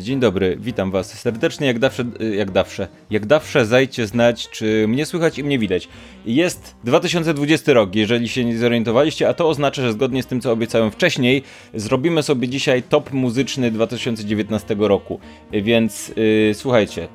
Dzień 0.00 0.20
dobry, 0.20 0.56
witam 0.60 0.90
was 0.90 1.18
serdecznie, 1.18 1.66
jak 1.66 1.80
zawsze, 1.80 2.04
jak 2.36 2.52
zawsze, 2.52 2.88
jak 3.10 3.26
zawsze 3.28 3.66
zajcie 3.66 4.06
znać, 4.06 4.48
czy 4.50 4.84
mnie 4.88 5.06
słychać 5.06 5.38
i 5.38 5.44
mnie 5.44 5.58
widać. 5.58 5.88
Jest 6.26 6.76
2020 6.84 7.72
rok, 7.72 7.94
jeżeli 7.94 8.28
się 8.28 8.44
nie 8.44 8.58
zorientowaliście, 8.58 9.28
a 9.28 9.34
to 9.34 9.48
oznacza, 9.48 9.82
że 9.82 9.92
zgodnie 9.92 10.22
z 10.22 10.26
tym, 10.26 10.40
co 10.40 10.52
obiecałem 10.52 10.90
wcześniej, 10.90 11.42
zrobimy 11.74 12.22
sobie 12.22 12.48
dzisiaj 12.48 12.82
top 12.82 13.12
muzyczny 13.12 13.70
2019 13.70 14.76
roku. 14.78 15.20
Więc 15.52 16.08
yy, 16.08 16.54
słuchajcie, 16.54 17.08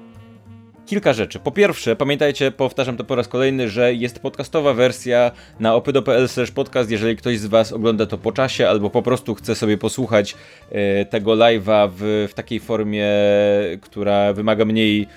kilka 0.92 1.14
rzeczy. 1.14 1.40
Po 1.40 1.52
pierwsze, 1.52 1.96
pamiętajcie, 1.96 2.52
powtarzam 2.52 2.98
to 2.98 3.04
po 3.04 3.16
raz 3.16 3.28
kolejny, 3.28 3.70
że 3.70 3.94
jest 3.94 4.20
podcastowa 4.20 4.74
wersja 4.74 5.32
na 5.60 5.76
opydo.pl 5.76 6.28
podcast, 6.56 6.92
jeżeli 6.92 7.16
ktoś 7.16 7.40
z 7.40 7.46
Was 7.46 7.74
ogląda 7.74 8.06
to 8.06 8.18
po 8.18 8.32
czasie, 8.32 8.70
albo 8.70 8.90
po 8.90 9.02
prostu 9.02 9.36
chce 9.36 9.56
sobie 9.56 9.78
posłuchać 9.78 10.36
e, 10.72 11.06
tego 11.06 11.32
live'a 11.32 11.90
w, 11.96 12.28
w 12.32 12.34
takiej 12.34 12.60
formie, 12.60 13.08
która 13.82 14.34
wymaga 14.34 14.66
mniej 14.66 15.08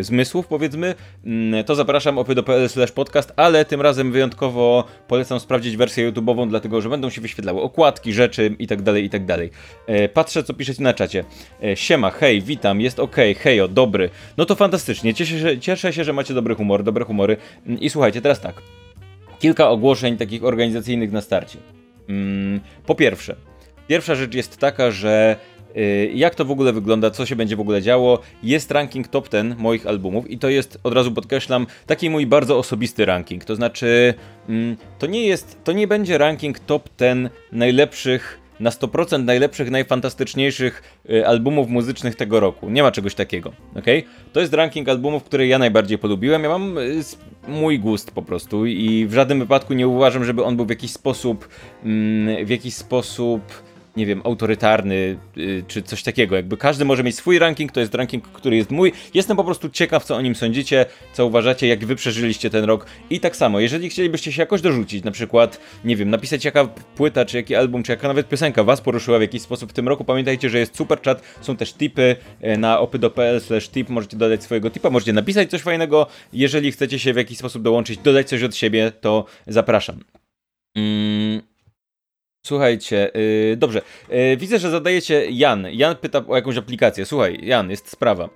zmysłów, 0.00 0.46
powiedzmy, 0.46 0.94
mm, 1.26 1.64
to 1.64 1.74
zapraszam 1.74 2.18
opy.pl 2.18 2.68
podcast, 2.94 3.32
ale 3.36 3.64
tym 3.64 3.80
razem 3.80 4.12
wyjątkowo 4.12 4.84
polecam 5.08 5.40
sprawdzić 5.40 5.76
wersję 5.76 6.12
YouTube'ową, 6.12 6.48
dlatego 6.48 6.80
że 6.80 6.88
będą 6.88 7.10
się 7.10 7.20
wyświetlały 7.20 7.62
okładki, 7.62 8.12
rzeczy 8.12 8.56
itd., 8.58 8.92
tak 8.92 9.02
itd. 9.02 9.38
Tak 9.38 9.48
e, 9.86 10.08
patrzę, 10.08 10.42
co 10.42 10.54
piszecie 10.54 10.82
na 10.82 10.94
czacie. 10.94 11.24
E, 11.62 11.76
siema, 11.76 12.10
hej, 12.10 12.42
witam, 12.42 12.80
jest 12.80 12.98
ok, 12.98 13.16
hejo, 13.38 13.68
dobry. 13.68 14.10
No 14.36 14.44
to 14.44 14.54
fantastycznie, 14.54 15.14
cieszę 15.14 15.38
się, 15.40 15.60
cieszę 15.60 15.92
się, 15.92 16.04
że 16.04 16.12
macie 16.12 16.34
dobry 16.34 16.54
humor, 16.54 16.82
dobre 16.82 17.04
humory. 17.04 17.36
Mm, 17.66 17.80
I 17.80 17.90
słuchajcie, 17.90 18.20
teraz 18.20 18.40
tak. 18.40 18.62
Kilka 19.38 19.68
ogłoszeń 19.70 20.16
takich 20.16 20.44
organizacyjnych 20.44 21.12
na 21.12 21.20
starcie. 21.20 21.58
Mm, 22.08 22.60
po 22.86 22.94
pierwsze, 22.94 23.36
pierwsza 23.88 24.14
rzecz 24.14 24.34
jest 24.34 24.56
taka, 24.56 24.90
że 24.90 25.36
jak 26.14 26.34
to 26.34 26.44
w 26.44 26.50
ogóle 26.50 26.72
wygląda, 26.72 27.10
co 27.10 27.26
się 27.26 27.36
będzie 27.36 27.56
w 27.56 27.60
ogóle 27.60 27.82
działo. 27.82 28.18
Jest 28.42 28.70
ranking 28.70 29.08
top 29.08 29.28
10 29.28 29.58
moich 29.58 29.86
albumów 29.86 30.30
i 30.30 30.38
to 30.38 30.48
jest, 30.48 30.78
od 30.82 30.94
razu 30.94 31.12
podkreślam, 31.12 31.66
taki 31.86 32.10
mój 32.10 32.26
bardzo 32.26 32.58
osobisty 32.58 33.06
ranking. 33.06 33.44
To 33.44 33.56
znaczy, 33.56 34.14
mm, 34.48 34.76
to 34.98 35.06
nie 35.06 35.26
jest, 35.26 35.64
to 35.64 35.72
nie 35.72 35.86
będzie 35.86 36.18
ranking 36.18 36.58
top 36.58 36.88
10 36.98 37.30
najlepszych 37.52 38.46
na 38.60 38.70
100% 38.70 39.24
najlepszych, 39.24 39.70
najfantastyczniejszych 39.70 41.00
y, 41.10 41.26
albumów 41.26 41.68
muzycznych 41.68 42.16
tego 42.16 42.40
roku. 42.40 42.70
Nie 42.70 42.82
ma 42.82 42.92
czegoś 42.92 43.14
takiego, 43.14 43.52
ok? 43.76 43.84
To 44.32 44.40
jest 44.40 44.54
ranking 44.54 44.88
albumów, 44.88 45.24
które 45.24 45.46
ja 45.46 45.58
najbardziej 45.58 45.98
polubiłem. 45.98 46.42
Ja 46.42 46.48
mam 46.48 46.78
y, 46.78 47.02
mój 47.48 47.78
gust 47.78 48.10
po 48.10 48.22
prostu 48.22 48.66
i 48.66 49.06
w 49.06 49.14
żadnym 49.14 49.38
wypadku 49.38 49.74
nie 49.74 49.88
uważam, 49.88 50.24
żeby 50.24 50.44
on 50.44 50.56
był 50.56 50.66
w 50.66 50.70
jakiś 50.70 50.92
sposób, 50.92 51.48
mm, 51.84 52.46
w 52.46 52.50
jakiś 52.50 52.74
sposób 52.74 53.42
nie 53.96 54.06
wiem, 54.06 54.20
autorytarny 54.24 55.16
yy, 55.36 55.64
czy 55.68 55.82
coś 55.82 56.02
takiego. 56.02 56.36
Jakby 56.36 56.56
każdy 56.56 56.84
może 56.84 57.04
mieć 57.04 57.16
swój 57.16 57.38
ranking, 57.38 57.72
to 57.72 57.80
jest 57.80 57.94
ranking, 57.94 58.28
który 58.28 58.56
jest 58.56 58.70
mój. 58.70 58.92
Jestem 59.14 59.36
po 59.36 59.44
prostu 59.44 59.68
ciekaw, 59.68 60.04
co 60.04 60.16
o 60.16 60.20
nim 60.20 60.34
sądzicie, 60.34 60.86
co 61.12 61.26
uważacie, 61.26 61.66
jak 61.66 61.84
wy 61.84 61.96
przeżyliście 61.96 62.50
ten 62.50 62.64
rok. 62.64 62.86
I 63.10 63.20
tak 63.20 63.36
samo, 63.36 63.60
jeżeli 63.60 63.88
chcielibyście 63.88 64.32
się 64.32 64.42
jakoś 64.42 64.60
dorzucić, 64.60 65.04
na 65.04 65.10
przykład, 65.10 65.60
nie 65.84 65.96
wiem, 65.96 66.10
napisać 66.10 66.44
jaka 66.44 66.64
płyta, 66.96 67.24
czy 67.24 67.36
jaki 67.36 67.54
album, 67.54 67.82
czy 67.82 67.92
jaka 67.92 68.08
nawet 68.08 68.28
piosenka 68.28 68.64
was 68.64 68.80
poruszyła 68.80 69.18
w 69.18 69.20
jakiś 69.20 69.42
sposób 69.42 69.70
w 69.70 69.72
tym 69.72 69.88
roku, 69.88 70.04
pamiętajcie, 70.04 70.50
że 70.50 70.58
jest 70.58 70.76
super 70.76 71.02
chat, 71.02 71.22
są 71.40 71.56
też 71.56 71.74
tipy 71.74 72.16
e, 72.40 72.58
na 72.58 72.78
opy.pl 72.80 73.40
tip, 73.72 73.88
możecie 73.88 74.16
dodać 74.16 74.42
swojego 74.42 74.70
tipa, 74.70 74.90
możecie 74.90 75.12
napisać 75.12 75.50
coś 75.50 75.62
fajnego. 75.62 76.06
Jeżeli 76.32 76.72
chcecie 76.72 76.98
się 76.98 77.12
w 77.12 77.16
jakiś 77.16 77.38
sposób 77.38 77.62
dołączyć, 77.62 77.98
dodać 77.98 78.28
coś 78.28 78.42
od 78.42 78.56
siebie, 78.56 78.92
to 79.00 79.24
zapraszam. 79.46 80.00
Mm. 80.74 81.55
Słuchajcie, 82.46 83.10
yy, 83.14 83.56
dobrze. 83.56 83.82
Yy, 84.08 84.36
widzę, 84.36 84.58
że 84.58 84.70
zadajecie 84.70 85.26
Jan. 85.30 85.66
Jan 85.72 85.96
pyta 85.96 86.22
o 86.28 86.36
jakąś 86.36 86.56
aplikację. 86.56 87.06
Słuchaj, 87.06 87.38
Jan, 87.42 87.70
jest 87.70 87.90
sprawa. 87.90 88.28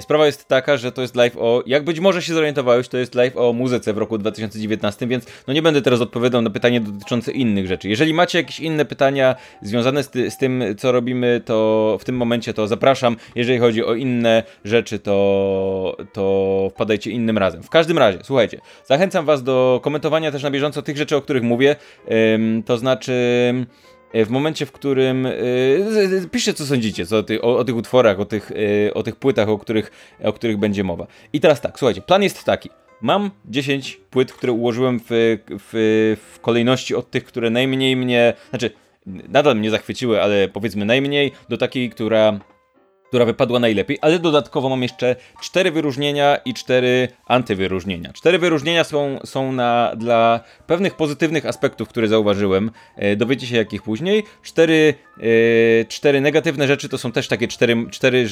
Sprawa 0.00 0.26
jest 0.26 0.48
taka, 0.48 0.76
że 0.76 0.92
to 0.92 1.02
jest 1.02 1.16
live 1.16 1.36
o, 1.36 1.62
jak 1.66 1.84
być 1.84 2.00
może 2.00 2.22
się 2.22 2.34
zorientowałeś, 2.34 2.88
to 2.88 2.98
jest 2.98 3.14
live 3.14 3.36
o 3.36 3.52
muzyce 3.52 3.92
w 3.92 3.98
roku 3.98 4.18
2019, 4.18 5.06
więc 5.06 5.26
no 5.48 5.54
nie 5.54 5.62
będę 5.62 5.82
teraz 5.82 6.00
odpowiadał 6.00 6.42
na 6.42 6.50
pytanie 6.50 6.80
dotyczące 6.80 7.32
innych 7.32 7.66
rzeczy. 7.66 7.88
Jeżeli 7.88 8.14
macie 8.14 8.38
jakieś 8.38 8.60
inne 8.60 8.84
pytania 8.84 9.34
związane 9.62 10.02
z, 10.02 10.10
ty, 10.10 10.30
z 10.30 10.38
tym, 10.38 10.64
co 10.78 10.92
robimy, 10.92 11.40
to 11.44 11.98
w 12.00 12.04
tym 12.04 12.16
momencie 12.16 12.54
to 12.54 12.66
zapraszam. 12.66 13.16
Jeżeli 13.34 13.58
chodzi 13.58 13.84
o 13.84 13.94
inne 13.94 14.42
rzeczy, 14.64 14.98
to, 14.98 15.96
to 16.12 16.68
wpadajcie 16.74 17.10
innym 17.10 17.38
razem. 17.38 17.62
W 17.62 17.70
każdym 17.70 17.98
razie, 17.98 18.18
słuchajcie, 18.22 18.60
zachęcam 18.86 19.24
was 19.24 19.42
do 19.42 19.80
komentowania 19.82 20.32
też 20.32 20.42
na 20.42 20.50
bieżąco 20.50 20.82
tych 20.82 20.96
rzeczy, 20.96 21.16
o 21.16 21.22
których 21.22 21.42
mówię, 21.42 21.76
ym, 22.34 22.62
to 22.62 22.78
znaczy... 22.78 23.14
E, 24.14 24.24
w 24.24 24.30
momencie, 24.30 24.66
w 24.66 24.72
którym. 24.72 25.24
Yy, 25.24 26.28
piszcie, 26.32 26.54
co 26.54 26.66
sądzicie 26.66 27.06
co 27.06 27.18
o, 27.18 27.22
ty, 27.22 27.42
o, 27.42 27.56
o, 27.56 27.64
tych 27.64 27.76
utworach, 27.76 28.20
o 28.20 28.24
tych, 28.24 28.50
yy, 28.50 28.94
o 28.94 29.02
tych 29.02 29.16
płytach, 29.16 29.48
o 29.48 29.58
których, 29.58 30.16
o 30.24 30.32
których 30.32 30.56
będzie 30.56 30.84
mowa. 30.84 31.06
I 31.32 31.40
teraz 31.40 31.60
tak, 31.60 31.78
słuchajcie, 31.78 32.00
plan 32.00 32.22
jest 32.22 32.44
taki. 32.44 32.70
Mam 33.00 33.30
10 33.44 34.00
płyt, 34.10 34.32
które 34.32 34.52
ułożyłem 34.52 35.00
w, 35.00 35.04
w, 35.48 36.16
w 36.34 36.40
kolejności 36.40 36.94
od 36.94 37.10
tych, 37.10 37.24
które 37.24 37.50
najmniej 37.50 37.96
mnie. 37.96 38.34
Znaczy, 38.50 38.70
nadal 39.06 39.56
mnie 39.56 39.70
zachwyciły, 39.70 40.22
ale 40.22 40.48
powiedzmy 40.48 40.84
najmniej, 40.84 41.32
do 41.48 41.56
takiej, 41.56 41.90
która 41.90 42.40
która 43.14 43.24
wypadła 43.24 43.58
najlepiej, 43.58 43.98
ale 44.00 44.18
dodatkowo 44.18 44.68
mam 44.68 44.82
jeszcze 44.82 45.16
cztery 45.40 45.70
wyróżnienia 45.70 46.36
i 46.36 46.54
cztery 46.54 47.08
antywyróżnienia. 47.26 48.12
Cztery 48.12 48.38
wyróżnienia 48.38 48.84
są, 48.84 49.18
są 49.24 49.52
na, 49.52 49.92
dla 49.96 50.40
pewnych 50.66 50.96
pozytywnych 50.96 51.46
aspektów, 51.46 51.88
które 51.88 52.08
zauważyłem. 52.08 52.70
E, 52.96 53.16
dowiecie 53.16 53.46
się 53.46 53.56
jakich 53.56 53.82
później. 53.82 54.22
Cztery, 54.42 54.94
e, 55.18 55.84
cztery 55.84 56.20
negatywne 56.20 56.66
rzeczy 56.66 56.88
to 56.88 56.98
są 56.98 57.12
też 57.12 57.28
takie 57.28 57.48
cztery, 57.48 57.86
cztery 57.90 58.28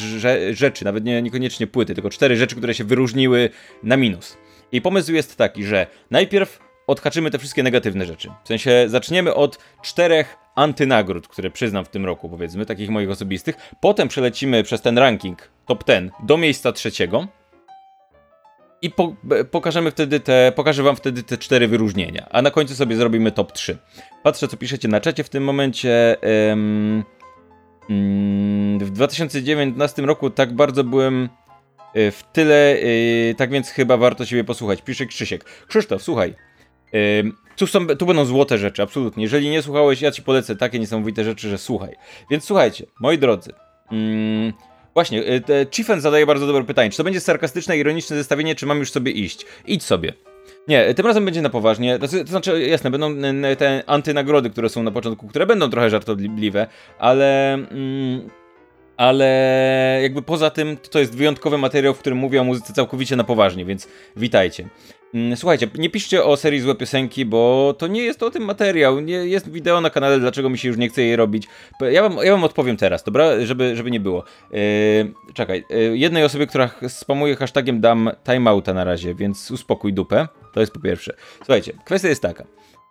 rzeczy, 0.53 0.85
nawet 0.85 1.05
nie, 1.05 1.23
niekoniecznie 1.23 1.67
płyty, 1.67 1.95
tylko 1.95 2.11
cztery 2.11 2.37
rzeczy, 2.37 2.57
które 2.57 2.75
się 2.75 2.85
wyróżniły 2.85 3.51
na 3.83 3.97
minus. 3.97 4.37
I 4.73 4.81
pomysł 4.81 5.13
jest 5.13 5.37
taki, 5.37 5.65
że 5.65 5.87
najpierw 6.11 6.72
odhaczymy 6.87 7.31
te 7.31 7.39
wszystkie 7.39 7.63
negatywne 7.63 8.07
rzeczy. 8.07 8.29
W 8.45 8.49
sensie 8.49 8.85
zaczniemy 8.87 9.35
od 9.35 9.59
czterech 9.83 10.37
antynagród, 10.55 11.29
które 11.29 11.51
przyznam 11.51 11.85
w 11.85 11.89
tym 11.89 12.07
roku, 12.07 12.29
powiedzmy, 12.29 12.67
takich 12.67 12.91
moich 12.91 13.11
osobistych. 13.11 13.57
Potem 13.81 14.09
przelecimy 14.09 14.63
przez 14.63 14.83
ten 14.83 14.99
ranking 14.99 15.51
top 15.67 15.85
10 15.85 16.13
do 16.23 16.37
miejsca 16.37 16.73
trzeciego. 16.73 17.27
I 18.83 18.91
po, 18.91 19.15
pokażemy 19.51 19.91
wtedy 19.91 20.21
te, 20.21 20.53
pokażę 20.57 20.83
wam 20.83 20.97
wtedy 20.97 21.23
te 21.23 21.39
cztery 21.39 21.69
wyróżnienia. 21.69 22.27
A 22.31 22.43
na 22.43 22.51
końcu 22.51 22.75
sobie 22.75 22.97
zrobimy 22.97 23.33
top 23.33 23.53
3. 23.53 23.79
Patrzę, 24.23 24.49
co 24.49 24.57
piszecie 24.57 24.89
na 24.89 25.01
czacie 25.01 25.25
w 25.25 25.29
tym 25.29 25.45
momencie. 25.45 26.17
Ym, 26.51 27.05
ym, 27.91 28.79
w 28.79 28.91
2019 28.91 30.03
roku 30.03 30.31
tak 30.31 30.53
bardzo 30.53 30.85
byłem 30.85 31.29
y, 31.97 32.11
w 32.11 32.23
tyle, 32.33 32.81
yy, 32.81 33.35
tak 33.35 33.51
więc 33.51 33.69
chyba 33.69 33.97
warto 33.97 34.27
siebie 34.27 34.45
posłuchać. 34.45 34.83
Pisze 34.83 35.07
Krzysiek. 35.07 35.45
Krzysztof, 35.69 36.03
słuchaj. 36.03 36.35
Tu, 37.57 37.67
są, 37.67 37.87
tu 37.87 38.07
będą 38.07 38.25
złote 38.25 38.59
rzeczy, 38.59 38.83
absolutnie. 38.83 39.23
Jeżeli 39.23 39.51
nie 39.51 39.63
słuchałeś, 39.63 40.01
ja 40.01 40.11
ci 40.11 40.23
polecę 40.23 40.57
takie 40.57 40.79
niesamowite 40.79 41.25
rzeczy, 41.25 41.49
że 41.49 41.59
słuchaj. 41.59 41.97
Więc 42.31 42.45
słuchajcie, 42.45 42.87
moi 43.01 43.19
drodzy. 43.19 43.53
Mm, 43.93 44.53
właśnie, 44.95 45.23
y, 45.23 45.67
Chiefen 45.71 46.01
zadaje 46.01 46.27
bardzo 46.27 46.47
dobre 46.47 46.65
pytanie. 46.65 46.91
Czy 46.91 46.97
to 46.97 47.05
będzie 47.05 47.21
sarkastyczne, 47.21 47.79
ironiczne 47.79 48.17
zestawienie, 48.17 48.55
czy 48.55 48.67
mam 48.67 48.79
już 48.79 48.91
sobie 48.91 49.13
iść? 49.13 49.47
Idź 49.67 49.83
sobie. 49.83 50.13
Nie, 50.69 50.95
tym 50.95 51.07
razem 51.07 51.25
będzie 51.25 51.43
na 51.43 51.51
poważnie. 51.51 51.99
To, 51.99 52.09
to 52.09 52.27
znaczy, 52.27 52.63
jasne, 52.63 52.91
będą 52.91 53.15
te 53.59 53.83
antynagrody, 53.87 54.51
które 54.51 54.69
są 54.69 54.83
na 54.83 54.91
początku, 54.91 55.29
które 55.29 55.47
będą 55.47 55.71
trochę 55.71 55.91
żartobliwe, 55.91 56.67
ale. 56.99 57.53
Mm, 57.55 58.31
ale 58.97 59.99
jakby 60.03 60.23
poza 60.23 60.51
tym 60.51 60.77
to 60.91 60.99
jest 60.99 61.17
wyjątkowy 61.17 61.59
materiał, 61.59 61.95
w 61.95 61.99
którym 61.99 62.19
mówię 62.19 62.41
o 62.41 62.45
muzyce 62.45 62.73
całkowicie 62.73 63.17
na 63.17 63.25
poważnie, 63.25 63.65
więc 63.65 63.89
witajcie. 64.17 64.69
Mm, 65.15 65.37
słuchajcie, 65.37 65.69
nie 65.79 65.91
piszcie 65.91 66.25
o 66.25 66.37
serii 66.37 66.61
Złe 66.61 66.75
Piosenki, 66.75 67.25
bo 67.25 67.75
to 67.79 67.87
nie 67.87 68.03
jest 68.03 68.23
o 68.23 68.31
tym 68.31 68.45
materiał. 68.45 69.01
Nie, 69.01 69.15
jest 69.15 69.51
wideo 69.51 69.81
na 69.81 69.91
kanale, 69.91 70.21
dlaczego 70.21 70.51
mi 70.51 70.59
się 70.59 70.69
już 70.69 70.77
nie 70.77 70.89
chce 70.89 71.03
jej 71.03 71.17
robić. 71.17 71.49
Ja 71.91 72.03
wam, 72.03 72.17
ja 72.25 72.33
wam 72.33 72.45
odpowiem 72.45 72.77
teraz, 72.77 73.05
dobra? 73.05 73.45
Żeby, 73.45 73.77
żeby 73.77 73.91
nie 73.91 74.01
było. 74.01 74.25
Yy, 74.51 74.59
czekaj, 75.35 75.65
yy, 75.71 75.99
jednej 75.99 76.25
osobie, 76.25 76.47
która 76.47 76.71
spamuje 76.89 77.37
hashtagiem 77.37 77.81
dam 77.81 78.11
timeouta 78.25 78.75
na 78.75 78.85
razie, 78.85 79.15
więc 79.15 79.51
uspokój 79.51 79.93
dupę. 79.93 80.29
To 80.53 80.61
jest 80.61 80.73
po 80.73 80.81
pierwsze. 80.81 81.15
Słuchajcie, 81.37 81.73
kwestia 81.85 82.09
jest 82.09 82.23
taka. 82.23 82.45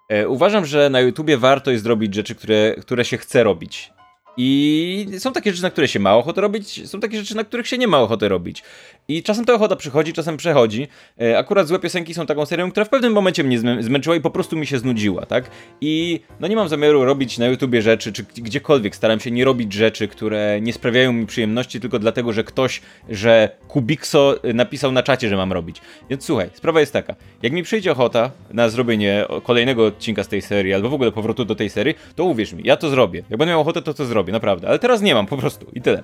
Yy, 0.09 0.29
uważam, 0.29 0.65
że 0.65 0.89
na 0.89 0.99
YouTubie 0.99 1.37
warto 1.37 1.71
jest 1.71 1.85
robić 1.85 2.15
rzeczy, 2.15 2.35
które, 2.35 2.75
które 2.81 3.05
się 3.05 3.17
chce 3.17 3.43
robić. 3.43 3.91
I 4.37 5.07
są 5.19 5.33
takie 5.33 5.51
rzeczy, 5.51 5.63
na 5.63 5.69
które 5.69 5.87
się 5.87 5.99
ma 5.99 6.15
ochotę 6.15 6.41
robić, 6.41 6.89
są 6.89 6.99
takie 6.99 7.19
rzeczy, 7.19 7.35
na 7.35 7.43
których 7.43 7.67
się 7.67 7.77
nie 7.77 7.87
ma 7.87 7.99
ochoty 7.99 8.29
robić. 8.29 8.63
I 9.07 9.23
czasem 9.23 9.45
ta 9.45 9.53
ochota 9.53 9.75
przychodzi, 9.75 10.13
czasem 10.13 10.37
przechodzi. 10.37 10.87
E, 11.21 11.37
akurat 11.37 11.67
złe 11.67 11.79
piosenki 11.79 12.13
są 12.13 12.25
taką 12.25 12.45
serią, 12.45 12.71
która 12.71 12.85
w 12.85 12.89
pewnym 12.89 13.13
momencie 13.13 13.43
mnie 13.43 13.59
zmęczyła 13.59 14.15
i 14.15 14.21
po 14.21 14.29
prostu 14.29 14.57
mi 14.57 14.67
się 14.67 14.79
znudziła, 14.79 15.25
tak? 15.25 15.49
I 15.81 16.19
no 16.39 16.47
nie 16.47 16.55
mam 16.55 16.69
zamiaru 16.69 17.05
robić 17.05 17.37
na 17.37 17.47
YouTubie 17.47 17.81
rzeczy, 17.81 18.13
czy 18.13 18.23
gdziekolwiek. 18.23 18.95
Staram 18.95 19.19
się 19.19 19.31
nie 19.31 19.45
robić 19.45 19.73
rzeczy, 19.73 20.07
które 20.07 20.59
nie 20.61 20.73
sprawiają 20.73 21.13
mi 21.13 21.25
przyjemności, 21.25 21.79
tylko 21.79 21.99
dlatego, 21.99 22.33
że 22.33 22.43
ktoś, 22.43 22.81
że 23.09 23.49
Kubikso 23.67 24.35
napisał 24.53 24.91
na 24.91 25.03
czacie, 25.03 25.29
że 25.29 25.37
mam 25.37 25.53
robić. 25.53 25.81
Więc 26.09 26.25
słuchaj, 26.25 26.49
sprawa 26.53 26.79
jest 26.79 26.93
taka. 26.93 27.15
Jak 27.41 27.53
mi 27.53 27.63
przyjdzie 27.63 27.91
ochota 27.91 28.31
na 28.51 28.69
zrobienie 28.69 29.25
kolejnego 29.43 29.85
odcinka 29.85 30.23
z 30.23 30.27
tej 30.27 30.41
serii, 30.41 30.73
albo 30.73 30.89
w 30.89 30.93
ogóle 30.93 31.11
powrotu 31.11 31.45
do 31.45 31.55
tej 31.55 31.69
serii, 31.69 31.95
to 32.15 32.23
uwierz 32.23 32.53
mi, 32.53 32.63
ja 32.65 32.77
to 32.77 32.89
zrobię. 32.89 33.23
Jak 33.29 33.39
będę 33.39 33.51
miał 33.51 33.61
ochotę, 33.61 33.81
to 33.81 33.93
to 33.93 34.05
zrobię, 34.05 34.20
naprawdę. 34.29 34.67
Ale 34.67 34.79
teraz 34.79 35.01
nie 35.01 35.15
mam 35.15 35.25
po 35.25 35.37
prostu 35.37 35.65
i 35.73 35.81
tyle. 35.81 36.03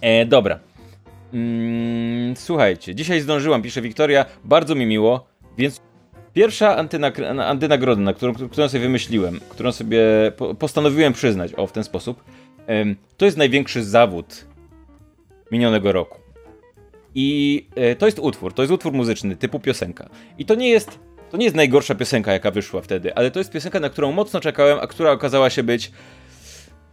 E, 0.00 0.26
dobra. 0.26 0.58
Mm, 1.34 2.36
słuchajcie, 2.36 2.94
dzisiaj 2.94 3.20
zdążyłam, 3.20 3.62
pisze 3.62 3.82
Wiktoria, 3.82 4.24
bardzo 4.44 4.74
mi 4.74 4.86
miło, 4.86 5.26
więc 5.58 5.80
pierwsza 6.34 6.76
antynag- 6.84 7.42
antynagroda, 7.42 8.02
na 8.02 8.14
którą, 8.14 8.34
którą 8.34 8.68
sobie 8.68 8.82
wymyśliłem, 8.82 9.40
którą 9.48 9.72
sobie 9.72 10.00
po 10.36 10.54
postanowiłem 10.54 11.12
przyznać, 11.12 11.52
o 11.56 11.66
w 11.66 11.72
ten 11.72 11.84
sposób, 11.84 12.24
to 13.16 13.24
jest 13.24 13.36
największy 13.36 13.84
zawód 13.84 14.46
minionego 15.50 15.92
roku. 15.92 16.18
I 17.14 17.66
e, 17.74 17.96
to 17.96 18.06
jest 18.06 18.18
utwór, 18.18 18.54
to 18.54 18.62
jest 18.62 18.72
utwór 18.72 18.92
muzyczny 18.92 19.36
typu 19.36 19.60
piosenka. 19.60 20.08
I 20.38 20.44
to 20.44 20.54
nie 20.54 20.68
jest, 20.68 20.98
to 21.30 21.36
nie 21.36 21.44
jest 21.44 21.56
najgorsza 21.56 21.94
piosenka, 21.94 22.32
jaka 22.32 22.50
wyszła 22.50 22.80
wtedy, 22.80 23.14
ale 23.14 23.30
to 23.30 23.40
jest 23.40 23.50
piosenka, 23.50 23.80
na 23.80 23.90
którą 23.90 24.12
mocno 24.12 24.40
czekałem, 24.40 24.78
a 24.80 24.86
która 24.86 25.12
okazała 25.12 25.50
się 25.50 25.62
być 25.62 25.92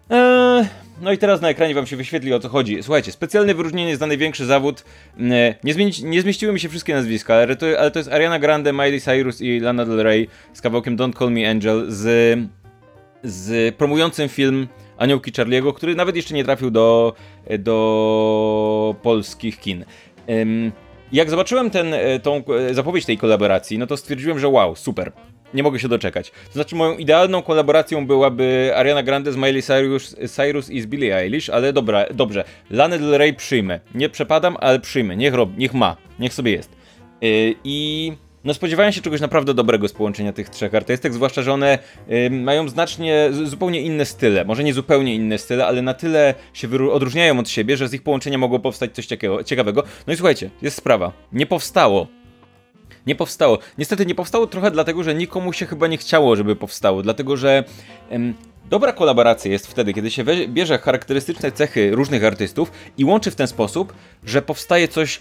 Eee, 0.09 0.65
no 1.01 1.11
i 1.11 1.17
teraz 1.17 1.41
na 1.41 1.49
ekranie 1.49 1.75
wam 1.75 1.87
się 1.87 1.95
wyświetli 1.95 2.33
o 2.33 2.39
co 2.39 2.49
chodzi. 2.49 2.83
Słuchajcie, 2.83 3.11
specjalne 3.11 3.53
wyróżnienie 3.53 3.97
za 3.97 4.07
największy 4.07 4.45
zawód. 4.45 4.83
Eee, 5.19 5.55
nie, 5.63 5.73
zmieni, 5.73 5.91
nie 6.03 6.21
zmieściły 6.21 6.53
mi 6.53 6.59
się 6.59 6.69
wszystkie 6.69 6.93
nazwiska, 6.93 7.35
ale 7.35 7.55
to, 7.55 7.65
ale 7.79 7.91
to 7.91 7.99
jest 7.99 8.11
Ariana 8.11 8.39
Grande, 8.39 8.73
Miley 8.73 9.01
Cyrus 9.01 9.41
i 9.41 9.59
Lana 9.59 9.85
Del 9.85 10.03
Rey 10.03 10.27
z 10.53 10.61
kawałkiem 10.61 10.97
Don't 10.97 11.19
Call 11.19 11.31
Me 11.31 11.49
Angel 11.49 11.85
z, 11.87 12.39
z 13.23 13.75
promującym 13.75 14.29
film 14.29 14.67
Aniołki 14.97 15.31
Charlie'ego, 15.31 15.73
który 15.73 15.95
nawet 15.95 16.15
jeszcze 16.15 16.33
nie 16.33 16.43
trafił 16.43 16.71
do, 16.71 17.13
do 17.59 18.95
polskich 19.03 19.59
kin. 19.59 19.85
Jak 21.11 21.29
zobaczyłem 21.29 21.69
ten, 21.69 21.93
e, 21.93 22.19
tą 22.19 22.43
e, 22.69 22.73
zapowiedź 22.73 23.05
tej 23.05 23.17
kolaboracji, 23.17 23.77
no 23.77 23.87
to 23.87 23.97
stwierdziłem, 23.97 24.39
że 24.39 24.47
wow, 24.47 24.75
super. 24.75 25.11
Nie 25.55 25.63
mogę 25.63 25.79
się 25.79 25.87
doczekać. 25.87 26.31
To 26.31 26.53
znaczy, 26.53 26.75
moją 26.75 26.97
idealną 26.97 27.41
kolaboracją 27.41 28.07
byłaby 28.07 28.71
Ariana 28.75 29.03
Grande 29.03 29.31
z 29.31 29.35
Miley 29.35 29.61
Cyrus, 29.61 30.15
Cyrus 30.35 30.69
i 30.69 30.81
z 30.81 30.85
Billie 30.85 31.17
Eilish, 31.17 31.49
ale 31.49 31.73
dobra, 31.73 32.05
dobrze. 32.13 32.43
Lana 32.69 32.97
Del 32.97 33.17
Rey 33.17 33.33
przyjmę. 33.33 33.79
Nie 33.95 34.09
przepadam, 34.09 34.57
ale 34.59 34.79
przyjmę. 34.79 35.15
Niech 35.15 35.33
rob, 35.33 35.49
niech 35.57 35.73
ma. 35.73 35.97
Niech 36.19 36.33
sobie 36.33 36.51
jest. 36.51 36.69
Yy, 37.21 37.55
I 37.63 38.11
no 38.45 38.53
spodziewałem 38.53 38.91
się 38.91 39.01
czegoś 39.01 39.21
naprawdę 39.21 39.53
dobrego 39.53 39.87
z 39.87 39.93
połączenia 39.93 40.33
tych 40.33 40.49
trzech 40.49 40.75
artystek, 40.75 41.13
zwłaszcza, 41.13 41.41
że 41.41 41.53
one 41.53 41.79
y, 42.11 42.29
mają 42.29 42.69
znacznie, 42.69 43.29
zupełnie 43.43 43.81
inne 43.81 44.05
style. 44.05 44.45
Może 44.45 44.63
nie 44.63 44.73
zupełnie 44.73 45.15
inne 45.15 45.37
style, 45.37 45.67
ale 45.67 45.81
na 45.81 45.93
tyle 45.93 46.33
się 46.53 46.91
odróżniają 46.91 47.39
od 47.39 47.49
siebie, 47.49 47.77
że 47.77 47.87
z 47.87 47.93
ich 47.93 48.03
połączenia 48.03 48.37
mogło 48.37 48.59
powstać 48.59 48.91
coś 48.91 49.07
ciekawego. 49.45 49.83
No 50.07 50.13
i 50.13 50.15
słuchajcie, 50.15 50.49
jest 50.61 50.77
sprawa. 50.77 51.11
Nie 51.33 51.45
powstało 51.45 52.07
nie 53.07 53.15
powstało. 53.15 53.59
Niestety 53.77 54.05
nie 54.05 54.15
powstało 54.15 54.47
trochę 54.47 54.71
dlatego, 54.71 55.03
że 55.03 55.15
nikomu 55.15 55.53
się 55.53 55.65
chyba 55.65 55.87
nie 55.87 55.97
chciało, 55.97 56.35
żeby 56.35 56.55
powstało, 56.55 57.01
dlatego 57.01 57.37
że 57.37 57.63
em, 58.09 58.33
dobra 58.69 58.93
kolaboracja 58.93 59.51
jest 59.51 59.67
wtedy, 59.67 59.93
kiedy 59.93 60.11
się 60.11 60.23
bierze 60.47 60.77
charakterystyczne 60.77 61.51
cechy 61.51 61.91
różnych 61.91 62.23
artystów 62.23 62.71
i 62.97 63.05
łączy 63.05 63.31
w 63.31 63.35
ten 63.35 63.47
sposób, 63.47 63.93
że 64.23 64.41
powstaje 64.41 64.87
coś 64.87 65.19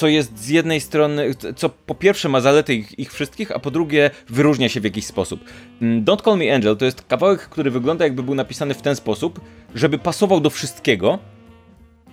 co 0.00 0.08
jest 0.08 0.38
z 0.38 0.48
jednej 0.48 0.80
strony, 0.80 1.34
co 1.56 1.68
po 1.68 1.94
pierwsze 1.94 2.28
ma 2.28 2.40
zalety 2.40 2.74
ich, 2.74 2.98
ich, 2.98 3.12
wszystkich, 3.12 3.52
a 3.52 3.58
po 3.58 3.70
drugie 3.70 4.10
wyróżnia 4.28 4.68
się 4.68 4.80
w 4.80 4.84
jakiś 4.84 5.06
sposób. 5.06 5.40
Mm, 5.82 6.04
Don't 6.04 6.24
Call 6.24 6.38
Me 6.38 6.54
Angel 6.54 6.76
to 6.76 6.84
jest 6.84 7.02
kawałek, 7.02 7.40
który 7.40 7.70
wygląda 7.70 8.04
jakby 8.04 8.22
był 8.22 8.34
napisany 8.34 8.74
w 8.74 8.82
ten 8.82 8.96
sposób, 8.96 9.40
żeby 9.74 9.98
pasował 9.98 10.40
do 10.40 10.50
wszystkiego, 10.50 11.18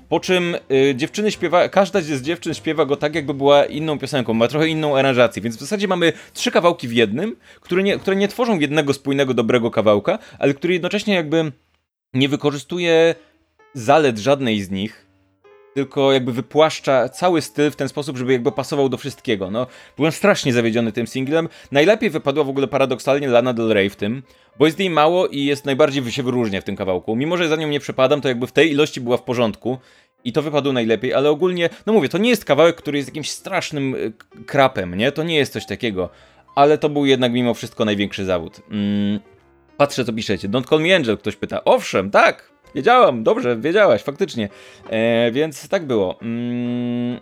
po 0.10 0.20
czym 0.20 0.56
y, 0.72 0.96
dziewczyny 0.96 1.32
śpiewa, 1.32 1.70
każda 1.70 2.02
z 2.02 2.22
dziewczyn 2.22 2.54
śpiewa 2.54 2.86
go 2.86 2.96
tak, 2.96 3.16
jakby 3.16 3.34
była 3.34 3.66
inną 3.66 4.00
piosenką, 4.00 4.34
ma 4.34 4.48
trochę 4.48 4.68
inną 4.68 4.98
aranżację, 4.98 5.42
więc 5.42 5.58
w 5.58 5.60
zasadzie 5.60 5.88
mamy 5.88 6.14
trzy 6.34 6.52
kawałki 6.52 6.88
w 6.88 6.94
jednym, 6.94 7.36
które 7.62 7.84
nie, 7.84 7.98
które 8.00 8.16
nie 8.16 8.28
tworzą 8.28 8.60
jednego 8.60 8.94
spójnego, 8.94 9.34
dobrego 9.34 9.72
kawałka, 9.72 10.20
ale 10.40 10.54
który 10.54 10.74
jednocześnie 10.74 11.14
jakby 11.16 11.52
nie 12.14 12.30
wykorzystuje 12.30 13.16
zalet 13.74 14.18
żadnej 14.18 14.62
z 14.62 14.72
nich, 14.72 15.07
tylko 15.78 16.12
jakby 16.12 16.32
wypłaszcza 16.34 17.10
cały 17.10 17.42
styl 17.42 17.72
w 17.72 17.76
ten 17.76 17.90
sposób, 17.90 18.18
żeby 18.18 18.32
jakby 18.32 18.52
pasował 18.52 18.90
do 18.90 18.98
wszystkiego. 18.98 19.52
No, 19.52 19.68
byłem 19.98 20.12
strasznie 20.12 20.54
zawiedziony 20.54 20.92
tym 20.92 21.08
singlem. 21.08 21.50
Najlepiej 21.72 22.10
wypadła 22.10 22.44
w 22.44 22.50
ogóle 22.50 22.68
paradoksalnie 22.68 23.28
Lana 23.28 23.54
Del 23.54 23.74
Rey 23.74 23.90
w 23.90 23.96
tym, 23.96 24.24
bo 24.60 24.66
jest 24.66 24.80
jej 24.80 24.90
mało 24.90 25.28
i 25.28 25.46
jest 25.46 25.66
najbardziej 25.66 26.12
się 26.12 26.24
wyróżnia 26.24 26.62
w 26.62 26.64
tym 26.64 26.76
kawałku. 26.76 27.16
Mimo, 27.16 27.38
że 27.38 27.48
za 27.48 27.56
nią 27.56 27.68
nie 27.68 27.80
przepadam, 27.80 28.22
to 28.22 28.28
jakby 28.28 28.48
w 28.48 28.52
tej 28.52 28.72
ilości 28.72 29.02
była 29.02 29.18
w 29.18 29.22
porządku. 29.22 29.78
I 30.24 30.34
to 30.34 30.42
wypadło 30.42 30.74
najlepiej, 30.74 31.14
ale 31.14 31.30
ogólnie, 31.30 31.70
no 31.86 31.94
mówię, 31.94 32.10
to 32.10 32.18
nie 32.18 32.30
jest 32.30 32.46
kawałek, 32.46 32.76
który 32.76 32.98
jest 32.98 33.10
jakimś 33.10 33.30
strasznym 33.30 33.96
y, 33.96 34.14
krapem, 34.46 34.96
nie? 34.96 35.12
To 35.12 35.24
nie 35.24 35.36
jest 35.36 35.54
coś 35.54 35.66
takiego. 35.66 36.10
Ale 36.56 36.78
to 36.78 36.90
był 36.90 37.06
jednak 37.06 37.32
mimo 37.32 37.54
wszystko 37.54 37.86
największy 37.86 38.26
zawód. 38.26 38.62
Mm, 38.72 39.20
patrzę, 39.78 40.06
co 40.06 40.14
piszecie. 40.14 40.50
Don't 40.50 40.70
call 40.70 40.82
me 40.82 40.96
Angel, 40.96 41.18
ktoś 41.18 41.36
pyta. 41.36 41.64
Owszem, 41.64 42.12
tak, 42.12 42.52
wiedziałam, 42.78 43.24
dobrze, 43.24 43.58
wiedziałaś, 43.58 44.04
faktycznie. 44.04 44.50
E, 44.90 45.32
więc 45.32 45.70
tak 45.70 45.86
było. 45.86 46.20
Mm, 46.22 47.20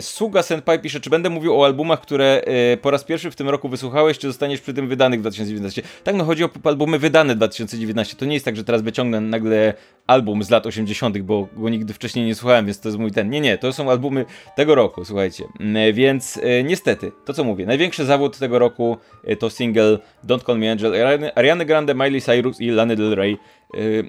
Suga 0.00 0.42
Senpai 0.42 0.78
pisze, 0.78 1.00
czy 1.00 1.10
będę 1.10 1.30
mówił 1.30 1.60
o 1.60 1.64
albumach, 1.64 2.00
które 2.00 2.42
yy, 2.70 2.76
po 2.76 2.90
raz 2.90 3.04
pierwszy 3.04 3.30
w 3.30 3.36
tym 3.36 3.48
roku 3.48 3.68
wysłuchałeś, 3.68 4.18
czy 4.18 4.26
zostaniesz 4.26 4.60
przy 4.60 4.74
tym 4.74 4.88
wydanych 4.88 5.20
w 5.20 5.22
2019? 5.22 5.82
Tak, 6.04 6.14
no 6.14 6.24
chodzi 6.24 6.44
o 6.44 6.50
albumy 6.64 6.98
wydane 6.98 7.34
w 7.34 7.36
2019. 7.36 8.16
To 8.16 8.24
nie 8.24 8.34
jest 8.34 8.44
tak, 8.44 8.56
że 8.56 8.64
teraz 8.64 8.82
wyciągnę 8.82 9.20
nagle 9.20 9.74
album 10.06 10.42
z 10.42 10.50
lat 10.50 10.66
80., 10.66 11.18
bo 11.18 11.48
go 11.56 11.68
nigdy 11.68 11.92
wcześniej 11.92 12.26
nie 12.26 12.34
słuchałem, 12.34 12.66
więc 12.66 12.80
to 12.80 12.88
jest 12.88 12.98
mój 12.98 13.10
ten. 13.10 13.30
Nie, 13.30 13.40
nie, 13.40 13.58
to 13.58 13.72
są 13.72 13.90
albumy 13.90 14.24
tego 14.56 14.74
roku, 14.74 15.04
słuchajcie. 15.04 15.44
Yy, 15.60 15.92
więc 15.92 16.40
niestety, 16.64 17.12
to 17.24 17.32
co 17.32 17.44
mówię, 17.44 17.66
największy 17.66 18.04
zawód 18.04 18.38
tego 18.38 18.58
roku 18.58 18.96
to 19.38 19.50
single 19.50 19.98
Don't 20.26 20.46
Call 20.46 20.58
Me 20.58 20.72
Angel 20.72 20.92
Ariana 21.34 21.64
Grande, 21.64 21.94
Miley 21.94 22.20
Cyrus 22.20 22.60
i 22.60 22.70
Lana 22.70 22.96
Del 22.96 23.14
Rey. 23.14 23.38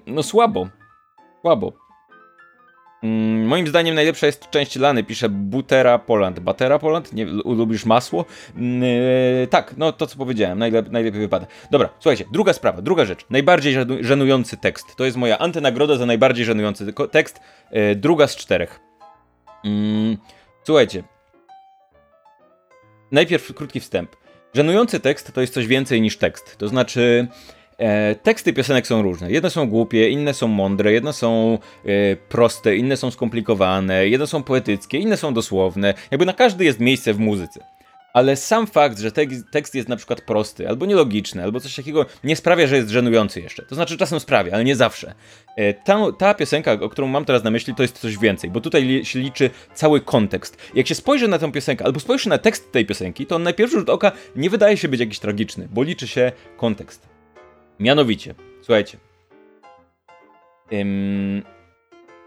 No 0.07 0.24
słabo. 0.24 0.68
Słabo. 1.42 1.84
Mm, 3.06 3.48
moim 3.48 3.68
zdaniem 3.68 3.96
najlepsza 3.96 4.25
jest 4.25 4.50
część 4.50 4.75
Lany, 4.75 5.04
pisze 5.04 5.30
Butera 5.30 6.00
Poland. 6.00 6.40
Batera 6.40 6.80
Poland? 6.80 7.13
Nie 7.13 7.25
lubisz 7.46 7.86
masło? 7.86 8.25
Yy, 8.57 9.48
tak, 9.48 9.78
no 9.78 9.92
to 9.92 10.07
co 10.07 10.18
powiedziałem, 10.18 10.60
najlep 10.60 10.92
najlepiej 10.92 11.22
wypada. 11.22 11.46
Dobra, 11.72 11.90
słuchajcie, 12.00 12.25
druga 12.31 12.54
sprawa, 12.54 12.81
druga 12.81 13.06
rzecz. 13.06 13.25
Najbardziej 13.30 13.75
żenujący 14.02 14.57
tekst. 14.57 14.96
To 14.96 15.06
jest 15.06 15.18
moja 15.18 15.38
antynagroda 15.38 15.96
za 15.98 16.06
najbardziej 16.06 16.46
żenujący 16.46 16.94
tekst. 17.12 17.40
Yy, 17.72 17.96
druga 17.96 18.28
z 18.28 18.36
czterech. 18.36 18.80
Yy, 19.63 20.18
słuchajcie. 20.63 21.04
Najpierw 23.12 23.54
krótki 23.54 23.80
wstęp. 23.80 24.16
Żenujący 24.54 25.00
tekst 25.00 25.34
to 25.34 25.42
jest 25.42 25.54
coś 25.54 25.68
więcej 25.68 26.02
niż 26.02 26.18
tekst. 26.18 26.57
To 26.57 26.68
znaczy, 26.68 27.28
E, 27.77 28.16
teksty 28.16 28.54
piosenek 28.54 28.88
są 28.88 29.01
różne. 29.01 29.31
Jedne 29.31 29.50
są 29.50 29.69
głupie, 29.69 30.10
inne 30.10 30.33
są 30.33 30.48
mądre, 30.48 30.94
jedne 30.94 31.13
są 31.13 31.57
e, 31.86 32.16
proste, 32.16 32.75
inne 32.75 32.98
są 32.98 33.12
skomplikowane, 33.12 34.07
jedne 34.07 34.28
są 34.28 34.44
poetyckie, 34.44 34.97
inne 34.97 35.18
są 35.18 35.33
dosłowne. 35.33 35.94
Jakby 36.11 36.26
na 36.26 36.33
każdy 36.33 36.66
jest 36.66 36.80
miejsce 36.80 37.14
w 37.14 37.19
muzyce. 37.19 37.59
Ale 38.14 38.35
sam 38.35 38.68
fakt, 38.68 38.99
że 38.99 39.11
tekst 39.52 39.76
jest 39.76 39.90
na 39.90 39.95
przykład 39.95 40.21
prosty, 40.21 40.69
albo 40.69 40.85
nielogiczny, 40.85 41.44
albo 41.44 41.59
coś 41.59 41.76
takiego, 41.76 42.06
nie 42.23 42.35
sprawia, 42.35 42.68
że 42.68 42.76
jest 42.76 42.90
żenujący 42.90 43.42
jeszcze. 43.42 43.64
To 43.64 43.76
znaczy 43.76 43.97
czasem 43.97 44.19
sprawia, 44.19 44.54
ale 44.54 44.64
nie 44.64 44.76
zawsze. 44.76 45.14
E, 45.57 45.73
ta, 45.73 46.11
ta 46.18 46.33
piosenka, 46.33 46.71
o 46.71 46.90
którą 46.90 47.07
mam 47.07 47.26
teraz 47.26 47.44
na 47.44 47.52
myśli, 47.52 47.76
to 47.76 47.83
jest 47.83 47.99
coś 47.99 48.18
więcej, 48.18 48.49
bo 48.49 48.61
tutaj 48.61 48.83
li, 48.83 49.06
się 49.06 49.19
liczy 49.19 49.49
cały 49.73 50.02
kontekst. 50.02 50.57
Jak 50.73 50.88
się 50.88 50.95
spojrzy 50.95 51.28
na 51.28 51.40
tę 51.40 51.52
piosenkę, 51.52 51.85
albo 51.85 51.99
spojrzy 51.99 52.30
na 52.30 52.38
tekst 52.38 52.71
tej 52.71 52.85
piosenki, 52.85 53.26
to 53.26 53.35
on 53.35 53.44
na 53.44 53.54
pierwszy 53.54 53.78
rzut 53.78 53.90
oka 53.90 54.11
nie 54.35 54.49
wydaje 54.49 54.78
się 54.78 54.88
być 54.88 54.99
jakiś 54.99 55.19
tragiczny, 55.19 55.68
bo 55.71 55.83
liczy 55.83 56.07
się 56.07 56.31
kontekst. 56.57 57.15
Mianowicie, 57.79 58.35
słuchajcie. 58.61 58.97
Ym, 60.73 61.44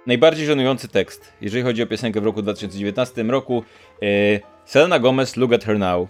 najbardziej 0.07 0.47
żenujący 0.47 0.89
tekst, 0.89 1.33
jeżeli 1.41 1.63
chodzi 1.63 1.83
o 1.83 1.87
piosenkę 1.87 2.21
w 2.21 2.25
roku 2.25 2.43
2019 2.43 3.23
roku, 3.23 3.65
yy, 4.01 4.41
Selena 4.65 4.99
Gomez, 4.99 5.37
Look 5.37 5.53
at 5.53 5.65
Her 5.65 5.79
Now. 5.79 6.09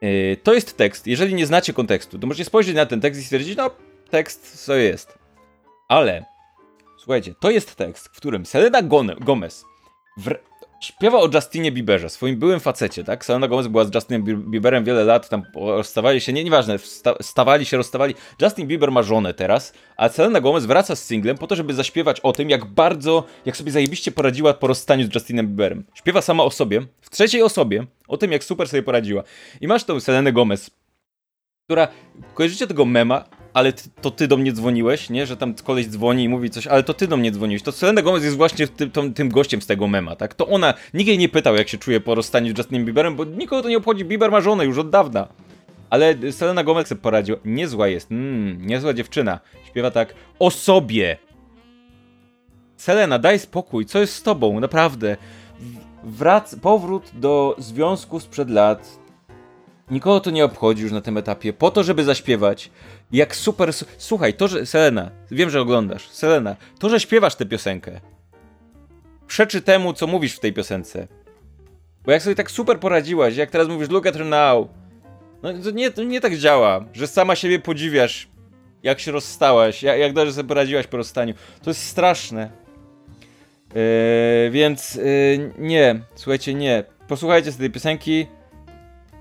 Yy, 0.00 0.36
to 0.42 0.54
jest 0.54 0.76
tekst, 0.76 1.06
jeżeli 1.06 1.34
nie 1.34 1.46
znacie 1.46 1.72
kontekstu, 1.72 2.18
to 2.18 2.26
możecie 2.26 2.44
spojrzeć 2.44 2.74
na 2.74 2.86
ten 2.86 3.00
tekst 3.00 3.20
i 3.20 3.24
stwierdzić, 3.24 3.56
no, 3.56 3.70
tekst 4.10 4.64
co 4.64 4.74
jest. 4.74 5.18
Ale, 5.88 6.24
słuchajcie, 6.98 7.34
to 7.40 7.50
jest 7.50 7.76
tekst, 7.76 8.08
w 8.08 8.16
którym 8.16 8.46
Selena 8.46 8.82
Gomez 9.20 9.64
w, 10.16 10.34
Śpiewa 10.82 11.18
o 11.18 11.28
Justinie 11.34 11.72
Bieberze, 11.72 12.10
swoim 12.10 12.38
byłym 12.38 12.60
facecie, 12.60 13.04
tak? 13.04 13.24
Selena 13.24 13.48
Gomez 13.48 13.66
była 13.66 13.84
z 13.84 13.94
Justinem 13.94 14.24
Bieberem 14.50 14.84
wiele 14.84 15.04
lat, 15.04 15.28
tam 15.28 15.42
rozstawali 15.54 16.20
się, 16.20 16.32
nie, 16.32 16.44
nieważne, 16.44 16.76
stawali 17.20 17.64
się, 17.64 17.76
rozstawali. 17.76 18.14
Justin 18.42 18.66
Bieber 18.66 18.92
ma 18.92 19.02
żonę 19.02 19.34
teraz, 19.34 19.72
a 19.96 20.08
Selena 20.08 20.40
Gomez 20.40 20.66
wraca 20.66 20.96
z 20.96 21.04
singlem 21.04 21.38
po 21.38 21.46
to, 21.46 21.56
żeby 21.56 21.74
zaśpiewać 21.74 22.20
o 22.20 22.32
tym, 22.32 22.50
jak 22.50 22.64
bardzo, 22.64 23.24
jak 23.46 23.56
sobie 23.56 23.72
zajebiście 23.72 24.12
poradziła 24.12 24.54
po 24.54 24.66
rozstaniu 24.66 25.06
z 25.06 25.14
Justinem 25.14 25.48
Bieberem. 25.48 25.84
Śpiewa 25.94 26.22
sama 26.22 26.44
o 26.44 26.50
sobie, 26.50 26.80
w 27.00 27.10
trzeciej 27.10 27.42
osobie, 27.42 27.86
o 28.08 28.16
tym, 28.16 28.32
jak 28.32 28.44
super 28.44 28.68
sobie 28.68 28.82
poradziła. 28.82 29.22
I 29.60 29.66
masz 29.66 29.84
tą 29.84 30.00
Selenę 30.00 30.32
Gomez, 30.32 30.70
która, 31.64 31.88
kojarzycie 32.34 32.66
tego 32.66 32.84
mema, 32.84 33.24
ale 33.54 33.72
ty, 33.72 33.90
to 34.00 34.10
ty 34.10 34.28
do 34.28 34.36
mnie 34.36 34.52
dzwoniłeś, 34.52 35.10
nie? 35.10 35.26
Że 35.26 35.36
tam 35.36 35.54
koleś 35.54 35.86
dzwoni 35.86 36.24
i 36.24 36.28
mówi 36.28 36.50
coś, 36.50 36.66
ale 36.66 36.82
to 36.82 36.94
ty 36.94 37.06
do 37.06 37.16
mnie 37.16 37.32
dzwoniłeś. 37.32 37.62
To 37.62 37.72
Selena 37.72 38.02
Gomez 38.02 38.24
jest 38.24 38.36
właśnie 38.36 38.68
tym, 38.68 39.14
tym 39.14 39.28
gościem 39.28 39.62
z 39.62 39.66
tego 39.66 39.88
mema, 39.88 40.16
tak? 40.16 40.34
To 40.34 40.46
ona, 40.46 40.74
nikt 40.94 41.08
jej 41.08 41.18
nie 41.18 41.28
pytał, 41.28 41.56
jak 41.56 41.68
się 41.68 41.78
czuje 41.78 42.00
po 42.00 42.14
rozstaniu 42.14 42.54
z 42.54 42.58
Justinem 42.58 42.84
Bieberem, 42.84 43.16
bo 43.16 43.24
nikogo 43.24 43.62
to 43.62 43.68
nie 43.68 43.76
obchodzi. 43.76 44.04
Bieber 44.04 44.30
ma 44.30 44.40
żonę 44.40 44.64
już 44.64 44.78
od 44.78 44.90
dawna. 44.90 45.28
Ale 45.90 46.32
Selena 46.32 46.64
Gomez 46.64 46.88
sobie 46.88 47.00
poradziła. 47.00 47.38
Niezła 47.44 47.88
jest, 47.88 48.10
mmm, 48.10 48.66
niezła 48.66 48.94
dziewczyna. 48.94 49.40
Śpiewa 49.66 49.90
tak 49.90 50.14
o 50.38 50.50
sobie. 50.50 51.18
Selena, 52.76 53.18
daj 53.18 53.38
spokój, 53.38 53.86
co 53.86 53.98
jest 53.98 54.14
z 54.14 54.22
tobą, 54.22 54.60
naprawdę. 54.60 55.16
Wrac, 56.04 56.54
powrót 56.54 57.10
do 57.14 57.56
związku 57.58 58.20
sprzed 58.20 58.50
lat. 58.50 59.01
Nikogo 59.92 60.20
to 60.20 60.30
nie 60.30 60.44
obchodzi 60.44 60.82
już 60.82 60.92
na 60.92 61.00
tym 61.00 61.16
etapie, 61.16 61.52
po 61.52 61.70
to, 61.70 61.82
żeby 61.82 62.04
zaśpiewać. 62.04 62.70
Jak 63.12 63.36
super. 63.36 63.70
Słuchaj, 63.98 64.34
to, 64.34 64.48
że. 64.48 64.66
Selena, 64.66 65.10
wiem, 65.30 65.50
że 65.50 65.60
oglądasz. 65.60 66.08
Selena, 66.08 66.56
to, 66.78 66.88
że 66.88 67.00
śpiewasz 67.00 67.34
tę 67.34 67.46
piosenkę, 67.46 68.00
przeczy 69.26 69.62
temu, 69.62 69.92
co 69.92 70.06
mówisz 70.06 70.34
w 70.34 70.40
tej 70.40 70.52
piosence. 70.52 71.08
Bo 72.04 72.12
jak 72.12 72.22
sobie 72.22 72.36
tak 72.36 72.50
super 72.50 72.80
poradziłaś, 72.80 73.36
jak 73.36 73.50
teraz 73.50 73.68
mówisz 73.68 73.90
look 73.90 74.06
at 74.06 74.16
her 74.16 74.26
now, 74.26 74.68
no 75.42 75.52
to 75.64 75.70
nie, 75.70 75.90
to 75.90 76.02
nie 76.02 76.20
tak 76.20 76.36
działa, 76.36 76.84
że 76.92 77.06
sama 77.06 77.36
siebie 77.36 77.58
podziwiasz, 77.58 78.28
jak 78.82 79.00
się 79.00 79.12
rozstałaś, 79.12 79.82
jak, 79.82 79.98
jak 79.98 80.12
dobrze 80.12 80.32
sobie 80.32 80.48
poradziłaś 80.48 80.86
po 80.86 80.96
rozstaniu. 80.96 81.34
To 81.62 81.70
jest 81.70 81.86
straszne. 81.86 82.50
Yy, 83.74 84.50
więc 84.50 84.94
yy, 84.94 85.52
nie, 85.58 86.00
słuchajcie, 86.14 86.54
nie. 86.54 86.84
Posłuchajcie 87.08 87.52
sobie 87.52 87.68
tej 87.68 87.70
piosenki. 87.70 88.26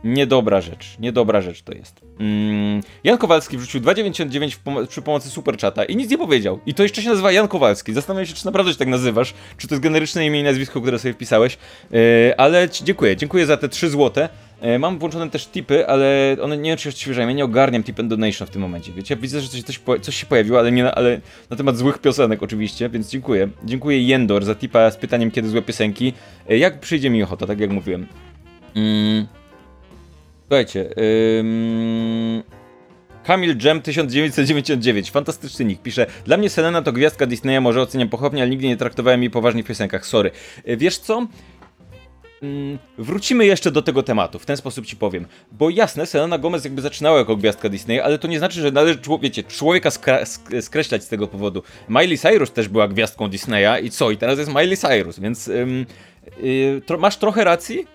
Niedobra 0.03 0.61
rzecz, 0.61 0.95
niedobra 0.99 1.41
rzecz 1.41 1.61
to 1.61 1.73
jest. 1.73 2.01
Mm, 2.19 2.81
Jan 3.03 3.17
Kowalski 3.17 3.57
wrzucił 3.57 3.81
2,99 3.81 4.57
pom 4.63 4.87
przy 4.87 5.01
pomocy 5.01 5.29
Superchata 5.29 5.83
i 5.85 5.95
nic 5.95 6.11
nie 6.11 6.17
powiedział. 6.17 6.59
I 6.65 6.73
to 6.73 6.83
jeszcze 6.83 7.01
się 7.01 7.09
nazywa 7.09 7.31
Jan 7.31 7.47
Kowalski. 7.47 7.93
Zastanawiam 7.93 8.25
się, 8.25 8.33
czy 8.33 8.45
naprawdę 8.45 8.71
się 8.71 8.77
tak 8.77 8.87
nazywasz, 8.87 9.33
czy 9.57 9.67
to 9.67 9.75
jest 9.75 9.83
generyczne 9.83 10.25
imię 10.25 10.39
i 10.39 10.43
nazwisko, 10.43 10.81
które 10.81 10.99
sobie 10.99 11.13
wpisałeś. 11.13 11.57
Yy, 11.91 11.99
ale 12.37 12.69
dziękuję, 12.83 13.15
dziękuję 13.15 13.45
za 13.45 13.57
te 13.57 13.69
3 13.69 13.89
złote. 13.89 14.29
Yy, 14.61 14.79
mam 14.79 14.99
włączone 14.99 15.29
też 15.29 15.47
tipy, 15.47 15.87
ale 15.87 16.37
one 16.41 16.57
nie 16.57 16.69
wiem, 16.69 16.77
czy. 16.77 17.13
Ja 17.13 17.31
nie 17.31 17.45
ogarniam 17.45 17.83
tip 17.83 17.99
and 17.99 18.09
donation 18.09 18.47
w 18.47 18.51
tym 18.51 18.61
momencie, 18.61 18.91
wiecie? 18.91 19.15
Widzę, 19.15 19.41
że 19.41 19.49
coś, 19.49 19.63
coś, 19.63 19.79
coś 20.01 20.15
się 20.15 20.25
pojawiło, 20.25 20.59
ale 20.59 20.71
nie 20.71 20.83
na, 20.83 20.95
ale 20.95 21.21
na 21.49 21.57
temat 21.57 21.77
złych 21.77 21.99
piosenek 21.99 22.43
oczywiście, 22.43 22.89
więc 22.89 23.09
dziękuję. 23.09 23.49
Dziękuję 23.63 24.07
Jendor 24.07 24.45
za 24.45 24.55
tipa 24.55 24.91
z 24.91 24.97
pytaniem, 24.97 25.31
kiedy 25.31 25.49
złe 25.49 25.61
piosenki. 25.61 26.13
Yy, 26.49 26.57
jak 26.57 26.79
przyjdzie 26.79 27.09
mi 27.09 27.23
ochota, 27.23 27.47
tak 27.47 27.59
jak 27.59 27.69
mówiłem. 27.69 28.07
Mm. 28.75 29.40
Słuchajcie, 30.51 30.89
ym... 31.39 32.43
Kamil 33.23 33.57
Jam 33.63 33.81
1999, 33.81 35.11
fantastyczny 35.11 35.65
nick, 35.65 35.81
pisze 35.81 36.05
Dla 36.25 36.37
mnie 36.37 36.49
Selena 36.49 36.81
to 36.81 36.91
gwiazdka 36.91 37.25
Disneya, 37.25 37.61
może 37.61 37.81
oceniam 37.81 38.09
pochopnie, 38.09 38.41
ale 38.41 38.49
nigdy 38.49 38.67
nie 38.67 38.77
traktowałem 38.77 39.21
jej 39.21 39.29
poważnie 39.29 39.63
w 39.63 39.65
piosenkach, 39.65 40.05
sorry. 40.05 40.31
Y, 40.67 40.77
wiesz 40.77 40.97
co? 40.97 41.27
Ym, 42.43 42.79
wrócimy 42.97 43.45
jeszcze 43.45 43.71
do 43.71 43.81
tego 43.81 44.03
tematu, 44.03 44.39
w 44.39 44.45
ten 44.45 44.57
sposób 44.57 44.85
ci 44.85 44.95
powiem. 44.95 45.25
Bo 45.51 45.69
jasne, 45.69 46.05
Selena 46.05 46.37
Gomez 46.37 46.63
jakby 46.63 46.81
zaczynała 46.81 47.19
jako 47.19 47.35
gwiazdka 47.35 47.69
Disneya, 47.69 47.99
ale 47.99 48.19
to 48.19 48.27
nie 48.27 48.39
znaczy, 48.39 48.61
że 48.61 48.71
należy, 48.71 48.99
wiecie, 49.21 49.43
człowieka 49.43 49.89
skra- 49.89 50.61
skreślać 50.61 51.03
z 51.03 51.07
tego 51.07 51.27
powodu. 51.27 51.63
Miley 51.89 52.17
Cyrus 52.17 52.51
też 52.51 52.67
była 52.67 52.87
gwiazdką 52.87 53.27
Disneya 53.27 53.85
i 53.85 53.91
co? 53.91 54.11
I 54.11 54.17
teraz 54.17 54.37
jest 54.37 54.49
Miley 54.49 54.77
Cyrus, 54.77 55.19
więc 55.19 55.47
ym, 55.47 55.85
yy, 56.41 56.81
tro 56.85 56.97
masz 56.97 57.17
trochę 57.17 57.43
racji, 57.43 57.87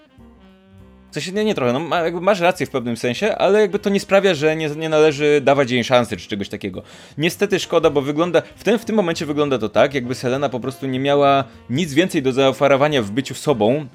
w 1.11 1.15
sensie, 1.15 1.33
nie, 1.33 1.45
nie 1.45 1.55
trochę, 1.55 1.73
no 1.73 1.81
ma, 1.81 2.11
masz 2.11 2.41
rację 2.41 2.67
w 2.67 2.71
pewnym 2.71 2.97
sensie, 2.97 3.35
ale 3.37 3.61
jakby 3.61 3.79
to 3.79 3.91
nie 3.91 4.01
sprawia, 4.01 4.35
że 4.35 4.57
nie, 4.57 4.69
nie 4.69 4.89
należy 4.89 5.41
dawać 5.45 5.71
jej 5.71 5.85
szansy 5.85 6.17
czy 6.17 6.29
czegoś 6.29 6.49
takiego. 6.49 6.83
Niestety 7.19 7.59
szkoda, 7.59 7.91
bo 7.91 8.03
wygląda, 8.03 8.43
w 8.57 8.65
tym, 8.65 8.79
w 8.79 8.85
tym 8.85 8.97
momencie 8.97 9.27
wygląda 9.27 9.59
to 9.59 9.69
tak, 9.69 9.95
jakby 9.95 10.15
Selena 10.15 10.49
po 10.49 10.61
prostu 10.61 10.87
nie 10.87 11.01
miała 11.01 11.45
nic 11.71 11.95
więcej 11.95 12.23
do 12.23 12.33
zaoferowania 12.33 13.03
w 13.03 13.11
byciu 13.11 13.35
sobą, 13.35 13.87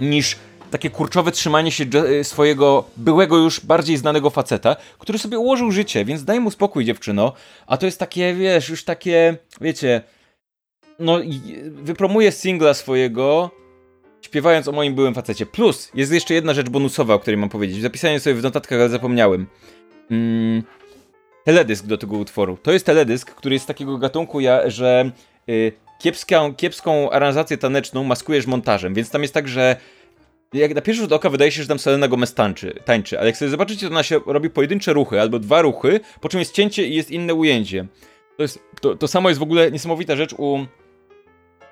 niż 0.00 0.36
takie 0.70 0.90
kurczowe 0.90 1.32
trzymanie 1.32 1.70
się 1.72 1.84
swojego 2.22 2.84
byłego 2.96 3.36
już 3.36 3.60
bardziej 3.60 3.96
znanego 3.96 4.30
faceta, 4.30 4.76
który 4.98 5.18
sobie 5.18 5.38
ułożył 5.38 5.70
życie, 5.70 6.04
więc 6.04 6.24
daj 6.24 6.40
mu 6.40 6.50
spokój 6.50 6.84
dziewczyno, 6.84 7.32
a 7.66 7.76
to 7.76 7.86
jest 7.86 7.98
takie, 7.98 8.34
wiesz, 8.34 8.68
już 8.68 8.84
takie, 8.84 9.36
wiecie, 9.60 10.02
no 10.98 11.18
wypromuje 11.70 12.32
singla 12.32 12.74
swojego, 12.74 13.50
śpiewając 14.20 14.68
o 14.68 14.72
moim 14.72 14.94
byłym 14.94 15.14
facecie. 15.14 15.46
Plus, 15.46 15.90
jest 15.94 16.12
jeszcze 16.12 16.34
jedna 16.34 16.54
rzecz 16.54 16.68
bonusowa, 16.68 17.14
o 17.14 17.18
której 17.18 17.36
mam 17.36 17.48
powiedzieć. 17.48 17.82
Zapisałem 17.82 18.20
sobie 18.20 18.36
w 18.36 18.42
notatkach, 18.42 18.80
ale 18.80 18.88
zapomniałem. 18.88 19.46
Mm, 20.10 20.62
teledysk 21.44 21.86
do 21.86 21.98
tego 21.98 22.16
utworu. 22.16 22.58
To 22.62 22.72
jest 22.72 22.86
teledysk, 22.86 23.34
który 23.34 23.54
jest 23.54 23.66
takiego 23.66 23.98
gatunku, 23.98 24.40
ja, 24.40 24.70
że 24.70 25.10
y, 25.48 25.72
kiepską, 25.98 26.54
kiepską 26.54 27.10
aranżację 27.10 27.58
taneczną 27.58 28.04
maskujesz 28.04 28.46
montażem, 28.46 28.94
więc 28.94 29.10
tam 29.10 29.22
jest 29.22 29.34
tak, 29.34 29.48
że 29.48 29.76
jak 30.52 30.74
na 30.74 30.80
pierwszy 30.80 31.02
rzut 31.02 31.12
oka 31.12 31.30
wydaje 31.30 31.52
się, 31.52 31.62
że 31.62 31.68
tam 31.68 31.78
Selena 31.78 32.08
Gomez 32.08 32.34
tańczy, 32.34 32.80
tańczy, 32.84 33.18
ale 33.18 33.26
jak 33.26 33.36
sobie 33.36 33.50
zobaczycie, 33.50 33.86
to 33.86 33.92
ona 33.92 34.02
się 34.02 34.20
robi 34.26 34.50
pojedyncze 34.50 34.92
ruchy, 34.92 35.20
albo 35.20 35.38
dwa 35.38 35.62
ruchy, 35.62 36.00
po 36.20 36.28
czym 36.28 36.40
jest 36.40 36.52
cięcie 36.52 36.86
i 36.86 36.94
jest 36.94 37.10
inne 37.10 37.34
ujęcie. 37.34 37.86
To, 38.36 38.42
jest, 38.42 38.58
to, 38.80 38.96
to 38.96 39.08
samo 39.08 39.28
jest 39.28 39.40
w 39.40 39.42
ogóle 39.42 39.70
niesamowita 39.70 40.16
rzecz 40.16 40.32
u 40.32 40.66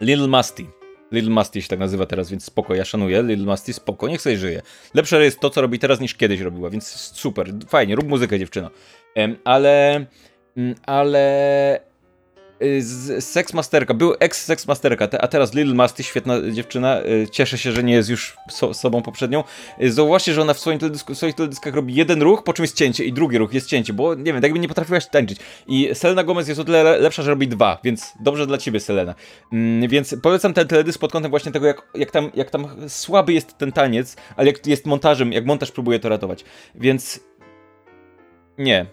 Lil 0.00 0.28
Musty. 0.28 0.75
Little 1.12 1.30
Musty 1.30 1.62
się 1.62 1.68
tak 1.68 1.78
nazywa 1.78 2.06
teraz, 2.06 2.30
więc 2.30 2.44
spoko, 2.44 2.74
ja 2.74 2.84
szanuję. 2.84 3.22
Little 3.22 3.46
Musty, 3.46 3.72
spoko, 3.72 4.08
niech 4.08 4.22
sobie 4.22 4.36
żyje. 4.36 4.62
Lepsze 4.94 5.24
jest 5.24 5.40
to, 5.40 5.50
co 5.50 5.60
robi 5.60 5.78
teraz, 5.78 6.00
niż 6.00 6.14
kiedyś 6.14 6.40
robiła, 6.40 6.70
więc 6.70 6.86
super, 6.96 7.52
fajnie, 7.68 7.96
rób 7.96 8.08
muzykę, 8.08 8.38
dziewczyno. 8.38 8.70
Ale, 9.44 10.06
mm, 10.56 10.74
ale 10.86 11.80
z 12.80 13.24
Sex 13.24 13.54
Masterka, 13.54 13.94
był 13.94 14.14
ex 14.20 14.44
Sex 14.44 14.66
Masterka, 14.66 15.08
a 15.20 15.28
teraz 15.28 15.54
Lil 15.54 15.74
Masty, 15.74 16.02
świetna 16.02 16.34
dziewczyna, 16.52 17.00
y, 17.00 17.26
cieszę 17.30 17.58
się, 17.58 17.72
że 17.72 17.82
nie 17.82 17.94
jest 17.94 18.08
już 18.08 18.36
so, 18.50 18.74
sobą 18.74 19.02
poprzednią. 19.02 19.44
Y, 19.82 19.92
zauważcie, 19.92 20.34
że 20.34 20.42
ona 20.42 20.54
w, 20.54 20.58
swoim 20.58 20.78
teledysku, 20.78 21.14
w 21.14 21.16
swoich 21.16 21.34
teledyskach 21.34 21.74
robi 21.74 21.94
jeden 21.94 22.22
ruch, 22.22 22.44
po 22.44 22.52
czym 22.52 22.62
jest 22.62 22.76
cięcie 22.76 23.04
i 23.04 23.12
drugi 23.12 23.38
ruch 23.38 23.54
jest 23.54 23.68
cięcie, 23.68 23.92
bo 23.92 24.14
nie 24.14 24.32
wiem, 24.32 24.42
jakby 24.42 24.58
nie 24.58 24.68
potrafiłaś 24.68 25.06
tańczyć. 25.06 25.38
I 25.66 25.90
Selena 25.94 26.24
Gomez 26.24 26.48
jest 26.48 26.60
o 26.60 26.64
tyle 26.64 26.98
lepsza, 26.98 27.22
że 27.22 27.30
robi 27.30 27.48
dwa, 27.48 27.78
więc 27.84 28.12
dobrze 28.20 28.46
dla 28.46 28.58
ciebie, 28.58 28.80
Selena. 28.80 29.14
Mm, 29.52 29.88
więc 29.88 30.16
polecam 30.22 30.54
ten 30.54 30.68
teledysk 30.68 31.00
pod 31.00 31.12
kątem 31.12 31.30
właśnie 31.30 31.52
tego, 31.52 31.66
jak, 31.66 31.82
jak, 31.94 32.10
tam, 32.10 32.30
jak 32.34 32.50
tam 32.50 32.66
słaby 32.88 33.32
jest 33.32 33.58
ten 33.58 33.72
taniec, 33.72 34.16
ale 34.36 34.46
jak 34.46 34.66
jest 34.66 34.86
montażem, 34.86 35.32
jak 35.32 35.46
montaż 35.46 35.70
próbuje 35.70 35.98
to 35.98 36.08
ratować. 36.08 36.44
Więc 36.74 37.20
nie, 38.58 38.86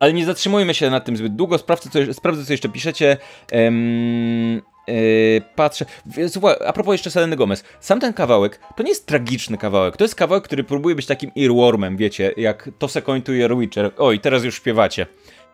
ale 0.00 0.12
nie 0.12 0.24
zatrzymujmy 0.24 0.74
się 0.74 0.90
nad 0.90 1.04
tym 1.04 1.16
zbyt 1.16 1.36
długo. 1.36 1.58
Sprawdzę, 1.58 1.90
co, 1.90 2.14
sprawdzę, 2.14 2.44
co 2.44 2.52
jeszcze 2.52 2.68
piszecie. 2.68 3.16
Ehm, 3.52 4.60
Yy, 4.88 5.42
patrzę. 5.56 5.84
Słuchaj, 6.28 6.56
a 6.66 6.72
propos 6.72 6.92
jeszcze 6.92 7.10
Seleny 7.10 7.36
Gomez. 7.36 7.64
Sam 7.80 8.00
ten 8.00 8.12
kawałek 8.12 8.60
to 8.76 8.82
nie 8.82 8.88
jest 8.88 9.06
tragiczny 9.06 9.58
kawałek. 9.58 9.96
To 9.96 10.04
jest 10.04 10.14
kawałek, 10.14 10.44
który 10.44 10.64
próbuje 10.64 10.94
być 10.94 11.06
takim 11.06 11.30
earwormem, 11.38 11.96
wiecie, 11.96 12.32
jak 12.36 12.70
To 12.78 12.88
to 13.24 13.32
Your 13.32 13.58
Witcher. 13.58 13.90
Oj, 13.98 14.20
teraz 14.20 14.44
już 14.44 14.54
śpiewacie. 14.54 15.06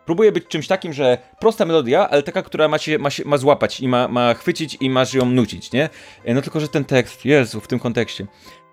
Próbuje 0.07 0.33
być 0.33 0.47
czymś 0.49 0.67
takim, 0.67 0.93
że 0.93 1.19
prosta 1.41 1.65
melodia, 1.65 2.11
ale 2.11 2.23
taka, 2.23 2.43
która 2.43 2.69
ma, 2.69 2.79
się, 2.79 2.99
ma, 2.99 3.11
się, 3.11 3.25
ma 3.25 3.37
złapać 3.39 3.81
i 3.81 3.89
ma, 3.89 4.09
ma 4.09 4.35
chwycić 4.35 4.77
i 4.81 4.91
masz 4.91 5.15
ją 5.15 5.27
nucić, 5.27 5.73
nie? 5.73 5.89
No 6.29 6.43
tylko, 6.43 6.61
że 6.61 6.69
ten 6.69 6.85
tekst, 6.85 7.25
Jezu, 7.25 7.61
w 7.61 7.67
tym 7.67 7.79
kontekście. 7.79 8.27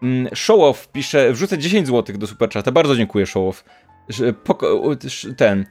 Mm, 0.04 0.36
Showoff 0.36 0.88
pisze, 0.88 1.34
wrzucę 1.34 1.58
10 1.58 1.88
zł 1.88 2.18
do 2.18 2.28
Superchata. 2.28 2.72
Bardzo 2.72 2.96
dziękuję, 2.96 3.26
Showoff 3.26 3.64
że 4.12 4.34
ten. 5.38 5.66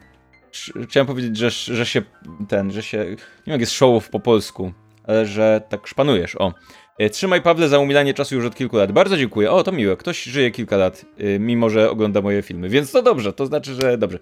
Chciałem 0.85 1.07
powiedzieć, 1.07 1.37
że, 1.37 1.51
że 1.51 1.87
się 1.87 2.03
ten, 2.49 2.71
że 2.71 2.83
się. 2.83 2.99
Nie 2.99 3.07
wiem, 3.07 3.19
jak 3.47 3.61
jest 3.61 3.73
showów 3.73 4.09
po 4.09 4.21
polsku, 4.21 4.73
ale 5.05 5.27
że 5.27 5.63
tak 5.69 5.87
szpanujesz. 5.87 6.37
O. 6.37 6.53
E, 6.99 7.11
trzymaj 7.11 7.43
Pawle 7.43 7.69
za 7.69 7.79
umilanie 7.79 8.15
czasu 8.15 8.35
już 8.35 8.45
od 8.45 8.55
kilku 8.55 8.77
lat. 8.77 8.93
Bardzo 8.93 9.17
dziękuję. 9.17 9.51
O, 9.51 9.63
to 9.63 9.73
miłe. 9.73 9.97
Ktoś 9.97 10.23
żyje 10.23 10.51
kilka 10.51 10.77
lat, 10.77 11.05
e, 11.19 11.39
mimo 11.39 11.71
że 11.71 11.91
ogląda 11.91 12.21
moje 12.21 12.43
filmy, 12.43 12.69
więc 12.69 12.93
to 12.93 13.03
dobrze, 13.03 13.33
to 13.33 13.47
znaczy, 13.47 13.75
że 13.75 13.99
dobrze. 13.99 14.19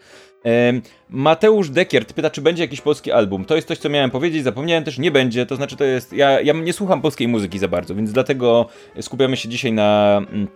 Mateusz 1.08 1.70
Dekiert 1.70 2.12
pyta, 2.12 2.30
czy 2.30 2.42
będzie 2.42 2.62
jakiś 2.62 2.80
polski 2.80 3.12
album. 3.12 3.44
To 3.44 3.56
jest 3.56 3.68
coś, 3.68 3.78
co 3.78 3.88
miałem 3.88 4.10
powiedzieć, 4.10 4.44
zapomniałem 4.44 4.84
też, 4.84 4.98
nie 4.98 5.10
będzie. 5.10 5.46
To 5.46 5.56
znaczy, 5.56 5.76
to 5.76 5.84
jest. 5.84 6.12
Ja, 6.12 6.40
ja 6.40 6.52
nie 6.52 6.72
słucham 6.72 7.02
polskiej 7.02 7.28
muzyki 7.28 7.58
za 7.58 7.68
bardzo, 7.68 7.94
więc 7.94 8.12
dlatego 8.12 8.68
skupiamy 9.00 9.36
się 9.36 9.48
dzisiaj 9.48 9.72
na 9.72 10.20
mm, 10.30 10.48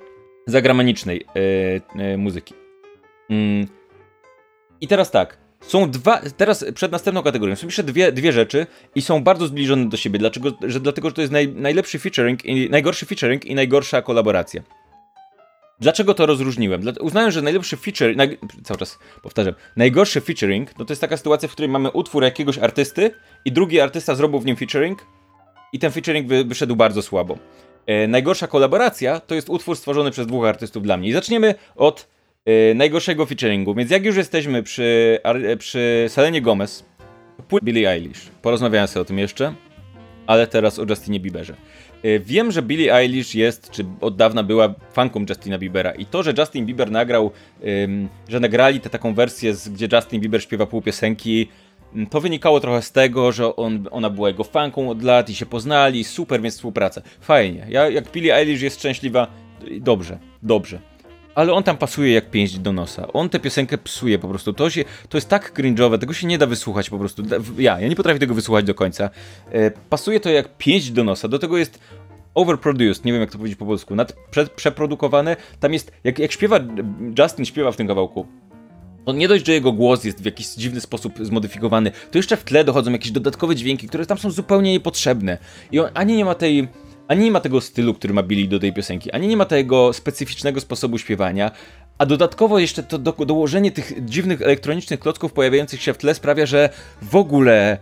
zagranicznej 0.46 1.26
e, 1.98 2.16
muzyki. 2.18 2.61
Mm. 3.32 3.66
I 4.80 4.88
teraz 4.88 5.10
tak. 5.10 5.38
Są 5.60 5.90
dwa, 5.90 6.20
teraz 6.36 6.64
przed 6.74 6.92
następną 6.92 7.22
kategorią 7.22 7.56
są 7.56 7.66
jeszcze 7.66 7.82
dwie, 7.82 8.12
dwie 8.12 8.32
rzeczy 8.32 8.66
i 8.94 9.02
są 9.02 9.22
bardzo 9.24 9.46
zbliżone 9.46 9.88
do 9.88 9.96
siebie. 9.96 10.18
Dlaczego? 10.18 10.50
Że, 10.62 10.80
dlatego, 10.80 11.08
że 11.08 11.14
to 11.14 11.20
jest 11.20 11.32
naj, 11.32 11.48
najlepszy 11.48 11.98
featuring, 11.98 12.44
i, 12.44 12.70
najgorszy 12.70 13.06
featuring 13.06 13.44
i 13.44 13.54
najgorsza 13.54 14.02
kolaboracja. 14.02 14.62
Dlaczego 15.80 16.14
to 16.14 16.26
rozróżniłem? 16.26 16.80
Dla, 16.80 16.92
uznałem, 17.00 17.30
że 17.30 17.42
najlepszy 17.42 17.76
feature, 17.76 18.16
naj, 18.16 18.38
cały 18.64 18.78
czas 18.78 18.98
powtarzam, 19.22 19.54
najgorszy 19.76 20.20
featuring 20.20 20.78
no 20.78 20.84
to 20.84 20.92
jest 20.92 21.00
taka 21.00 21.16
sytuacja, 21.16 21.48
w 21.48 21.52
której 21.52 21.68
mamy 21.68 21.90
utwór 21.90 22.22
jakiegoś 22.22 22.58
artysty 22.58 23.10
i 23.44 23.52
drugi 23.52 23.80
artysta 23.80 24.14
zrobił 24.14 24.40
w 24.40 24.46
nim 24.46 24.56
featuring 24.56 25.06
i 25.72 25.78
ten 25.78 25.90
featuring 25.92 26.28
wy, 26.28 26.44
wyszedł 26.44 26.76
bardzo 26.76 27.02
słabo. 27.02 27.38
E, 27.86 28.08
najgorsza 28.08 28.46
kolaboracja 28.46 29.20
to 29.20 29.34
jest 29.34 29.48
utwór 29.48 29.76
stworzony 29.76 30.10
przez 30.10 30.26
dwóch 30.26 30.44
artystów 30.44 30.82
dla 30.82 30.96
mnie. 30.96 31.08
I 31.08 31.12
zaczniemy 31.12 31.54
od 31.76 32.11
najgorszego 32.74 33.26
featuringu. 33.26 33.74
Więc 33.74 33.90
jak 33.90 34.04
już 34.04 34.16
jesteśmy 34.16 34.62
przy, 34.62 35.18
przy 35.58 36.06
Selenie 36.08 36.42
Gomez, 36.42 36.84
Billie 37.64 37.90
Eilish. 37.90 38.28
Porozmawiałem 38.42 38.88
sobie 38.88 39.02
o 39.02 39.04
tym 39.04 39.18
jeszcze, 39.18 39.54
ale 40.26 40.46
teraz 40.46 40.78
o 40.78 40.84
Justinie 40.88 41.20
Bieberze. 41.20 41.54
Yy, 42.02 42.20
wiem, 42.20 42.52
że 42.52 42.62
Billie 42.62 42.94
Eilish 42.94 43.34
jest, 43.34 43.70
czy 43.70 43.84
od 44.00 44.16
dawna 44.16 44.42
była 44.42 44.74
fanką 44.92 45.24
Justina 45.28 45.58
Biebera 45.58 45.92
i 45.92 46.06
to, 46.06 46.22
że 46.22 46.34
Justin 46.38 46.66
Bieber 46.66 46.90
nagrał, 46.90 47.30
że 48.28 48.40
nagrali 48.40 48.80
tę 48.80 48.90
taką 48.90 49.14
wersję, 49.14 49.54
gdzie 49.74 49.88
Justin 49.92 50.20
Bieber 50.20 50.42
śpiewa 50.42 50.66
pół 50.66 50.82
piosenki, 50.82 51.48
Mm, 51.94 52.06
to 52.06 52.20
wynikało 52.20 52.60
trochę 52.60 52.82
z 52.82 52.92
tego, 52.92 53.32
że 53.32 53.56
on, 53.56 53.88
ona 53.90 54.10
była 54.10 54.28
jego 54.28 54.44
fanką 54.44 54.90
od 54.90 55.02
lat 55.02 55.30
i 55.30 55.34
się 55.34 55.46
poznali, 55.46 56.04
super, 56.04 56.40
więc 56.42 56.54
współpraca. 56.54 57.02
Fajnie. 57.20 57.66
Ja, 57.68 57.88
jak 57.88 58.12
Billie 58.12 58.36
Eilish 58.36 58.62
jest 58.62 58.78
szczęśliwa, 58.78 59.26
dobrze, 59.80 60.18
dobrze. 60.42 60.80
Ale 61.34 61.52
on 61.52 61.62
tam 61.62 61.76
pasuje 61.76 62.12
jak 62.12 62.30
pięść 62.30 62.58
do 62.58 62.72
nosa. 62.72 63.12
On 63.12 63.28
tę 63.28 63.40
piosenkę 63.40 63.78
psuje 63.78 64.18
po 64.18 64.28
prostu. 64.28 64.52
To, 64.52 64.70
się, 64.70 64.84
to 65.08 65.16
jest 65.16 65.28
tak 65.28 65.58
cringe'owe, 65.58 65.98
tego 65.98 66.12
się 66.12 66.26
nie 66.26 66.38
da 66.38 66.46
wysłuchać 66.46 66.90
po 66.90 66.98
prostu. 66.98 67.22
Ja, 67.58 67.80
ja 67.80 67.88
nie 67.88 67.96
potrafię 67.96 68.18
tego 68.18 68.34
wysłuchać 68.34 68.64
do 68.64 68.74
końca. 68.74 69.10
E, 69.52 69.70
pasuje 69.70 70.20
to 70.20 70.30
jak 70.30 70.56
pięść 70.56 70.90
do 70.90 71.04
nosa. 71.04 71.28
Do 71.28 71.38
tego 71.38 71.58
jest 71.58 71.78
overproduced, 72.34 73.04
nie 73.04 73.12
wiem 73.12 73.20
jak 73.20 73.30
to 73.30 73.38
powiedzieć 73.38 73.58
po 73.58 73.66
polsku, 73.66 73.94
nad, 73.94 74.12
prze, 74.30 74.46
przeprodukowane. 74.46 75.36
Tam 75.60 75.72
jest, 75.72 75.92
jak, 76.04 76.18
jak 76.18 76.32
śpiewa, 76.32 76.60
Justin 77.18 77.44
śpiewa 77.44 77.72
w 77.72 77.76
tym 77.76 77.86
kawałku, 77.86 78.26
on 79.06 79.18
nie 79.18 79.28
dość, 79.28 79.46
że 79.46 79.52
jego 79.52 79.72
głos 79.72 80.04
jest 80.04 80.22
w 80.22 80.24
jakiś 80.24 80.48
dziwny 80.48 80.80
sposób 80.80 81.12
zmodyfikowany, 81.20 81.90
to 82.10 82.18
jeszcze 82.18 82.36
w 82.36 82.44
tle 82.44 82.64
dochodzą 82.64 82.92
jakieś 82.92 83.12
dodatkowe 83.12 83.56
dźwięki, 83.56 83.88
które 83.88 84.06
tam 84.06 84.18
są 84.18 84.30
zupełnie 84.30 84.72
niepotrzebne. 84.72 85.38
I 85.72 85.80
on 85.80 85.90
ani 85.94 86.16
nie 86.16 86.24
ma 86.24 86.34
tej. 86.34 86.68
Ani 87.12 87.24
nie 87.24 87.30
ma 87.30 87.40
tego 87.40 87.60
stylu, 87.60 87.94
który 87.94 88.14
ma 88.14 88.22
Billy 88.22 88.48
do 88.48 88.58
tej 88.58 88.72
piosenki, 88.72 89.10
ani 89.10 89.28
nie 89.28 89.36
ma 89.36 89.44
tego 89.44 89.92
specyficznego 89.92 90.60
sposobu 90.60 90.98
śpiewania, 90.98 91.50
a 91.98 92.06
dodatkowo 92.06 92.58
jeszcze 92.58 92.82
to 92.82 92.98
do, 92.98 93.12
dołożenie 93.12 93.72
tych 93.72 94.04
dziwnych 94.04 94.42
elektronicznych 94.42 95.00
klocków 95.00 95.32
pojawiających 95.32 95.82
się 95.82 95.94
w 95.94 95.98
tle 95.98 96.14
sprawia, 96.14 96.46
że 96.46 96.70
w 97.02 97.16
ogóle 97.16 97.78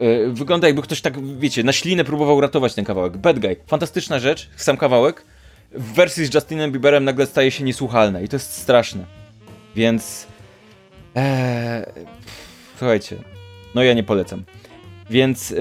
yy, 0.00 0.32
wygląda 0.32 0.66
jakby 0.66 0.82
ktoś 0.82 1.00
tak, 1.00 1.38
wiecie, 1.38 1.64
na 1.64 1.72
ślinę 1.72 2.04
próbował 2.04 2.40
ratować 2.40 2.74
ten 2.74 2.84
kawałek. 2.84 3.16
Bad 3.16 3.38
Guy, 3.38 3.56
fantastyczna 3.66 4.18
rzecz, 4.18 4.50
sam 4.56 4.76
kawałek, 4.76 5.24
w 5.72 5.92
wersji 5.92 6.26
z 6.26 6.34
Justinem 6.34 6.72
Bieberem 6.72 7.04
nagle 7.04 7.26
staje 7.26 7.50
się 7.50 7.64
niesłuchalne 7.64 8.24
i 8.24 8.28
to 8.28 8.36
jest 8.36 8.52
straszne. 8.52 9.04
Więc 9.76 10.26
Eee, 11.14 11.84
słuchajcie, 12.78 13.16
no 13.74 13.82
ja 13.82 13.94
nie 13.94 14.04
polecam. 14.04 14.44
Więc, 15.10 15.54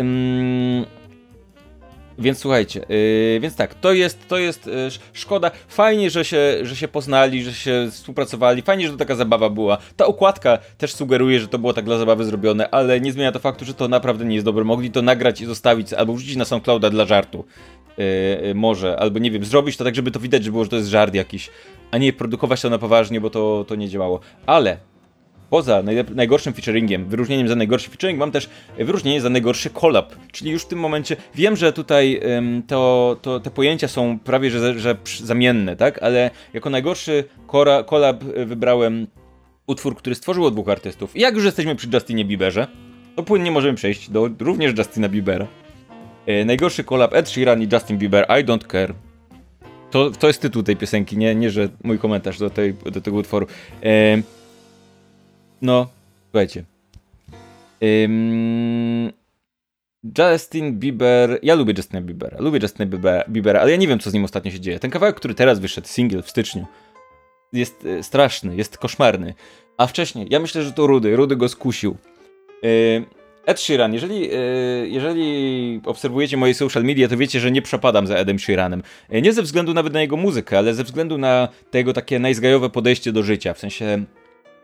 więc 2.20 2.40
słuchajcie, 2.40 2.86
yy, 2.90 3.40
więc 3.40 3.56
tak, 3.56 3.74
to 3.74 3.94
jest, 3.94 4.28
to 4.28 4.38
jest 4.38 4.66
yy, 4.66 4.74
szkoda. 5.14 5.52
Fajnie, 5.68 6.10
że 6.10 6.26
się, 6.26 6.58
że 6.62 6.76
się 6.76 6.88
poznali, 6.88 7.44
że 7.44 7.54
się 7.54 7.88
współpracowali. 7.92 8.62
Fajnie, 8.62 8.86
że 8.86 8.92
to 8.92 8.98
taka 8.98 9.16
zabawa 9.16 9.50
była. 9.50 9.78
Ta 9.96 10.06
okładka 10.06 10.58
też 10.78 10.94
sugeruje, 10.94 11.40
że 11.40 11.48
to 11.48 11.60
było 11.60 11.74
tak 11.74 11.86
dla 11.86 11.98
zabawy 11.98 12.26
zrobione, 12.26 12.70
ale 12.70 13.02
nie 13.02 13.12
zmienia 13.12 13.32
to 13.32 13.40
faktu, 13.40 13.66
że 13.66 13.74
to 13.74 13.88
naprawdę 13.88 14.26
nie 14.26 14.36
jest 14.36 14.46
dobre. 14.46 14.64
Mogli 14.64 14.92
to 14.92 15.02
nagrać 15.02 15.42
i 15.42 15.46
zostawić, 15.46 15.94
albo 15.94 16.14
wrzucić 16.14 16.36
na 16.36 16.46
SoundClouda 16.46 16.90
dla 16.90 17.06
żartu. 17.06 17.46
Yy, 17.98 18.56
może, 18.56 19.00
albo 19.00 19.20
nie 19.20 19.32
wiem, 19.32 19.46
zrobić 19.46 19.78
to 19.78 19.84
tak, 19.84 19.96
żeby 19.96 20.12
to 20.12 20.20
widać, 20.20 20.44
że 20.44 20.52
było, 20.52 20.64
że 20.64 20.70
to 20.70 20.76
jest 20.76 20.90
żart 20.90 21.14
jakiś, 21.14 21.50
a 21.92 21.98
nie 21.98 22.14
produkować 22.14 22.62
to 22.62 22.70
na 22.70 22.78
poważnie, 22.78 23.22
bo 23.22 23.30
to, 23.30 23.66
to 23.68 23.76
nie 23.76 23.90
działało. 23.90 24.20
Ale 24.46 24.78
poza 25.50 25.84
najgorszym 26.16 26.54
featuringiem, 26.54 27.06
wyróżnieniem 27.06 27.48
za 27.48 27.56
najgorszy 27.56 27.90
featuring, 27.90 28.20
mam 28.20 28.32
też 28.32 28.50
wyróżnienie 28.78 29.22
za 29.22 29.30
najgorszy 29.30 29.70
collab. 29.70 30.16
Czyli 30.32 30.52
już 30.52 30.64
w 30.64 30.68
tym 30.68 30.80
momencie 30.80 31.16
wiem, 31.36 31.56
że 31.56 31.74
tutaj 31.74 32.20
ym, 32.38 32.64
to, 32.68 33.18
to, 33.22 33.40
te 33.40 33.52
pojęcia 33.52 33.88
są 33.88 34.20
prawie 34.20 34.52
że, 34.52 34.80
że 34.80 34.98
zamienne, 35.24 35.76
tak? 35.76 36.04
Ale 36.04 36.32
jako 36.54 36.70
najgorszy 36.70 37.24
collab 37.86 38.24
wybrałem 38.24 39.08
utwór, 39.68 39.96
który 39.96 40.16
stworzyło 40.16 40.52
dwóch 40.52 40.70
artystów. 40.70 41.16
I 41.16 41.22
jak 41.22 41.36
już 41.36 41.46
jesteśmy 41.46 41.76
przy 41.76 41.88
Justinie 41.94 42.26
Bieberze, 42.26 42.68
to 43.16 43.24
płynnie 43.24 43.52
możemy 43.52 43.74
przejść 43.74 44.10
do 44.10 44.30
również 44.40 44.78
Justina 44.78 45.10
Biebera. 45.10 45.48
E, 46.26 46.46
najgorszy 46.46 46.84
collab 46.84 47.14
Ed 47.14 47.30
Sheeran 47.30 47.62
i 47.62 47.68
Justin 47.74 47.98
Bieber, 47.98 48.26
I 48.30 48.46
Don't 48.46 48.72
Care. 48.72 48.94
To, 49.92 50.12
to 50.12 50.28
jest 50.28 50.42
tytuł 50.42 50.64
tej 50.64 50.76
piosenki, 50.76 51.18
nie, 51.18 51.36
nie 51.36 51.50
że 51.50 51.70
mój 51.84 52.00
komentarz 52.00 52.40
do, 52.40 52.50
tej, 52.50 52.74
do 52.74 53.02
tego 53.02 53.18
utworu. 53.18 53.48
E, 53.84 54.22
no, 55.62 55.88
słuchajcie. 56.32 56.64
Ym... 57.84 59.12
Justin 60.18 60.80
Bieber. 60.80 61.40
Ja 61.44 61.56
lubię 61.56 61.74
Justina 61.78 62.02
Biebera. 62.02 62.38
Lubię 62.42 62.60
Justina 62.62 62.86
Biebera, 63.30 63.60
ale 63.60 63.72
ja 63.72 63.78
nie 63.78 63.88
wiem, 63.88 64.00
co 64.00 64.10
z 64.10 64.14
nim 64.14 64.24
ostatnio 64.24 64.52
się 64.52 64.60
dzieje. 64.60 64.80
Ten 64.80 64.92
kawałek, 64.92 65.16
który 65.16 65.34
teraz 65.34 65.60
wyszedł, 65.60 65.88
single 65.88 66.22
w 66.22 66.30
styczniu, 66.30 66.66
jest 67.54 67.86
e, 67.86 68.04
straszny, 68.04 68.56
jest 68.56 68.78
koszmarny. 68.78 69.34
A 69.78 69.88
wcześniej, 69.88 70.28
ja 70.30 70.40
myślę, 70.40 70.64
że 70.64 70.74
to 70.74 70.88
Rudy. 70.88 71.16
Rudy 71.16 71.36
go 71.36 71.50
skusił. 71.50 71.98
Yy, 72.64 73.06
Ed 73.46 73.60
Sheeran, 73.60 73.94
jeżeli, 73.94 74.22
yy, 74.22 74.88
jeżeli 74.90 75.82
obserwujecie 75.86 76.38
moje 76.38 76.54
social 76.54 76.84
media, 76.84 77.08
to 77.08 77.18
wiecie, 77.18 77.40
że 77.40 77.52
nie 77.52 77.62
przepadam 77.62 78.08
za 78.08 78.16
Edem 78.16 78.40
Sheeranem. 78.40 78.84
Nie 79.10 79.34
ze 79.34 79.42
względu 79.44 79.74
nawet 79.74 79.94
na 79.94 80.02
jego 80.02 80.18
muzykę, 80.18 80.58
ale 80.58 80.74
ze 80.74 80.84
względu 80.84 81.18
na 81.18 81.48
tego 81.72 81.94
takie 81.94 82.20
najzgajowe 82.20 82.70
podejście 82.70 83.12
do 83.12 83.24
życia. 83.24 83.54
W 83.54 83.60
sensie 83.60 84.04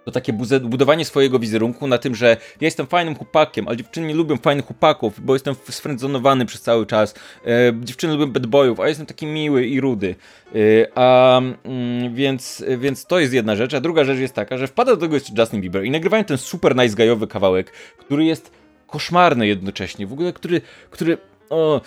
to 0.05 0.11
takie 0.11 0.33
budowanie 0.61 1.05
swojego 1.05 1.39
wizerunku 1.39 1.87
na 1.87 1.97
tym, 1.97 2.15
że 2.15 2.27
ja 2.61 2.65
jestem 2.65 2.87
fajnym 2.87 3.15
chłopakiem, 3.15 3.67
ale 3.67 3.77
dziewczyny 3.77 4.07
nie 4.07 4.13
lubią 4.13 4.37
fajnych 4.37 4.65
chłopaków, 4.65 5.25
bo 5.25 5.33
jestem 5.33 5.55
sfrędzonowany 5.69 6.45
przez 6.45 6.61
cały 6.61 6.85
czas. 6.85 7.15
E, 7.45 7.49
dziewczyny 7.81 8.13
lubią 8.13 8.33
bad 8.33 8.45
boyów, 8.45 8.79
a 8.79 8.87
jestem 8.87 9.05
taki 9.05 9.25
miły 9.25 9.65
i 9.65 9.81
rudy. 9.81 10.15
E, 10.55 10.57
a 10.95 11.37
mm, 11.37 12.15
więc, 12.15 12.63
więc 12.77 13.05
to 13.05 13.19
jest 13.19 13.33
jedna 13.33 13.55
rzecz, 13.55 13.73
a 13.73 13.81
druga 13.81 14.03
rzecz 14.03 14.19
jest 14.19 14.33
taka, 14.33 14.57
że 14.57 14.67
wpada 14.67 14.91
do 14.91 15.01
tego 15.01 15.15
jeszcze 15.15 15.33
Justin 15.37 15.61
Bieber 15.61 15.85
i 15.85 15.91
nagrywają 15.91 16.23
ten 16.23 16.37
super 16.37 16.75
nice 16.75 16.95
gajowy 16.95 17.27
kawałek, 17.27 17.71
który 17.97 18.25
jest 18.25 18.51
koszmarny 18.87 19.47
jednocześnie, 19.47 20.07
w 20.07 20.13
ogóle 20.13 20.33
który, 20.33 20.61
który 20.89 21.17
o, 21.49 21.81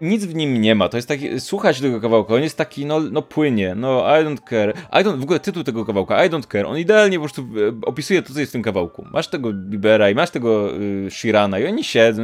nic 0.00 0.24
w 0.24 0.34
nim 0.34 0.60
nie 0.60 0.74
ma. 0.74 0.88
To 0.88 0.96
jest 0.96 1.08
taki, 1.08 1.40
słuchać 1.40 1.80
tego 1.80 2.00
kawałka, 2.00 2.34
on 2.34 2.42
jest 2.42 2.58
taki, 2.58 2.86
no, 2.86 3.00
no 3.00 3.22
płynie, 3.22 3.74
no 3.74 4.04
I 4.20 4.24
don't 4.24 4.48
care. 4.50 4.74
I 4.92 5.04
don't, 5.04 5.18
w 5.18 5.22
ogóle 5.22 5.40
tytuł 5.40 5.64
tego 5.64 5.84
kawałka, 5.84 6.24
I 6.24 6.30
don't 6.30 6.46
care, 6.52 6.66
on 6.66 6.78
idealnie 6.78 7.18
po 7.18 7.24
prostu 7.24 7.42
e, 7.42 7.86
opisuje 7.86 8.22
to, 8.22 8.34
co 8.34 8.40
jest 8.40 8.52
w 8.52 8.52
tym 8.52 8.62
kawałku. 8.62 9.06
Masz 9.12 9.28
tego 9.28 9.52
Bibera 9.52 10.10
i 10.10 10.14
masz 10.14 10.30
tego 10.30 10.76
y, 10.76 11.10
Shirana 11.10 11.58
i 11.58 11.66
oni 11.66 11.84
siedzą, 11.84 12.22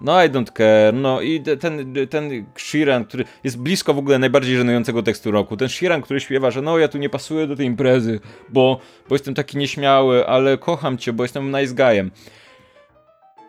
no 0.00 0.24
I 0.24 0.28
don't 0.28 0.52
care, 0.52 0.94
no 0.94 1.20
i 1.20 1.42
ten, 1.60 1.94
ten 2.10 2.46
Shiran, 2.56 3.04
który 3.04 3.24
jest 3.44 3.58
blisko 3.58 3.94
w 3.94 3.98
ogóle 3.98 4.18
najbardziej 4.18 4.56
żenującego 4.56 5.02
tekstu 5.02 5.30
roku, 5.30 5.56
ten 5.56 5.68
Shiran, 5.68 6.02
który 6.02 6.20
śpiewa, 6.20 6.50
że 6.50 6.62
no 6.62 6.78
ja 6.78 6.88
tu 6.88 6.98
nie 6.98 7.08
pasuję 7.08 7.46
do 7.46 7.56
tej 7.56 7.66
imprezy, 7.66 8.20
bo, 8.48 8.80
bo 9.08 9.14
jestem 9.14 9.34
taki 9.34 9.58
nieśmiały, 9.58 10.26
ale 10.26 10.58
kocham 10.58 10.98
cię, 10.98 11.12
bo 11.12 11.24
jestem 11.24 11.52
nice 11.52 11.74
guyem. 11.74 12.10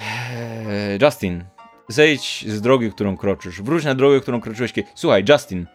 Eee, 0.02 1.00
Justin, 1.02 1.44
zejdź 1.88 2.46
z 2.48 2.62
drogi, 2.62 2.92
którą 2.92 3.18
kroczysz. 3.18 3.62
Wróć 3.62 3.84
na 3.84 3.96
drogę, 3.96 4.20
którą 4.20 4.42
kroczyłeś 4.42 4.74
kiedyś. 4.74 4.92
Słuchaj, 4.96 5.26
Justin. 5.30 5.66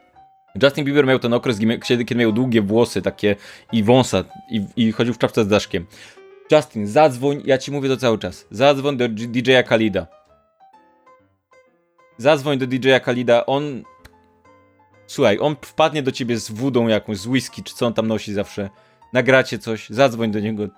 Justin 0.63 0.85
Bieber 0.85 1.07
miał 1.07 1.19
ten 1.19 1.33
okres, 1.33 1.59
kiedy, 1.59 2.05
kiedy 2.05 2.21
miał 2.21 2.33
długie 2.33 2.63
włosy 2.63 3.03
takie 3.03 3.37
i 3.73 3.83
wąsa 3.83 4.25
i, 4.51 4.65
i 4.77 4.93
chodził 4.93 5.15
w 5.15 5.19
czapce 5.19 5.45
z 5.45 5.49
daszkiem. 5.49 5.87
Justin, 6.53 6.87
zadzwoń, 6.87 7.43
ja 7.45 7.59
ci 7.59 7.73
mówię 7.73 7.89
to 7.89 7.97
cały 7.97 8.19
czas. 8.19 8.47
Zadzwoń 8.51 8.97
do 8.97 9.09
DJ-a 9.09 9.63
Kalida. 9.63 10.07
Zadzwoń 12.19 12.59
do 12.59 12.67
DJ-a 12.67 13.01
Kalida, 13.01 13.47
on... 13.47 13.83
Słuchaj, 15.07 15.39
on 15.41 15.57
wpadnie 15.63 16.03
do 16.03 16.13
ciebie 16.13 16.39
z 16.39 16.51
wódą 16.51 16.89
jakąś, 16.89 17.19
z 17.19 17.27
whisky, 17.27 17.63
czy 17.63 17.75
co 17.75 17.87
on 17.87 17.95
tam 17.95 18.07
nosi 18.07 18.33
zawsze. 18.33 18.71
Nagracie 19.13 19.59
coś, 19.59 19.91
zadzwoń 19.91 20.31
do 20.31 20.41
niego. 20.41 20.69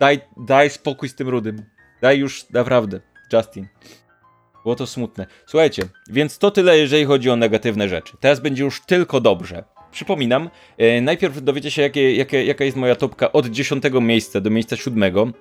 Daj, 0.00 0.20
daj 0.36 0.70
spokój 0.70 1.08
z 1.08 1.14
tym 1.14 1.28
rudym. 1.28 1.64
Daj 2.02 2.18
już, 2.18 2.50
naprawdę, 2.50 3.00
Justin. 3.32 3.68
Było 4.68 4.76
to 4.76 4.86
smutne. 4.86 5.26
Słuchajcie, 5.46 5.82
więc 6.10 6.38
to 6.38 6.50
tyle, 6.50 6.78
jeżeli 6.78 7.04
chodzi 7.04 7.30
o 7.30 7.36
negatywne 7.36 7.88
rzeczy. 7.88 8.16
Teraz 8.20 8.40
będzie 8.40 8.64
już 8.64 8.80
tylko 8.80 9.20
dobrze. 9.20 9.64
Przypominam, 9.92 10.50
e, 10.78 11.00
najpierw 11.00 11.42
dowiecie 11.42 11.70
się, 11.70 11.82
jakie, 11.82 12.14
jakie, 12.14 12.44
jaka 12.44 12.64
jest 12.64 12.76
moja 12.76 12.94
topka 12.94 13.32
od 13.32 13.46
10 13.46 14.00
miejsca 14.00 14.40
do 14.40 14.50
miejsca 14.50 14.76
7. 14.76 15.32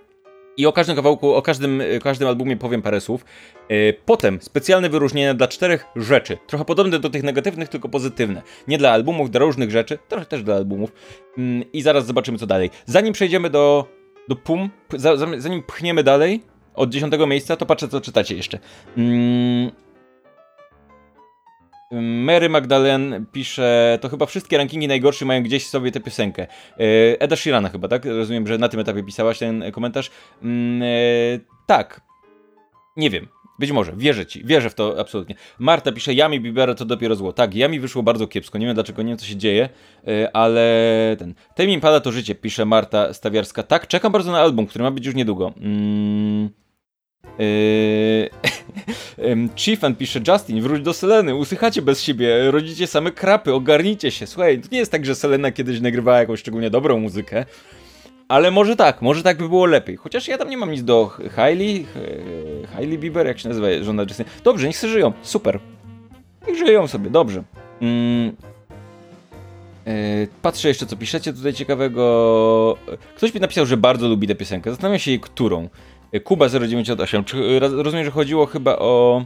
I 0.58 0.66
o 0.66 0.74
każdym 0.74 0.96
kawałku, 0.96 1.34
o 1.34 1.42
każdym, 1.42 1.82
e, 1.82 2.00
każdym 2.00 2.28
albumie 2.28 2.58
powiem 2.58 2.82
parę 2.82 3.02
słów. 3.02 3.26
E, 3.70 3.94
potem 3.94 4.42
specjalne 4.42 4.90
wyróżnienia 4.90 5.34
dla 5.34 5.48
czterech 5.48 5.86
rzeczy. 5.96 6.38
Trochę 6.48 6.66
podobne 6.66 7.00
do 7.00 7.10
tych 7.10 7.24
negatywnych, 7.24 7.70
tylko 7.70 7.90
pozytywne. 7.90 8.42
Nie 8.68 8.78
dla 8.78 8.92
albumów, 8.92 9.32
dla 9.32 9.40
różnych 9.40 9.72
rzeczy, 9.72 9.98
trochę 10.08 10.26
też 10.26 10.44
dla 10.44 10.56
albumów. 10.56 10.92
Mm, 11.38 11.72
I 11.74 11.82
zaraz 11.82 12.06
zobaczymy, 12.06 12.38
co 12.38 12.48
dalej. 12.48 12.70
Zanim 12.86 13.14
przejdziemy 13.14 13.50
do, 13.50 13.88
do 14.28 14.36
PUM, 14.36 14.70
zanim 15.38 15.64
pchniemy 15.64 16.04
dalej, 16.04 16.42
od 16.78 16.90
dziesiątego 16.90 17.28
miejsca, 17.28 17.56
to 17.56 17.66
patrzę, 17.66 17.88
co 17.88 18.02
czytacie 18.02 18.36
jeszcze. 18.36 18.60
Mm. 18.98 19.72
Mary 21.92 22.50
Magdalen 22.50 23.26
pisze, 23.32 24.00
to 24.02 24.10
chyba 24.10 24.26
wszystkie 24.26 24.58
rankingi 24.58 24.88
najgorsze 24.88 25.26
mają 25.26 25.44
gdzieś 25.44 25.68
sobie 25.68 25.92
tę 25.92 26.00
piosenkę. 26.00 26.44
E, 26.44 27.22
Eda 27.22 27.36
Shirana 27.36 27.70
chyba, 27.70 27.88
tak? 27.88 28.06
Rozumiem, 28.06 28.48
że 28.48 28.58
na 28.58 28.70
tym 28.70 28.80
etapie 28.80 29.04
pisałaś 29.04 29.40
ten 29.40 29.72
komentarz. 29.72 30.12
Mm, 30.44 30.82
e, 30.82 31.40
tak. 31.66 32.02
Nie 32.98 33.10
wiem. 33.10 33.28
Być 33.60 33.72
może, 33.72 33.94
wierzę 33.96 34.26
ci, 34.26 34.46
wierzę 34.46 34.70
w 34.70 34.76
to 34.76 35.00
absolutnie. 35.00 35.36
Marta 35.60 35.92
pisze, 35.92 36.14
Yami 36.14 36.42
Bibera 36.42 36.76
to 36.76 36.86
dopiero 36.86 37.16
zło. 37.16 37.34
Tak, 37.34 37.56
Yami 37.56 37.80
wyszło 37.80 38.04
bardzo 38.04 38.28
kiepsko, 38.28 38.58
nie 38.58 38.66
wiem 38.66 38.76
dlaczego, 38.76 39.02
nie 39.02 39.08
wiem 39.08 39.18
co 39.18 39.26
się 39.26 39.36
dzieje, 39.36 39.70
e, 40.08 40.36
ale 40.36 41.16
ten... 41.20 41.70
Im 41.70 41.82
pada 41.82 42.00
to 42.00 42.12
życie, 42.12 42.36
pisze 42.36 42.66
Marta 42.66 43.14
Stawiarska. 43.14 43.64
Tak, 43.64 43.88
czekam 43.88 44.12
bardzo 44.12 44.32
na 44.32 44.40
album, 44.40 44.68
który 44.68 44.84
ma 44.84 44.92
być 44.92 45.06
już 45.06 45.16
niedługo. 45.16 45.54
Mm. 45.58 46.50
Yy... 47.40 48.30
Chiefan 49.56 49.96
pisze, 49.96 50.20
Justin, 50.28 50.62
wróć 50.62 50.82
do 50.82 50.94
Seleny, 50.94 51.36
usychacie 51.36 51.82
bez 51.82 52.02
siebie, 52.02 52.52
rodzicie 52.52 52.88
same 52.88 53.12
krapy, 53.12 53.54
ogarnijcie 53.54 54.12
się. 54.12 54.28
Słuchaj, 54.28 54.62
to 54.62 54.68
nie 54.72 54.78
jest 54.78 54.92
tak, 54.92 55.06
że 55.06 55.16
Selena 55.16 55.52
kiedyś 55.52 55.82
nagrywała 55.82 56.20
jakąś 56.20 56.40
szczególnie 56.40 56.70
dobrą 56.70 57.00
muzykę, 57.00 57.46
ale 58.28 58.52
może 58.52 58.76
tak, 58.76 59.02
może 59.02 59.24
tak 59.24 59.38
by 59.38 59.50
było 59.50 59.66
lepiej. 59.66 59.96
Chociaż 59.96 60.28
ja 60.28 60.38
tam 60.38 60.50
nie 60.50 60.58
mam 60.58 60.72
nic 60.72 60.84
do 60.84 61.12
Hailey, 61.36 61.86
Hailey 62.76 62.98
Bieber, 62.98 63.28
jak 63.28 63.40
się 63.40 63.50
nazywa 63.50 63.68
żona 63.82 64.04
Justin. 64.04 64.26
Dobrze, 64.44 64.68
niech 64.68 64.78
sobie 64.78 64.94
żyją, 64.94 65.14
super. 65.22 65.60
Niech 66.48 66.58
żyją 66.58 66.88
sobie, 66.88 67.10
dobrze. 67.10 67.44
Mm. 67.82 68.36
Patrzę 70.42 70.68
jeszcze, 70.68 70.86
co 70.86 70.96
piszecie 70.96 71.34
tutaj 71.34 71.54
ciekawego. 71.54 72.78
Ktoś 73.16 73.34
mi 73.34 73.42
napisał, 73.42 73.66
że 73.66 73.78
bardzo 73.78 74.08
lubi 74.08 74.28
tę 74.28 74.36
piosenkę. 74.36 74.70
Zastanawiam 74.70 75.00
się 75.00 75.20
którą. 75.20 75.70
Kuba 76.24 76.50
098. 76.50 77.24
Czy, 77.24 77.60
rozumiem, 77.60 78.06
że 78.06 78.12
chodziło 78.12 78.46
chyba 78.46 78.76
o 78.76 79.26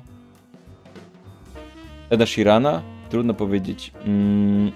Eda 2.10 2.26
Shirana? 2.26 2.82
Trudno 3.10 3.34
powiedzieć. 3.34 3.92
Mm. 4.06 4.72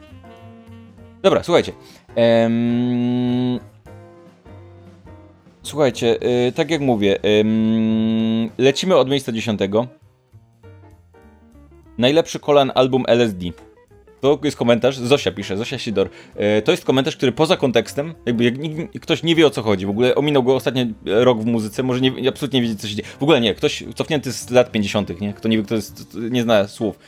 Dobra, 1.21 1.43
słuchajcie. 1.43 1.71
Ehm... 2.15 3.59
Słuchajcie, 5.63 6.17
yy, 6.21 6.51
tak 6.51 6.71
jak 6.71 6.81
mówię, 6.81 7.19
yy, 7.23 8.49
lecimy 8.57 8.95
od 8.95 9.09
miejsca 9.09 9.31
dziesiątego. 9.31 9.87
Najlepszy 11.97 12.39
kolan 12.39 12.71
album 12.75 13.03
LSD. 13.07 13.45
To 14.25 14.39
jest 14.43 14.57
komentarz, 14.57 14.97
Zosia 14.97 15.31
pisze, 15.31 15.57
Zosia 15.57 15.77
Sidor. 15.77 16.09
Yy, 16.35 16.61
to 16.61 16.71
jest 16.71 16.85
komentarz, 16.85 17.17
który 17.17 17.31
poza 17.31 17.57
kontekstem, 17.57 18.13
jakby 18.25 18.43
jak 18.43 18.53
ktoś 19.01 19.23
nie 19.23 19.35
wie 19.35 19.47
o 19.47 19.49
co 19.49 19.61
chodzi, 19.61 19.85
w 19.85 19.89
ogóle 19.89 20.15
ominął 20.15 20.43
go 20.43 20.55
ostatnio 20.55 20.85
rok 21.05 21.41
w 21.41 21.45
muzyce, 21.45 21.83
może 21.83 22.01
nie, 22.01 22.29
absolutnie 22.29 22.59
nie 22.59 22.63
wiedzieć 22.63 22.81
co 22.81 22.87
się 22.87 22.95
dzieje. 22.95 23.07
W 23.19 23.23
ogóle 23.23 23.41
nie, 23.41 23.55
ktoś 23.55 23.83
cofnięty 23.95 24.31
z 24.31 24.49
lat 24.49 24.71
50., 24.71 25.21
nie? 25.21 25.33
Kto 25.33 25.47
nie 25.47 25.57
wie, 25.57 25.63
kto 25.63 25.75
jest, 25.75 26.17
nie 26.31 26.43
zna 26.43 26.67
słów. 26.67 26.99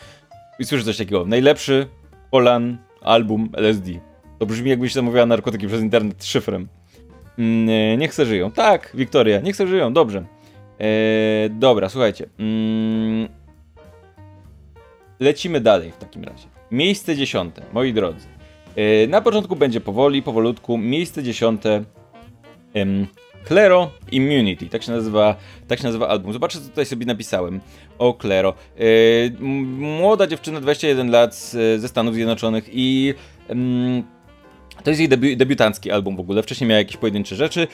I 0.60 0.66
słyszy 0.66 0.86
coś 0.86 0.98
takiego. 0.98 1.26
Najlepszy 1.26 1.88
kolan 2.32 2.78
album 3.02 3.50
LSD. 3.54 3.92
To 4.40 4.46
brzmi 4.46 4.70
jakbyś 4.70 4.94
zamawiała 4.94 5.26
narkotyki 5.26 5.68
przez 5.68 5.82
internet 5.82 6.26
szyfrem. 6.26 6.68
Mm, 7.38 8.00
niech 8.00 8.14
se 8.14 8.26
żyją. 8.26 8.52
Tak, 8.52 8.92
Wiktoria, 8.94 9.40
niech 9.40 9.56
se 9.56 9.68
żyją, 9.68 9.94
dobrze. 9.94 10.26
Eee, 10.80 11.50
dobra, 11.50 11.90
słuchajcie. 11.90 12.30
Mm, 12.40 13.28
lecimy 15.20 15.62
dalej 15.62 15.92
w 15.92 15.98
takim 15.98 16.24
razie. 16.24 16.57
Miejsce 16.72 17.16
dziesiąte, 17.16 17.62
moi 17.74 17.94
drodzy. 17.94 18.28
Eee, 18.78 19.08
na 19.08 19.22
początku 19.22 19.56
będzie 19.56 19.82
powoli, 19.82 20.22
powolutku. 20.22 20.78
Miejsce 20.78 21.24
dziesiąte. 21.24 21.84
Em, 22.74 23.08
Claro 23.48 23.92
Immunity, 24.12 24.70
tak 24.70 24.84
się 24.84 24.92
nazywa, 24.92 25.36
tak 25.68 25.80
się 25.80 25.86
nazywa 25.86 26.08
album. 26.08 26.34
Zobaczcie, 26.34 26.60
co 26.60 26.70
tutaj 26.70 26.86
sobie 26.86 27.06
napisałem 27.06 27.60
o 28.00 28.18
Claro. 28.22 28.54
Yy, 28.80 28.86
młoda 29.78 30.28
dziewczyna, 30.28 30.62
21 30.62 31.12
lat 31.12 31.36
ze 31.78 31.88
Stanów 31.88 32.14
Zjednoczonych 32.14 32.70
i 32.74 33.14
to 34.84 34.90
jest 34.90 35.00
jej 35.00 35.10
debi 35.10 35.38
debiutancki 35.38 35.92
album 35.92 36.16
w 36.16 36.20
ogóle. 36.20 36.44
Wcześniej 36.44 36.68
miała 36.68 36.80
jakieś 36.80 36.98
pojedyncze 36.98 37.36
rzeczy. 37.36 37.68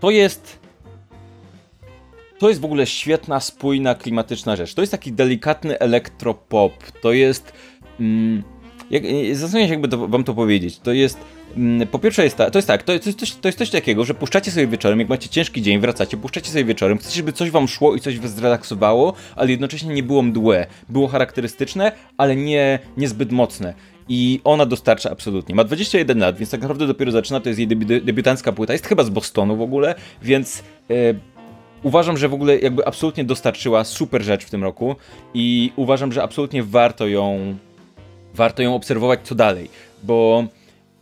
To 0.00 0.10
jest 0.10 0.63
to 2.38 2.48
jest 2.48 2.60
w 2.60 2.64
ogóle 2.64 2.86
świetna, 2.86 3.40
spójna, 3.40 3.94
klimatyczna 3.94 4.56
rzecz. 4.56 4.74
To 4.74 4.82
jest 4.82 4.90
taki 4.90 5.12
delikatny 5.12 5.78
elektropop. 5.78 6.72
To 7.02 7.12
jest. 7.12 7.52
Mm, 8.00 8.42
jak, 8.90 9.02
zastanawiam 9.32 9.68
się, 9.68 9.72
jakby 9.72 9.88
to, 9.88 10.08
wam 10.08 10.24
to 10.24 10.34
powiedzieć. 10.34 10.78
To 10.78 10.92
jest 10.92 11.18
Mm, 11.56 11.88
po 11.88 11.98
pierwsze 11.98 12.24
jest, 12.24 12.36
ta, 12.36 12.50
to 12.50 12.58
jest 12.58 12.68
tak, 12.68 12.82
to 12.82 12.92
jest, 12.92 13.14
coś, 13.14 13.32
to 13.32 13.48
jest 13.48 13.58
coś 13.58 13.70
takiego, 13.70 14.04
że 14.04 14.14
puszczacie 14.14 14.50
sobie 14.50 14.66
wieczorem, 14.66 15.00
jak 15.00 15.08
macie 15.08 15.28
ciężki 15.28 15.62
dzień, 15.62 15.80
wracacie, 15.80 16.16
puszczacie 16.16 16.50
sobie 16.50 16.64
wieczorem, 16.64 16.98
chcecie, 16.98 17.16
żeby 17.16 17.32
coś 17.32 17.50
wam 17.50 17.68
szło 17.68 17.94
i 17.94 18.00
coś 18.00 18.18
was 18.18 18.34
zrelaksowało, 18.34 19.12
ale 19.36 19.50
jednocześnie 19.50 19.94
nie 19.94 20.02
było 20.02 20.22
mdłe. 20.22 20.66
Było 20.88 21.08
charakterystyczne, 21.08 21.92
ale 22.16 22.36
nie, 22.36 22.78
niezbyt 22.96 23.32
mocne. 23.32 23.74
I 24.08 24.40
ona 24.44 24.66
dostarcza 24.66 25.10
absolutnie. 25.10 25.54
Ma 25.54 25.64
21 25.64 26.18
lat, 26.18 26.38
więc 26.38 26.50
tak 26.50 26.60
naprawdę 26.60 26.86
dopiero 26.86 27.12
zaczyna, 27.12 27.40
to 27.40 27.48
jest 27.48 27.58
jej 27.58 27.68
debi 27.68 27.86
debiutancka 27.86 28.52
płyta, 28.52 28.72
jest 28.72 28.86
chyba 28.86 29.04
z 29.04 29.10
Bostonu 29.10 29.56
w 29.56 29.62
ogóle, 29.62 29.94
więc... 30.22 30.62
Yy, 30.88 31.33
uważam, 31.84 32.16
że 32.16 32.28
w 32.28 32.34
ogóle 32.34 32.58
jakby 32.58 32.86
absolutnie 32.86 33.24
dostarczyła 33.24 33.84
super 33.84 34.22
rzecz 34.22 34.44
w 34.44 34.50
tym 34.50 34.64
roku 34.64 34.96
i 35.34 35.72
uważam, 35.76 36.12
że 36.12 36.22
absolutnie 36.22 36.62
warto 36.62 37.06
ją 37.06 37.56
warto 38.34 38.62
ją 38.62 38.74
obserwować 38.74 39.20
co 39.22 39.34
dalej, 39.34 39.70
bo 40.02 40.44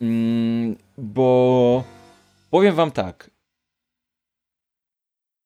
Mm, 0.03 0.77
bo 0.99 1.85
powiem 2.51 2.75
wam 2.75 2.90
tak. 2.90 3.31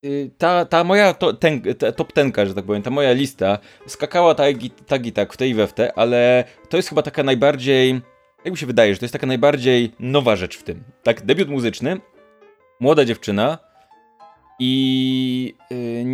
Y, 0.04 0.30
ta, 0.38 0.64
ta 0.64 0.84
moja 0.84 1.14
to, 1.14 1.32
ten, 1.32 1.62
ta 1.78 1.92
top 1.92 2.12
tenka, 2.12 2.46
że 2.46 2.54
tak 2.54 2.64
powiem, 2.64 2.82
ta 2.82 2.90
moja 2.90 3.12
lista 3.12 3.58
skakała 3.86 4.34
tak 4.34 4.64
i 4.64 4.70
tak, 4.70 5.06
i 5.06 5.12
tak 5.12 5.32
w 5.32 5.36
tej 5.36 5.50
i 5.50 5.54
we 5.54 5.66
w 5.66 5.72
te, 5.72 5.98
ale 5.98 6.44
to 6.68 6.76
jest 6.76 6.88
chyba 6.88 7.02
taka 7.02 7.22
najbardziej, 7.22 8.00
jak 8.44 8.52
mi 8.52 8.58
się 8.58 8.66
wydaje, 8.66 8.94
że 8.94 8.98
to 8.98 9.04
jest 9.04 9.12
taka 9.12 9.26
najbardziej 9.26 9.92
nowa 10.00 10.36
rzecz 10.36 10.58
w 10.58 10.62
tym. 10.62 10.84
Tak, 11.02 11.26
debiut 11.26 11.48
muzyczny, 11.48 12.00
młoda 12.80 13.04
dziewczyna 13.04 13.58
i 14.58 15.54
yy, 15.70 16.04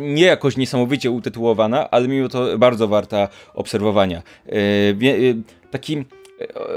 nie, 0.00 0.24
jakoś 0.24 0.56
niesamowicie 0.56 1.10
utytułowana, 1.10 1.90
ale 1.90 2.08
mimo 2.08 2.28
to 2.28 2.58
bardzo 2.58 2.88
warta 2.88 3.28
obserwowania. 3.54 4.22
Yy, 4.46 4.54
yy, 5.00 5.42
taki 5.70 6.04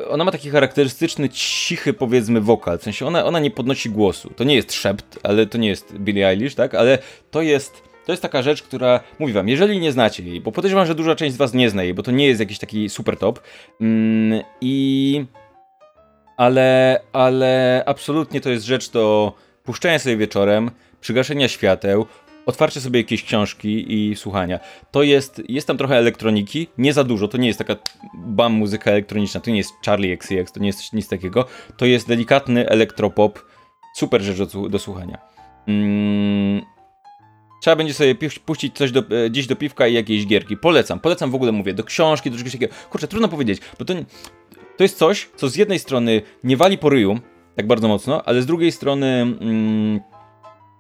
ona 0.10 0.24
ma 0.24 0.32
taki 0.32 0.50
charakterystyczny, 0.50 1.30
cichy, 1.30 1.94
powiedzmy, 1.94 2.42
wokal. 2.42 2.80
W 2.80 2.84
sensie 2.84 3.06
ona, 3.06 3.26
ona 3.26 3.40
nie 3.40 3.52
podnosi 3.52 3.90
głosu. 3.90 4.30
To 4.36 4.44
nie 4.44 4.56
jest 4.56 4.74
szept, 4.74 5.20
ale 5.24 5.46
to 5.46 5.58
nie 5.58 5.68
jest 5.68 5.98
Billie 5.98 6.28
Eilish, 6.28 6.56
tak? 6.56 6.76
Ale 6.76 6.98
to 7.32 7.42
jest. 7.42 7.94
To 8.06 8.12
jest 8.12 8.22
taka 8.22 8.42
rzecz, 8.42 8.64
która, 8.64 9.00
mówi 9.20 9.34
wam, 9.34 9.50
jeżeli 9.50 9.80
nie 9.80 9.92
znacie 9.92 10.24
jej, 10.24 10.42
bo 10.42 10.52
podejrzewam, 10.52 10.86
że 10.86 10.96
duża 10.96 11.16
część 11.16 11.34
z 11.34 11.38
was 11.38 11.54
nie 11.54 11.70
zna 11.70 11.84
jej, 11.84 11.94
bo 11.94 12.04
to 12.04 12.12
nie 12.12 12.28
jest 12.28 12.40
jakiś 12.40 12.60
taki 12.60 12.90
super 12.90 13.18
top. 13.18 13.40
Mm, 13.82 14.42
I. 14.62 15.26
Ale, 16.38 17.00
ale 17.14 17.84
absolutnie 17.86 18.42
to 18.42 18.50
jest 18.50 18.66
rzecz 18.66 18.90
do 18.92 19.34
puszczenia 19.64 20.00
sobie 20.00 20.18
wieczorem, 20.18 20.72
przygaszenia 21.04 21.48
świateł, 21.48 22.06
otwarcie 22.46 22.82
sobie 22.82 23.00
jakiejś 23.00 23.24
książki 23.24 23.94
i 23.94 24.16
słuchania. 24.16 24.60
To 24.92 25.04
jest, 25.04 25.42
jest 25.50 25.68
tam 25.68 25.78
trochę 25.78 25.98
elektroniki, 25.98 26.68
nie 26.78 26.94
za 26.94 27.04
dużo, 27.04 27.28
to 27.28 27.38
nie 27.38 27.48
jest 27.48 27.60
taka 27.60 27.76
bam 28.14 28.54
muzyka 28.54 28.92
elektroniczna, 28.92 29.42
to 29.42 29.52
nie 29.52 29.58
jest 29.58 29.74
Charlie 29.86 30.14
XCX, 30.14 30.52
to 30.52 30.60
nie 30.60 30.68
jest 30.68 30.94
nic 30.94 31.08
takiego. 31.08 31.46
To 31.78 31.86
jest 31.86 32.08
delikatny 32.08 32.70
elektropop, 32.70 33.40
super 33.96 34.22
rzecz 34.22 34.38
do, 34.38 34.70
do 34.70 34.80
słuchania. 34.80 35.18
Mm, 35.68 36.62
trzeba 37.62 37.76
będzie 37.76 37.94
sobie 37.94 38.16
puścić 38.46 38.76
coś 38.76 38.92
do, 38.92 39.00
e, 39.00 39.30
gdzieś 39.30 39.48
do 39.48 39.56
piwka 39.56 39.88
i 39.88 39.94
jakiejś 39.94 40.28
gierki. 40.28 40.58
Polecam, 40.58 41.00
polecam 41.00 41.32
w 41.32 41.36
ogóle 41.36 41.52
mówię, 41.52 41.74
do 41.74 41.84
książki, 41.84 42.32
do 42.32 42.38
czegoś 42.38 42.54
takiego. 42.54 42.74
Kurczę, 42.90 43.08
trudno 43.08 43.28
powiedzieć, 43.28 43.62
bo 43.80 43.86
to, 43.86 43.94
to 44.78 44.84
jest 44.84 44.98
coś, 44.98 45.30
co 45.36 45.50
z 45.50 45.56
jednej 45.56 45.80
strony 45.80 46.22
nie 46.44 46.58
wali 46.58 46.78
po 46.78 46.90
ryju, 46.90 47.20
tak 47.56 47.68
bardzo 47.68 47.88
mocno, 47.88 48.24
ale 48.26 48.42
z 48.42 48.46
drugiej 48.46 48.72
strony... 48.72 49.08
Mm, 49.08 50.13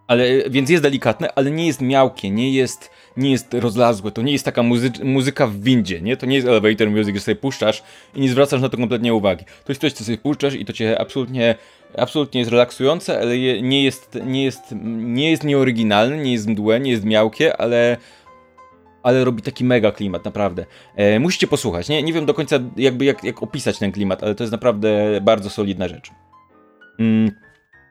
ale, 0.08 0.50
więc 0.50 0.70
jest 0.70 0.84
delikatne, 0.84 1.34
ale 1.36 1.52
nie 1.52 1.68
jest 1.68 1.82
miałkie, 1.82 2.30
nie 2.30 2.54
jest, 2.54 2.90
nie 3.18 3.32
jest 3.32 3.54
rozlazłe, 3.54 4.12
to 4.12 4.22
nie 4.22 4.32
jest 4.32 4.46
taka 4.46 4.64
muzy 4.64 4.92
muzyka 5.04 5.48
w 5.48 5.60
windzie, 5.60 6.02
nie? 6.02 6.18
To 6.18 6.26
nie 6.26 6.36
jest 6.36 6.48
elevator 6.48 6.90
music, 6.90 7.16
że 7.16 7.22
sobie 7.22 7.36
puszczasz 7.36 7.84
i 8.16 8.22
nie 8.22 8.30
zwracasz 8.30 8.62
na 8.62 8.70
to 8.70 8.78
kompletnie 8.78 9.14
uwagi. 9.14 9.46
To 9.46 9.72
jest 9.72 9.82
coś, 9.82 9.94
co 9.94 10.04
sobie 10.04 10.18
puszczasz 10.18 10.54
i 10.54 10.66
to 10.66 10.74
cię 10.74 11.02
absolutnie, 11.02 11.56
absolutnie 11.98 12.40
jest 12.40 12.52
relaksujące, 12.52 13.20
ale 13.20 13.38
je, 13.38 13.62
nie 13.62 13.84
jest, 13.84 14.20
nie 14.26 14.44
jest, 14.44 14.62
nie 14.96 15.32
jest 15.32 15.44
nieoryginalne, 15.44 16.18
nie 16.18 16.32
jest 16.32 16.48
mdłe, 16.48 16.80
nie 16.80 16.92
jest 16.92 17.04
miałkie, 17.04 17.58
ale 17.58 17.98
ale 19.04 19.24
robi 19.24 19.42
taki 19.42 19.64
mega 19.64 19.92
klimat, 19.92 20.26
naprawdę. 20.26 20.66
E, 20.96 21.20
musicie 21.20 21.48
posłuchać. 21.48 21.90
Nie, 21.90 22.04
nie 22.04 22.14
wiem 22.14 22.26
do 22.26 22.34
końca 22.34 22.60
jakby 22.78 23.06
jak, 23.06 23.24
jak 23.24 23.44
opisać 23.44 23.80
ten 23.80 23.92
klimat, 23.92 24.24
ale 24.24 24.36
to 24.36 24.44
jest 24.44 24.52
naprawdę 24.52 25.20
bardzo 25.22 25.50
solidna 25.50 25.88
rzecz. 25.88 26.12
Mm, 27.00 27.32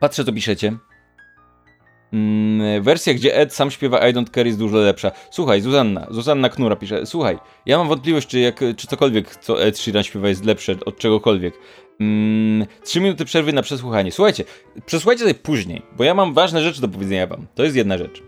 patrzę, 0.00 0.24
co 0.24 0.32
piszecie. 0.32 0.76
Mm, 2.12 2.82
wersja, 2.82 3.14
gdzie 3.14 3.36
Ed 3.36 3.54
sam 3.54 3.70
śpiewa 3.70 4.08
I 4.08 4.14
Don't 4.14 4.30
Care 4.30 4.46
jest 4.46 4.58
dużo 4.58 4.76
lepsza. 4.76 5.12
Słuchaj, 5.30 5.60
Zuzanna, 5.60 6.06
Zuzanna 6.10 6.48
Knura 6.48 6.76
pisze, 6.76 7.06
słuchaj, 7.06 7.38
ja 7.66 7.78
mam 7.78 7.88
wątpliwość, 7.88 8.28
czy, 8.28 8.38
jak, 8.38 8.60
czy 8.76 8.86
cokolwiek, 8.86 9.36
co 9.36 9.64
Ed 9.64 9.78
Sheeran 9.78 10.02
śpiewa 10.02 10.28
jest 10.28 10.44
lepsze 10.44 10.76
od 10.86 10.98
czegokolwiek. 10.98 11.54
Mm, 12.00 12.66
trzy 12.84 13.00
minuty 13.00 13.24
przerwy 13.24 13.52
na 13.52 13.62
przesłuchanie. 13.62 14.12
Słuchajcie, 14.12 14.44
przesłuchajcie 14.86 15.22
sobie 15.22 15.34
później, 15.34 15.82
bo 15.96 16.04
ja 16.04 16.14
mam 16.14 16.34
ważne 16.34 16.62
rzeczy 16.62 16.80
do 16.80 16.88
powiedzenia 16.88 17.26
wam. 17.26 17.46
To 17.54 17.64
jest 17.64 17.76
jedna 17.76 17.98
rzecz. 17.98 18.22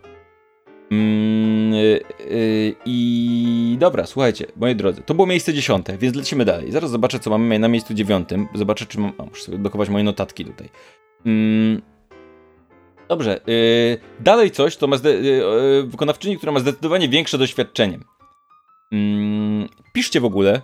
Mm, 0.91 1.73
yy, 1.75 2.75
I 2.87 3.77
dobra, 3.81 4.07
słuchajcie, 4.07 4.47
moi 4.57 4.77
drodzy, 4.77 5.03
to 5.07 5.15
było 5.15 5.27
miejsce 5.27 5.55
dziesiąte, 5.55 5.99
więc 5.99 6.17
lecimy 6.17 6.45
dalej. 6.45 6.73
Zaraz 6.73 6.91
zobaczę, 6.91 7.19
co 7.19 7.31
mamy 7.31 7.59
na 7.59 7.69
miejscu 7.69 7.95
dziewiątym. 7.95 8.49
Zobaczę, 8.55 8.87
czy 8.87 9.01
mam. 9.01 9.13
O, 9.19 9.25
muszę 9.25 9.43
sobie 9.43 9.91
moje 9.91 10.05
notatki 10.05 10.45
tutaj. 10.45 10.69
Mm, 11.27 11.83
Dobrze. 13.09 13.41
Yy, 13.47 13.99
dalej 14.21 14.51
coś, 14.51 14.77
to 14.77 14.87
ma 14.87 14.97
yy, 14.97 15.83
wykonawczyni, 15.87 16.37
która 16.37 16.53
ma 16.53 16.61
zdecydowanie 16.61 17.09
większe 17.09 17.39
doświadczenie. 17.39 17.99
Yy, 18.93 18.99
piszcie 19.93 20.21
w 20.21 20.25
ogóle, 20.25 20.63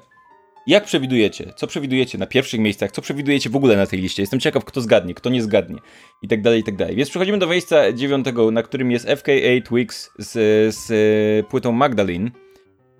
jak 0.66 0.84
przewidujecie, 0.84 1.52
co 1.56 1.66
przewidujecie 1.66 2.18
na 2.18 2.26
pierwszych 2.26 2.60
miejscach, 2.60 2.92
co 2.92 3.02
przewidujecie 3.02 3.50
w 3.50 3.56
ogóle 3.56 3.76
na 3.76 3.86
tej 3.86 4.00
liście. 4.00 4.22
Jestem 4.22 4.40
ciekaw, 4.40 4.64
kto 4.64 4.80
zgadnie, 4.80 5.14
kto 5.14 5.30
nie 5.30 5.42
zgadnie 5.42 5.78
i 6.22 6.28
tak 6.28 6.42
dalej, 6.42 6.60
i 6.60 6.64
tak 6.64 6.76
dalej. 6.76 6.96
Więc 6.96 7.10
przechodzimy 7.10 7.38
do 7.38 7.46
miejsca 7.46 7.92
dziewiątego, 7.92 8.50
na 8.50 8.62
którym 8.62 8.90
jest 8.90 9.08
FKA 9.08 9.60
Twix 9.68 10.10
z, 10.18 10.32
z 10.74 11.46
płytą 11.46 11.72
Magdalene. 11.72 12.30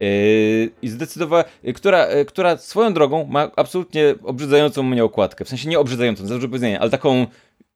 Yy, 0.00 0.70
I 0.82 0.88
zdecydowała, 0.88 1.44
która, 1.74 2.06
która 2.26 2.56
swoją 2.56 2.94
drogą 2.94 3.26
ma 3.26 3.50
absolutnie 3.56 4.14
obrzydzającą 4.24 4.82
mnie 4.82 5.04
okładkę. 5.04 5.44
W 5.44 5.48
sensie 5.48 5.68
nie 5.68 5.78
obrzydzającą, 5.78 6.26
za 6.26 6.34
dużo 6.34 6.48
powiedzenia, 6.48 6.80
ale 6.80 6.90
taką 6.90 7.26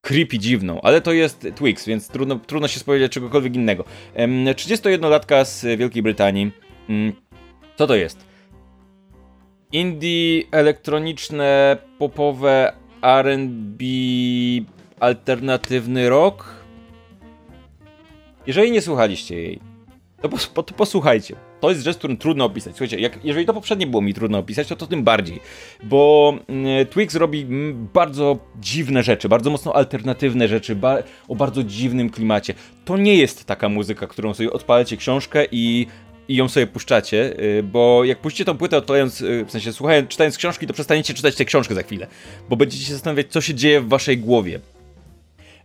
creepy 0.05 0.39
dziwną, 0.39 0.81
ale 0.81 1.01
to 1.01 1.13
jest 1.13 1.49
Twix, 1.55 1.87
więc 1.87 2.09
trudno, 2.09 2.37
trudno 2.47 2.69
się 2.69 2.81
spodziewać 2.81 3.13
czegokolwiek 3.13 3.55
innego. 3.55 3.85
31-latka 4.55 5.45
z 5.45 5.79
Wielkiej 5.79 6.03
Brytanii. 6.03 6.53
Mm, 6.89 7.13
co 7.77 7.87
to 7.87 7.95
jest? 7.95 8.25
Indie, 9.73 10.43
elektroniczne, 10.51 11.77
popowe, 11.99 12.73
R&B, 13.03 13.85
alternatywny 15.01 16.09
rock? 16.09 16.45
Jeżeli 18.47 18.71
nie 18.71 18.83
słuchaliście 18.83 19.43
jej, 19.43 19.61
to, 20.23 20.29
pos 20.29 20.53
to 20.55 20.63
posłuchajcie. 20.63 21.37
To 21.65 21.71
jest 21.71 21.83
rzecz, 21.83 21.97
którą 21.97 22.17
trudno 22.17 22.45
opisać. 22.45 22.73
Słuchajcie, 22.73 23.01
jak, 23.01 23.25
jeżeli 23.25 23.47
to 23.47 23.55
poprzednie 23.55 23.87
było 23.87 24.03
mi 24.03 24.15
trudno 24.15 24.39
opisać, 24.39 24.69
to 24.69 24.77
to 24.77 24.87
tym 24.87 25.05
bardziej. 25.05 25.41
Bo 25.83 26.35
y, 26.83 26.87
Twix 26.87 27.15
robi 27.15 27.41
mm, 27.41 27.89
bardzo 27.95 28.39
dziwne 28.61 29.03
rzeczy, 29.03 29.29
bardzo 29.29 29.51
mocno 29.51 29.77
alternatywne 29.77 30.49
rzeczy, 30.49 30.77
ba 30.77 30.99
o 31.29 31.37
bardzo 31.37 31.63
dziwnym 31.63 32.11
klimacie. 32.11 32.55
To 32.85 32.97
nie 32.97 33.15
jest 33.17 33.45
taka 33.45 33.69
muzyka, 33.69 34.07
którą 34.07 34.35
sobie 34.35 34.53
odpalacie 34.53 34.97
książkę 34.97 35.47
i 35.53 35.87
i 36.29 36.37
ją 36.37 36.49
sobie 36.49 36.67
puszczacie, 36.67 37.41
y, 37.41 37.63
bo 37.63 38.05
jak 38.05 38.19
puścicie 38.19 38.45
tą 38.45 38.57
płytę 38.57 38.77
odpalając, 38.77 39.21
y, 39.21 39.45
w 39.45 39.51
sensie 39.51 39.73
słuchając, 39.73 40.09
czytając 40.09 40.39
książki, 40.39 40.67
to 40.67 40.73
przestaniecie 40.73 41.15
czytać 41.15 41.37
tę 41.37 41.45
książkę 41.45 41.75
za 41.75 41.83
chwilę, 41.83 42.07
bo 42.49 42.57
będziecie 42.57 42.85
się 42.85 42.93
zastanawiać, 42.93 43.27
co 43.31 43.41
się 43.41 43.55
dzieje 43.55 43.81
w 43.81 43.89
waszej 43.89 44.19
głowie. 44.19 44.61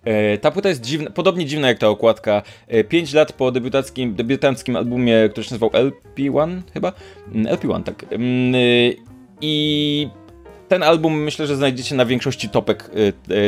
E, 0.04 0.38
ta 0.38 0.52
płyta 0.52 0.70
jest 0.70 0.82
dziwna, 0.82 1.12
podobnie 1.12 1.46
dziwna 1.46 1.68
jak 1.68 1.78
ta 1.78 1.88
okładka. 1.88 2.42
5 2.90 3.14
e, 3.14 3.18
lat 3.18 3.34
po 3.34 3.52
debiutackim, 3.52 4.16
debiutanckim 4.16 4.76
albumie, 4.76 5.30
który 5.32 5.44
się 5.44 5.52
nazywał 5.52 5.70
LP1 5.70 6.62
chyba? 6.74 6.94
Mm, 7.34 7.56
LP1, 7.56 7.84
tak. 7.84 8.06
Mm, 8.10 8.56
y, 8.56 8.96
I 9.42 10.10
ten 10.68 10.84
album 10.84 11.24
myślę, 11.24 11.48
że 11.48 11.56
znajdziecie 11.56 11.96
na 11.96 12.06
większości 12.06 12.50
topek, 12.50 12.92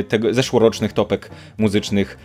tego, 0.07 0.33
zeszłorocznych 0.33 0.93
topek 0.93 1.31
muzycznych. 1.57 2.17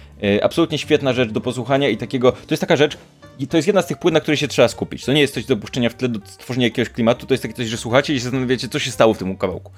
Absolutnie 0.43 0.79
świetna 0.79 1.13
rzecz 1.13 1.31
do 1.31 1.41
posłuchania 1.41 1.89
i 1.89 1.97
takiego, 1.97 2.33
to 2.33 2.51
jest 2.51 2.61
taka 2.61 2.77
rzecz, 2.77 2.99
i 3.39 3.47
to 3.47 3.57
jest 3.57 3.67
jedna 3.67 3.83
z 3.83 3.87
tych 3.87 3.99
płyt, 3.99 4.15
na 4.15 4.21
której 4.21 4.37
się 4.37 4.49
trzeba 4.49 4.69
skupić. 4.69 5.05
To 5.05 5.13
nie 5.13 5.21
jest 5.21 5.35
coś 5.35 5.45
do 5.45 5.57
puszczenia 5.57 5.91
w 5.91 5.95
tle, 5.95 6.09
do 6.09 6.21
stworzenia 6.25 6.67
jakiegoś 6.67 6.91
klimatu, 6.91 7.27
to 7.27 7.35
jest 7.35 7.43
takie 7.43 7.55
coś, 7.55 7.67
że 7.67 7.77
słuchacie 7.77 8.15
i 8.15 8.17
się 8.17 8.23
zastanawiacie, 8.23 8.69
co 8.69 8.79
się 8.79 8.91
stało 8.91 9.15
w 9.15 9.19
tym 9.19 9.37
kawałku. 9.37 9.73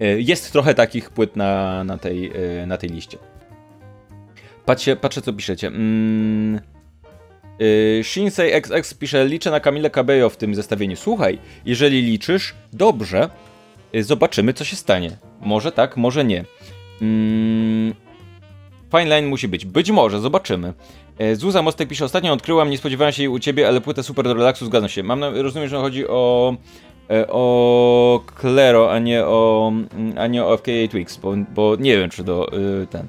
E, 0.00 0.20
jest 0.20 0.52
trochę 0.52 0.74
takich 0.74 1.10
płyt 1.10 1.36
na, 1.36 1.84
na, 1.84 1.98
tej, 1.98 2.32
e, 2.62 2.66
na 2.66 2.76
tej 2.78 2.90
liście. 2.90 3.18
Patrzcie, 4.66 4.96
patrzę, 4.96 5.22
co 5.22 5.32
piszecie. 5.32 5.66
Mm. 5.66 6.60
Yy, 7.58 8.04
Shinsei 8.04 8.52
XX 8.52 8.94
pisze, 8.94 9.26
liczę 9.26 9.50
na 9.50 9.60
Kamilę 9.60 9.90
Cabello 9.90 10.30
w 10.30 10.36
tym 10.36 10.54
zestawieniu. 10.54 10.96
Słuchaj, 10.96 11.38
jeżeli 11.66 12.02
liczysz, 12.02 12.54
dobrze, 12.72 13.28
zobaczymy, 14.00 14.52
co 14.52 14.64
się 14.64 14.76
stanie. 14.76 15.16
Może 15.40 15.72
tak, 15.72 15.96
może 15.96 16.24
nie. 16.24 16.44
Mm, 17.02 17.94
Fine 18.90 19.08
line 19.10 19.26
musi 19.26 19.48
być. 19.48 19.66
Być 19.66 19.90
może, 19.90 20.20
zobaczymy. 20.20 20.72
E, 21.18 21.36
Zuza 21.36 21.62
Mostek 21.62 21.88
pisze, 21.88 22.04
ostatnio 22.04 22.32
odkryłam, 22.32 22.70
nie 22.70 22.78
spodziewałem 22.78 23.12
się 23.12 23.22
jej 23.22 23.28
u 23.28 23.38
ciebie, 23.38 23.68
ale 23.68 23.80
płytę 23.80 24.02
super 24.02 24.24
do 24.24 24.34
relaksu, 24.34 24.66
zgadzam 24.66 24.88
się. 24.88 25.02
Mam 25.02 25.24
rozumiem, 25.24 25.68
że 25.68 25.76
chodzi 25.76 26.08
o 26.08 26.56
e, 27.10 27.26
o 27.28 28.20
Claro, 28.40 28.92
a 28.92 28.98
nie 28.98 29.24
o, 29.24 29.72
mm, 29.72 30.18
a 30.18 30.26
nie 30.26 30.44
o 30.44 30.56
FKA 30.56 30.88
Twix, 30.90 31.16
bo, 31.16 31.34
bo 31.54 31.76
nie 31.76 31.98
wiem, 31.98 32.10
czy 32.10 32.24
do 32.24 32.52
y, 32.52 32.86
ten. 32.86 33.06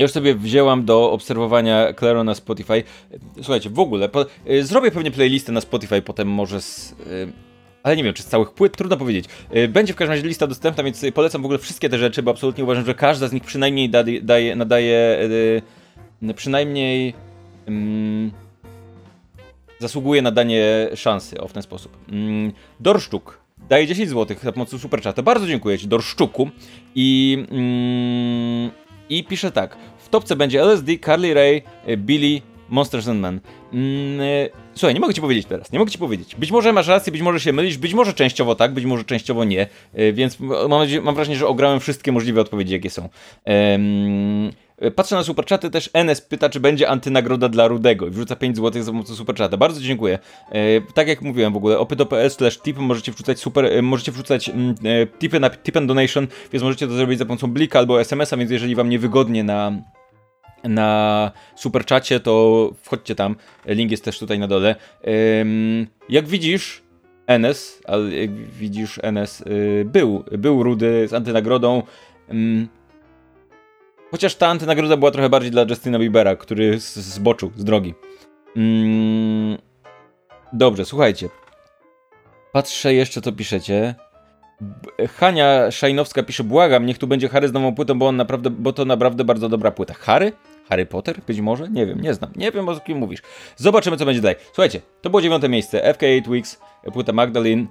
Ja 0.00 0.04
już 0.04 0.12
sobie 0.12 0.34
wzięłam 0.34 0.84
do 0.84 1.12
obserwowania 1.12 1.92
Claro 1.98 2.24
na 2.24 2.34
Spotify. 2.34 2.82
Słuchajcie, 3.36 3.70
w 3.70 3.78
ogóle, 3.78 4.08
po, 4.08 4.26
y, 4.50 4.64
zrobię 4.64 4.90
pewnie 4.90 5.10
playlistę 5.10 5.52
na 5.52 5.60
Spotify, 5.60 6.02
potem 6.02 6.28
może 6.28 6.60
z... 6.60 6.92
Y, 6.92 7.32
ale 7.82 7.96
nie 7.96 8.04
wiem, 8.04 8.14
czy 8.14 8.22
z 8.22 8.26
całych 8.26 8.50
płyt, 8.50 8.76
trudno 8.76 8.96
powiedzieć. 8.96 9.24
Y, 9.56 9.68
będzie 9.68 9.92
w 9.92 9.96
każdym 9.96 10.12
razie 10.12 10.28
lista 10.28 10.46
dostępna, 10.46 10.82
więc 10.84 11.04
polecam 11.14 11.42
w 11.42 11.44
ogóle 11.44 11.58
wszystkie 11.58 11.88
te 11.88 11.98
rzeczy, 11.98 12.22
bo 12.22 12.30
absolutnie 12.30 12.64
uważam, 12.64 12.86
że 12.86 12.94
każda 12.94 13.28
z 13.28 13.32
nich 13.32 13.44
przynajmniej 13.44 13.90
daje, 13.90 14.22
daje, 14.22 14.56
nadaje 14.56 15.18
przynajmniej 16.36 17.14
mm, 17.66 18.30
zasługuje 19.78 20.22
na 20.22 20.30
danie 20.30 20.88
szansy 20.94 21.40
o 21.40 21.48
w 21.48 21.52
ten 21.52 21.62
sposób. 21.62 21.96
Mm, 22.12 22.52
Dorszczuk 22.80 23.40
daje 23.68 23.86
10 23.86 24.08
zł 24.08 24.36
za 24.42 24.52
pomocą 24.52 24.78
superchata. 24.78 25.22
Bardzo 25.22 25.46
dziękuję 25.46 25.78
Ci, 25.78 25.88
Dorszczuku. 25.88 26.50
I, 26.94 27.38
mm, 27.50 28.70
I 29.10 29.24
pisze 29.24 29.52
tak. 29.52 29.76
W 29.98 30.08
topce 30.08 30.36
będzie 30.36 30.62
LSD, 30.62 30.98
Carly 31.04 31.34
Ray, 31.34 31.62
Billy, 31.96 32.42
Monsters 32.70 33.08
and 33.08 33.20
Men. 33.20 33.40
Mm, 33.72 34.20
słuchaj, 34.74 34.94
nie 34.94 35.00
mogę 35.00 35.14
ci 35.14 35.20
powiedzieć 35.20 35.46
teraz, 35.46 35.72
nie 35.72 35.78
mogę 35.78 35.90
ci 35.90 35.98
powiedzieć. 35.98 36.34
Być 36.36 36.50
może 36.50 36.72
masz 36.72 36.88
rację, 36.88 37.12
być 37.12 37.22
może 37.22 37.40
się 37.40 37.52
mylisz, 37.52 37.78
być 37.78 37.94
może 37.94 38.12
częściowo 38.12 38.54
tak, 38.54 38.74
być 38.74 38.84
może 38.84 39.04
częściowo 39.04 39.44
nie, 39.44 39.66
y, 39.98 40.12
więc 40.12 40.40
mam, 40.40 40.86
mam 41.02 41.14
wrażenie, 41.14 41.36
że 41.36 41.46
ograłem 41.46 41.80
wszystkie 41.80 42.12
możliwe 42.12 42.40
odpowiedzi, 42.40 42.72
jakie 42.72 42.90
są. 42.90 43.08
Um, 43.46 44.50
Patrzę 44.96 45.14
na 45.16 45.22
superczaty, 45.22 45.70
też 45.70 45.90
NS 45.92 46.20
pyta, 46.20 46.48
czy 46.48 46.60
będzie 46.60 46.88
antynagroda 46.88 47.48
dla 47.48 47.68
Rudego 47.68 48.06
i 48.06 48.10
wrzuca 48.10 48.36
5 48.36 48.56
zł 48.56 48.82
za 48.82 48.92
pomocą 48.92 49.14
superchata. 49.14 49.56
Bardzo 49.56 49.80
dziękuję. 49.80 50.18
E, 50.52 50.80
tak 50.94 51.08
jak 51.08 51.22
mówiłem 51.22 51.52
w 51.52 51.56
ogóle, 51.56 51.78
opyto.pl 51.78 52.30
slash 52.30 52.58
tip 52.58 52.76
możecie 52.78 53.12
wrzucać 53.12 53.38
super, 53.40 53.64
e, 53.64 53.82
możecie 53.82 54.12
wrzucać 54.12 54.48
mm, 54.48 54.74
e, 54.84 55.06
tipy 55.06 55.40
na 55.40 55.50
tip 55.50 55.76
and 55.76 55.86
donation, 55.86 56.26
więc 56.52 56.62
możecie 56.62 56.86
to 56.86 56.92
zrobić 56.92 57.18
za 57.18 57.24
pomocą 57.24 57.52
blika 57.52 57.78
albo 57.78 58.00
SMS-a, 58.00 58.36
więc 58.36 58.50
jeżeli 58.50 58.74
wam 58.74 58.88
niewygodnie 58.88 59.44
na 59.44 59.72
na 60.64 61.30
superczacie, 61.56 62.20
to 62.20 62.70
wchodźcie 62.82 63.14
tam. 63.14 63.36
Link 63.66 63.90
jest 63.90 64.04
też 64.04 64.18
tutaj 64.18 64.38
na 64.38 64.46
dole. 64.46 64.74
Jak 66.08 66.26
widzisz, 66.26 66.82
NS, 67.26 67.80
ale 67.84 68.10
jak 68.16 68.34
widzisz, 68.34 69.00
NS 69.02 69.40
y, 69.40 69.84
był, 69.84 70.24
był 70.32 70.62
rudy 70.62 71.08
z 71.08 71.12
antynagrodą. 71.12 71.82
Chociaż 74.10 74.34
ta 74.34 74.48
antynagroda 74.48 74.96
była 74.96 75.10
trochę 75.10 75.28
bardziej 75.28 75.50
dla 75.50 75.62
Justina 75.62 75.98
Biebera, 75.98 76.36
który 76.36 76.78
zboczył 76.78 77.52
z 77.56 77.64
drogi. 77.64 77.94
Mm, 78.56 79.58
dobrze, 80.52 80.84
słuchajcie. 80.84 81.28
Patrzę 82.52 82.94
jeszcze, 82.94 83.20
co 83.20 83.32
piszecie. 83.32 83.94
Hania 85.18 85.70
Szajnowska 85.70 86.22
pisze, 86.22 86.44
błagam, 86.44 86.86
niech 86.86 86.98
tu 86.98 87.06
będzie 87.06 87.28
Harry 87.28 87.48
z 87.48 87.52
nową 87.52 87.74
płytą, 87.74 87.98
bo 87.98 88.08
on 88.08 88.16
naprawdę, 88.16 88.50
bo 88.50 88.72
to 88.72 88.84
naprawdę 88.84 89.24
bardzo 89.24 89.48
dobra 89.48 89.70
płyta. 89.70 89.94
Harry? 89.94 90.32
Harry 90.70 90.86
Potter? 90.86 91.20
Być 91.26 91.40
może? 91.40 91.68
Nie 91.68 91.86
wiem, 91.86 92.00
nie 92.00 92.14
znam. 92.14 92.32
Nie 92.36 92.52
wiem, 92.52 92.68
o 92.68 92.80
kim 92.80 92.98
mówisz. 92.98 93.22
Zobaczymy, 93.56 93.96
co 93.96 94.06
będzie 94.06 94.20
dalej. 94.20 94.36
Słuchajcie, 94.46 94.80
to 95.02 95.10
było 95.10 95.22
dziewiąte 95.22 95.48
miejsce. 95.48 95.92
FK8 95.92 96.28
Weeks, 96.28 96.60
płyta 96.92 97.12
Magdalene 97.12 97.66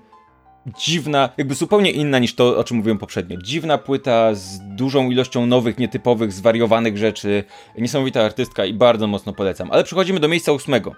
dziwna, 0.77 1.29
jakby 1.37 1.55
zupełnie 1.55 1.91
inna 1.91 2.19
niż 2.19 2.35
to, 2.35 2.57
o 2.57 2.63
czym 2.63 2.77
mówiłem 2.77 2.97
poprzednio. 2.97 3.37
Dziwna 3.37 3.77
płyta 3.77 4.33
z 4.33 4.59
dużą 4.75 5.09
ilością 5.09 5.45
nowych, 5.45 5.77
nietypowych, 5.77 6.33
zwariowanych 6.33 6.97
rzeczy. 6.97 7.43
Niesamowita 7.77 8.23
artystka 8.23 8.65
i 8.65 8.73
bardzo 8.73 9.07
mocno 9.07 9.33
polecam. 9.33 9.71
Ale 9.71 9.83
przechodzimy 9.83 10.19
do 10.19 10.27
miejsca 10.27 10.51
ósmego. 10.51 10.95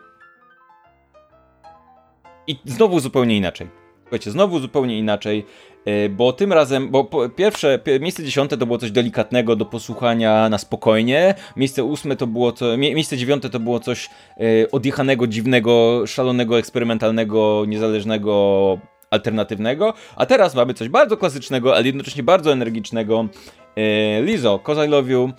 I 2.48 2.60
znowu 2.66 3.00
zupełnie 3.00 3.38
inaczej. 3.38 3.81
Słuchajcie, 4.12 4.32
znowu 4.32 4.60
zupełnie 4.60 5.00
inaczej, 5.00 5.46
e, 5.86 6.10
bo 6.10 6.34
tym 6.34 6.54
razem, 6.54 6.90
bo 6.90 7.30
pierwsze, 7.36 7.80
miejsce 8.02 8.24
dziesiąte 8.24 8.58
to 8.58 8.66
było 8.66 8.78
coś 8.78 8.92
delikatnego 8.92 9.56
do 9.56 9.66
posłuchania 9.66 10.50
na 10.50 10.58
spokojnie, 10.58 11.36
miejsce 11.56 11.84
ósme 11.84 12.16
to 12.16 12.28
było 12.28 12.52
to, 12.52 12.78
miejsce 12.78 13.18
dziewiąte 13.18 13.50
to 13.50 13.60
było 13.60 13.80
coś 13.80 14.10
e, 14.38 14.72
odjechanego, 14.72 15.28
dziwnego, 15.28 16.04
szalonego, 16.08 16.60
eksperymentalnego, 16.60 17.64
niezależnego, 17.68 18.78
alternatywnego, 19.12 19.94
a 20.16 20.26
teraz 20.26 20.56
mamy 20.56 20.74
coś 20.74 20.90
bardzo 20.90 21.18
klasycznego, 21.18 21.76
ale 21.76 21.86
jednocześnie 21.86 22.24
bardzo 22.24 22.52
energicznego. 22.52 23.28
E, 23.76 24.22
Lizo, 24.22 24.60
Cause 24.60 24.86
I 24.86 24.90
Love 24.90 25.12
You, 25.12 25.32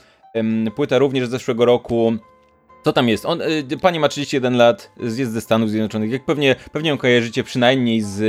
płyta 0.76 0.98
również 0.98 1.28
z 1.28 1.30
zeszłego 1.30 1.64
roku. 1.64 2.12
Co 2.85 2.92
tam 2.92 3.09
jest? 3.09 3.27
On, 3.27 3.42
e, 3.42 3.77
pani 3.81 4.01
ma 4.01 4.09
31 4.09 4.57
lat, 4.57 4.92
jest 5.01 5.33
ze 5.33 5.40
Stanów 5.40 5.71
Zjednoczonych. 5.71 6.11
Jak 6.11 6.25
pewnie, 6.25 6.57
pewnie 6.73 6.90
ją 6.90 6.99
kojarzycie 6.99 7.45
przynajmniej 7.45 8.01
z 8.01 8.21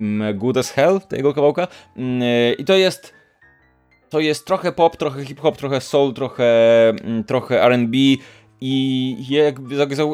mm, 0.00 0.38
Good 0.38 0.56
as 0.56 0.70
Hell, 0.70 1.00
tego 1.00 1.34
kawałka. 1.34 1.68
Mm, 1.96 2.22
e, 2.22 2.52
I 2.52 2.64
to 2.64 2.76
jest 2.76 3.22
to 4.12 4.20
jest 4.20 4.46
trochę 4.46 4.72
pop, 4.72 4.96
trochę 4.96 5.24
hip-hop, 5.24 5.56
trochę 5.56 5.80
soul, 5.80 6.14
trochę, 6.14 6.44
mm, 6.88 7.24
trochę 7.24 7.62
R&B. 7.62 7.98
I 8.64 9.16
jak, 9.28 9.56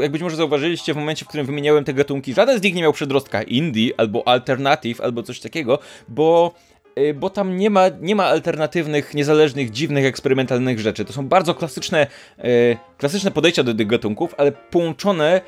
jak 0.01 0.13
być 0.13 0.23
może 0.23 0.37
zauważyliście 0.37 0.95
w 0.95 0.97
momencie, 0.97 1.25
w 1.25 1.29
którym 1.29 1.47
wymieniałem 1.47 1.85
te 1.85 1.95
gatunki, 1.95 2.35
żaden 2.35 2.59
z 2.59 2.63
nich 2.63 2.75
nie 2.75 2.83
miał 2.83 2.93
przedrostka 2.93 3.43
indie 3.43 3.91
albo 3.97 4.29
alternative 4.29 5.01
albo 5.01 5.23
coś 5.23 5.41
takiego, 5.41 5.79
bo 6.09 6.55
y, 6.55 6.68
bo 7.15 7.31
tam 7.31 7.57
nie 7.57 7.71
ma, 7.71 7.85
nie 8.01 8.15
ma 8.17 8.25
alternatywnych, 8.25 9.15
niezależnych, 9.15 9.71
dziwnych, 9.71 10.05
eksperymentalnych 10.05 10.81
rzeczy. 10.81 11.05
To 11.05 11.13
są 11.13 11.29
bardzo 11.29 11.55
klasyczne, 11.55 12.07
y, 12.39 12.77
klasyczne 12.99 13.31
podejścia 13.31 13.63
do 13.63 13.75
tych 13.75 13.87
gatunków, 13.87 14.35
ale 14.39 14.53
połączone, 14.53 15.41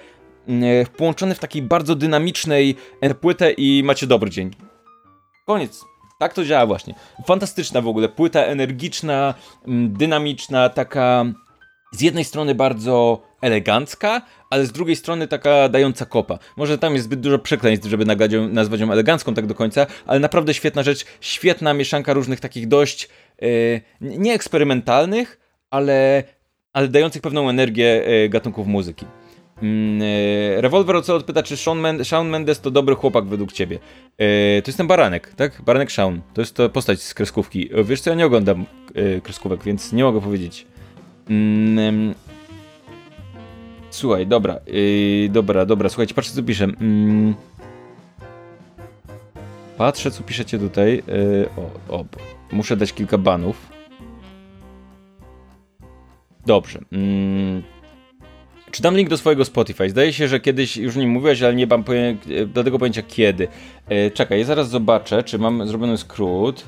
y, 0.48 0.86
połączone 0.96 1.34
w 1.34 1.38
takiej 1.38 1.62
bardzo 1.62 1.94
dynamicznej 1.94 2.76
płytę 3.20 3.52
i 3.52 3.82
macie 3.84 4.06
dobry 4.06 4.30
dzień. 4.30 4.50
Koniec. 5.46 5.84
Tak 6.18 6.34
to 6.34 6.44
działa 6.44 6.66
właśnie. 6.66 6.94
Fantastyczna 7.26 7.80
w 7.80 7.88
ogóle. 7.88 8.08
Płyta 8.08 8.40
energiczna, 8.40 9.34
dynamiczna, 9.88 10.68
taka 10.68 11.24
z 11.92 12.00
jednej 12.00 12.24
strony 12.24 12.54
bardzo 12.54 13.22
elegancka, 13.40 14.22
ale 14.50 14.66
z 14.66 14.72
drugiej 14.72 14.96
strony 14.96 15.28
taka 15.28 15.68
dająca 15.68 16.06
kopa. 16.06 16.38
Może 16.56 16.78
tam 16.78 16.94
jest 16.94 17.04
zbyt 17.04 17.20
dużo 17.20 17.38
przekleństw, 17.38 17.88
żeby 17.88 18.04
nazwać 18.50 18.80
ją 18.80 18.92
elegancką 18.92 19.34
tak 19.34 19.46
do 19.46 19.54
końca, 19.54 19.86
ale 20.06 20.20
naprawdę 20.20 20.54
świetna 20.54 20.82
rzecz, 20.82 21.04
świetna 21.20 21.74
mieszanka 21.74 22.12
różnych 22.12 22.40
takich 22.40 22.68
dość 22.68 23.08
yy, 23.40 23.80
ale, 25.70 26.22
ale 26.72 26.88
dających 26.88 27.22
pewną 27.22 27.48
energię 27.48 28.04
yy, 28.06 28.28
gatunków 28.28 28.66
muzyki. 28.66 29.06
Yy, 29.62 30.60
Rewolwer 30.60 30.96
Ocelot 30.96 31.24
pyta, 31.24 31.42
czy 31.42 31.56
Shawn, 31.56 32.04
Shawn 32.04 32.28
Mendes 32.28 32.60
to 32.60 32.70
dobry 32.70 32.94
chłopak 32.94 33.24
według 33.24 33.52
ciebie. 33.52 33.78
To 34.62 34.68
jest 34.68 34.76
ten 34.76 34.86
baranek, 34.86 35.34
tak? 35.36 35.62
Baranek 35.62 35.92
Shawn. 35.92 36.20
To 36.34 36.40
jest 36.40 36.54
to 36.54 36.68
postać 36.68 37.02
z 37.02 37.14
kreskówki. 37.14 37.70
Wiesz 37.84 38.00
co, 38.00 38.10
ja 38.10 38.16
nie 38.16 38.26
oglądam 38.26 38.66
yy, 38.94 39.20
kreskówek, 39.24 39.64
więc 39.64 39.92
nie 39.92 40.04
mogę 40.04 40.20
powiedzieć. 40.20 40.66
Mm, 41.30 42.14
słuchaj, 43.90 44.26
dobra, 44.26 44.60
yy, 44.66 45.28
dobra, 45.28 45.66
dobra, 45.66 45.88
słuchajcie, 45.88 46.14
patrzcie 46.14 46.34
co 46.34 46.42
piszę. 46.42 46.64
Mm, 46.64 47.34
patrzę 49.76 50.10
co 50.10 50.22
piszecie 50.22 50.58
tutaj. 50.58 51.02
Yy, 51.06 51.48
o, 51.88 51.96
o, 51.96 52.04
muszę 52.52 52.76
dać 52.76 52.92
kilka 52.92 53.18
banów. 53.18 53.66
Dobrze. 56.46 56.78
Mm, 56.92 57.62
czy 58.70 58.82
dam 58.82 58.96
link 58.96 59.08
do 59.10 59.16
swojego 59.16 59.44
Spotify? 59.44 59.90
Zdaje 59.90 60.12
się, 60.12 60.28
że 60.28 60.40
kiedyś 60.40 60.76
już 60.76 60.96
nie 60.96 61.06
mówiłeś, 61.06 61.42
ale 61.42 61.54
nie 61.54 61.66
mam 61.66 61.84
poję 61.84 62.16
do 62.46 62.64
tego 62.64 62.78
pojęcia 62.78 63.02
kiedy. 63.02 63.48
Yy, 63.90 64.10
czekaj, 64.10 64.38
ja 64.38 64.44
zaraz 64.44 64.70
zobaczę, 64.70 65.22
czy 65.22 65.38
mam 65.38 65.68
zrobiony 65.68 65.98
skrót. 65.98 66.64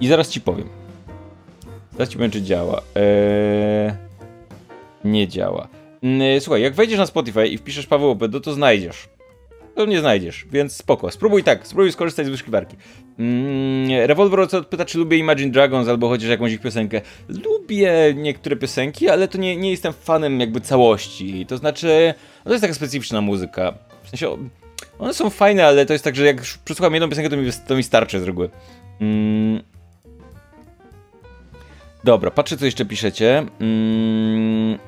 I 0.00 0.08
zaraz 0.08 0.28
ci 0.28 0.40
powiem. 0.40 0.83
Powiem, 1.96 2.30
czy 2.30 2.42
działa. 2.42 2.82
Eee... 2.94 3.92
Nie 5.04 5.28
działa. 5.28 5.68
Mm, 6.02 6.40
słuchaj, 6.40 6.62
jak 6.62 6.74
wejdziesz 6.74 6.98
na 6.98 7.06
Spotify 7.06 7.46
i 7.46 7.58
wpiszesz 7.58 7.86
Paweł 7.86 8.10
Opedo, 8.10 8.40
to 8.40 8.52
znajdziesz. 8.52 9.08
To 9.74 9.86
nie 9.86 10.00
znajdziesz, 10.00 10.46
więc 10.52 10.76
spoko. 10.76 11.10
Spróbuj 11.10 11.42
tak, 11.44 11.66
spróbuj 11.66 11.92
skorzystać 11.92 12.26
z 12.26 12.28
wyszukiwarki. 12.28 12.76
Mm, 13.18 14.06
Revolver 14.06 14.48
pyta, 14.70 14.84
czy 14.84 14.98
lubię 14.98 15.18
Imagine 15.18 15.52
Dragons 15.52 15.88
albo 15.88 16.08
chociaż 16.08 16.28
jakąś 16.28 16.52
ich 16.52 16.60
piosenkę. 16.60 17.00
Lubię 17.28 18.14
niektóre 18.16 18.56
piosenki, 18.56 19.08
ale 19.08 19.28
to 19.28 19.38
nie, 19.38 19.56
nie 19.56 19.70
jestem 19.70 19.92
fanem 19.92 20.40
jakby 20.40 20.60
całości. 20.60 21.46
To 21.46 21.56
znaczy, 21.56 22.14
no 22.44 22.48
to 22.48 22.52
jest 22.52 22.62
taka 22.62 22.74
specyficzna 22.74 23.20
muzyka. 23.20 23.74
W 24.02 24.08
sensie, 24.08 24.36
one 24.98 25.14
są 25.14 25.30
fajne, 25.30 25.66
ale 25.66 25.86
to 25.86 25.92
jest 25.92 26.04
tak, 26.04 26.16
że 26.16 26.26
jak 26.26 26.40
przesłucham 26.64 26.94
jedną 26.94 27.08
piosenkę, 27.08 27.30
to 27.30 27.36
mi, 27.36 27.50
to 27.66 27.76
mi 27.76 27.82
starczy 27.82 28.20
z 28.20 28.22
reguły. 28.22 28.50
Mm, 29.00 29.62
Dobra, 32.04 32.30
patrzę 32.30 32.56
co 32.56 32.64
jeszcze 32.64 32.84
piszecie. 32.84 33.46
Mm... 33.60 34.78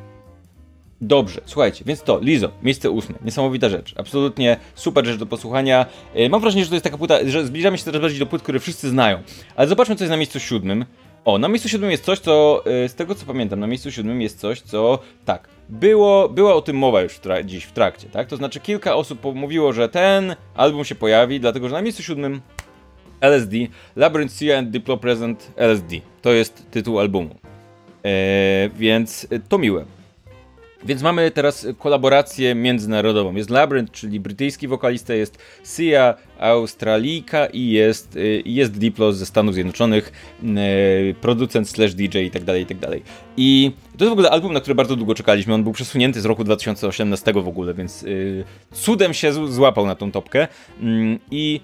Dobrze, 1.00 1.40
słuchajcie, 1.44 1.84
więc 1.86 2.02
to, 2.02 2.20
Lizo, 2.20 2.50
miejsce 2.62 2.90
ósme, 2.90 3.14
niesamowita 3.24 3.68
rzecz, 3.68 3.94
absolutnie 3.96 4.56
super 4.74 5.06
rzecz 5.06 5.16
do 5.18 5.26
posłuchania. 5.26 5.86
Yy, 6.14 6.28
mam 6.28 6.40
wrażenie, 6.40 6.64
że 6.64 6.70
to 6.70 6.74
jest 6.74 6.84
taka 6.84 6.98
płyta, 6.98 7.18
że 7.26 7.46
zbliżamy 7.46 7.78
się 7.78 7.84
coraz 7.84 8.00
bardziej 8.00 8.20
do 8.20 8.26
płyt, 8.26 8.42
które 8.42 8.60
wszyscy 8.60 8.88
znają. 8.90 9.22
Ale 9.56 9.68
zobaczmy, 9.68 9.96
co 9.96 10.04
jest 10.04 10.10
na 10.10 10.16
miejscu 10.16 10.40
siódmym. 10.40 10.84
O, 11.24 11.38
na 11.38 11.48
miejscu 11.48 11.68
siódmym 11.68 11.90
jest 11.90 12.04
coś, 12.04 12.18
co, 12.18 12.62
yy, 12.66 12.88
z 12.88 12.94
tego 12.94 13.14
co 13.14 13.26
pamiętam, 13.26 13.60
na 13.60 13.66
miejscu 13.66 13.90
siódmym 13.90 14.22
jest 14.22 14.40
coś, 14.40 14.60
co, 14.60 14.98
tak, 15.24 15.48
było, 15.68 16.28
była 16.28 16.54
o 16.54 16.62
tym 16.62 16.76
mowa 16.76 17.02
już 17.02 17.12
w 17.12 17.20
dziś 17.44 17.64
w 17.64 17.72
trakcie, 17.72 18.08
tak? 18.08 18.28
To 18.28 18.36
znaczy 18.36 18.60
kilka 18.60 18.94
osób 18.96 19.34
mówiło, 19.34 19.72
że 19.72 19.88
ten 19.88 20.36
album 20.54 20.84
się 20.84 20.94
pojawi, 20.94 21.40
dlatego 21.40 21.68
że 21.68 21.74
na 21.74 21.82
miejscu 21.82 22.02
siódmym 22.02 22.40
LSD, 23.20 23.56
Labyrinth 23.96 24.34
Sea 24.34 24.58
and 24.58 24.70
Diplo 24.70 24.96
Present 24.96 25.52
LSD. 25.56 26.00
To 26.22 26.32
jest 26.32 26.70
tytuł 26.70 27.00
albumu. 27.00 27.36
Eee, 28.04 28.70
więc 28.70 29.26
to 29.48 29.58
miłe. 29.58 29.84
Więc 30.86 31.02
mamy 31.02 31.30
teraz 31.30 31.66
kolaborację 31.78 32.54
międzynarodową. 32.54 33.34
Jest 33.34 33.50
Labyrinth, 33.50 33.92
czyli 33.92 34.20
brytyjski 34.20 34.68
wokalista, 34.68 35.14
jest 35.14 35.38
Sia, 35.76 36.14
Australijka 36.38 37.46
i 37.46 37.68
jest, 37.68 38.16
y, 38.16 38.42
jest 38.44 38.78
Diplo 38.78 39.12
ze 39.12 39.26
Stanów 39.26 39.54
Zjednoczonych, 39.54 40.12
y, 40.42 41.14
producent 41.20 41.68
slash 41.68 41.94
DJ 41.94 42.18
i 42.18 42.30
tak 42.30 42.44
dalej, 42.44 42.62
i 42.62 42.66
tak 42.66 42.78
dalej. 42.78 43.02
I 43.36 43.72
to 43.98 44.04
jest 44.04 44.10
w 44.10 44.12
ogóle 44.12 44.30
album, 44.30 44.52
na 44.52 44.60
który 44.60 44.74
bardzo 44.74 44.96
długo 44.96 45.14
czekaliśmy. 45.14 45.54
On 45.54 45.62
był 45.62 45.72
przesunięty 45.72 46.20
z 46.20 46.24
roku 46.24 46.44
2018 46.44 47.32
w 47.42 47.48
ogóle, 47.48 47.74
więc 47.74 48.04
cudem 48.72 49.14
się 49.14 49.32
złapał 49.52 49.86
na 49.86 49.94
tą 49.94 50.12
topkę. 50.12 50.48
Mm, 50.80 51.18
I 51.30 51.60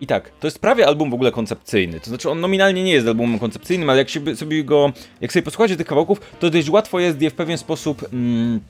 i 0.00 0.06
tak, 0.06 0.30
to 0.40 0.46
jest 0.46 0.58
prawie 0.58 0.86
album 0.86 1.10
w 1.10 1.14
ogóle 1.14 1.32
koncepcyjny. 1.32 2.00
To 2.00 2.06
znaczy, 2.06 2.30
on 2.30 2.40
nominalnie 2.40 2.84
nie 2.84 2.92
jest 2.92 3.06
albumem 3.06 3.38
koncepcyjnym, 3.38 3.90
ale 3.90 3.98
jak 3.98 4.08
się, 4.08 4.36
sobie 4.36 4.64
go. 4.64 4.92
Jak 5.20 5.32
sobie 5.32 5.42
posłuchacie 5.42 5.76
tych 5.76 5.86
kawałków, 5.86 6.20
to 6.40 6.50
dość 6.50 6.70
łatwo 6.70 7.00
jest 7.00 7.22
je 7.22 7.30
w 7.30 7.34
pewien 7.34 7.58
sposób 7.58 8.04
mm, 8.12 8.60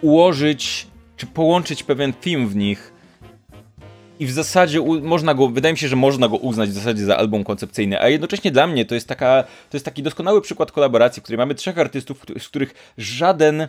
ułożyć, 0.00 0.86
czy 1.16 1.26
połączyć 1.26 1.82
pewien 1.82 2.12
film 2.20 2.48
w 2.48 2.56
nich. 2.56 2.92
I 4.18 4.26
w 4.26 4.32
zasadzie 4.32 4.80
można 5.02 5.34
go, 5.34 5.48
wydaje 5.48 5.72
mi 5.72 5.78
się, 5.78 5.88
że 5.88 5.96
można 5.96 6.28
go 6.28 6.36
uznać 6.36 6.70
w 6.70 6.72
zasadzie 6.72 7.04
za 7.04 7.16
album 7.16 7.44
koncepcyjny, 7.44 8.00
a 8.00 8.08
jednocześnie 8.08 8.50
dla 8.50 8.66
mnie 8.66 8.84
to 8.84 8.94
jest 8.94 9.08
taka, 9.08 9.44
to 9.70 9.76
jest 9.76 9.84
taki 9.84 10.02
doskonały 10.02 10.40
przykład 10.40 10.72
kolaboracji, 10.72 11.20
w 11.20 11.22
której 11.22 11.38
mamy 11.38 11.54
trzech 11.54 11.78
artystów, 11.78 12.26
z 12.38 12.48
których 12.48 12.92
żaden 12.98 13.68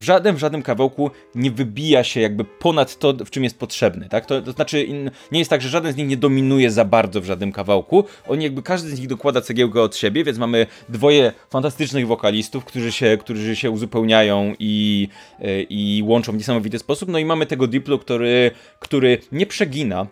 w 0.00 0.04
żadnym, 0.04 0.36
w 0.36 0.38
żadnym 0.38 0.62
kawałku 0.62 1.10
nie 1.34 1.50
wybija 1.50 2.04
się 2.04 2.20
jakby 2.20 2.44
ponad 2.44 2.98
to, 2.98 3.12
w 3.12 3.30
czym 3.30 3.44
jest 3.44 3.58
potrzebny, 3.58 4.08
tak? 4.08 4.26
To, 4.26 4.42
to 4.42 4.52
znaczy, 4.52 4.88
nie 5.32 5.38
jest 5.38 5.50
tak, 5.50 5.62
że 5.62 5.68
żaden 5.68 5.92
z 5.92 5.96
nich 5.96 6.08
nie 6.08 6.16
dominuje 6.16 6.70
za 6.70 6.84
bardzo 6.84 7.20
w 7.20 7.24
żadnym 7.24 7.52
kawałku. 7.52 8.04
Oni 8.28 8.44
jakby, 8.44 8.62
każdy 8.62 8.88
z 8.88 8.98
nich 8.98 9.08
dokłada 9.08 9.40
cegiełkę 9.40 9.82
od 9.82 9.96
siebie, 9.96 10.24
więc 10.24 10.38
mamy 10.38 10.66
dwoje 10.88 11.32
fantastycznych 11.50 12.06
wokalistów, 12.06 12.64
którzy 12.64 12.92
się, 12.92 13.18
którzy 13.20 13.56
się 13.56 13.70
uzupełniają 13.70 14.54
i, 14.58 15.08
yy, 15.38 15.62
i 15.62 16.02
łączą 16.06 16.32
w 16.32 16.36
niesamowity 16.36 16.78
sposób. 16.78 17.08
No 17.08 17.18
i 17.18 17.24
mamy 17.24 17.46
tego 17.46 17.66
Diplo, 17.66 17.98
który, 17.98 18.50
który 18.80 19.18
nie 19.32 19.46
przegina, 19.46 20.06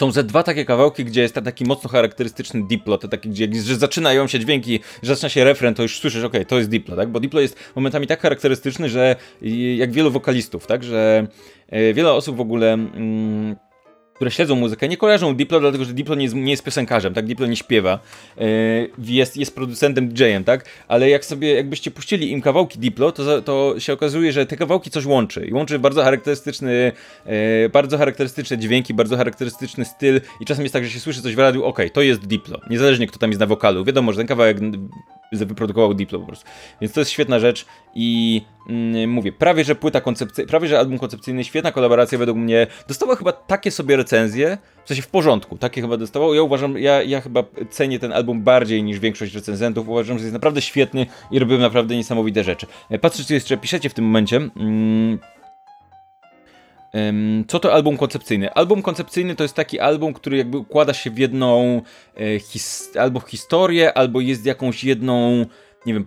są 0.00 0.12
ze 0.12 0.24
dwa 0.24 0.42
takie 0.42 0.64
kawałki, 0.64 1.04
gdzie 1.04 1.20
jest 1.20 1.34
taki 1.34 1.64
mocno 1.64 1.90
charakterystyczny 1.90 2.62
Diplo, 2.66 2.98
to 2.98 3.08
taki, 3.08 3.28
gdzie 3.28 3.48
że 3.62 3.76
zaczynają 3.76 4.26
się 4.26 4.40
dźwięki, 4.40 4.80
że 5.02 5.14
zaczyna 5.14 5.28
się 5.28 5.44
refren, 5.44 5.74
to 5.74 5.82
już 5.82 6.00
słyszysz, 6.00 6.24
okej, 6.24 6.40
okay, 6.40 6.46
to 6.46 6.58
jest 6.58 6.70
Diplo, 6.70 6.96
tak? 6.96 7.08
Bo 7.08 7.20
Diplo 7.20 7.40
jest 7.40 7.56
momentami 7.76 8.06
tak 8.06 8.20
charakterystyczny, 8.20 8.88
że 8.88 9.16
jak 9.76 9.92
wielu 9.92 10.10
wokalistów, 10.10 10.66
tak? 10.66 10.84
Że 10.84 11.26
e, 11.68 11.94
wiele 11.94 12.12
osób 12.12 12.36
w 12.36 12.40
ogóle... 12.40 12.72
Mm, 12.72 13.56
które 14.20 14.30
śledzą 14.30 14.56
muzykę, 14.56 14.88
nie 14.88 14.96
kojarzą 14.96 15.34
Diplo, 15.34 15.60
dlatego 15.60 15.84
że 15.84 15.92
Diplo 15.92 16.14
nie 16.14 16.22
jest, 16.22 16.34
nie 16.34 16.50
jest 16.50 16.64
piosenkarzem, 16.64 17.14
tak? 17.14 17.26
Diplo 17.26 17.46
nie 17.46 17.56
śpiewa, 17.56 17.98
yy, 18.36 18.90
jest, 18.98 19.36
jest 19.36 19.54
producentem, 19.54 20.08
DJ-em, 20.08 20.44
tak? 20.44 20.64
Ale 20.88 21.10
jak 21.10 21.24
sobie, 21.24 21.54
jakbyście 21.54 21.90
puścili 21.90 22.30
im 22.30 22.42
kawałki 22.42 22.78
Diplo, 22.78 23.12
to, 23.12 23.42
to 23.42 23.74
się 23.78 23.92
okazuje, 23.92 24.32
że 24.32 24.46
te 24.46 24.56
kawałki 24.56 24.90
coś 24.90 25.06
łączy. 25.06 25.46
I 25.46 25.52
łączy 25.52 25.78
bardzo 25.78 26.02
charakterystyczny, 26.02 26.92
yy, 27.26 27.32
bardzo 27.72 27.98
charakterystyczne 27.98 28.58
dźwięki, 28.58 28.94
bardzo 28.94 29.16
charakterystyczny 29.16 29.84
styl 29.84 30.20
i 30.40 30.44
czasem 30.44 30.64
jest 30.64 30.72
tak, 30.72 30.84
że 30.84 30.90
się 30.90 31.00
słyszy 31.00 31.22
coś 31.22 31.34
w 31.34 31.38
radiu, 31.38 31.64
okej, 31.64 31.86
okay, 31.86 31.90
to 31.94 32.02
jest 32.02 32.26
Diplo. 32.26 32.60
Niezależnie 32.70 33.06
kto 33.06 33.18
tam 33.18 33.30
jest 33.30 33.40
na 33.40 33.46
wokalu. 33.46 33.84
Wiadomo, 33.84 34.12
że 34.12 34.18
ten 34.18 34.26
kawałek 34.26 34.56
wyprodukował 35.32 35.94
Diplo 35.94 36.18
po 36.18 36.26
prostu. 36.26 36.46
Więc 36.80 36.92
to 36.92 37.00
jest 37.00 37.10
świetna 37.10 37.38
rzecz 37.38 37.66
i 37.94 38.42
mm, 38.68 39.10
mówię, 39.10 39.32
prawie 39.32 39.64
że 39.64 39.74
płyta 39.74 40.00
koncepcyjna, 40.00 40.48
prawie 40.48 40.68
że 40.68 40.78
album 40.78 40.98
koncepcyjny, 40.98 41.44
świetna 41.44 41.72
kolaboracja 41.72 42.18
według 42.18 42.38
mnie. 42.38 42.66
Dostała 42.88 43.16
chyba 43.16 43.32
takie 43.32 43.70
sobie 43.70 43.96
recenzje, 43.96 44.58
w 44.84 44.88
sensie 44.88 45.02
w 45.02 45.08
porządku, 45.08 45.58
takie 45.58 45.80
chyba 45.80 45.96
dostawał. 45.96 46.34
Ja 46.34 46.42
uważam, 46.42 46.78
ja, 46.78 47.02
ja 47.02 47.20
chyba 47.20 47.44
cenię 47.70 47.98
ten 47.98 48.12
album 48.12 48.42
bardziej 48.42 48.82
niż 48.82 48.98
większość 48.98 49.34
recenzentów. 49.34 49.88
Uważam, 49.88 50.18
że 50.18 50.24
jest 50.24 50.34
naprawdę 50.34 50.62
świetny 50.62 51.06
i 51.30 51.38
robił 51.38 51.58
naprawdę 51.58 51.96
niesamowite 51.96 52.44
rzeczy. 52.44 52.66
E, 52.90 52.98
patrzę, 52.98 53.24
co 53.24 53.34
jeszcze 53.34 53.56
piszecie 53.56 53.88
w 53.88 53.94
tym 53.94 54.04
momencie. 54.04 54.36
Mm. 54.36 55.18
Co 57.48 57.60
to 57.60 57.72
album 57.72 57.96
koncepcyjny? 57.96 58.52
Album 58.52 58.82
koncepcyjny 58.82 59.36
to 59.36 59.44
jest 59.44 59.54
taki 59.54 59.80
album, 59.80 60.12
który 60.12 60.36
jakby 60.36 60.58
układa 60.58 60.92
się 60.94 61.10
w 61.10 61.18
jedną 61.18 61.82
e, 62.16 62.38
his 62.38 62.90
albo 63.00 63.20
historię, 63.20 63.98
albo 63.98 64.20
jest 64.20 64.46
jakąś 64.46 64.84
jedną, 64.84 65.46
nie 65.86 65.94
wiem, 65.94 66.06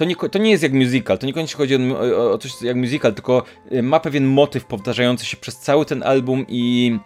to, 0.00 0.04
nie, 0.04 0.16
to 0.16 0.38
nie 0.38 0.50
jest 0.50 0.62
jak 0.62 0.72
musical, 0.72 1.18
to 1.18 1.26
niekoniecznie 1.26 1.56
chodzi 1.56 1.76
o, 1.76 2.32
o 2.32 2.38
coś 2.38 2.62
jak 2.62 2.76
musical, 2.76 3.14
tylko 3.14 3.42
e, 3.70 3.82
ma 3.82 4.00
pewien 4.00 4.26
motyw 4.26 4.64
powtarzający 4.64 5.26
się 5.26 5.36
przez 5.36 5.58
cały 5.58 5.84
ten 5.86 6.02
album 6.02 6.44
i 6.48 6.98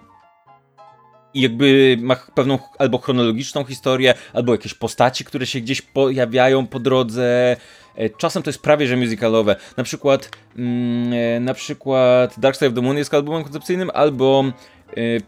i 1.35 1.41
jakby 1.41 1.97
ma 2.01 2.17
pewną 2.35 2.59
albo 2.79 2.99
chronologiczną 2.99 3.65
historię, 3.65 4.15
albo 4.33 4.53
jakieś 4.53 4.75
postaci, 4.75 5.25
które 5.25 5.47
się 5.47 5.61
gdzieś 5.61 5.83
pojawiają 5.83 6.67
po 6.67 6.81
drodze. 6.81 7.57
E, 7.95 8.11
czasem 8.11 8.43
to 8.43 8.51
jest 8.51 8.63
prawie 8.63 8.87
że 8.87 8.97
musicalowe. 8.97 9.57
Na 9.77 9.85
przykład, 9.85 10.31
mm, 10.57 11.13
e, 11.13 11.41
na 11.41 11.55
przykład 11.55 12.41
Dark 12.41 12.57
Side 12.57 12.69
of 12.69 12.75
the 12.75 12.83
Moon 12.83 12.97
jest 12.97 13.15
albumem 13.15 13.45
koncepcyjnym, 13.45 13.91
albo 13.95 14.45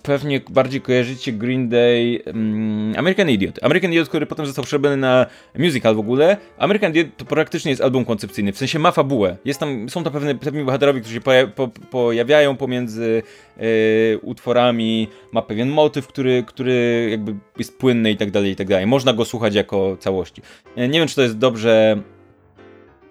pewnie 0.02 0.40
bardziej 0.50 0.80
kojarzycie 0.80 1.32
Green 1.32 1.68
Day 1.68 2.22
um, 2.26 2.94
American 2.96 3.30
Idiot. 3.30 3.58
American 3.62 3.90
Idiot, 3.90 4.08
który 4.08 4.26
potem 4.26 4.46
został 4.46 4.64
przerobiony 4.64 4.96
na 4.96 5.26
musical 5.58 5.94
w 5.94 5.98
ogóle. 5.98 6.36
American 6.58 6.90
Idiot 6.90 7.08
to 7.16 7.24
praktycznie 7.24 7.70
jest 7.70 7.82
album 7.82 8.04
koncepcyjny, 8.04 8.52
w 8.52 8.58
sensie 8.58 8.78
ma 8.78 8.92
fabułę. 8.92 9.36
Jest 9.44 9.60
tam, 9.60 9.88
są 9.88 10.04
tam 10.04 10.12
pewne, 10.12 10.34
pewni 10.34 10.64
bohaterowie, 10.64 11.00
którzy 11.00 11.14
się 11.14 11.20
poja 11.20 11.46
po, 11.46 11.68
pojawiają 11.68 12.56
pomiędzy 12.56 13.22
e, 13.56 14.18
utworami, 14.18 15.08
ma 15.32 15.42
pewien 15.42 15.68
motyw, 15.68 16.06
który, 16.06 16.44
który 16.46 17.08
jakby 17.10 17.34
jest 17.58 17.78
płynny 17.78 18.10
i 18.10 18.16
tak 18.16 18.30
dalej, 18.30 18.50
i 18.50 18.56
tak 18.56 18.68
dalej. 18.68 18.86
Można 18.86 19.12
go 19.12 19.24
słuchać 19.24 19.54
jako 19.54 19.96
całości. 20.00 20.42
E, 20.76 20.88
nie 20.88 20.98
wiem, 20.98 21.08
czy 21.08 21.14
to 21.14 21.22
jest 21.22 21.38
dobrze 21.38 22.02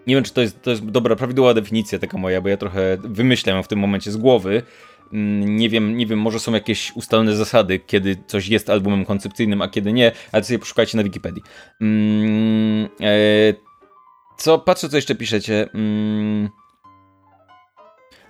nie 0.08 0.16
wiem, 0.16 0.24
czy 0.24 0.34
to 0.34 0.42
jest, 0.42 0.62
to 0.62 0.70
jest 0.70 0.86
dobra, 0.86 1.16
prawidłowa 1.16 1.54
definicja 1.54 2.00
taka 2.00 2.18
moja, 2.18 2.42
bo 2.42 2.50
ja 2.50 2.58
trochę 2.58 2.98
wymyślam 3.04 3.64
w 3.64 3.68
tym 3.68 3.80
momencie 3.80 4.12
z 4.12 4.18
głowy. 4.18 4.62
Mm, 5.14 5.58
nie 5.58 5.70
wiem, 5.70 5.98
nie 5.98 6.06
wiem, 6.06 6.20
może 6.20 6.40
są 6.40 6.54
jakieś 6.54 6.92
ustalone 6.96 7.36
zasady, 7.36 7.80
kiedy 7.80 8.18
coś 8.28 8.48
jest 8.48 8.70
albumem 8.70 9.06
koncepcyjnym, 9.06 9.62
a 9.62 9.68
kiedy 9.68 9.94
nie, 9.94 10.12
ale 10.32 10.44
sobie 10.44 10.60
poszukajcie 10.60 10.98
na 10.98 11.04
Wikipedii. 11.04 11.44
Mm, 11.82 12.90
e, 13.02 13.54
co, 14.38 14.60
patrzę, 14.60 14.90
co 14.90 14.96
jeszcze 14.96 15.16
piszecie. 15.16 15.70
Mm, 15.74 16.50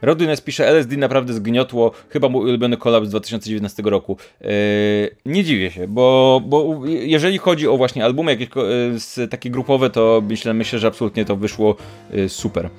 Rodines 0.02 0.42
pisze, 0.42 0.68
LSD 0.68 0.98
naprawdę 0.98 1.34
zgniotło, 1.34 1.92
chyba 2.10 2.30
mój 2.30 2.50
ulubiony 2.50 2.78
kolaps 2.78 3.08
z 3.08 3.10
2019 3.10 3.84
roku. 3.86 4.18
Yy, 4.42 4.50
nie 5.26 5.44
dziwię 5.44 5.72
się, 5.72 5.88
bo, 5.88 6.42
bo 6.46 6.82
jeżeli 6.86 7.38
chodzi 7.38 7.68
o 7.68 7.78
właśnie 7.78 8.06
albumy 8.06 8.32
jakieś 8.32 8.50
yy, 9.18 9.28
takie 9.28 9.50
grupowe, 9.50 9.90
to 9.90 10.24
myślę, 10.30 10.54
myślę, 10.54 10.80
że 10.80 10.88
absolutnie 10.88 11.26
to 11.26 11.36
wyszło 11.36 11.76
yy, 12.14 12.30
super. 12.30 12.70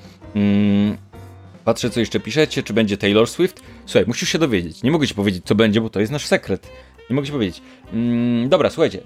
Patrzę, 1.67 1.91
co 1.91 2.01
jeszcze 2.01 2.21
piszecie, 2.21 2.62
czy 2.62 2.73
będzie 2.73 2.97
Taylor 2.97 3.29
Swift. 3.29 3.62
Słuchaj, 3.87 4.05
musisz 4.07 4.29
się 4.29 4.39
dowiedzieć. 4.39 4.83
Nie 4.83 4.91
mogę 4.91 5.07
ci 5.07 5.14
powiedzieć, 5.14 5.45
co 5.45 5.55
będzie, 5.55 5.81
bo 5.81 5.91
to 5.91 6.01
jest 6.01 6.12
nasz 6.12 6.27
sekret. 6.27 6.71
Nie 7.11 7.17
mogę 7.17 7.27
ci 7.27 7.33
powiedzieć. 7.33 7.62
Yy, 7.93 8.49
dobra, 8.49 8.71
słuchajcie. 8.71 9.01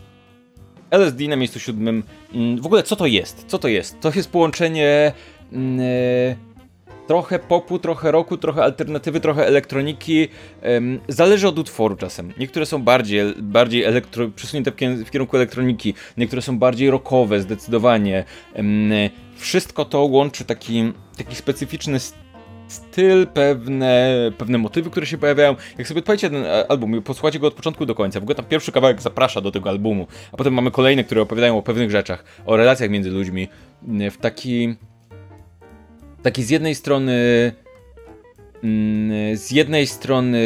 LSD 0.90 1.28
na 1.28 1.36
miejscu 1.36 1.60
siódmym. 1.60 2.02
Yy, 2.32 2.60
w 2.60 2.66
ogóle, 2.66 2.82
co 2.82 2.96
to 2.96 3.06
jest? 3.06 3.44
Co 3.46 3.58
to 3.58 3.68
jest? 3.68 4.00
To 4.00 4.12
jest 4.14 4.30
połączenie... 4.30 5.12
Yy, 5.52 5.58
trochę 7.06 7.38
popu, 7.38 7.78
trochę 7.78 8.10
roku, 8.10 8.36
trochę 8.36 8.62
alternatywy, 8.62 9.20
trochę 9.20 9.46
elektroniki. 9.46 10.28
Um, 10.62 11.00
zależy 11.08 11.48
od 11.48 11.58
utworu 11.58 11.96
czasem. 11.96 12.32
Niektóre 12.38 12.66
są 12.66 12.82
bardziej, 12.82 13.34
bardziej 13.36 13.84
elektro, 13.84 14.28
przesunięte 14.28 14.72
w 15.04 15.10
kierunku 15.10 15.36
elektroniki, 15.36 15.94
niektóre 16.16 16.42
są 16.42 16.58
bardziej 16.58 16.90
rockowe, 16.90 17.40
zdecydowanie. 17.40 18.24
Um, 18.54 18.90
wszystko 19.36 19.84
to 19.84 20.04
łączy 20.04 20.44
taki, 20.44 20.92
taki 21.16 21.36
specyficzny 21.36 22.00
styl, 22.00 22.29
pewne, 23.34 24.16
pewne 24.38 24.58
motywy, 24.58 24.90
które 24.90 25.06
się 25.06 25.18
pojawiają. 25.18 25.56
Jak 25.78 25.88
sobie 25.88 25.98
odpalicie 25.98 26.30
ten 26.30 26.44
e, 26.44 26.70
album, 26.70 27.02
posłuchajcie 27.02 27.38
go 27.38 27.46
od 27.46 27.54
początku 27.54 27.86
do 27.86 27.94
końca, 27.94 28.20
w 28.20 28.22
ogóle 28.22 28.34
tam 28.34 28.44
pierwszy 28.44 28.72
kawałek 28.72 29.02
zaprasza 29.02 29.40
do 29.40 29.50
tego 29.50 29.70
albumu, 29.70 30.06
a 30.32 30.36
potem 30.36 30.54
mamy 30.54 30.70
kolejne, 30.70 31.04
które 31.04 31.22
opowiadają 31.22 31.58
o 31.58 31.62
pewnych 31.62 31.90
rzeczach, 31.90 32.24
o 32.46 32.56
relacjach 32.56 32.90
między 32.90 33.10
ludźmi, 33.10 33.48
w 34.10 34.16
taki 34.16 34.74
taki 36.22 36.42
z 36.42 36.50
jednej 36.50 36.74
strony 36.74 37.12
mm, 38.64 39.36
z 39.36 39.50
jednej 39.50 39.86
strony 39.86 40.40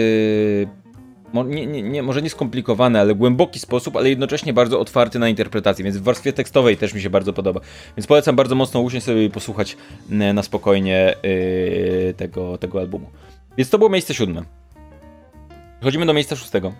nie, 1.42 1.66
nie, 1.66 1.82
nie, 1.82 2.02
może 2.02 2.22
nie 2.22 2.30
skomplikowany, 2.30 3.00
ale 3.00 3.14
głęboki 3.14 3.58
sposób, 3.58 3.96
ale 3.96 4.08
jednocześnie 4.08 4.52
bardzo 4.52 4.80
otwarty 4.80 5.18
na 5.18 5.28
interpretację, 5.28 5.84
więc 5.84 5.96
w 5.96 6.02
warstwie 6.02 6.32
tekstowej 6.32 6.76
też 6.76 6.94
mi 6.94 7.00
się 7.00 7.10
bardzo 7.10 7.32
podoba. 7.32 7.60
Więc 7.96 8.06
polecam 8.06 8.36
bardzo 8.36 8.54
mocno 8.54 8.80
usiąść 8.80 9.06
sobie 9.06 9.24
i 9.24 9.30
posłuchać 9.30 9.76
na 10.08 10.42
spokojnie 10.42 11.14
yy, 11.22 12.14
tego, 12.16 12.58
tego 12.58 12.80
albumu. 12.80 13.10
Więc 13.56 13.70
to 13.70 13.78
było 13.78 13.90
miejsce 13.90 14.14
siódme. 14.14 14.42
Przechodzimy 15.80 16.06
do 16.06 16.14
miejsca 16.14 16.36
szóstego. 16.36 16.72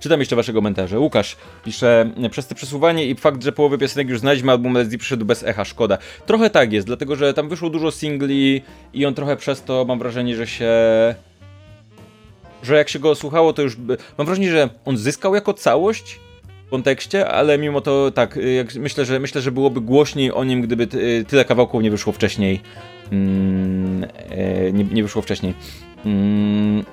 Czytam 0.00 0.20
jeszcze 0.20 0.36
wasze 0.36 0.52
komentarze. 0.52 1.00
Łukasz 1.00 1.36
pisze, 1.64 2.10
przez 2.30 2.46
to 2.46 2.54
przesuwanie 2.54 3.06
i 3.06 3.14
fakt, 3.14 3.42
że 3.42 3.52
połowę 3.52 3.78
piosenek 3.78 4.08
już 4.08 4.20
znaliśmy, 4.20 4.52
album 4.52 4.76
LSD 4.76 4.98
przyszedł 4.98 5.24
bez 5.24 5.42
echa, 5.42 5.64
szkoda. 5.64 5.98
Trochę 6.26 6.50
tak 6.50 6.72
jest, 6.72 6.86
dlatego 6.86 7.16
że 7.16 7.34
tam 7.34 7.48
wyszło 7.48 7.70
dużo 7.70 7.90
singli 7.90 8.62
i 8.94 9.06
on 9.06 9.14
trochę 9.14 9.36
przez 9.36 9.62
to, 9.62 9.84
mam 9.84 9.98
wrażenie, 9.98 10.36
że 10.36 10.46
się... 10.46 10.70
Że 12.66 12.76
jak 12.76 12.88
się 12.88 12.98
go 12.98 13.14
słuchało, 13.14 13.52
to 13.52 13.62
już... 13.62 13.76
Mam 14.18 14.26
wrażenie, 14.26 14.50
że 14.50 14.68
on 14.84 14.96
zyskał 14.96 15.34
jako 15.34 15.54
całość 15.54 16.20
w 16.66 16.70
kontekście, 16.70 17.28
ale 17.28 17.58
mimo 17.58 17.80
to 17.80 18.10
tak, 18.10 18.38
jak 18.56 18.74
myślę, 18.74 19.04
że 19.04 19.20
myślę, 19.20 19.40
że 19.40 19.52
byłoby 19.52 19.80
głośniej 19.80 20.32
o 20.32 20.44
nim, 20.44 20.62
gdyby 20.62 20.86
tyle 21.28 21.44
kawałków 21.44 21.82
nie 21.82 21.90
wyszło 21.90 22.12
wcześniej. 22.12 22.60
Mm, 23.12 24.04
e, 24.30 24.72
nie, 24.72 24.84
nie 24.84 25.02
wyszło 25.02 25.22
wcześniej. 25.22 25.54
Mm, 26.04 26.84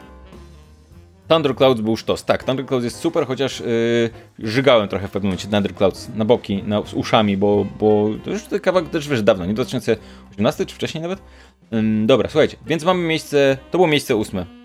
Thunderclouds 1.27 1.81
był 1.81 1.97
sztos. 1.97 2.25
Tak, 2.25 2.43
Thunderclouds 2.43 2.83
jest 2.83 2.99
super, 2.99 3.27
chociaż 3.27 3.59
yy, 3.59 4.09
żygałem 4.39 4.87
trochę 4.87 5.07
w 5.07 5.11
pewnym 5.11 5.29
momencie 5.29 5.47
Thunderclouds 5.47 6.09
na 6.15 6.25
boki, 6.25 6.63
na, 6.63 6.85
z 6.85 6.93
uszami, 6.93 7.37
bo, 7.37 7.65
bo 7.79 8.09
to 8.23 8.31
już 8.31 8.43
ten 8.43 8.59
kawałek 8.59 8.89
też 8.89 9.09
wiesz 9.09 9.23
dawno, 9.23 9.45
nie 9.45 9.53
2018 9.53 10.65
czy 10.65 10.75
wcześniej 10.75 11.01
nawet? 11.01 11.19
Dobra, 12.05 12.29
słuchajcie, 12.29 12.57
więc 12.67 12.83
mamy 12.83 13.07
miejsce, 13.07 13.57
to 13.71 13.77
było 13.77 13.87
miejsce 13.87 14.15
ósme. 14.15 14.62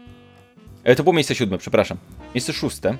E, 0.88 0.94
to 0.94 1.02
było 1.02 1.12
miejsce 1.12 1.34
siódme, 1.34 1.58
przepraszam. 1.58 1.98
Miejsce 2.34 2.52
szóste. 2.52 2.96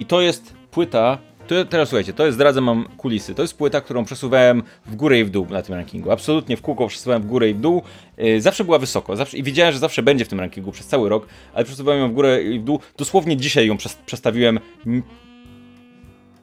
I 0.00 0.06
to 0.06 0.20
jest 0.20 0.54
płyta 0.70 1.18
to, 1.46 1.64
teraz 1.64 1.88
słuchajcie, 1.88 2.12
to 2.12 2.26
jest, 2.26 2.34
zdradzę 2.34 2.60
mam 2.60 2.88
kulisy. 2.96 3.34
To 3.34 3.42
jest 3.42 3.58
płyta, 3.58 3.80
którą 3.80 4.04
przesuwałem 4.04 4.62
w 4.86 4.96
górę 4.96 5.20
i 5.20 5.24
w 5.24 5.30
dół 5.30 5.46
na 5.50 5.62
tym 5.62 5.74
rankingu. 5.74 6.10
Absolutnie 6.10 6.56
w 6.56 6.62
kółko 6.62 6.88
przesuwałem 6.88 7.22
w 7.22 7.26
górę 7.26 7.50
i 7.50 7.54
w 7.54 7.60
dół. 7.60 7.82
Yy, 8.16 8.40
zawsze 8.40 8.64
była 8.64 8.78
wysoko 8.78 9.16
zawsze, 9.16 9.38
i 9.38 9.42
wiedziałem, 9.42 9.72
że 9.72 9.78
zawsze 9.78 10.02
będzie 10.02 10.24
w 10.24 10.28
tym 10.28 10.40
rankingu 10.40 10.72
przez 10.72 10.86
cały 10.86 11.08
rok, 11.08 11.26
ale 11.54 11.64
przesuwałem 11.64 12.00
ją 12.00 12.08
w 12.08 12.12
górę 12.12 12.42
i 12.42 12.58
w 12.58 12.64
dół. 12.64 12.80
Dosłownie 12.96 13.36
dzisiaj 13.36 13.66
ją 13.66 13.76
przestawiłem 14.06 14.60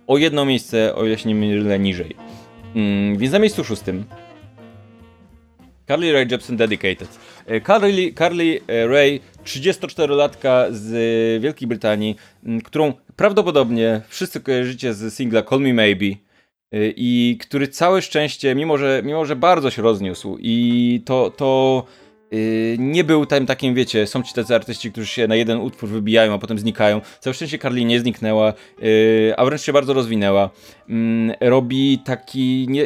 o 0.08 0.18
jedno 0.18 0.46
miejsce, 0.46 0.96
o 0.96 1.06
ile 1.06 1.18
się 1.18 1.30
nie 1.30 1.36
mylę, 1.36 1.80
niżej. 1.80 2.16
Yy, 2.76 3.18
więc 3.18 3.34
na 3.34 3.40
miejscu 3.40 3.64
szóstym 3.64 4.06
Carly 5.88 6.14
Rae 6.14 6.26
Jepsen 6.32 6.58
Dedicated. 6.58 7.20
E, 7.46 7.62
Carly, 7.62 8.14
Carly 8.14 8.62
e, 8.68 8.88
Rae, 8.88 9.20
34-latka 9.46 10.66
z 10.72 11.42
Wielkiej 11.42 11.68
Brytanii, 11.68 12.16
którą 12.64 12.94
prawdopodobnie 13.16 14.02
wszyscy 14.08 14.42
kojarzycie 14.42 14.94
z 14.94 15.14
singla 15.14 15.42
Call 15.42 15.60
Me 15.60 15.74
Maybe 15.74 16.06
e, 16.06 16.16
i 16.96 17.38
który 17.42 17.68
całe 17.68 18.02
szczęście, 18.02 18.56
mimo 18.56 18.78
że, 18.78 19.02
mimo 19.06 19.26
że 19.26 19.36
bardzo 19.36 19.70
się 19.70 19.82
rozniósł 19.82 20.38
i 20.40 21.02
to, 21.06 21.30
to 21.30 21.84
nie 22.78 23.04
był 23.04 23.26
tam 23.26 23.46
takim, 23.46 23.76
wiecie, 23.76 24.08
są 24.08 24.24
ci 24.24 24.34
tacy 24.34 24.56
artyści, 24.56 24.92
którzy 24.92 25.08
się 25.08 25.28
na 25.28 25.36
jeden 25.36 25.60
utwór 25.60 25.90
wybijają, 25.90 26.34
a 26.34 26.38
potem 26.38 26.60
znikają. 26.60 27.02
Całe 27.20 27.34
szczęście 27.34 27.60
Carly 27.60 27.86
nie 27.86 28.00
zniknęła, 28.00 28.54
a 29.38 29.46
wręcz 29.46 29.62
się 29.62 29.74
bardzo 29.74 29.94
rozwinęła. 29.94 30.50
Mm, 30.90 31.36
robi 31.40 32.00
taki 32.06 32.66
nie, 32.70 32.86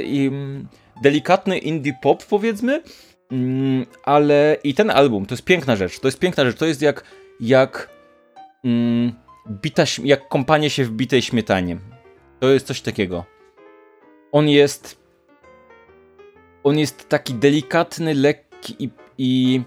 delikatny 1.01 1.57
indie 1.57 1.93
pop, 2.01 2.25
powiedzmy, 2.25 2.81
Mm, 3.31 3.85
ale 4.03 4.57
i 4.63 4.73
ten 4.73 4.89
album, 4.89 5.25
to 5.25 5.33
jest 5.33 5.43
piękna 5.43 5.75
rzecz. 5.75 5.99
To 5.99 6.07
jest 6.07 6.19
piękna 6.19 6.45
rzecz. 6.45 6.57
To 6.57 6.65
jest 6.65 6.81
jak, 6.81 7.03
jak, 7.39 7.89
mm, 8.63 9.13
bita, 9.49 9.83
jak 10.03 10.27
kąpanie 10.27 10.69
się 10.69 10.83
w 10.83 10.91
bitej 10.91 11.21
śmietanie. 11.21 11.77
To 12.39 12.49
jest 12.49 12.67
coś 12.67 12.81
takiego. 12.81 13.25
On 14.31 14.49
jest. 14.49 15.07
On 16.63 16.79
jest 16.79 17.09
taki 17.09 17.33
delikatny, 17.33 18.13
lekki 18.13 18.75
i, 18.79 18.89
i, 19.17 19.61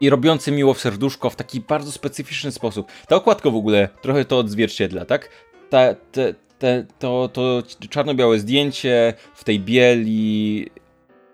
i 0.00 0.10
robiący 0.10 0.52
miło 0.52 0.74
w 0.74 0.80
serduszko 0.80 1.30
w 1.30 1.36
taki 1.36 1.60
bardzo 1.60 1.92
specyficzny 1.92 2.52
sposób. 2.52 2.92
Ta 3.08 3.16
okładka 3.16 3.50
w 3.50 3.56
ogóle 3.56 3.88
trochę 4.02 4.24
to 4.24 4.38
odzwierciedla, 4.38 5.04
tak? 5.04 5.28
Ta, 5.70 5.94
te, 5.94 6.34
te, 6.58 6.86
to, 6.98 7.28
to 7.32 7.62
czarno-białe 7.90 8.38
zdjęcie 8.38 9.14
w 9.34 9.44
tej 9.44 9.60
bieli, 9.60 10.70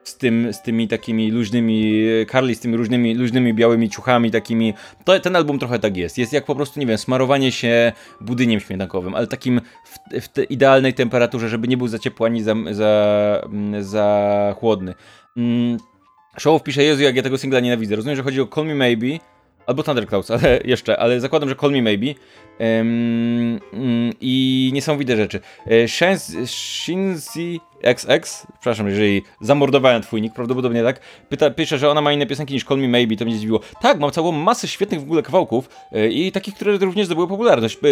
z, 0.04 0.16
tym, 0.16 0.52
z 0.52 0.62
tymi 0.62 0.88
takimi 0.88 1.30
luźnymi, 1.30 2.04
Carly 2.32 2.54
z 2.54 2.60
tymi 2.60 2.76
różnymi, 2.76 3.14
luźnymi 3.14 3.54
białymi 3.54 3.90
ciuchami 3.90 4.30
takimi, 4.30 4.74
to, 5.04 5.20
ten 5.20 5.36
album 5.36 5.58
trochę 5.58 5.78
tak 5.78 5.96
jest, 5.96 6.18
jest 6.18 6.32
jak 6.32 6.44
po 6.44 6.54
prostu, 6.54 6.80
nie 6.80 6.86
wiem, 6.86 6.98
smarowanie 6.98 7.52
się 7.52 7.92
budyniem 8.20 8.60
śmietankowym, 8.60 9.14
ale 9.14 9.26
takim 9.26 9.60
w, 9.84 10.20
w 10.20 10.28
te 10.28 10.44
idealnej 10.44 10.94
temperaturze, 10.94 11.48
żeby 11.48 11.68
nie 11.68 11.76
był 11.76 11.88
za 11.88 11.98
ciepły 11.98 12.26
ani 12.26 12.42
za, 12.42 12.54
za, 12.70 13.48
za 13.80 14.54
chłodny. 14.58 14.94
Mm. 15.36 15.78
Show 16.38 16.62
pisze, 16.62 16.82
Jezu, 16.82 17.02
jak 17.02 17.16
ja 17.16 17.22
tego 17.22 17.38
singla 17.38 17.60
nienawidzę. 17.60 17.96
Rozumiem, 17.96 18.16
że 18.16 18.22
chodzi 18.22 18.40
o 18.40 18.46
Call 18.46 18.66
Me 18.66 18.74
Maybe, 18.74 19.06
albo 19.66 19.82
Thunderclouds, 19.82 20.30
ale 20.30 20.60
jeszcze, 20.64 20.98
ale 20.98 21.20
zakładam, 21.20 21.48
że 21.48 21.56
Call 21.56 21.72
Me 21.72 21.82
Maybe. 21.82 22.06
Um, 22.58 23.60
I 24.20 24.70
niesamowite 24.74 25.16
rzeczy. 25.16 25.40
E, 25.66 25.88
Shinzi 26.46 27.60
XX, 27.82 28.46
przepraszam, 28.52 28.88
jeżeli 28.88 29.22
zamordowałem 29.40 30.02
twój 30.02 30.22
nick, 30.22 30.34
prawdopodobnie 30.34 30.82
tak, 30.82 31.00
pyta, 31.28 31.50
pisze, 31.50 31.78
że 31.78 31.90
ona 31.90 32.00
ma 32.00 32.12
inne 32.12 32.26
piosenki 32.26 32.54
niż 32.54 32.64
Call 32.64 32.78
Me 32.78 32.88
Maybe, 32.88 33.16
to 33.16 33.24
mnie 33.24 33.36
zdziwiło. 33.36 33.60
Tak, 33.80 34.00
mam 34.00 34.10
całą 34.10 34.32
masę 34.32 34.68
świetnych 34.68 35.00
w 35.00 35.02
ogóle 35.02 35.22
kawałków 35.22 35.68
e, 35.92 36.08
i 36.08 36.32
takich, 36.32 36.54
które 36.54 36.78
również 36.78 37.06
zdobyły 37.06 37.28
popularność. 37.28 37.78
E, 37.84 37.88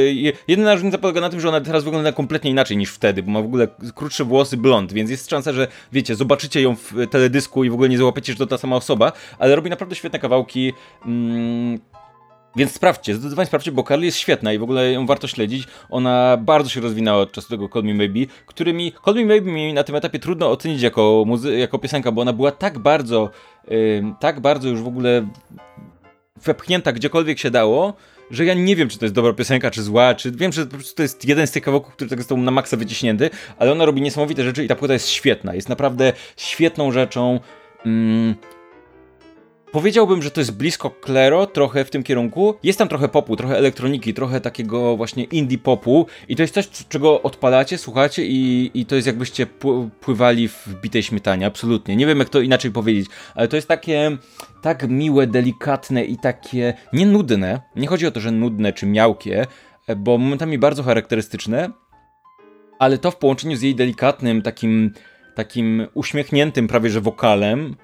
jedyna 0.49 0.75
różnica 0.75 0.99
polega 0.99 1.21
na 1.21 1.31
tym, 1.31 1.41
że 1.41 1.49
ona 1.49 1.61
teraz 1.61 1.85
wygląda 1.85 2.13
kompletnie 2.13 2.51
inaczej 2.51 2.77
niż 2.77 2.91
wtedy, 2.91 3.23
bo 3.23 3.31
ma 3.31 3.43
w 3.43 3.45
ogóle 3.45 3.69
krótsze 3.95 4.25
włosy, 4.25 4.57
blond, 4.57 4.93
więc 4.93 5.11
jest 5.11 5.31
szansa, 5.31 5.53
że 5.53 5.69
wiecie, 5.93 6.15
zobaczycie 6.15 6.63
ją 6.63 6.77
w 6.77 6.93
teledysku 7.11 7.65
i 7.65 7.71
w 7.71 7.75
ogóle 7.75 7.89
nie 7.89 7.99
załapiecie, 7.99 8.33
że 8.33 8.39
to 8.39 8.47
ta 8.47 8.59
sama 8.59 8.77
osoba, 8.77 9.13
ale 9.39 9.57
robi 9.57 9.71
naprawdę 9.71 9.95
świetne 9.97 10.19
kawałki. 10.19 10.73
Mm, 11.07 11.79
Więc 12.57 12.73
sprawdźcie, 12.73 13.15
zdecydowanie 13.15 13.47
sprawdźcie, 13.47 13.73
bo 13.73 13.83
Carly 13.83 14.07
jest 14.07 14.19
świetna 14.19 14.53
i 14.53 14.59
w 14.59 14.63
ogóle 14.63 14.93
ją 14.93 15.07
warto 15.07 15.27
śledzić. 15.29 15.67
Ona 15.91 16.37
bardzo 16.41 16.71
się 16.71 16.81
rozwinęła 16.81 17.19
od 17.19 17.33
czasu 17.33 17.49
tego 17.49 17.69
Call 17.69 17.85
Me 17.85 17.95
Maybe, 17.95 18.21
który 18.47 18.73
mi, 18.73 18.93
Call 19.05 19.15
Me 19.15 19.25
Maybe 19.25 19.51
mi 19.51 19.75
na 19.75 19.85
tym 19.85 19.97
etapie 19.97 20.19
trudno 20.19 20.51
ocenić 20.51 20.83
jako, 20.83 21.25
muzy- 21.27 21.59
jako 21.59 21.79
piosenka, 21.79 22.13
bo 22.13 22.23
ona 22.23 22.33
była 22.33 22.53
tak 22.53 22.79
bardzo, 22.79 23.31
yy, 23.69 24.15
tak 24.21 24.41
bardzo 24.41 24.69
już 24.69 24.81
w 24.81 24.87
ogóle 24.87 25.27
wepchnięta 26.45 26.93
gdziekolwiek 26.93 27.39
się 27.39 27.51
dało, 27.51 27.95
że 28.31 28.45
ja 28.45 28.55
nie 28.55 28.77
wiem, 28.77 28.89
czy 28.89 28.99
to 28.99 29.05
jest 29.05 29.15
dobra 29.15 29.33
piosenka, 29.33 29.71
czy 29.71 29.83
zła, 29.83 30.15
czy 30.15 30.33
wiem, 30.33 30.53
że 30.53 30.67
to 30.97 31.03
jest 31.03 31.25
jeden 31.25 31.47
z 31.47 31.51
tych 31.51 31.63
kawałków, 31.63 31.93
który 31.95 32.11
tak 32.11 32.19
został 32.19 32.39
na 32.39 32.51
maksa 32.51 32.77
wyciśnięty, 32.77 33.31
ale 33.59 33.73
ona 33.73 33.85
robi 33.85 34.03
niesamowite 34.03 34.45
rzeczy 34.45 34.65
i 34.65 34.69
ta 34.69 34.77
płyta 34.77 34.93
jest 34.95 35.09
świetna, 35.09 35.55
jest 35.55 35.69
naprawdę 35.69 36.13
świetną 36.37 36.93
rzeczą. 36.93 37.41
Mm, 37.87 38.35
Powiedziałbym, 39.73 40.23
że 40.23 40.31
to 40.31 40.41
jest 40.41 40.57
blisko 40.57 40.91
Klero, 40.91 41.47
trochę 41.47 41.85
w 41.85 41.91
tym 41.91 42.03
kierunku. 42.03 42.55
Jest 42.63 42.79
tam 42.79 42.89
trochę 42.89 43.09
popu, 43.09 43.37
trochę 43.37 43.59
elektroniki, 43.59 44.15
trochę 44.15 44.41
takiego 44.41 44.97
właśnie 44.97 45.25
indie 45.25 45.59
popu 45.59 46.07
i 46.29 46.37
to 46.37 46.43
jest 46.43 46.55
coś, 46.55 46.69
czego 46.89 47.23
odpalacie, 47.23 47.79
słuchacie 47.79 48.27
i, 48.27 48.71
i 48.75 48.87
to 48.87 48.95
jest 48.95 49.07
jakbyście 49.07 49.47
pływali 50.01 50.49
w 50.49 50.69
bitej 50.83 51.03
śmietanie, 51.03 51.47
absolutnie. 51.47 51.97
Nie 51.97 52.07
wiem 52.07 52.19
jak 52.19 52.29
to 52.29 52.41
inaczej 52.41 52.71
powiedzieć, 52.71 53.07
ale 53.35 53.49
to 53.49 53.57
jest 53.57 53.69
takie 53.69 54.17
tak 54.63 54.89
miłe, 54.89 55.27
delikatne 55.27 56.05
i 56.05 56.17
takie 56.17 56.75
nie 56.93 57.07
nudne. 57.07 57.61
Nie 57.77 57.87
chodzi 57.87 58.07
o 58.07 58.11
to, 58.11 58.21
że 58.21 58.31
nudne 58.31 58.73
czy 58.73 58.87
miałkie, 58.87 59.47
bo 59.97 60.19
momentami 60.19 60.59
bardzo 60.59 60.83
charakterystyczne, 60.83 61.71
ale 62.79 62.99
to 62.99 63.11
w 63.11 63.17
połączeniu 63.17 63.57
z 63.57 63.63
jej 63.63 63.75
delikatnym, 63.75 64.43
takim, 64.43 64.93
takim 65.35 65.87
uśmiechniętym 65.95 66.69
prawie 66.69 66.91
że 66.91 67.01
wokalem, 67.01 67.77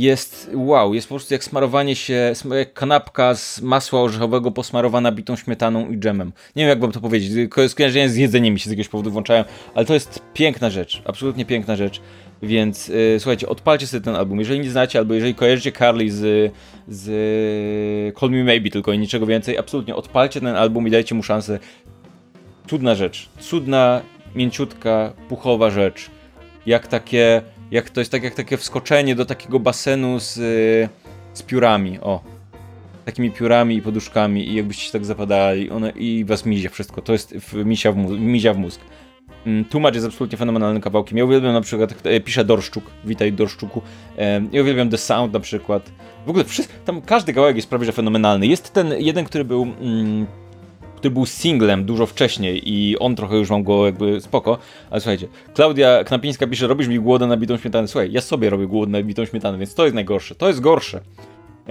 jest 0.00 0.50
wow, 0.54 0.94
jest 0.94 1.08
po 1.08 1.14
prostu 1.14 1.34
jak 1.34 1.44
smarowanie 1.44 1.96
się, 1.96 2.32
jak 2.58 2.72
kanapka 2.72 3.34
z 3.34 3.60
masła 3.60 4.02
orzechowego 4.02 4.50
posmarowana 4.50 5.12
bitą 5.12 5.36
śmietaną 5.36 5.90
i 5.90 5.98
dżemem. 5.98 6.32
Nie 6.56 6.62
wiem 6.62 6.68
jak 6.68 6.80
wam 6.80 6.92
to 6.92 7.00
powiedzieć, 7.00 7.50
skojarzenia 7.68 8.08
z 8.08 8.16
jedzeniem 8.16 8.54
mi 8.54 8.60
się 8.60 8.64
z 8.64 8.70
jakiegoś 8.70 8.88
powodu 8.88 9.10
włączają, 9.10 9.44
ale 9.74 9.86
to 9.86 9.94
jest 9.94 10.22
piękna 10.34 10.70
rzecz, 10.70 11.02
absolutnie 11.04 11.44
piękna 11.44 11.76
rzecz. 11.76 12.00
Więc 12.42 12.88
yy, 12.88 13.16
słuchajcie, 13.18 13.48
odpalcie 13.48 13.86
sobie 13.86 14.00
ten 14.00 14.16
album. 14.16 14.38
Jeżeli 14.38 14.60
nie 14.60 14.70
znacie, 14.70 14.98
albo 14.98 15.14
jeżeli 15.14 15.34
kojarzycie 15.34 15.72
Carly 15.72 16.10
z, 16.10 16.52
z 16.88 18.18
Call 18.20 18.30
Me 18.30 18.44
Maybe 18.44 18.70
tylko 18.70 18.92
i 18.92 18.98
niczego 18.98 19.26
więcej, 19.26 19.58
absolutnie 19.58 19.94
odpalcie 19.94 20.40
ten 20.40 20.56
album 20.56 20.88
i 20.88 20.90
dajcie 20.90 21.14
mu 21.14 21.22
szansę. 21.22 21.58
Cudna 22.70 22.94
rzecz. 22.94 23.28
Cudna, 23.40 24.02
mięciutka, 24.34 25.12
puchowa 25.28 25.70
rzecz. 25.70 26.10
Jak 26.66 26.86
takie 26.86 27.42
jak 27.70 27.90
to 27.90 28.00
jest 28.00 28.12
tak 28.12 28.22
jak 28.22 28.34
takie 28.34 28.56
wskoczenie 28.56 29.14
do 29.14 29.24
takiego 29.24 29.60
basenu 29.60 30.20
z, 30.20 30.34
z 31.34 31.42
piórami, 31.42 31.98
o. 32.00 32.22
Takimi 33.04 33.30
piórami 33.30 33.76
i 33.76 33.82
poduszkami 33.82 34.48
i 34.48 34.54
jakbyście 34.54 34.86
się 34.86 34.92
tak 34.92 35.04
zapadali 35.04 35.70
one, 35.70 35.90
i 35.90 36.24
was 36.24 36.46
mizie 36.46 36.70
wszystko. 36.70 37.02
To 37.02 37.12
jest 37.12 37.34
w, 37.34 37.64
misia, 37.64 37.92
w 37.92 37.96
mizia 38.20 38.54
w 38.54 38.58
mózg. 38.58 38.80
Mm, 39.46 39.64
tłumacz 39.64 39.94
jest 39.94 40.06
absolutnie 40.06 40.38
fenomenalnym 40.38 40.82
kawałkiem. 40.82 41.18
Ja 41.18 41.24
uwielbiam 41.24 41.52
na 41.52 41.60
przykład, 41.60 41.94
e, 42.04 42.20
pisze 42.20 42.44
Dorszczuk, 42.44 42.84
witaj 43.04 43.32
Dorszczuku. 43.32 43.82
E, 44.18 44.40
ja 44.52 44.62
uwielbiam 44.62 44.90
The 44.90 44.98
Sound 44.98 45.32
na 45.32 45.40
przykład. 45.40 45.92
W 46.26 46.30
ogóle 46.30 46.44
tam 46.84 47.02
każdy 47.02 47.32
kawałek 47.32 47.56
jest 47.56 47.68
prawie 47.68 47.84
że 47.84 47.92
fenomenalny. 47.92 48.46
Jest 48.46 48.72
ten 48.72 48.94
jeden, 48.98 49.24
który 49.24 49.44
był 49.44 49.62
mm, 49.62 50.26
który 50.98 51.10
był 51.10 51.26
singlem 51.26 51.84
dużo 51.84 52.06
wcześniej 52.06 52.72
i 52.72 52.98
on 52.98 53.16
trochę 53.16 53.36
już 53.36 53.50
mam 53.50 53.62
go 53.62 53.86
jakby 53.86 54.20
spoko, 54.20 54.58
ale 54.90 55.00
słuchajcie, 55.00 55.28
Klaudia 55.54 56.04
Knapińska 56.04 56.46
pisze, 56.46 56.66
robisz 56.66 56.88
mi 56.88 57.00
głodę 57.00 57.26
na 57.26 57.36
bitą 57.36 57.56
śmietanę. 57.56 57.88
Słuchaj, 57.88 58.12
ja 58.12 58.20
sobie 58.20 58.50
robię 58.50 58.66
głodę 58.66 58.92
na 58.92 59.02
bitą 59.02 59.24
śmietanę, 59.24 59.58
więc 59.58 59.74
to 59.74 59.84
jest 59.84 59.94
najgorsze, 59.94 60.34
to 60.34 60.48
jest 60.48 60.60
gorsze. 60.60 61.00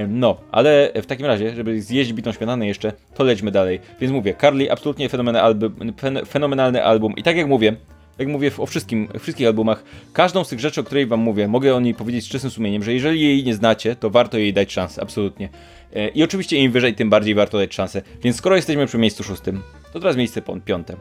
No, 0.08 0.38
ale 0.52 0.92
w 0.96 1.06
takim 1.06 1.26
razie, 1.26 1.56
żeby 1.56 1.82
zjeść 1.82 2.14
bitą 2.14 2.32
śmietanę 2.32 2.68
jeszcze, 2.68 2.94
to 3.16 3.24
lećmy 3.24 3.52
dalej. 3.52 3.80
Więc 4.02 4.14
mówię, 4.14 4.36
Carly 4.42 4.72
absolutnie 4.72 5.10
fenomenalny 5.10 5.42
album, 5.42 5.94
fenomenalny 6.28 6.84
album 6.84 7.14
i 7.16 7.24
tak 7.24 7.38
jak 7.38 7.48
mówię, 7.48 7.76
jak 8.20 8.28
mówię 8.28 8.52
o 8.58 8.66
wszystkim, 8.66 9.08
wszystkich 9.20 9.48
albumach, 9.48 9.84
każdą 10.14 10.44
z 10.44 10.50
tych 10.50 10.60
rzeczy, 10.60 10.82
o 10.82 10.84
której 10.84 11.06
wam 11.06 11.20
mówię, 11.20 11.48
mogę 11.48 11.76
o 11.76 11.80
niej 11.80 11.94
powiedzieć 11.94 12.26
z 12.26 12.28
czystym 12.28 12.52
sumieniem, 12.52 12.84
że 12.84 12.94
jeżeli 12.94 13.22
jej 13.22 13.44
nie 13.44 13.56
znacie, 13.56 13.96
to 13.96 14.10
warto 14.10 14.38
jej 14.38 14.54
dać 14.54 14.74
szansę, 14.74 15.02
absolutnie. 15.02 15.50
E, 15.96 16.08
I 16.08 16.24
oczywiście 16.24 16.58
im 16.58 16.72
wyżej, 16.72 16.96
tym 16.96 17.10
bardziej 17.10 17.36
warto 17.36 17.58
dać 17.58 17.74
szansę. 17.74 18.02
Więc 18.24 18.36
skoro 18.38 18.56
jesteśmy 18.56 18.86
przy 18.86 18.98
miejscu 18.98 19.24
szóstym, 19.24 19.62
to 19.94 20.00
teraz 20.00 20.18
miejsce 20.18 20.42
piąte. 20.66 20.96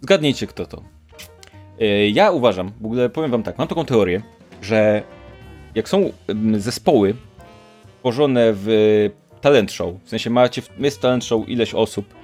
Zgadnijcie, 0.00 0.46
kto 0.46 0.66
to. 0.66 0.82
E, 1.80 2.08
ja 2.08 2.30
uważam, 2.30 2.72
w 2.80 2.84
ogóle 2.84 3.10
powiem 3.10 3.30
wam 3.30 3.42
tak, 3.42 3.58
mam 3.58 3.68
taką 3.68 3.84
teorię, 3.84 4.22
że 4.62 5.02
jak 5.74 5.88
są 5.88 6.12
zespoły 6.56 7.14
tworzone 7.98 8.52
w 8.54 8.68
talent 9.40 9.72
show, 9.72 9.94
w 10.04 10.08
sensie 10.08 10.30
macie, 10.30 10.62
jest 10.78 11.00
talent 11.00 11.24
show 11.24 11.48
ileś 11.48 11.74
osób 11.74 12.19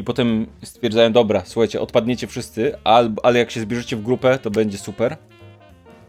i 0.00 0.04
potem 0.04 0.46
stwierdzają, 0.62 1.12
dobra, 1.12 1.42
słuchajcie, 1.44 1.80
odpadniecie 1.80 2.26
wszyscy, 2.26 2.74
ale 3.22 3.38
jak 3.38 3.50
się 3.50 3.60
zbierzecie 3.60 3.96
w 3.96 4.02
grupę, 4.02 4.38
to 4.38 4.50
będzie 4.50 4.78
super, 4.78 5.16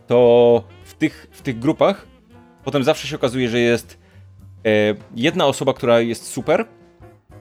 to 0.07 0.63
w 0.83 0.93
tych, 0.93 1.27
w 1.31 1.41
tych 1.41 1.59
grupach 1.59 2.11
Potem 2.63 2.83
zawsze 2.83 3.07
się 3.07 3.15
okazuje, 3.15 3.49
że 3.49 3.59
jest 3.59 3.97
e, 4.65 4.95
jedna 5.15 5.45
osoba, 5.45 5.73
która 5.73 6.01
jest 6.01 6.25
super, 6.25 6.65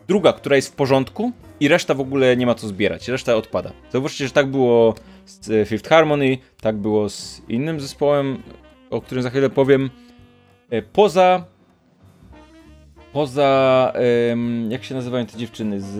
druga, 0.09 0.33
która 0.33 0.57
jest 0.57 0.69
w 0.69 0.77
porządku 0.77 1.33
i 1.61 1.69
reszta 1.69 1.95
w 1.95 2.01
ogóle 2.01 2.37
nie 2.37 2.47
ma 2.47 2.55
co 2.55 2.69
zbierać, 2.69 3.09
reszta 3.09 3.37
odpada. 3.37 3.73
Zauważcie, 3.93 4.27
że 4.27 4.33
tak 4.33 4.51
było 4.51 4.95
z 5.25 5.51
e, 5.51 5.65
Fifth 5.65 5.89
Harmony, 5.89 6.39
tak 6.61 6.77
było 6.77 7.09
z 7.09 7.43
innym 7.49 7.81
zespołem, 7.81 8.43
o 8.91 9.01
którym 9.01 9.23
za 9.23 9.31
chwilę 9.31 9.51
powiem. 9.51 9.91
E, 10.71 10.83
poza 10.83 11.45
poza, 13.13 13.93
um, 14.31 14.71
jak 14.71 14.85
się 14.85 14.95
nazywają 14.95 15.27
te 15.27 15.39
dziewczyny 15.39 15.81
z 15.81 15.97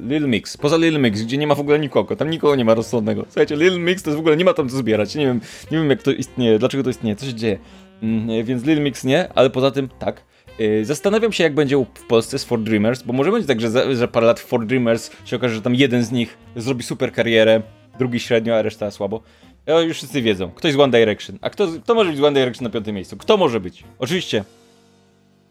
uh, 0.00 0.10
Lil 0.10 0.28
Mix, 0.28 0.56
poza 0.56 0.76
Lil 0.76 1.00
Mix, 1.00 1.22
gdzie 1.22 1.38
nie 1.38 1.46
ma 1.46 1.54
w 1.54 1.60
ogóle 1.60 1.78
nikogo, 1.78 2.16
tam 2.16 2.30
nikogo 2.30 2.56
nie 2.56 2.64
ma 2.64 2.74
rozsądnego. 2.74 3.24
Słuchajcie, 3.24 3.56
Lil 3.56 3.80
Mix 3.80 4.02
to 4.02 4.10
jest 4.10 4.16
w 4.16 4.20
ogóle 4.20 4.36
nie 4.36 4.44
ma 4.44 4.54
tam 4.54 4.68
co 4.68 4.76
zbierać, 4.76 5.14
nie 5.14 5.26
wiem, 5.26 5.40
nie 5.70 5.78
wiem 5.78 5.90
jak 5.90 6.02
to 6.02 6.12
istnieje, 6.12 6.58
dlaczego 6.58 6.82
to 6.82 6.90
istnieje, 6.90 7.16
co 7.16 7.26
się 7.26 7.34
dzieje. 7.34 7.58
Mm, 8.02 8.44
więc 8.44 8.64
Lil 8.64 8.80
Mix 8.80 9.04
nie, 9.04 9.32
ale 9.32 9.50
poza 9.50 9.70
tym 9.70 9.88
tak. 9.98 10.22
Y, 10.60 10.84
zastanawiam 10.84 11.32
się, 11.32 11.44
jak 11.44 11.54
będzie 11.54 11.86
w 11.94 12.06
Polsce 12.06 12.38
z 12.38 12.44
For 12.44 12.62
Dreamers, 12.62 13.02
bo 13.02 13.12
może 13.12 13.32
być 13.32 13.46
tak, 13.46 13.60
że 13.60 13.70
za, 13.96 14.08
parę 14.08 14.26
lat 14.26 14.40
For 14.40 14.66
Dreamers 14.66 15.10
się 15.24 15.36
okaże, 15.36 15.54
że 15.54 15.62
tam 15.62 15.74
jeden 15.74 16.04
z 16.04 16.12
nich 16.12 16.38
zrobi 16.56 16.82
super 16.82 17.12
karierę, 17.12 17.62
drugi 17.98 18.20
średnio, 18.20 18.56
a 18.56 18.62
reszta 18.62 18.90
słabo. 18.90 19.22
Ja 19.66 19.80
już 19.80 19.96
wszyscy 19.96 20.22
wiedzą. 20.22 20.50
Ktoś 20.50 20.72
z 20.72 20.80
One 20.80 20.98
Direction. 20.98 21.38
A 21.42 21.50
kto, 21.50 21.68
kto 21.84 21.94
może 21.94 22.10
być 22.10 22.18
z 22.18 22.22
One 22.22 22.40
Direction 22.40 22.64
na 22.64 22.70
piątym 22.70 22.94
miejscu? 22.94 23.16
Kto 23.16 23.36
może 23.36 23.60
być? 23.60 23.84
Oczywiście. 23.98 24.44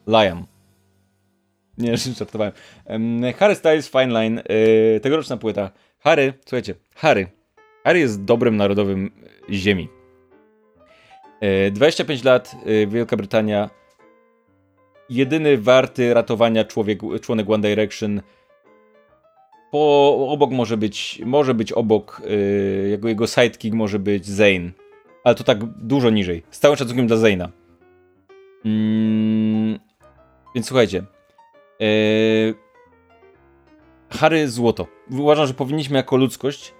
Liam. 0.08 0.55
Nie, 1.78 1.98
żartowałem. 2.20 2.54
Harry 3.38 3.56
Styles, 3.56 3.90
Fine 3.90 4.08
Line, 4.08 4.42
yy, 4.50 5.00
tegoroczna 5.00 5.38
płyta. 5.38 5.72
Harry, 6.00 6.34
słuchajcie, 6.46 6.76
Harry. 6.96 7.28
Harry 7.84 8.00
jest 8.00 8.24
dobrym 8.24 8.58
narodowym 8.58 9.12
ziemi. 9.50 9.90
25 11.72 12.22
e, 12.22 12.30
lat, 12.30 12.56
e, 12.66 12.88
Wielka 12.88 13.18
Brytania. 13.18 13.70
Jedyny 15.10 15.58
warty 15.58 16.14
ratowania 16.14 16.66
człowiek, 16.66 17.00
członek 17.22 17.50
One 17.50 17.70
Direction. 17.70 18.22
Po, 19.72 20.28
obok 20.30 20.52
może 20.52 20.78
być, 20.78 21.22
może 21.26 21.54
być 21.54 21.72
obok, 21.72 22.22
yy, 22.26 22.90
jego, 22.90 23.08
jego 23.08 23.28
sidekick 23.28 23.76
może 23.76 24.00
być 24.00 24.26
Zayn. 24.26 24.72
Ale 25.24 25.36
to 25.36 25.44
tak 25.44 25.64
dużo 25.64 26.10
niżej. 26.10 26.44
Z 26.52 26.60
całym 26.60 26.78
szacunkiem 26.78 27.08
dla 27.08 27.18
Zayna. 27.18 27.50
Mm, 28.66 29.80
więc 30.56 30.68
słuchajcie. 30.68 31.04
Yy, 31.80 32.54
Harry 34.10 34.50
złoto. 34.50 34.88
Uważam, 35.12 35.48
że 35.48 35.54
powinniśmy 35.54 35.98
jako 35.98 36.18
ludzkość 36.18 36.74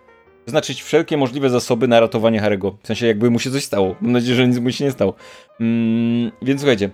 znaczyć 0.46 0.84
wszelkie 0.84 1.18
możliwe 1.18 1.50
zasoby 1.50 1.88
na 1.88 2.00
ratowanie 2.00 2.42
Harry'ego. 2.42 2.74
W 2.84 2.88
sensie 2.88 3.08
jakby 3.08 3.32
mu 3.32 3.40
się 3.40 3.52
coś 3.52 3.64
stało. 3.64 3.96
Mam 4.02 4.12
nadzieję, 4.12 4.36
że 4.36 4.48
nic 4.48 4.60
mu 4.60 4.72
się 4.72 4.86
nie 4.86 4.92
stało. 4.92 5.14
Mm, 5.60 6.32
więc 6.42 6.62
słuchajcie, 6.62 6.90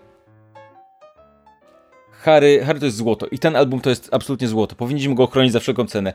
Harry, 2.22 2.64
Harry 2.66 2.80
to 2.80 2.86
jest 2.86 2.98
złoto 2.98 3.28
i 3.32 3.40
ten 3.40 3.56
album 3.56 3.82
to 3.82 3.90
jest 3.90 4.10
absolutnie 4.12 4.48
złoto. 4.48 4.76
Powinniśmy 4.76 5.16
go 5.16 5.24
ochronić 5.24 5.52
za 5.52 5.60
wszelką 5.60 5.86
cenę. 5.86 6.14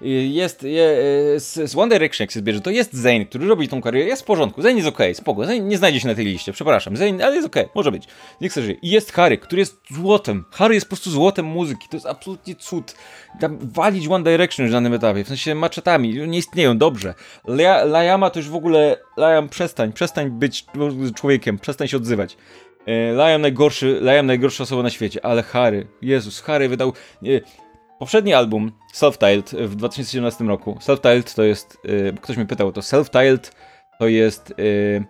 Yy, 0.00 0.18
jest 0.28 0.62
je, 0.62 0.96
z, 1.36 1.76
One 1.76 1.94
Direction, 1.94 2.24
jak 2.24 2.30
się 2.30 2.40
zbierze, 2.40 2.60
to 2.60 2.70
jest 2.70 2.92
Zayn, 2.92 3.26
który 3.26 3.46
robi 3.46 3.68
tą 3.68 3.82
karierę, 3.82 4.08
jest 4.08 4.22
w 4.22 4.24
porządku. 4.24 4.62
Zayn 4.62 4.76
jest 4.76 4.88
okej, 4.88 5.06
okay, 5.06 5.14
spoko. 5.14 5.46
Zayn 5.46 5.68
nie 5.68 5.78
znajdzie 5.78 6.00
się 6.00 6.08
na 6.08 6.14
tej 6.14 6.24
liście, 6.24 6.52
przepraszam. 6.52 6.96
Zayn, 6.96 7.22
ale 7.22 7.34
jest 7.34 7.46
okej, 7.46 7.62
okay, 7.62 7.72
może 7.74 7.92
być. 7.92 8.04
Nie 8.40 8.48
chcę 8.48 8.62
żyć. 8.62 8.78
I 8.82 8.90
jest 8.90 9.12
Harry, 9.12 9.38
który 9.38 9.60
jest 9.60 9.80
złotem. 9.90 10.44
Harry 10.50 10.74
jest 10.74 10.86
po 10.86 10.90
prostu 10.90 11.10
złotem 11.10 11.46
muzyki. 11.46 11.88
To 11.90 11.96
jest 11.96 12.06
absolutnie 12.06 12.54
cud. 12.54 12.94
Tam 13.40 13.58
walić 13.60 14.08
One 14.08 14.24
Direction 14.24 14.66
już 14.66 14.72
na 14.72 14.76
danym 14.76 14.94
etapie, 14.94 15.24
w 15.24 15.28
sensie 15.28 15.54
maczetami, 15.54 16.28
nie 16.28 16.38
istnieją, 16.38 16.78
dobrze. 16.78 17.14
Liama 17.86 18.30
to 18.30 18.38
już 18.38 18.48
w 18.48 18.54
ogóle, 18.54 18.96
Liam 19.18 19.48
przestań, 19.48 19.92
przestań 19.92 20.30
być 20.30 20.66
człowiekiem, 21.14 21.58
przestań 21.58 21.88
się 21.88 21.96
odzywać. 21.96 22.36
E, 22.86 23.12
Liam 23.12 23.40
najgorszy, 23.40 24.00
Liam 24.00 24.26
najgorsza 24.26 24.62
osoba 24.62 24.82
na 24.82 24.90
świecie, 24.90 25.24
ale 25.24 25.42
Harry, 25.42 25.86
Jezus, 26.02 26.40
Harry 26.40 26.68
wydał... 26.68 26.92
Nie, 27.22 27.40
poprzedni 27.98 28.34
album, 28.34 28.72
Self-Tiled 28.94 29.66
w 29.66 29.74
2017 29.74 30.44
roku. 30.44 30.78
Self-Tiled 30.80 31.34
to 31.36 31.42
jest, 31.42 31.78
yy, 31.84 32.14
ktoś 32.20 32.36
mnie 32.36 32.46
pytał, 32.46 32.72
to 32.72 32.80
Self-Tiled 32.80 33.52
to 33.98 34.08
jest 34.08 34.54
yy, 34.58 35.04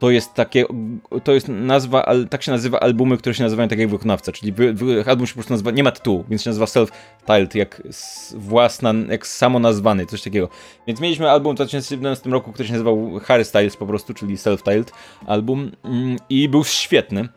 to 0.00 0.10
jest 0.10 0.34
takie, 0.34 0.64
to 1.24 1.32
jest 1.32 1.48
nazwa, 1.48 2.06
tak 2.30 2.42
się 2.42 2.52
nazywa 2.52 2.80
albumy, 2.80 3.16
które 3.16 3.34
się 3.34 3.42
nazywają 3.42 3.68
tak 3.68 3.78
jak 3.78 3.88
wykonawca, 3.88 4.32
czyli 4.32 4.52
wy, 4.52 4.72
wy, 4.72 5.04
album 5.06 5.26
się 5.26 5.32
po 5.32 5.36
prostu 5.36 5.52
nazywa, 5.52 5.70
nie 5.70 5.84
ma 5.84 5.90
tytułu, 5.90 6.24
więc 6.28 6.42
się 6.42 6.50
nazywa 6.50 6.66
self-titled, 6.66 7.56
jak 7.56 7.82
własna, 8.34 8.94
jak 9.08 9.26
samo 9.26 9.58
nazwany, 9.58 10.06
coś 10.06 10.22
takiego. 10.22 10.48
Więc 10.86 11.00
mieliśmy 11.00 11.30
album 11.30 11.52
w 11.52 11.56
2017 11.56 12.30
roku, 12.30 12.52
który 12.52 12.66
się 12.66 12.72
nazywał 12.72 13.20
Harry 13.24 13.44
Styles 13.44 13.76
po 13.76 13.86
prostu, 13.86 14.14
czyli 14.14 14.36
self-titled 14.36 14.92
album 15.26 15.72
mm, 15.84 16.16
i 16.28 16.48
był 16.48 16.64
świetny, 16.64 17.28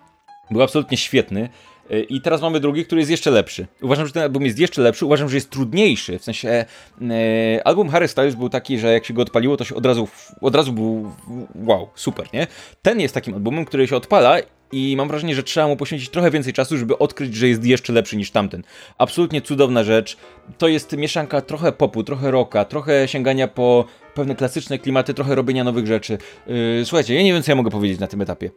był 0.51 0.61
absolutnie 0.61 0.97
świetny. 0.97 1.49
E, 1.89 1.99
I 1.99 2.21
teraz 2.21 2.41
mamy 2.41 2.59
drugi, 2.59 2.85
który 2.85 3.01
jest 3.01 3.11
jeszcze 3.11 3.31
lepszy. 3.31 3.67
Uważam, 3.81 4.07
że 4.07 4.13
ten 4.13 4.23
album 4.23 4.43
jest 4.43 4.59
jeszcze 4.59 4.81
lepszy, 4.81 5.05
uważam, 5.05 5.29
że 5.29 5.35
jest 5.35 5.49
trudniejszy. 5.49 6.19
W 6.19 6.23
sensie 6.23 6.49
e, 6.49 7.67
album 7.67 7.89
Harry 7.89 8.07
Styles 8.07 8.35
był 8.35 8.49
taki, 8.49 8.79
że 8.79 8.93
jak 8.93 9.05
się 9.05 9.13
go 9.13 9.21
odpaliło, 9.21 9.57
to 9.57 9.63
się 9.63 9.75
od 9.75 9.85
razu, 9.85 10.07
od 10.41 10.55
razu 10.55 10.73
był 10.73 11.11
wow, 11.55 11.89
super, 11.95 12.27
nie? 12.33 12.47
Ten 12.81 12.99
jest 12.99 13.13
takim 13.13 13.33
albumem, 13.33 13.65
który 13.65 13.87
się 13.87 13.95
odpala 13.95 14.37
i 14.71 14.95
mam 14.97 15.07
wrażenie, 15.07 15.35
że 15.35 15.43
trzeba 15.43 15.67
mu 15.67 15.77
poświęcić 15.77 16.09
trochę 16.09 16.31
więcej 16.31 16.53
czasu, 16.53 16.77
żeby 16.77 16.97
odkryć, 16.97 17.35
że 17.35 17.47
jest 17.47 17.65
jeszcze 17.65 17.93
lepszy 17.93 18.17
niż 18.17 18.31
tamten. 18.31 18.63
Absolutnie 18.97 19.41
cudowna 19.41 19.83
rzecz. 19.83 20.17
To 20.57 20.67
jest 20.67 20.97
mieszanka 20.97 21.41
trochę 21.41 21.71
popu, 21.71 22.03
trochę 22.03 22.31
rocka, 22.31 22.65
trochę 22.65 23.07
sięgania 23.07 23.47
po 23.47 23.85
pewne 24.13 24.35
klasyczne 24.35 24.79
klimaty, 24.79 25.13
trochę 25.13 25.35
robienia 25.35 25.63
nowych 25.63 25.87
rzeczy. 25.87 26.17
Yy, 26.47 26.85
słuchajcie, 26.85 27.15
ja 27.15 27.23
nie 27.23 27.33
wiem, 27.33 27.43
co 27.43 27.51
ja 27.51 27.55
mogę 27.55 27.71
powiedzieć 27.71 27.99
na 27.99 28.07
tym 28.07 28.21
etapie. 28.21 28.49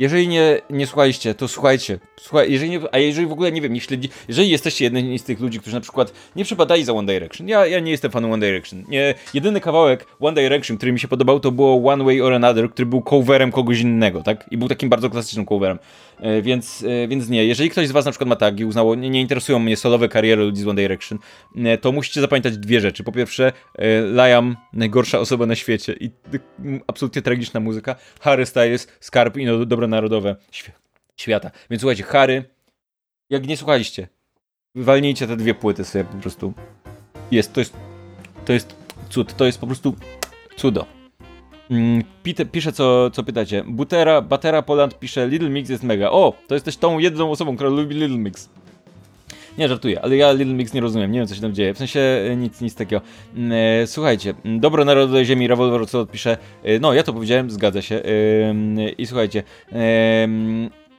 Jeżeli 0.00 0.28
nie, 0.28 0.60
nie 0.70 0.86
słuchaliście, 0.86 1.34
to 1.34 1.48
słuchajcie. 1.48 1.98
Słuchaj, 2.20 2.52
jeżeli 2.52 2.70
nie, 2.70 2.80
a 2.92 2.98
jeżeli 2.98 3.26
w 3.26 3.32
ogóle, 3.32 3.52
nie 3.52 3.60
wiem, 3.60 3.72
nie 3.72 3.80
śledzi, 3.80 4.08
jeżeli 4.28 4.50
jesteście 4.50 4.84
jednym 4.84 5.18
z 5.18 5.24
tych 5.24 5.40
ludzi, 5.40 5.60
którzy 5.60 5.76
na 5.76 5.80
przykład 5.80 6.12
nie 6.36 6.44
przypadali 6.44 6.84
za 6.84 6.92
One 6.92 7.12
Direction, 7.12 7.48
ja, 7.48 7.66
ja 7.66 7.80
nie 7.80 7.90
jestem 7.90 8.10
fanem 8.10 8.32
One 8.32 8.46
Direction. 8.46 8.84
Nie, 8.88 9.14
jedyny 9.34 9.60
kawałek 9.60 10.06
One 10.20 10.42
Direction, 10.42 10.76
który 10.76 10.92
mi 10.92 11.00
się 11.00 11.08
podobał, 11.08 11.40
to 11.40 11.52
było 11.52 11.92
One 11.92 12.04
Way 12.04 12.20
or 12.20 12.32
Another, 12.32 12.70
który 12.70 12.86
był 12.86 13.02
coverem 13.02 13.52
kogoś 13.52 13.80
innego, 13.80 14.22
tak? 14.22 14.46
I 14.50 14.56
był 14.56 14.68
takim 14.68 14.88
bardzo 14.88 15.10
klasycznym 15.10 15.46
coverem. 15.46 15.78
E, 16.20 16.42
więc, 16.42 16.84
e, 17.04 17.08
więc 17.08 17.28
nie, 17.28 17.44
jeżeli 17.44 17.70
ktoś 17.70 17.88
z 17.88 17.90
was 17.92 18.04
na 18.04 18.10
przykład 18.10 18.28
ma 18.28 18.36
tak 18.36 18.60
i 18.60 18.64
uznało, 18.64 18.94
nie, 18.94 19.10
nie 19.10 19.20
interesują 19.20 19.58
mnie 19.58 19.76
solowe 19.76 20.08
kariery 20.08 20.42
ludzi 20.42 20.62
z 20.62 20.66
One 20.66 20.82
Direction, 20.82 21.18
e, 21.56 21.78
to 21.78 21.92
musicie 21.92 22.20
zapamiętać 22.20 22.58
dwie 22.58 22.80
rzeczy. 22.80 23.04
Po 23.04 23.12
pierwsze, 23.12 23.52
Liam, 24.14 24.56
najgorsza 24.72 25.18
osoba 25.18 25.46
na 25.46 25.54
świecie 25.54 25.94
i 26.00 26.10
absolutnie 26.86 27.22
tragiczna 27.22 27.60
muzyka, 27.60 27.96
Harry 28.20 28.46
Styles, 28.46 28.88
Skarb 29.00 29.36
i 29.36 29.44
no, 29.44 29.66
Dobro 29.66 29.86
Narodowe 29.86 30.36
świata. 31.16 31.50
Więc 31.70 31.80
słuchajcie, 31.80 32.02
Harry, 32.02 32.44
jak 33.30 33.46
nie 33.46 33.56
słuchaliście, 33.56 34.08
wywalnijcie 34.74 35.26
te 35.26 35.36
dwie 35.36 35.54
płyty 35.54 35.84
sobie 35.84 36.04
po 36.04 36.16
prostu. 36.16 36.52
Jest, 37.30 37.52
to 37.52 37.60
jest, 37.60 37.76
to 38.44 38.52
jest 38.52 38.76
cud, 39.10 39.36
to 39.36 39.46
jest 39.46 39.58
po 39.58 39.66
prostu 39.66 39.96
cudo. 40.56 40.99
Mm, 41.70 42.04
pisze, 42.52 42.72
co, 42.72 43.10
co 43.10 43.22
pytacie. 43.22 43.64
Butera, 43.66 44.22
Batera 44.22 44.62
Poland 44.62 44.98
pisze, 44.98 45.28
Little 45.28 45.50
Mix 45.50 45.70
jest 45.70 45.82
mega. 45.82 46.10
O, 46.10 46.32
to 46.46 46.54
jesteś 46.54 46.76
tą 46.76 46.98
jedną 46.98 47.30
osobą, 47.30 47.54
która 47.54 47.70
lubi 47.70 47.94
Little 47.94 48.18
Mix. 48.18 48.48
Nie, 49.58 49.68
żartuję, 49.68 50.02
ale 50.02 50.16
ja 50.16 50.32
Little 50.32 50.54
Mix 50.54 50.74
nie 50.74 50.80
rozumiem, 50.80 51.12
nie 51.12 51.18
wiem 51.18 51.28
co 51.28 51.34
się 51.34 51.40
tam 51.40 51.54
dzieje. 51.54 51.74
W 51.74 51.78
sensie 51.78 52.00
e, 52.00 52.36
nic, 52.36 52.60
nic 52.60 52.74
takiego. 52.74 53.02
Mm, 53.36 53.52
e, 53.52 53.86
słuchajcie, 53.86 54.34
mm, 54.44 54.60
Dobro 54.60 54.84
Narodowej 54.84 55.24
Ziemi, 55.24 55.48
Revolver 55.48 55.88
co 55.88 56.00
odpisze. 56.00 56.36
E, 56.62 56.78
no, 56.78 56.92
ja 56.92 57.02
to 57.02 57.12
powiedziałem, 57.12 57.50
zgadza 57.50 57.82
się. 57.82 58.02
I 58.98 59.06
słuchajcie, 59.06 59.42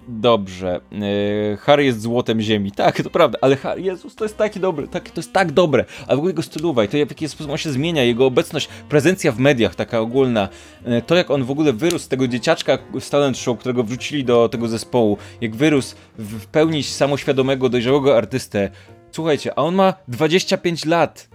Dobrze. 0.07 0.81
Yy, 0.91 1.57
Harry 1.57 1.85
jest 1.85 2.01
złotem 2.01 2.41
ziemi. 2.41 2.71
Tak, 2.71 3.01
to 3.01 3.09
prawda, 3.09 3.37
ale 3.41 3.55
Harry, 3.55 3.81
Jezus, 3.81 4.15
to 4.15 4.25
jest 4.25 4.37
taki 4.37 4.59
dobry, 4.59 4.87
tak, 4.87 5.09
to 5.09 5.19
jest 5.19 5.33
tak 5.33 5.51
dobre. 5.51 5.85
A 6.07 6.15
w 6.15 6.17
ogóle 6.17 6.29
jego 6.29 6.41
styluwa 6.41 6.83
i 6.83 6.87
to 6.87 6.91
w 6.91 6.95
jaki 6.95 7.29
sposób 7.29 7.51
on 7.51 7.57
się 7.57 7.71
zmienia, 7.71 8.03
jego 8.03 8.25
obecność, 8.25 8.69
prezencja 8.89 9.31
w 9.31 9.39
mediach 9.39 9.75
taka 9.75 9.99
ogólna, 9.99 10.49
yy, 10.85 11.01
to 11.01 11.15
jak 11.15 11.31
on 11.31 11.43
w 11.43 11.51
ogóle 11.51 11.73
wyrósł 11.73 12.05
z 12.05 12.07
tego 12.07 12.27
dzieciaczka 12.27 12.77
z 12.99 13.09
talent 13.09 13.37
show, 13.37 13.59
którego 13.59 13.83
wrzucili 13.83 14.23
do 14.23 14.49
tego 14.49 14.67
zespołu, 14.67 15.17
jak 15.41 15.55
wyrósł 15.55 15.95
w 16.17 16.45
pełni 16.45 16.83
samoświadomego, 16.83 17.69
dojrzałego 17.69 18.17
artystę. 18.17 18.69
Słuchajcie, 19.11 19.51
a 19.59 19.61
on 19.61 19.75
ma 19.75 19.93
25 20.07 20.85
lat. 20.85 21.29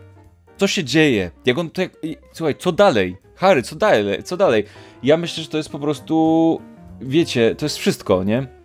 Co 0.56 0.66
się 0.66 0.84
dzieje? 0.84 1.30
Jak 1.46 1.58
on 1.58 1.70
to 1.70 1.82
jak... 1.82 1.92
Słuchaj, 2.32 2.54
co 2.58 2.72
dalej? 2.72 3.16
Harry, 3.34 3.62
co 3.62 3.76
dalej? 3.76 4.22
Co 4.22 4.36
dalej? 4.36 4.64
Ja 5.02 5.16
myślę, 5.16 5.42
że 5.42 5.48
to 5.48 5.56
jest 5.56 5.68
po 5.68 5.78
prostu 5.78 6.60
wiecie, 7.00 7.54
to 7.54 7.64
jest 7.64 7.78
wszystko, 7.78 8.24
nie? 8.24 8.55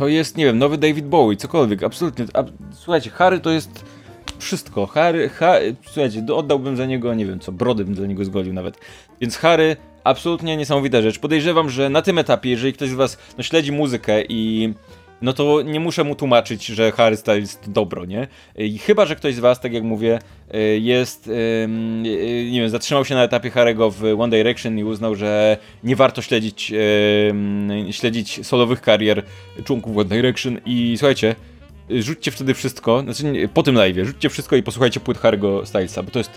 To 0.00 0.08
jest, 0.08 0.36
nie 0.36 0.44
wiem, 0.44 0.58
nowy 0.58 0.78
David 0.78 1.06
Bowie, 1.06 1.36
cokolwiek, 1.36 1.82
absolutnie. 1.82 2.24
Słuchajcie, 2.72 3.10
Harry 3.10 3.40
to 3.40 3.50
jest 3.50 3.84
wszystko. 4.38 4.86
Harry, 4.86 5.28
Harry, 5.28 5.76
słuchajcie, 5.86 6.24
oddałbym 6.34 6.76
za 6.76 6.86
niego, 6.86 7.14
nie 7.14 7.26
wiem 7.26 7.40
co, 7.40 7.52
brody 7.52 7.84
bym 7.84 7.94
dla 7.94 8.06
niego 8.06 8.24
zgodził 8.24 8.52
nawet. 8.52 8.78
Więc 9.20 9.36
Harry, 9.36 9.76
absolutnie 10.04 10.56
niesamowita 10.56 11.02
rzecz. 11.02 11.18
Podejrzewam, 11.18 11.70
że 11.70 11.90
na 11.90 12.02
tym 12.02 12.18
etapie, 12.18 12.50
jeżeli 12.50 12.72
ktoś 12.72 12.88
z 12.88 12.94
was 12.94 13.18
no, 13.38 13.42
śledzi 13.42 13.72
muzykę 13.72 14.22
i 14.28 14.72
no 15.22 15.32
to 15.32 15.62
nie 15.62 15.80
muszę 15.80 16.04
mu 16.04 16.14
tłumaczyć, 16.14 16.66
że 16.66 16.92
Harry 16.92 17.16
Styles 17.16 17.58
to 17.58 17.70
dobro, 17.70 18.04
nie? 18.04 18.28
I 18.56 18.78
chyba, 18.78 19.06
że 19.06 19.16
ktoś 19.16 19.34
z 19.34 19.38
was, 19.38 19.60
tak 19.60 19.72
jak 19.72 19.82
mówię, 19.82 20.18
y, 20.54 20.78
jest, 20.78 21.26
y, 21.26 21.66
nie 22.50 22.60
wiem, 22.60 22.70
zatrzymał 22.70 23.04
się 23.04 23.14
na 23.14 23.22
etapie 23.22 23.50
Harry'ego 23.50 23.92
w 23.92 24.20
One 24.20 24.36
Direction 24.36 24.78
i 24.78 24.84
uznał, 24.84 25.14
że 25.14 25.56
nie 25.84 25.96
warto 25.96 26.22
śledzić, 26.22 26.72
śledzić 27.90 28.46
solowych 28.46 28.80
karier 28.80 29.24
członków 29.64 29.96
One 29.96 30.08
Direction 30.08 30.58
i 30.66 30.94
słuchajcie, 30.98 31.34
rzućcie 31.90 32.30
wtedy 32.30 32.54
wszystko, 32.54 33.02
znaczy 33.02 33.48
po 33.54 33.62
tym 33.62 33.74
live, 33.74 33.96
rzućcie 34.06 34.28
wszystko 34.28 34.56
i 34.56 34.62
posłuchajcie 34.62 35.00
płyt 35.00 35.18
Harry'ego 35.18 35.66
Stylesa, 35.66 36.02
bo 36.02 36.10
to 36.10 36.18
jest 36.18 36.30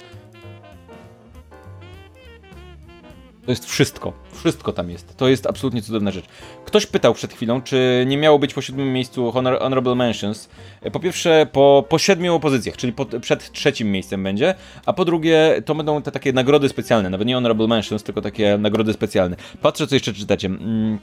To 3.45 3.51
jest 3.51 3.65
wszystko. 3.65 4.13
Wszystko 4.43 4.73
tam 4.73 4.89
jest. 4.89 5.17
To 5.17 5.27
jest 5.27 5.47
absolutnie 5.47 5.81
cudowna 5.81 6.11
rzecz. 6.11 6.25
Ktoś 6.65 6.85
pytał 6.85 7.13
przed 7.13 7.33
chwilą, 7.33 7.61
czy 7.61 8.03
nie 8.07 8.17
miało 8.17 8.39
być 8.39 8.53
po 8.53 8.61
siódmym 8.61 8.93
miejscu 8.93 9.31
honor, 9.31 9.59
Honorable 9.59 9.95
Mentions. 9.95 10.49
E, 10.81 10.91
po 10.91 10.99
pierwsze, 10.99 11.47
po, 11.51 11.85
po 11.89 11.99
siedmiu 11.99 12.39
pozycjach, 12.39 12.77
czyli 12.77 12.93
po, 12.93 13.05
przed 13.05 13.51
trzecim 13.51 13.91
miejscem 13.91 14.23
będzie, 14.23 14.55
a 14.85 14.93
po 14.93 15.05
drugie, 15.05 15.61
to 15.65 15.75
będą 15.75 16.01
te 16.01 16.11
takie 16.11 16.33
nagrody 16.33 16.69
specjalne, 16.69 17.09
nawet 17.09 17.27
nie 17.27 17.35
Honorable 17.35 17.67
Mentions, 17.67 18.03
tylko 18.03 18.21
takie 18.21 18.57
nagrody 18.57 18.93
specjalne. 18.93 19.35
Patrzę, 19.61 19.87
co 19.87 19.95
jeszcze 19.95 20.13
czytacie. 20.13 20.47
Mm, 20.47 20.99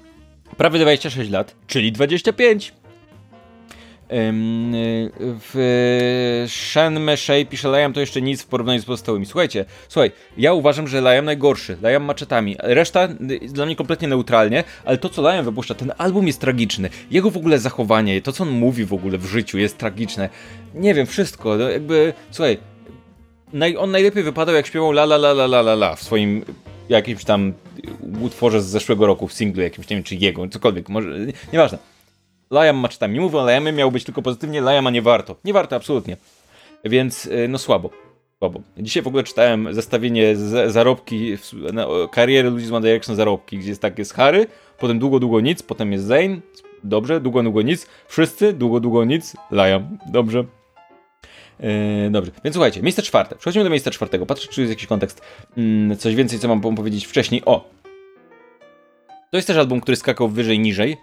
prawie 0.57 0.79
26 0.79 1.31
lat, 1.31 1.57
czyli 1.67 1.93
25. 1.93 2.73
W 5.41 6.45
Shenme 6.49 7.17
Shei 7.17 7.47
pisze 7.47 7.69
Liam 7.69 7.93
to 7.93 8.01
jeszcze 8.01 8.23
nic 8.23 8.43
w 8.43 8.47
porównaniu 8.47 8.81
z 8.81 8.85
pozostałymi. 8.85 9.27
Słuchajcie, 9.27 9.65
słuchaj, 9.89 10.11
ja 10.37 10.53
uważam, 10.53 10.89
że 10.89 11.01
Liam 11.01 11.25
najgorszy. 11.25 11.77
Liam 11.83 12.05
maczetami. 12.05 12.57
Reszta 12.59 13.09
dla 13.49 13.67
mnie 13.67 13.77
kompletnie 13.77 14.09
neutralnie, 14.09 14.65
ale 14.85 14.99
to 14.99 15.09
co 15.09 15.23
Liam 15.23 15.45
wypuszcza, 15.45 15.75
ten 15.75 15.93
album 15.99 16.27
jest 16.27 16.41
tragiczny. 16.41 16.91
Jego 17.11 17.31
w 17.31 17.37
ogóle 17.37 17.59
zachowanie, 17.59 18.23
to 18.23 18.33
co 18.33 18.45
on 18.45 18.51
mówi 18.51 18.85
w 18.85 18.93
ogóle 18.93 19.19
w 19.19 19.27
życiu 19.27 19.59
jest 19.59 19.79
tragiczne. 19.79 20.29
Nie 20.75 20.95
wiem, 20.95 21.07
wszystko. 21.07 21.57
No 21.57 21.69
jakby, 21.69 22.13
słuchaj, 22.31 22.59
naj, 23.53 23.77
on 23.77 23.91
najlepiej 23.91 24.23
wypadał 24.23 24.55
jak 24.55 24.67
śpiewał 24.67 24.91
la 24.91 25.03
la 25.03 25.17
la 25.17 25.31
la 25.31 25.45
la 25.45 25.61
la 25.61 25.73
la 25.73 25.97
w 25.97 26.03
swoim 26.03 26.45
jakimś 26.89 27.25
tam 27.25 27.53
utworze 28.21 28.63
z 28.63 28.67
zeszłego 28.67 29.07
roku, 29.07 29.29
w 29.29 29.33
singlu 29.33 29.63
jakimś, 29.63 29.89
nie 29.89 29.97
wiem 29.97 30.05
czy 30.05 30.15
jego, 30.15 30.49
cokolwiek, 30.49 30.89
może, 30.89 31.09
nieważne. 31.53 31.90
Liam 32.51 32.77
ma 32.77 32.89
czytam. 32.89 33.13
Nie 33.13 33.21
mówię 33.21 33.39
o 33.39 33.47
Liamie, 33.47 33.73
miał 33.73 33.93
być 33.93 34.05
tylko 34.05 34.23
pozytywnie, 34.23 34.61
Liama 34.61 34.91
nie 34.91 35.03
warto. 35.03 35.37
Nie 35.45 35.53
warto, 35.53 35.77
absolutnie. 35.77 36.17
Więc, 36.85 37.27
y, 37.27 37.49
no 37.49 37.59
słabo. 37.59 37.91
Słabo. 38.39 38.61
Dzisiaj 38.79 39.03
w 39.03 39.07
ogóle 39.07 39.23
czytałem 39.23 39.75
zestawienie 39.75 40.37
z, 40.37 40.73
zarobki, 40.73 41.37
na, 41.73 41.87
kariery 42.13 42.51
ludzi 42.51 42.67
z 42.67 42.73
One 42.73 42.87
Direction 42.87 43.17
zarobki, 43.17 43.59
gdzie 43.59 43.69
jest 43.69 43.83
tak, 43.83 43.99
jest 43.99 44.15
Harry, 44.15 44.47
potem 44.79 44.99
długo, 44.99 45.21
długo 45.21 45.41
nic, 45.41 45.63
potem 45.63 45.93
jest 45.93 46.05
Zane, 46.05 46.41
dobrze, 46.85 47.21
długo, 47.21 47.43
długo 47.43 47.63
nic, 47.63 47.87
wszyscy, 48.09 48.53
długo, 48.53 48.81
długo 48.81 49.05
nic, 49.05 49.37
Liam, 49.53 49.99
dobrze. 50.07 50.45
Yy, 51.61 52.11
dobrze, 52.11 52.33
więc 52.45 52.55
słuchajcie, 52.55 52.83
miejsce 52.83 53.03
czwarte. 53.03 53.37
Przechodzimy 53.37 53.65
do 53.65 53.71
miejsca 53.71 53.91
czwartego. 53.91 54.27
Patrzę, 54.27 54.49
czy 54.49 54.61
jest 54.61 54.71
jakiś 54.71 54.87
kontekst. 54.87 55.23
Yy, 55.57 55.97
coś 55.97 56.15
więcej, 56.15 56.39
co 56.39 56.49
mam 56.49 56.61
powiedzieć 56.61 57.07
wcześniej. 57.07 57.43
O! 57.45 57.71
To 59.31 59.37
jest 59.37 59.47
też 59.47 59.57
album, 59.57 59.81
który 59.81 59.97
skakał 59.97 60.29
wyżej, 60.29 60.59
niżej 60.59 60.97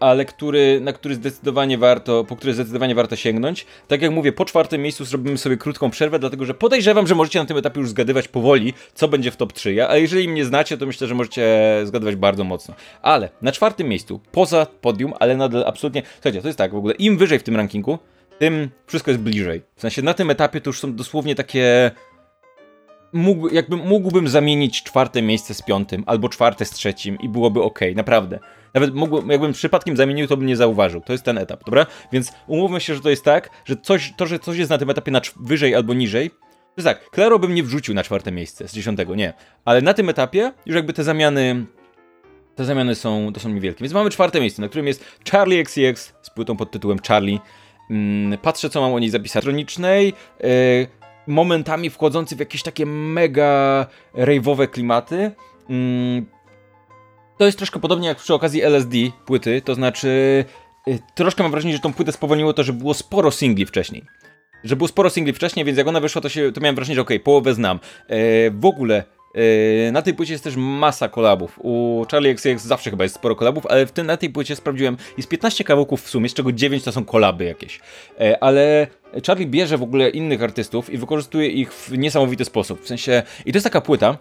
ale 0.00 0.24
który, 0.24 0.80
na 0.80 0.92
który 0.92 1.14
zdecydowanie 1.14 1.78
warto, 1.78 2.24
po 2.24 2.36
który 2.36 2.54
zdecydowanie 2.54 2.94
warto 2.94 3.16
sięgnąć. 3.16 3.66
Tak 3.88 4.02
jak 4.02 4.12
mówię, 4.12 4.32
po 4.32 4.44
czwartym 4.44 4.82
miejscu 4.82 5.04
zrobimy 5.04 5.38
sobie 5.38 5.56
krótką 5.56 5.90
przerwę, 5.90 6.18
dlatego 6.18 6.44
że 6.44 6.54
podejrzewam, 6.54 7.06
że 7.06 7.14
możecie 7.14 7.38
na 7.38 7.44
tym 7.44 7.56
etapie 7.56 7.80
już 7.80 7.90
zgadywać 7.90 8.28
powoli, 8.28 8.74
co 8.94 9.08
będzie 9.08 9.30
w 9.30 9.36
top 9.36 9.52
3, 9.52 9.88
a 9.88 9.96
jeżeli 9.96 10.28
mnie 10.28 10.44
znacie, 10.44 10.78
to 10.78 10.86
myślę, 10.86 11.06
że 11.06 11.14
możecie 11.14 11.46
zgadywać 11.84 12.16
bardzo 12.16 12.44
mocno. 12.44 12.74
Ale 13.02 13.28
na 13.42 13.52
czwartym 13.52 13.88
miejscu, 13.88 14.20
poza 14.32 14.66
podium, 14.80 15.12
ale 15.20 15.36
nadal 15.36 15.64
absolutnie, 15.66 16.02
słuchajcie, 16.14 16.42
to 16.42 16.48
jest 16.48 16.58
tak 16.58 16.72
w 16.72 16.76
ogóle, 16.76 16.94
im 16.94 17.18
wyżej 17.18 17.38
w 17.38 17.42
tym 17.42 17.56
rankingu, 17.56 17.98
tym 18.38 18.70
wszystko 18.86 19.10
jest 19.10 19.22
bliżej. 19.22 19.62
W 19.76 19.80
sensie 19.80 20.02
na 20.02 20.14
tym 20.14 20.30
etapie 20.30 20.60
to 20.60 20.70
już 20.70 20.80
są 20.80 20.94
dosłownie 20.94 21.34
takie 21.34 21.90
mógł, 23.12 23.48
jakby 23.48 23.76
mógłbym 23.76 24.28
zamienić 24.28 24.82
czwarte 24.82 25.22
miejsce 25.22 25.54
z 25.54 25.62
piątym, 25.62 26.04
albo 26.06 26.28
czwarte 26.28 26.64
z 26.64 26.70
trzecim 26.70 27.18
i 27.20 27.28
byłoby 27.28 27.62
ok, 27.62 27.80
naprawdę. 27.94 28.38
Nawet 28.74 28.94
mógłbym, 28.94 29.30
jakbym 29.30 29.52
przypadkiem 29.52 29.96
zamienił, 29.96 30.26
to 30.26 30.36
bym 30.36 30.46
nie 30.46 30.56
zauważył. 30.56 31.00
To 31.00 31.12
jest 31.12 31.24
ten 31.24 31.38
etap, 31.38 31.64
dobra? 31.64 31.86
Więc 32.12 32.32
umówmy 32.46 32.80
się, 32.80 32.94
że 32.94 33.00
to 33.00 33.10
jest 33.10 33.24
tak, 33.24 33.50
że 33.64 33.76
coś, 33.76 34.12
to, 34.16 34.26
że 34.26 34.38
coś 34.38 34.58
jest 34.58 34.70
na 34.70 34.78
tym 34.78 34.90
etapie 34.90 35.10
na 35.10 35.20
wyżej 35.40 35.74
albo 35.74 35.94
niżej, 35.94 36.30
Więc 36.76 36.84
tak, 36.84 37.10
Claro 37.14 37.38
bym 37.38 37.54
nie 37.54 37.62
wrzucił 37.62 37.94
na 37.94 38.02
czwarte 38.02 38.32
miejsce 38.32 38.68
z 38.68 38.72
dziesiątego, 38.72 39.14
nie. 39.14 39.32
Ale 39.64 39.82
na 39.82 39.94
tym 39.94 40.08
etapie 40.08 40.52
już 40.66 40.76
jakby 40.76 40.92
te 40.92 41.04
zamiany 41.04 41.66
te 42.60 42.64
zamiany 42.64 42.94
są, 42.94 43.32
to 43.32 43.40
są 43.40 43.48
niewielkie. 43.48 43.84
Więc 43.84 43.94
mamy 43.94 44.10
czwarte 44.10 44.40
miejsce, 44.40 44.62
na 44.62 44.68
którym 44.68 44.86
jest 44.86 45.04
Charlie 45.30 45.60
XCX 45.60 46.12
z 46.22 46.30
płytą 46.30 46.56
pod 46.56 46.70
tytułem 46.70 46.98
Charlie. 47.08 47.38
Mm, 47.90 48.38
patrzę, 48.38 48.70
co 48.70 48.80
mam 48.80 48.94
o 48.94 48.98
niej 48.98 49.10
zapisać. 49.10 49.44
Elektronicznej, 49.44 50.12
yy, 50.40 50.48
momentami 51.26 51.90
wchodzący 51.90 52.36
w 52.36 52.38
jakieś 52.38 52.62
takie 52.62 52.86
mega 52.86 53.86
rave'owe 54.14 54.68
klimaty. 54.68 55.30
Yy, 55.68 56.24
to 57.40 57.46
jest 57.46 57.58
troszkę 57.58 57.80
podobnie 57.80 58.08
jak 58.08 58.18
przy 58.18 58.34
okazji 58.34 58.62
LSD 58.62 58.96
płyty, 59.26 59.62
to 59.62 59.74
znaczy 59.74 60.44
yy, 60.86 60.98
troszkę 61.14 61.42
mam 61.42 61.52
wrażenie, 61.52 61.74
że 61.74 61.80
tą 61.80 61.92
płytę 61.92 62.12
spowolniło 62.12 62.52
to, 62.52 62.62
że 62.62 62.72
było 62.72 62.94
sporo 62.94 63.30
singli 63.30 63.66
wcześniej 63.66 64.04
że 64.64 64.76
było 64.76 64.88
sporo 64.88 65.10
singli 65.10 65.32
wcześniej, 65.32 65.64
więc 65.64 65.78
jak 65.78 65.86
ona 65.86 66.00
wyszła, 66.00 66.20
to, 66.20 66.28
się, 66.28 66.52
to 66.52 66.60
miałem 66.60 66.74
wrażenie, 66.74 66.94
że 66.94 67.00
okej, 67.00 67.16
okay, 67.16 67.24
połowę 67.24 67.54
znam. 67.54 67.80
E, 68.08 68.50
w 68.50 68.64
ogóle 68.64 69.04
e, 69.88 69.92
na 69.92 70.02
tej 70.02 70.14
płycie 70.14 70.32
jest 70.32 70.44
też 70.44 70.56
masa 70.56 71.08
kolabów. 71.08 71.58
U 71.62 72.04
Charlie 72.10 72.30
XCX 72.30 72.64
zawsze 72.64 72.90
chyba 72.90 73.04
jest 73.04 73.14
sporo 73.14 73.36
kolabów, 73.36 73.66
ale 73.66 73.86
w 73.86 73.92
tym, 73.92 74.06
na 74.06 74.16
tej 74.16 74.30
płycie 74.30 74.56
sprawdziłem, 74.56 74.96
jest 75.16 75.28
15 75.28 75.64
kawałków 75.64 76.02
w 76.02 76.10
sumie, 76.10 76.28
z 76.28 76.34
czego 76.34 76.52
9 76.52 76.84
to 76.84 76.92
są 76.92 77.04
kolaby 77.04 77.44
jakieś. 77.44 77.80
E, 78.20 78.44
ale 78.44 78.86
Charlie 79.26 79.46
bierze 79.46 79.78
w 79.78 79.82
ogóle 79.82 80.10
innych 80.10 80.42
artystów 80.42 80.90
i 80.90 80.98
wykorzystuje 80.98 81.48
ich 81.48 81.72
w 81.72 81.98
niesamowity 81.98 82.44
sposób. 82.44 82.82
W 82.82 82.86
sensie, 82.86 83.22
i 83.46 83.52
to 83.52 83.56
jest 83.56 83.64
taka 83.64 83.80
płyta, 83.80 84.18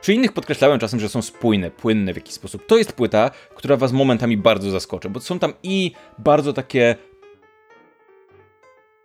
przy 0.00 0.14
innych 0.14 0.32
podkreślałem 0.32 0.78
czasem, 0.78 1.00
że 1.00 1.08
są 1.08 1.22
spójne, 1.22 1.70
płynne 1.70 2.12
w 2.12 2.16
jakiś 2.16 2.34
sposób. 2.34 2.66
To 2.66 2.78
jest 2.78 2.92
płyta, 2.92 3.30
która 3.54 3.76
was 3.76 3.92
momentami 3.92 4.36
bardzo 4.36 4.70
zaskoczy, 4.70 5.10
bo 5.10 5.20
są 5.20 5.38
tam 5.38 5.52
i 5.62 5.92
bardzo 6.18 6.52
takie 6.52 6.96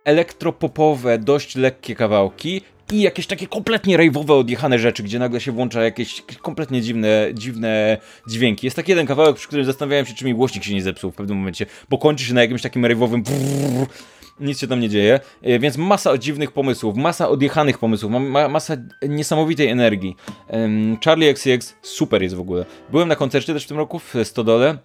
elektropopowe, 0.04 1.18
dość 1.18 1.56
lekkie 1.56 1.94
kawałki 1.94 2.62
i 2.92 3.02
jakieś 3.02 3.26
takie 3.26 3.46
kompletnie 3.46 3.96
rejwowe, 3.96 4.34
odjechane 4.34 4.78
rzeczy, 4.78 5.02
gdzie 5.02 5.18
nagle 5.18 5.40
się 5.40 5.52
włącza 5.52 5.82
jakieś 5.82 6.22
kompletnie 6.42 6.82
dziwne, 6.82 7.28
dziwne 7.34 7.98
dźwięki. 8.28 8.66
Jest 8.66 8.76
taki 8.76 8.90
jeden 8.90 9.06
kawałek, 9.06 9.36
przy 9.36 9.46
którym 9.46 9.64
zastanawiałem 9.64 10.06
się, 10.06 10.14
czy 10.14 10.24
mi 10.24 10.34
głośnik 10.34 10.64
się 10.64 10.74
nie 10.74 10.82
zepsuł 10.82 11.10
w 11.10 11.14
pewnym 11.14 11.38
momencie, 11.38 11.66
bo 11.88 11.98
kończy 11.98 12.24
się 12.24 12.34
na 12.34 12.40
jakimś 12.40 12.62
takim 12.62 12.86
rejwowym 12.86 13.24
nic 14.40 14.60
się 14.60 14.66
tam 14.66 14.80
nie 14.80 14.88
dzieje, 14.88 15.20
e, 15.42 15.58
więc 15.58 15.76
masa 15.76 16.18
dziwnych 16.18 16.52
pomysłów, 16.52 16.96
masa 16.96 17.28
odjechanych 17.28 17.78
pomysłów, 17.78 18.12
ma, 18.12 18.48
masa 18.48 18.76
niesamowitej 19.08 19.68
energii. 19.68 20.16
Charlie 21.04 21.28
XCX 21.28 21.74
super 21.82 22.22
jest 22.22 22.34
w 22.34 22.40
ogóle. 22.40 22.64
Byłem 22.90 23.08
na 23.08 23.16
koncercie 23.16 23.52
też 23.52 23.64
w 23.64 23.68
tym 23.68 23.76
roku 23.76 23.98
w 23.98 24.14
Stodole, 24.24 24.78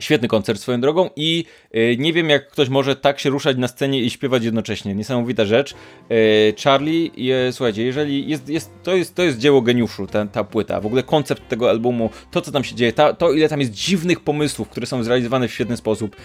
Świetny 0.00 0.28
koncert 0.28 0.60
swoją 0.60 0.80
drogą 0.80 1.10
i 1.16 1.44
yy, 1.72 1.96
nie 1.96 2.12
wiem 2.12 2.30
jak 2.30 2.48
ktoś 2.48 2.68
może 2.68 2.96
tak 2.96 3.20
się 3.20 3.30
ruszać 3.30 3.56
na 3.56 3.68
scenie 3.68 4.00
i 4.00 4.10
śpiewać 4.10 4.44
jednocześnie. 4.44 4.94
Niesamowita 4.94 5.44
rzecz. 5.44 5.74
Yy, 6.10 6.16
Charlie, 6.64 7.10
słuchajcie, 7.52 7.82
jeżeli 7.82 8.30
jest, 8.30 8.48
jest, 8.48 8.70
to, 8.82 8.94
jest, 8.94 9.14
to 9.14 9.22
jest 9.22 9.38
dzieło 9.38 9.62
geniuszu, 9.62 10.06
ta, 10.06 10.26
ta 10.26 10.44
płyta. 10.44 10.80
W 10.80 10.86
ogóle 10.86 11.02
koncept 11.02 11.48
tego 11.48 11.70
albumu, 11.70 12.10
to 12.30 12.40
co 12.40 12.52
tam 12.52 12.64
się 12.64 12.74
dzieje, 12.74 12.92
ta, 12.92 13.12
to 13.12 13.32
ile 13.32 13.48
tam 13.48 13.60
jest 13.60 13.72
dziwnych 13.72 14.20
pomysłów, 14.20 14.68
które 14.68 14.86
są 14.86 15.02
zrealizowane 15.02 15.48
w 15.48 15.52
świetny 15.52 15.76
sposób. 15.76 16.16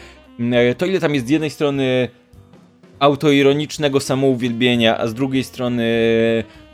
to 0.77 0.85
ile 0.85 0.99
tam 0.99 1.15
jest 1.15 1.27
z 1.27 1.29
jednej 1.29 1.49
strony 1.49 2.09
autoironicznego 2.99 3.99
samouwielbienia, 3.99 4.97
a 4.97 5.07
z 5.07 5.13
drugiej 5.13 5.43
strony 5.43 5.83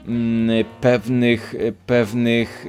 mm, 0.08 0.66
pewnych, 0.82 1.56
pewnych 1.86 2.66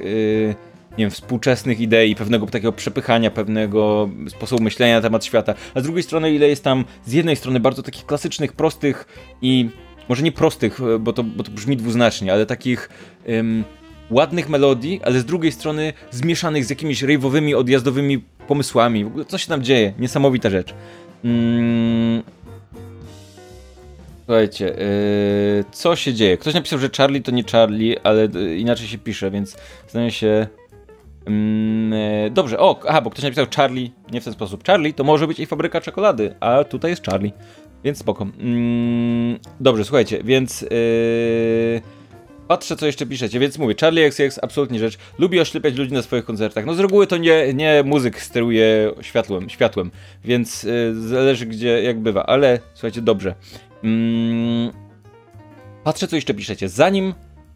nie 0.97 1.03
wiem, 1.05 1.11
współczesnych 1.11 1.79
idei, 1.79 2.15
pewnego 2.15 2.45
takiego 2.45 2.71
przepychania, 2.71 3.31
pewnego 3.31 4.09
sposobu 4.27 4.63
myślenia 4.63 4.95
na 4.95 5.01
temat 5.01 5.25
świata, 5.25 5.53
a 5.73 5.79
z 5.79 5.83
drugiej 5.83 6.03
strony 6.03 6.31
ile 6.31 6.47
jest 6.47 6.63
tam 6.63 6.85
z 7.05 7.13
jednej 7.13 7.35
strony 7.35 7.59
bardzo 7.59 7.83
takich 7.83 8.05
klasycznych, 8.05 8.53
prostych 8.53 9.07
i 9.41 9.69
może 10.09 10.23
nie 10.23 10.31
prostych, 10.31 10.79
bo 10.99 11.13
to, 11.13 11.23
bo 11.23 11.43
to 11.43 11.51
brzmi 11.51 11.77
dwuznacznie, 11.77 12.33
ale 12.33 12.45
takich 12.45 12.89
um, 13.27 13.63
ładnych 14.09 14.49
melodii, 14.49 15.01
ale 15.03 15.19
z 15.19 15.25
drugiej 15.25 15.51
strony 15.51 15.93
zmieszanych 16.11 16.65
z 16.65 16.69
jakimiś 16.69 17.01
rejwowymi, 17.01 17.55
odjazdowymi 17.55 18.23
pomysłami. 18.47 19.03
W 19.03 19.07
ogóle 19.07 19.25
co 19.25 19.37
się 19.37 19.47
tam 19.47 19.63
dzieje? 19.63 19.93
Niesamowita 19.99 20.49
rzecz. 20.49 20.73
Mm. 21.23 22.23
Słuchajcie, 24.25 24.65
yy, 24.65 25.63
co 25.71 25.95
się 25.95 26.13
dzieje? 26.13 26.37
Ktoś 26.37 26.53
napisał, 26.53 26.79
że 26.79 26.89
Charlie 26.97 27.21
to 27.21 27.31
nie 27.31 27.43
Charlie, 27.43 27.95
ale 28.03 28.25
yy, 28.25 28.57
inaczej 28.57 28.87
się 28.87 28.97
pisze, 28.97 29.31
więc 29.31 29.57
zdaje 29.87 30.11
się 30.11 30.47
e, 31.27 32.29
dobrze, 32.29 32.59
o, 32.59 32.79
aha, 32.87 33.01
bo 33.01 33.09
ktoś 33.09 33.23
napisał 33.23 33.45
Charlie, 33.55 33.91
nie 34.11 34.21
w 34.21 34.23
ten 34.23 34.33
sposób. 34.33 34.63
Charlie 34.67 34.93
to 34.93 35.03
może 35.03 35.27
być 35.27 35.39
i 35.39 35.45
fabryka 35.45 35.81
czekolady, 35.81 36.35
a 36.39 36.63
tutaj 36.63 36.91
jest 36.91 37.05
Charlie, 37.05 37.31
więc 37.83 37.97
spoko. 37.97 38.27
Mm, 38.39 39.39
dobrze, 39.59 39.85
słuchajcie, 39.85 40.19
więc 40.23 40.61
yy, 40.61 41.81
patrzę, 42.47 42.75
co 42.75 42.85
jeszcze 42.85 43.05
piszecie, 43.05 43.39
więc 43.39 43.57
mówię, 43.57 43.75
Charlie 43.81 44.05
XX, 44.05 44.39
absolutnie 44.41 44.79
rzecz. 44.79 44.97
Lubi 45.19 45.39
oślepiać 45.39 45.75
ludzi 45.75 45.93
na 45.93 46.01
swoich 46.01 46.25
koncertach. 46.25 46.65
No 46.65 46.73
z 46.73 46.79
reguły 46.79 47.07
to 47.07 47.17
nie, 47.17 47.53
nie 47.53 47.83
muzyk 47.85 48.21
steruje 48.21 48.91
światłem, 49.01 49.49
światłem, 49.49 49.91
więc 50.23 50.63
yy, 50.63 50.95
zależy 50.95 51.45
gdzie, 51.45 51.83
jak 51.83 51.99
bywa, 51.99 52.25
ale 52.25 52.59
słuchajcie, 52.73 53.01
dobrze. 53.01 53.35
Yy, 53.83 54.71
patrzę, 55.83 56.07
co 56.07 56.15
jeszcze 56.15 56.33
piszecie. 56.33 56.69
Zanim 56.69 57.13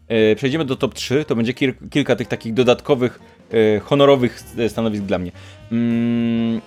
yy, 0.08 0.36
przejdziemy 0.36 0.64
do 0.64 0.76
top 0.76 0.94
3, 0.94 1.24
to 1.24 1.36
będzie 1.36 1.54
kil 1.54 1.74
kilka 1.90 2.16
tych 2.16 2.28
takich 2.28 2.54
dodatkowych 2.54 3.20
E, 3.52 3.80
honorowych 3.80 4.42
stanowisk 4.68 5.04
dla 5.04 5.18
mnie. 5.18 5.32
Mm. 5.72 6.60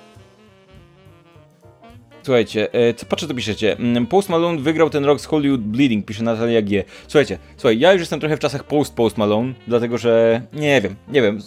Słuchajcie, 2.24 2.74
e, 2.74 2.94
co 2.94 3.06
patrzę, 3.06 3.28
to 3.28 3.34
piszecie. 3.34 3.78
Mm, 3.78 4.08
Post 4.08 4.30
Malone 4.30 4.62
wygrał 4.62 4.90
ten 4.90 5.06
rok 5.06 5.22
z 5.22 5.26
Hollywood 5.26 5.62
Bleeding, 5.62 6.06
pisze 6.06 6.24
Natalia 6.24 6.62
G. 6.62 6.84
Słuchajcie, 7.08 7.38
słuchaj, 7.58 7.80
ja 7.80 7.94
już 7.94 8.00
jestem 8.00 8.20
trochę 8.20 8.38
w 8.38 8.40
czasach 8.40 8.64
post 8.64 8.96
Post 8.96 9.18
Malone, 9.18 9.54
dlatego 9.68 9.98
że 9.98 10.42
nie 10.54 10.82
wiem, 10.82 10.96
nie 11.08 11.22
wiem, 11.22 11.40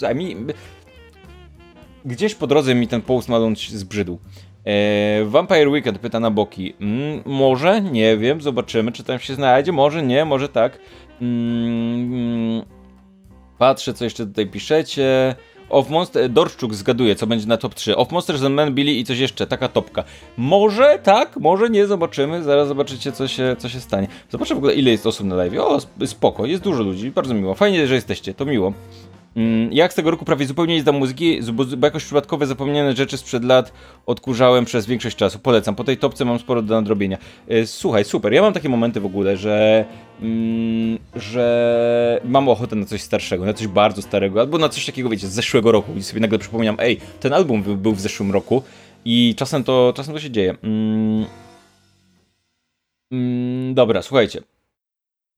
gdzieś 2.05 2.35
po 2.35 2.47
drodze 2.47 2.75
mi 2.75 2.89
ten 2.89 3.03
Post 3.03 3.29
Malone 3.29 3.57
zbrzydł. 3.57 4.19
E, 4.67 5.25
Vampire 5.25 5.69
Weekend 5.69 5.99
pyta 5.99 6.21
na 6.21 6.31
boki. 6.31 6.75
Mm, 6.81 7.23
może, 7.25 7.81
nie 7.81 8.17
wiem, 8.17 8.41
zobaczymy, 8.41 8.93
czy 8.93 9.05
tam 9.05 9.19
się 9.19 9.35
znajdzie, 9.35 9.73
może 9.73 10.03
nie, 10.03 10.25
może 10.25 10.49
tak. 10.49 10.79
Mm, 11.21 12.63
Patrzę, 13.59 13.95
co 13.95 14.05
jeszcze 14.05 14.27
tutaj 14.27 14.47
piszecie. 14.47 15.35
Of 15.69 15.91
Monster, 15.91 16.31
Dorczuk 16.31 16.75
zgaduje, 16.75 17.15
co 17.15 17.27
będzie 17.27 17.47
na 17.47 17.57
top 17.57 17.75
3. 17.75 17.97
Of 17.97 18.11
Monsters 18.11 18.43
and 18.43 18.55
Men, 18.55 18.75
Billy 18.75 18.93
i 18.93 19.05
coś 19.05 19.19
jeszcze, 19.19 19.47
taka 19.47 19.69
topka. 19.69 20.05
Może 20.37 20.99
tak, 21.03 21.37
może 21.37 21.71
nie, 21.71 21.87
zobaczymy. 21.87 22.43
Zaraz 22.43 22.69
zobaczycie, 22.69 23.13
co 23.13 23.29
się, 23.29 23.57
co 23.59 23.69
się 23.69 23.81
stanie. 23.81 24.09
Zobaczę 24.31 24.55
w 24.55 24.59
ogóle, 24.59 24.75
ile 24.75 24.91
jest 24.91 25.07
osób 25.07 25.27
na 25.27 25.37
live. 25.37 25.59
O, 25.59 25.79
spoko, 26.07 26.47
jest 26.47 26.63
dużo 26.63 26.83
ludzi, 26.83 27.11
bardzo 27.11 27.35
miło. 27.35 27.55
Fajnie, 27.55 27.87
że 27.87 27.95
jesteście, 27.95 28.35
to 28.35 28.45
miło. 28.45 28.73
Mm, 29.37 29.73
jak 29.73 29.93
z 29.93 29.97
tego 29.97 30.11
roku 30.11 30.25
prawie 30.25 30.47
zupełnie 30.47 30.75
nie 30.75 30.81
zdam 30.81 30.97
muzyki, 30.97 31.41
bo 31.53 31.65
jakoś 31.83 32.05
przypadkowe 32.05 32.47
zapomniane 32.47 32.97
rzeczy 32.97 33.17
sprzed 33.17 33.45
lat 33.45 33.73
odkurzałem 34.07 34.65
przez 34.65 34.87
większość 34.87 35.17
czasu. 35.17 35.39
Polecam, 35.39 35.75
po 35.75 35.85
tej 35.85 35.97
topce 35.97 36.25
mam 36.25 36.39
sporo 36.39 36.63
do 36.63 36.75
nadrobienia. 36.75 37.19
E, 37.49 37.67
słuchaj, 37.67 38.05
super, 38.05 38.33
ja 38.33 38.43
mam 38.43 38.53
takie 38.53 38.69
momenty 38.69 39.01
w 39.01 39.07
ogóle, 39.07 39.37
że 39.37 39.85
mm, 40.23 40.99
że 41.17 42.21
mam 42.25 42.49
ochotę 42.49 42.77
na 42.77 42.87
coś 42.87 43.03
starszego, 43.03 43.45
na 43.45 43.55
coś 43.55 43.67
bardzo 43.67 44.03
starego, 44.03 44.41
albo 44.41 44.59
na 44.59 44.69
coś 44.69 44.87
takiego, 44.87 45.09
wiecie, 45.09 45.27
z 45.27 45.33
zeszłego 45.33 45.73
roku 45.73 45.93
i 45.97 46.03
sobie 46.03 46.21
nagle 46.21 46.39
przypominam, 46.39 46.77
ej, 46.79 47.01
ten 47.21 47.33
album 47.33 47.63
był 47.63 47.93
w 47.95 48.01
zeszłym 48.01 48.33
roku 48.33 48.63
i 49.05 49.35
czasem 49.39 49.65
to, 49.65 49.93
czasem 49.97 50.15
to 50.15 50.21
się 50.21 50.31
dzieje. 50.31 50.55
Mm, 50.63 51.27
mm, 53.13 53.75
dobra, 53.75 54.03
słuchajcie. 54.03 54.41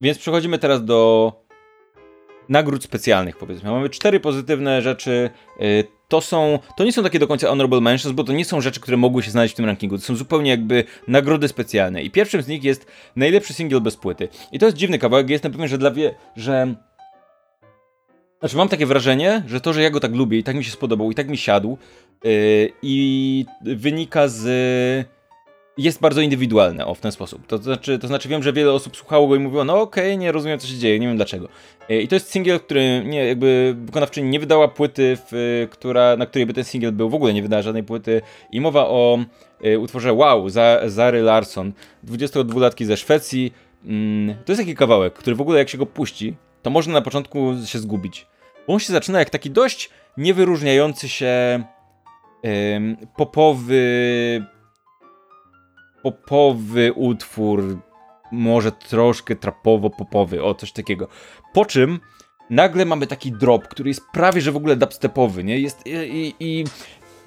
Więc 0.01 0.17
przechodzimy 0.17 0.57
teraz 0.57 0.85
do 0.85 1.31
nagród 2.49 2.83
specjalnych, 2.83 3.37
powiedzmy. 3.37 3.71
Mamy 3.71 3.89
cztery 3.89 4.19
pozytywne 4.19 4.81
rzeczy. 4.81 5.29
Y, 5.61 5.83
to 6.07 6.21
są, 6.21 6.59
to 6.77 6.83
nie 6.83 6.93
są 6.93 7.03
takie 7.03 7.19
do 7.19 7.27
końca 7.27 7.47
honorable 7.47 7.81
mentions, 7.81 8.15
bo 8.15 8.23
to 8.23 8.33
nie 8.33 8.45
są 8.45 8.61
rzeczy, 8.61 8.79
które 8.79 8.97
mogły 8.97 9.23
się 9.23 9.31
znaleźć 9.31 9.53
w 9.53 9.57
tym 9.57 9.65
rankingu. 9.65 9.97
To 9.97 10.03
są 10.03 10.15
zupełnie 10.15 10.51
jakby 10.51 10.83
nagrody 11.07 11.47
specjalne. 11.47 12.03
I 12.03 12.11
pierwszym 12.11 12.41
z 12.41 12.47
nich 12.47 12.63
jest 12.63 12.85
najlepszy 13.15 13.53
single 13.53 13.81
bez 13.81 13.97
płyty. 13.97 14.27
I 14.51 14.59
to 14.59 14.65
jest 14.65 14.77
dziwny 14.77 14.99
kawałek. 14.99 15.29
Jestem 15.29 15.51
pewien, 15.51 15.67
że 15.67 15.77
dla 15.77 15.91
wie, 15.91 16.15
że 16.35 16.75
znaczy, 18.39 18.57
mam 18.57 18.69
takie 18.69 18.85
wrażenie, 18.85 19.43
że 19.47 19.61
to, 19.61 19.73
że 19.73 19.81
ja 19.81 19.89
go 19.89 19.99
tak 19.99 20.15
lubię 20.15 20.37
i 20.37 20.43
tak 20.43 20.55
mi 20.55 20.63
się 20.63 20.71
spodobał 20.71 21.11
i 21.11 21.15
tak 21.15 21.29
mi 21.29 21.37
siadł, 21.37 21.77
yy, 22.23 22.71
i 22.81 23.45
wynika 23.61 24.27
z 24.27 24.43
jest 25.77 25.99
bardzo 26.01 26.21
indywidualne, 26.21 26.85
o, 26.85 26.95
w 26.95 26.99
ten 26.99 27.11
sposób. 27.11 27.47
To 27.47 27.57
znaczy, 27.57 27.99
to 27.99 28.07
znaczy 28.07 28.29
wiem, 28.29 28.43
że 28.43 28.53
wiele 28.53 28.71
osób 28.71 28.97
słuchało 28.97 29.27
go 29.27 29.35
i 29.35 29.39
mówiło, 29.39 29.63
no 29.63 29.81
okej, 29.81 30.03
okay, 30.03 30.17
nie 30.17 30.31
rozumiem, 30.31 30.59
co 30.59 30.67
się 30.67 30.77
dzieje, 30.77 30.99
nie 30.99 31.07
wiem 31.07 31.15
dlaczego. 31.15 31.47
E, 31.89 32.01
I 32.01 32.07
to 32.07 32.15
jest 32.15 32.31
singiel, 32.31 32.59
który, 32.59 33.03
nie, 33.05 33.25
jakby 33.25 33.75
wykonawczyni 33.85 34.29
nie 34.29 34.39
wydała 34.39 34.67
płyty, 34.67 35.17
w, 35.31 35.67
która, 35.71 36.17
na 36.17 36.25
której 36.25 36.45
by 36.45 36.53
ten 36.53 36.63
singiel 36.63 36.91
był, 36.91 37.09
w 37.09 37.15
ogóle 37.15 37.33
nie 37.33 37.41
wydała 37.41 37.61
żadnej 37.61 37.83
płyty. 37.83 38.21
I 38.51 38.61
mowa 38.61 38.87
o 38.87 39.19
y, 39.65 39.79
utworze 39.79 40.13
Wow, 40.13 40.49
za, 40.49 40.81
Zary 40.85 41.21
Larson, 41.21 41.73
22-latki 42.07 42.85
ze 42.85 42.97
Szwecji. 42.97 43.53
Mm, 43.85 44.35
to 44.45 44.51
jest 44.51 44.61
taki 44.61 44.75
kawałek, 44.75 45.13
który 45.13 45.35
w 45.35 45.41
ogóle 45.41 45.59
jak 45.59 45.69
się 45.69 45.77
go 45.77 45.85
puści, 45.85 46.35
to 46.61 46.69
można 46.69 46.93
na 46.93 47.01
początku 47.01 47.53
się 47.65 47.79
zgubić. 47.79 48.27
Bo 48.67 48.73
on 48.73 48.79
się 48.79 48.93
zaczyna 48.93 49.19
jak 49.19 49.29
taki 49.29 49.49
dość 49.49 49.89
niewyróżniający 50.17 51.09
się 51.09 51.63
popowy 53.15 54.45
popowy 56.11 56.93
utwór 56.93 57.77
może 58.31 58.71
troszkę 58.71 59.35
trapowo-popowy, 59.35 60.43
o 60.43 60.55
coś 60.55 60.71
takiego. 60.71 61.07
Po 61.53 61.65
czym 61.65 61.99
nagle 62.49 62.85
mamy 62.85 63.07
taki 63.07 63.31
drop, 63.31 63.67
który 63.67 63.89
jest 63.89 64.01
prawie 64.13 64.41
że 64.41 64.51
w 64.51 64.57
ogóle 64.57 64.75
dubstepowy, 64.75 65.43
nie? 65.43 65.59
Jest 65.59 65.83
i, 65.87 66.35
i 66.39 66.63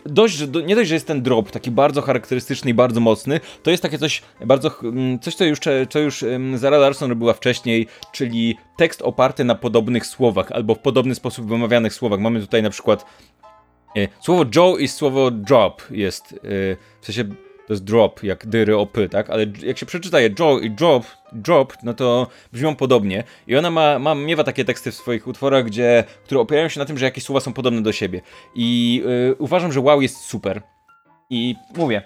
dość, 0.06 0.34
że, 0.34 0.46
nie 0.46 0.74
dość, 0.74 0.88
że 0.88 0.94
jest 0.94 1.06
ten 1.06 1.22
drop 1.22 1.50
taki 1.50 1.70
bardzo 1.70 2.02
charakterystyczny 2.02 2.70
i 2.70 2.74
bardzo 2.74 3.00
mocny, 3.00 3.40
to 3.62 3.70
jest 3.70 3.82
takie 3.82 3.98
coś 3.98 4.22
bardzo, 4.44 4.70
mm, 4.82 5.18
coś 5.18 5.34
co 5.34 5.44
już, 5.44 5.58
co 5.90 5.98
już 5.98 6.24
Zara 6.54 6.78
Larson 6.78 7.10
robiła 7.10 7.32
wcześniej, 7.32 7.86
czyli 8.12 8.56
tekst 8.76 9.02
oparty 9.02 9.44
na 9.44 9.54
podobnych 9.54 10.06
słowach, 10.06 10.52
albo 10.52 10.74
w 10.74 10.78
podobny 10.78 11.14
sposób 11.14 11.46
wymawianych 11.46 11.94
słowach. 11.94 12.20
Mamy 12.20 12.40
tutaj 12.40 12.62
na 12.62 12.70
przykład 12.70 13.04
e, 13.96 14.08
słowo 14.20 14.44
Joe 14.56 14.78
i 14.78 14.88
słowo 14.88 15.30
drop 15.30 15.82
jest, 15.90 16.32
e, 16.32 16.38
w 17.00 17.06
sensie 17.06 17.24
to 17.70 17.74
jest 17.74 17.84
drop, 17.84 18.22
jak 18.22 18.46
dyry 18.46 18.76
opy, 18.76 19.08
tak? 19.08 19.30
Ale 19.30 19.46
jak 19.62 19.78
się 19.78 19.86
przeczyta 19.86 20.20
je 20.20 20.30
Joe 20.38 20.58
i 20.58 20.70
drop, 20.70 21.04
drop, 21.32 21.72
no 21.82 21.94
to 21.94 22.26
brzmią 22.52 22.76
podobnie. 22.76 23.24
I 23.46 23.56
ona 23.56 23.70
ma, 23.70 23.98
ma 23.98 24.14
miewa 24.14 24.44
takie 24.44 24.64
teksty 24.64 24.90
w 24.90 24.94
swoich 24.94 25.26
utworach, 25.26 25.64
gdzie, 25.64 26.04
które 26.24 26.40
opierają 26.40 26.68
się 26.68 26.80
na 26.80 26.86
tym, 26.86 26.98
że 26.98 27.04
jakieś 27.04 27.24
słowa 27.24 27.40
są 27.40 27.52
podobne 27.52 27.82
do 27.82 27.92
siebie. 27.92 28.20
I 28.54 28.94
yy, 29.04 29.34
uważam, 29.38 29.72
że 29.72 29.80
wow 29.80 30.00
jest 30.00 30.16
super. 30.16 30.62
I 31.30 31.54
mówię, 31.76 32.02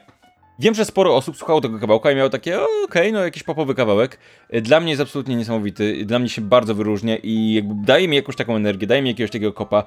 Wiem, 0.59 0.75
że 0.75 0.85
sporo 0.85 1.17
osób 1.17 1.37
słuchało 1.37 1.61
tego 1.61 1.79
kawałka 1.79 2.13
i 2.13 2.17
miało 2.17 2.31
takie, 2.31 2.61
okej, 2.61 2.85
okay, 2.85 3.13
no 3.13 3.25
jakiś 3.25 3.43
popowy 3.43 3.75
kawałek. 3.75 4.19
Dla 4.63 4.81
mnie 4.81 4.91
jest 4.91 5.03
absolutnie 5.03 5.37
niesamowity, 5.37 6.05
dla 6.05 6.19
mnie 6.19 6.29
się 6.29 6.43
bardzo 6.43 6.75
wyróżnia 6.75 7.17
i 7.17 7.55
jakby 7.55 7.75
daje 7.87 8.09
mi 8.09 8.17
jakąś 8.17 8.37
taką 8.37 8.57
energię, 8.57 8.87
daje 8.87 9.03
mi 9.03 9.09
jakiegoś 9.09 9.31
takiego 9.31 9.53
kopa. 9.53 9.85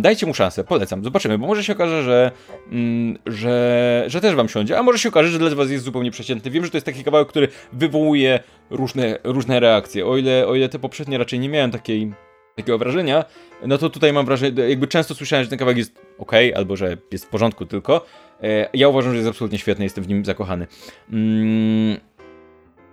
Dajcie 0.00 0.26
mu 0.26 0.34
szansę, 0.34 0.64
polecam, 0.64 1.04
zobaczymy, 1.04 1.38
bo 1.38 1.46
może 1.46 1.64
się 1.64 1.72
okaże, 1.72 2.02
że, 2.02 2.30
mm, 2.72 3.18
że, 3.26 4.04
że 4.06 4.20
też 4.20 4.34
wam 4.34 4.48
siądzie, 4.48 4.78
a 4.78 4.82
może 4.82 4.98
się 4.98 5.08
okaże, 5.08 5.28
że 5.30 5.38
dla 5.38 5.54
was 5.54 5.70
jest 5.70 5.84
zupełnie 5.84 6.10
przeciętny. 6.10 6.50
Wiem, 6.50 6.64
że 6.64 6.70
to 6.70 6.76
jest 6.76 6.86
taki 6.86 7.04
kawałek, 7.04 7.28
który 7.28 7.48
wywołuje 7.72 8.40
różne, 8.70 9.18
różne 9.24 9.60
reakcje. 9.60 10.06
O 10.06 10.16
ile, 10.16 10.46
o 10.46 10.54
ile 10.54 10.68
te 10.68 10.78
poprzednie 10.78 11.18
raczej 11.18 11.38
nie 11.38 11.48
miałem 11.48 11.70
takiej 11.70 12.12
takiego 12.56 12.78
wrażenia, 12.78 13.24
no 13.66 13.78
to 13.78 13.90
tutaj 13.90 14.12
mam 14.12 14.26
wrażenie, 14.26 14.68
jakby 14.68 14.86
często 14.86 15.14
słyszałem, 15.14 15.44
że 15.44 15.50
ten 15.50 15.58
kawałek 15.58 15.78
jest 15.78 16.00
ok, 16.18 16.32
albo 16.56 16.76
że 16.76 16.96
jest 17.12 17.24
w 17.24 17.28
porządku 17.28 17.66
tylko. 17.66 18.06
E, 18.42 18.68
ja 18.74 18.88
uważam, 18.88 19.12
że 19.12 19.16
jest 19.16 19.28
absolutnie 19.28 19.58
świetny, 19.58 19.84
jestem 19.84 20.04
w 20.04 20.08
nim 20.08 20.24
zakochany. 20.24 20.66
Mm. 21.12 21.96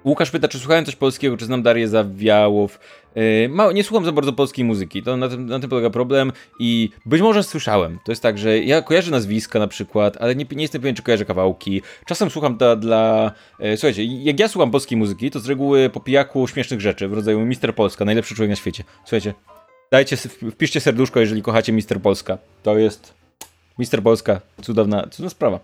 Łukasz 0.05 0.31
pyta, 0.31 0.47
czy 0.47 0.59
słuchałem 0.59 0.85
coś 0.85 0.95
polskiego, 0.95 1.37
czy 1.37 1.45
znam 1.45 1.63
Darię 1.63 1.87
Zawiałow. 1.87 2.79
Yy, 3.15 3.49
mało, 3.49 3.71
nie 3.71 3.83
słucham 3.83 4.05
za 4.05 4.11
bardzo 4.11 4.33
polskiej 4.33 4.65
muzyki, 4.65 5.03
to 5.03 5.17
na 5.17 5.29
tym, 5.29 5.45
na 5.45 5.59
tym 5.59 5.69
polega 5.69 5.89
problem 5.89 6.31
i 6.59 6.89
być 7.05 7.21
może 7.21 7.43
słyszałem. 7.43 7.99
To 8.05 8.11
jest 8.11 8.21
tak, 8.21 8.37
że 8.37 8.59
ja 8.59 8.81
kojarzę 8.81 9.11
nazwiska 9.11 9.59
na 9.59 9.67
przykład, 9.67 10.17
ale 10.19 10.35
nie, 10.35 10.45
nie 10.51 10.61
jestem 10.61 10.81
pewien, 10.81 10.95
czy 10.95 11.03
kojarzę 11.03 11.25
kawałki. 11.25 11.81
Czasem 12.05 12.29
słucham 12.29 12.57
dla... 12.57 12.75
dla 12.75 13.31
yy, 13.59 13.77
słuchajcie, 13.77 14.03
jak 14.03 14.39
ja 14.39 14.47
słucham 14.47 14.71
polskiej 14.71 14.97
muzyki, 14.97 15.31
to 15.31 15.39
z 15.39 15.47
reguły 15.47 15.89
po 15.89 15.99
pijaku 15.99 16.47
śmiesznych 16.47 16.81
rzeczy 16.81 17.07
w 17.07 17.13
rodzaju 17.13 17.45
Mister 17.45 17.75
Polska, 17.75 18.05
najlepszy 18.05 18.35
człowiek 18.35 18.49
na 18.49 18.55
świecie. 18.55 18.83
Słuchajcie, 19.03 19.33
dajcie, 19.91 20.17
wpiszcie 20.51 20.79
serduszko, 20.79 21.19
jeżeli 21.19 21.41
kochacie 21.41 21.73
Mister 21.73 22.01
Polska. 22.01 22.37
To 22.63 22.77
jest 22.77 23.13
Mister 23.79 24.03
Polska, 24.03 24.41
cudowna, 24.61 25.01
cudowna 25.01 25.29
sprawa. 25.29 25.59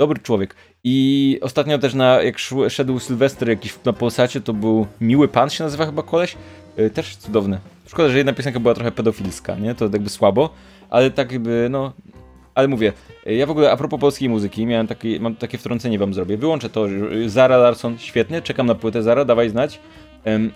Dobry 0.00 0.20
człowiek. 0.20 0.54
I 0.84 1.38
ostatnio 1.42 1.78
też 1.78 1.94
na, 1.94 2.22
jak 2.22 2.38
szedł 2.68 2.98
Sylwester 2.98 3.48
jakiś 3.48 3.74
na 3.84 3.92
Polsacie, 3.92 4.40
to 4.40 4.52
był 4.52 4.86
Miły 5.00 5.28
Pan 5.28 5.50
się 5.50 5.64
nazywa 5.64 5.86
chyba 5.86 6.02
koleś. 6.02 6.36
Yy, 6.76 6.90
też 6.90 7.16
cudowny. 7.16 7.58
Szkoda, 7.86 8.08
że 8.08 8.18
jedna 8.18 8.32
piosenka 8.32 8.60
była 8.60 8.74
trochę 8.74 8.92
pedofilska, 8.92 9.54
nie? 9.54 9.74
To 9.74 9.84
jakby 9.84 10.10
słabo, 10.10 10.50
ale 10.90 11.10
tak 11.10 11.32
jakby, 11.32 11.68
no... 11.70 11.92
Ale 12.54 12.68
mówię, 12.68 12.92
ja 13.26 13.46
w 13.46 13.50
ogóle 13.50 13.70
a 13.72 13.76
propos 13.76 14.00
polskiej 14.00 14.28
muzyki, 14.28 14.66
miałem 14.66 14.86
takie, 14.86 15.20
mam 15.20 15.36
takie 15.36 15.58
wtrącenie 15.58 15.98
wam 15.98 16.14
zrobię. 16.14 16.36
Wyłączę 16.36 16.70
to, 16.70 16.86
Zara 17.26 17.56
Larson, 17.56 17.98
świetnie, 17.98 18.42
czekam 18.42 18.66
na 18.66 18.74
płytę 18.74 19.02
Zara, 19.02 19.24
dawaj 19.24 19.50
znać. 19.50 19.80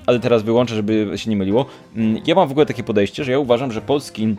ale 0.07 0.21
teraz 0.21 0.43
wyłączę, 0.43 0.75
żeby 0.75 1.13
się 1.17 1.31
nie 1.31 1.37
myliło. 1.37 1.67
Mm, 1.97 2.23
ja 2.27 2.35
mam 2.35 2.49
w 2.49 2.51
ogóle 2.51 2.67
takie 2.67 2.83
podejście, 2.83 3.25
że 3.25 3.33
ja 3.33 3.39
uważam, 3.39 3.73
że 3.73 3.81
polski 3.81 4.37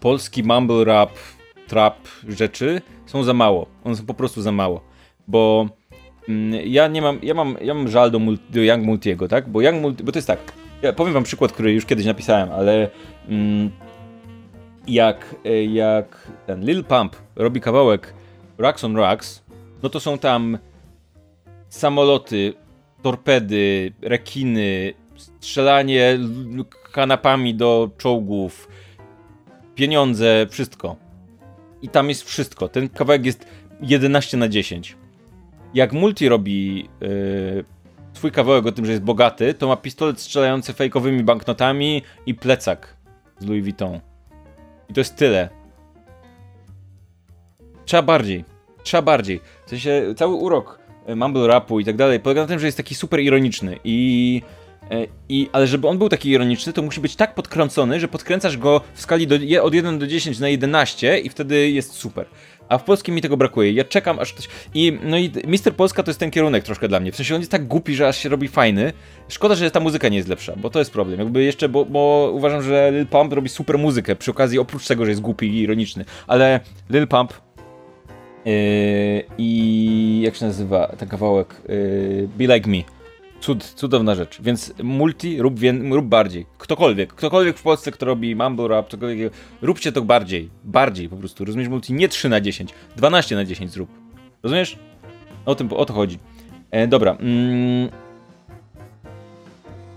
polski 0.00 0.42
mumble 0.42 0.84
rap, 0.84 1.10
trap 1.66 2.08
rzeczy 2.28 2.80
są 3.06 3.22
za 3.22 3.34
mało. 3.34 3.66
One 3.84 3.96
są 3.96 4.06
po 4.06 4.14
prostu 4.14 4.42
za 4.42 4.52
mało. 4.52 4.80
Bo 5.28 5.68
mm, 6.28 6.60
ja 6.66 6.88
nie 6.88 7.02
mam, 7.02 7.18
ja 7.22 7.34
mam, 7.34 7.56
ja 7.60 7.74
mam 7.74 7.88
żal 7.88 8.10
do, 8.10 8.18
multi, 8.18 8.52
do 8.52 8.60
Young 8.60 8.84
Multiego, 8.84 9.28
tak? 9.28 9.48
Bo 9.48 9.60
Young 9.60 9.82
Multi, 9.82 10.04
bo 10.04 10.12
to 10.12 10.18
jest 10.18 10.28
tak, 10.28 10.38
ja 10.82 10.92
powiem 10.92 11.14
wam 11.14 11.22
przykład, 11.22 11.52
który 11.52 11.72
już 11.72 11.86
kiedyś 11.86 12.06
napisałem, 12.06 12.52
ale 12.52 12.90
mm, 13.28 13.70
jak, 14.88 15.34
e, 15.44 15.64
jak 15.64 16.28
ten 16.46 16.64
Lil 16.64 16.84
Pump 16.84 17.16
robi 17.36 17.60
kawałek 17.60 18.14
Rocks 18.58 18.84
on 18.84 18.96
Rocks, 18.96 19.42
no 19.82 19.88
to 19.88 20.00
są 20.00 20.18
tam 20.18 20.58
samoloty, 21.68 22.54
torpedy, 23.02 23.92
rekiny, 24.02 24.94
strzelanie 25.16 26.18
kanapami 26.92 27.54
do 27.54 27.90
czołgów, 27.98 28.68
pieniądze, 29.78 30.46
wszystko. 30.50 30.96
I 31.82 31.88
tam 31.88 32.08
jest 32.08 32.22
wszystko. 32.22 32.68
Ten 32.68 32.88
kawałek 32.88 33.26
jest 33.26 33.46
11 33.80 34.36
na 34.36 34.48
10. 34.48 34.96
Jak 35.74 35.92
Multi 35.92 36.28
robi 36.28 36.88
yy, 37.00 37.64
swój 38.12 38.32
kawałek 38.32 38.66
o 38.66 38.72
tym, 38.72 38.86
że 38.86 38.92
jest 38.92 39.04
bogaty, 39.04 39.54
to 39.54 39.68
ma 39.68 39.76
pistolet 39.76 40.20
strzelający 40.20 40.72
fejkowymi 40.72 41.22
banknotami 41.22 42.02
i 42.26 42.34
plecak 42.34 42.96
z 43.38 43.46
Louis 43.46 43.62
Vuitton. 43.62 44.00
I 44.88 44.94
to 44.94 45.00
jest 45.00 45.16
tyle. 45.16 45.48
Trzeba 47.84 48.02
bardziej. 48.02 48.44
Trzeba 48.82 49.02
bardziej. 49.02 49.40
W 49.66 49.70
sensie 49.70 50.14
cały 50.16 50.34
urok 50.34 50.78
y, 51.08 51.16
mumble 51.16 51.46
rapu 51.46 51.80
i 51.80 51.84
tak 51.84 51.96
dalej 51.96 52.20
polega 52.20 52.40
na 52.40 52.48
tym, 52.48 52.58
że 52.58 52.66
jest 52.66 52.76
taki 52.76 52.94
super 52.94 53.20
ironiczny 53.20 53.78
i 53.84 54.42
I, 55.28 55.48
ale 55.52 55.66
żeby 55.66 55.88
on 55.88 55.98
był 55.98 56.08
taki 56.08 56.30
ironiczny, 56.30 56.72
to 56.72 56.82
musi 56.82 57.00
być 57.00 57.16
tak 57.16 57.34
podkręcony, 57.34 58.00
że 58.00 58.08
podkręcasz 58.08 58.56
go 58.56 58.80
w 58.94 59.00
skali 59.00 59.26
do, 59.26 59.62
od 59.62 59.74
1 59.74 59.98
do 59.98 60.06
10 60.06 60.38
na 60.38 60.48
11 60.48 61.18
i 61.18 61.28
wtedy 61.28 61.70
jest 61.70 61.92
super. 61.92 62.26
A 62.68 62.78
w 62.78 62.84
polskim 62.84 63.14
mi 63.14 63.22
tego 63.22 63.36
brakuje. 63.36 63.72
Ja 63.72 63.84
czekam 63.84 64.18
aż 64.18 64.32
ktoś. 64.32 64.48
I 64.74 64.98
no 65.02 65.18
i 65.18 65.32
Mister 65.46 65.74
Polska 65.74 66.02
to 66.02 66.10
jest 66.10 66.20
ten 66.20 66.30
kierunek 66.30 66.64
troszkę 66.64 66.88
dla 66.88 67.00
mnie. 67.00 67.12
W 67.12 67.16
sensie 67.16 67.34
on 67.34 67.40
jest 67.40 67.50
tak 67.50 67.66
głupi, 67.66 67.94
że 67.94 68.08
aż 68.08 68.18
się 68.18 68.28
robi 68.28 68.48
fajny. 68.48 68.92
Szkoda, 69.28 69.54
że 69.54 69.70
ta 69.70 69.80
muzyka 69.80 70.08
nie 70.08 70.16
jest 70.16 70.28
lepsza, 70.28 70.52
bo 70.56 70.70
to 70.70 70.78
jest 70.78 70.90
problem. 70.90 71.20
Jakby 71.20 71.42
jeszcze, 71.42 71.68
bo, 71.68 71.84
bo 71.84 72.30
uważam, 72.34 72.62
że 72.62 72.90
Lil 72.92 73.06
Pump 73.06 73.32
robi 73.32 73.48
super 73.48 73.78
muzykę 73.78 74.16
przy 74.16 74.30
okazji, 74.30 74.58
oprócz 74.58 74.86
tego, 74.86 75.04
że 75.04 75.10
jest 75.10 75.20
głupi 75.20 75.46
i 75.46 75.60
ironiczny. 75.60 76.04
Ale 76.26 76.60
Lil 76.90 77.06
Pump 77.06 77.32
yy, 78.44 78.52
i 79.38 80.20
jak 80.24 80.36
się 80.36 80.46
nazywa 80.46 80.86
ten 80.86 81.08
kawałek? 81.08 81.62
Yy, 81.68 82.28
Be 82.38 82.54
Like 82.54 82.70
Me 82.70 82.97
Cud, 83.40 83.64
cudowna 83.64 84.14
rzecz. 84.14 84.42
Więc 84.42 84.74
multi 84.82 85.42
rób, 85.42 85.58
wie, 85.58 85.72
rób 85.90 86.06
bardziej. 86.06 86.46
Ktokolwiek. 86.58 87.14
Ktokolwiek 87.14 87.58
w 87.58 87.62
Polsce, 87.62 87.90
kto 87.90 88.06
robi 88.06 88.36
mumble 88.36 88.68
rap, 88.68 88.88
ktokolwiek, 88.88 89.32
róbcie 89.62 89.92
to 89.92 90.02
bardziej. 90.02 90.50
Bardziej 90.64 91.08
po 91.08 91.16
prostu. 91.16 91.44
Rozumiesz 91.44 91.68
multi? 91.68 91.92
Nie 91.92 92.08
3 92.08 92.28
na 92.28 92.40
10. 92.40 92.70
12 92.96 93.36
na 93.36 93.44
10 93.44 93.70
zrób. 93.70 93.88
Rozumiesz? 94.42 94.78
O, 95.46 95.54
tym, 95.54 95.72
o 95.72 95.84
to 95.84 95.92
chodzi. 95.92 96.18
E, 96.70 96.86
dobra. 96.86 97.16
Mm. 97.20 97.88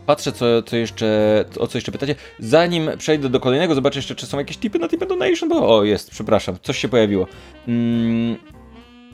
Patrzę, 0.06 0.32
co, 0.32 0.64
co 0.64 0.78
jeszcze, 0.78 1.46
o 1.60 1.68
co 1.68 1.78
jeszcze 1.78 1.92
pytacie. 1.92 2.16
Zanim 2.40 2.90
przejdę 2.98 3.30
do 3.30 3.40
kolejnego, 3.40 3.76
zobaczę 3.76 4.00
jeszcze, 4.00 4.16
czy 4.16 4.26
są 4.26 4.38
jakieś 4.38 4.58
tipy 4.58 4.80
na 4.80 4.88
tipy 4.88 5.06
donation, 5.06 5.50
bo 5.50 5.78
o, 5.78 5.84
jest, 5.84 6.10
przepraszam, 6.10 6.56
coś 6.62 6.78
się 6.78 6.88
pojawiło. 6.88 7.28
Mm. 7.68 8.36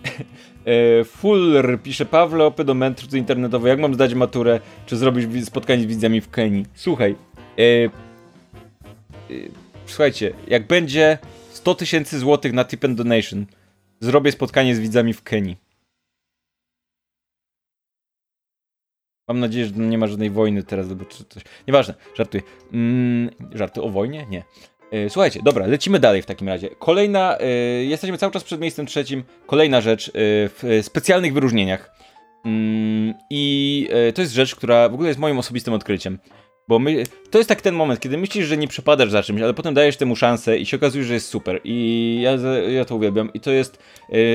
E, 0.67 1.03
Fuller 1.03 1.79
pisze, 1.83 2.05
Pawle, 2.05 2.45
opy 2.45 2.63
do 2.63 2.73
mędrcy 2.73 3.17
internetowej, 3.17 3.69
jak 3.69 3.79
mam 3.79 3.93
zdać 3.93 4.13
maturę, 4.13 4.59
czy 4.85 4.97
zrobić 4.97 5.45
spotkanie 5.45 5.83
z 5.83 5.85
widzami 5.85 6.21
w 6.21 6.29
Kenii? 6.29 6.65
Słuchaj, 6.73 7.15
e, 7.57 7.63
e, 7.63 7.89
słuchajcie, 9.85 10.33
jak 10.47 10.67
będzie 10.67 11.17
100 11.49 11.75
tysięcy 11.75 12.19
złotych 12.19 12.53
na 12.53 12.65
tip 12.65 12.85
and 12.85 12.97
donation, 12.97 13.45
zrobię 13.99 14.31
spotkanie 14.31 14.75
z 14.75 14.79
widzami 14.79 15.13
w 15.13 15.23
Kenii. 15.23 15.57
Mam 19.27 19.39
nadzieję, 19.39 19.65
że 19.65 19.73
nie 19.73 19.97
ma 19.97 20.07
żadnej 20.07 20.29
wojny 20.29 20.63
teraz, 20.63 20.89
albo 20.89 21.05
coś. 21.05 21.43
Nieważne, 21.67 21.93
żartuję. 22.15 22.43
Mm, 22.73 23.29
żarty 23.53 23.81
o 23.81 23.89
wojnie? 23.89 24.25
Nie. 24.29 24.43
E, 24.91 25.09
słuchajcie, 25.09 25.39
dobra, 25.43 25.67
lecimy 25.67 25.99
dalej 25.99 26.21
w 26.21 26.25
takim 26.25 26.47
razie. 26.47 26.69
Kolejna, 26.79 27.37
y, 27.41 27.85
jesteśmy 27.85 28.17
cały 28.17 28.31
czas 28.31 28.43
przed 28.43 28.61
miejscem 28.61 28.85
trzecim. 28.85 29.23
Kolejna 29.45 29.81
rzecz 29.81 30.07
y, 30.07 30.11
w 30.15 30.79
specjalnych 30.81 31.33
wyróżnieniach. 31.33 31.91
Mm, 32.45 33.13
I 33.29 33.89
y, 34.09 34.13
to 34.13 34.21
jest 34.21 34.33
rzecz, 34.33 34.55
która 34.55 34.89
w 34.89 34.93
ogóle 34.93 35.07
jest 35.07 35.19
moim 35.19 35.39
osobistym 35.39 35.73
odkryciem. 35.73 36.19
Bo 36.67 36.79
my, 36.79 37.03
to 37.31 37.37
jest 37.37 37.49
tak 37.49 37.61
ten 37.61 37.75
moment, 37.75 37.99
kiedy 37.99 38.17
myślisz, 38.17 38.45
że 38.45 38.57
nie 38.57 38.67
przepadasz 38.67 39.11
za 39.11 39.23
czymś, 39.23 39.41
ale 39.41 39.53
potem 39.53 39.73
dajesz 39.73 39.97
temu 39.97 40.15
szansę 40.15 40.57
i 40.57 40.65
się 40.65 40.77
okazuje, 40.77 41.03
że 41.03 41.13
jest 41.13 41.27
super. 41.27 41.61
I 41.63 42.19
ja, 42.21 42.31
ja 42.69 42.85
to 42.85 42.95
uwielbiam. 42.95 43.33
I 43.33 43.39
to 43.39 43.51
jest 43.51 43.79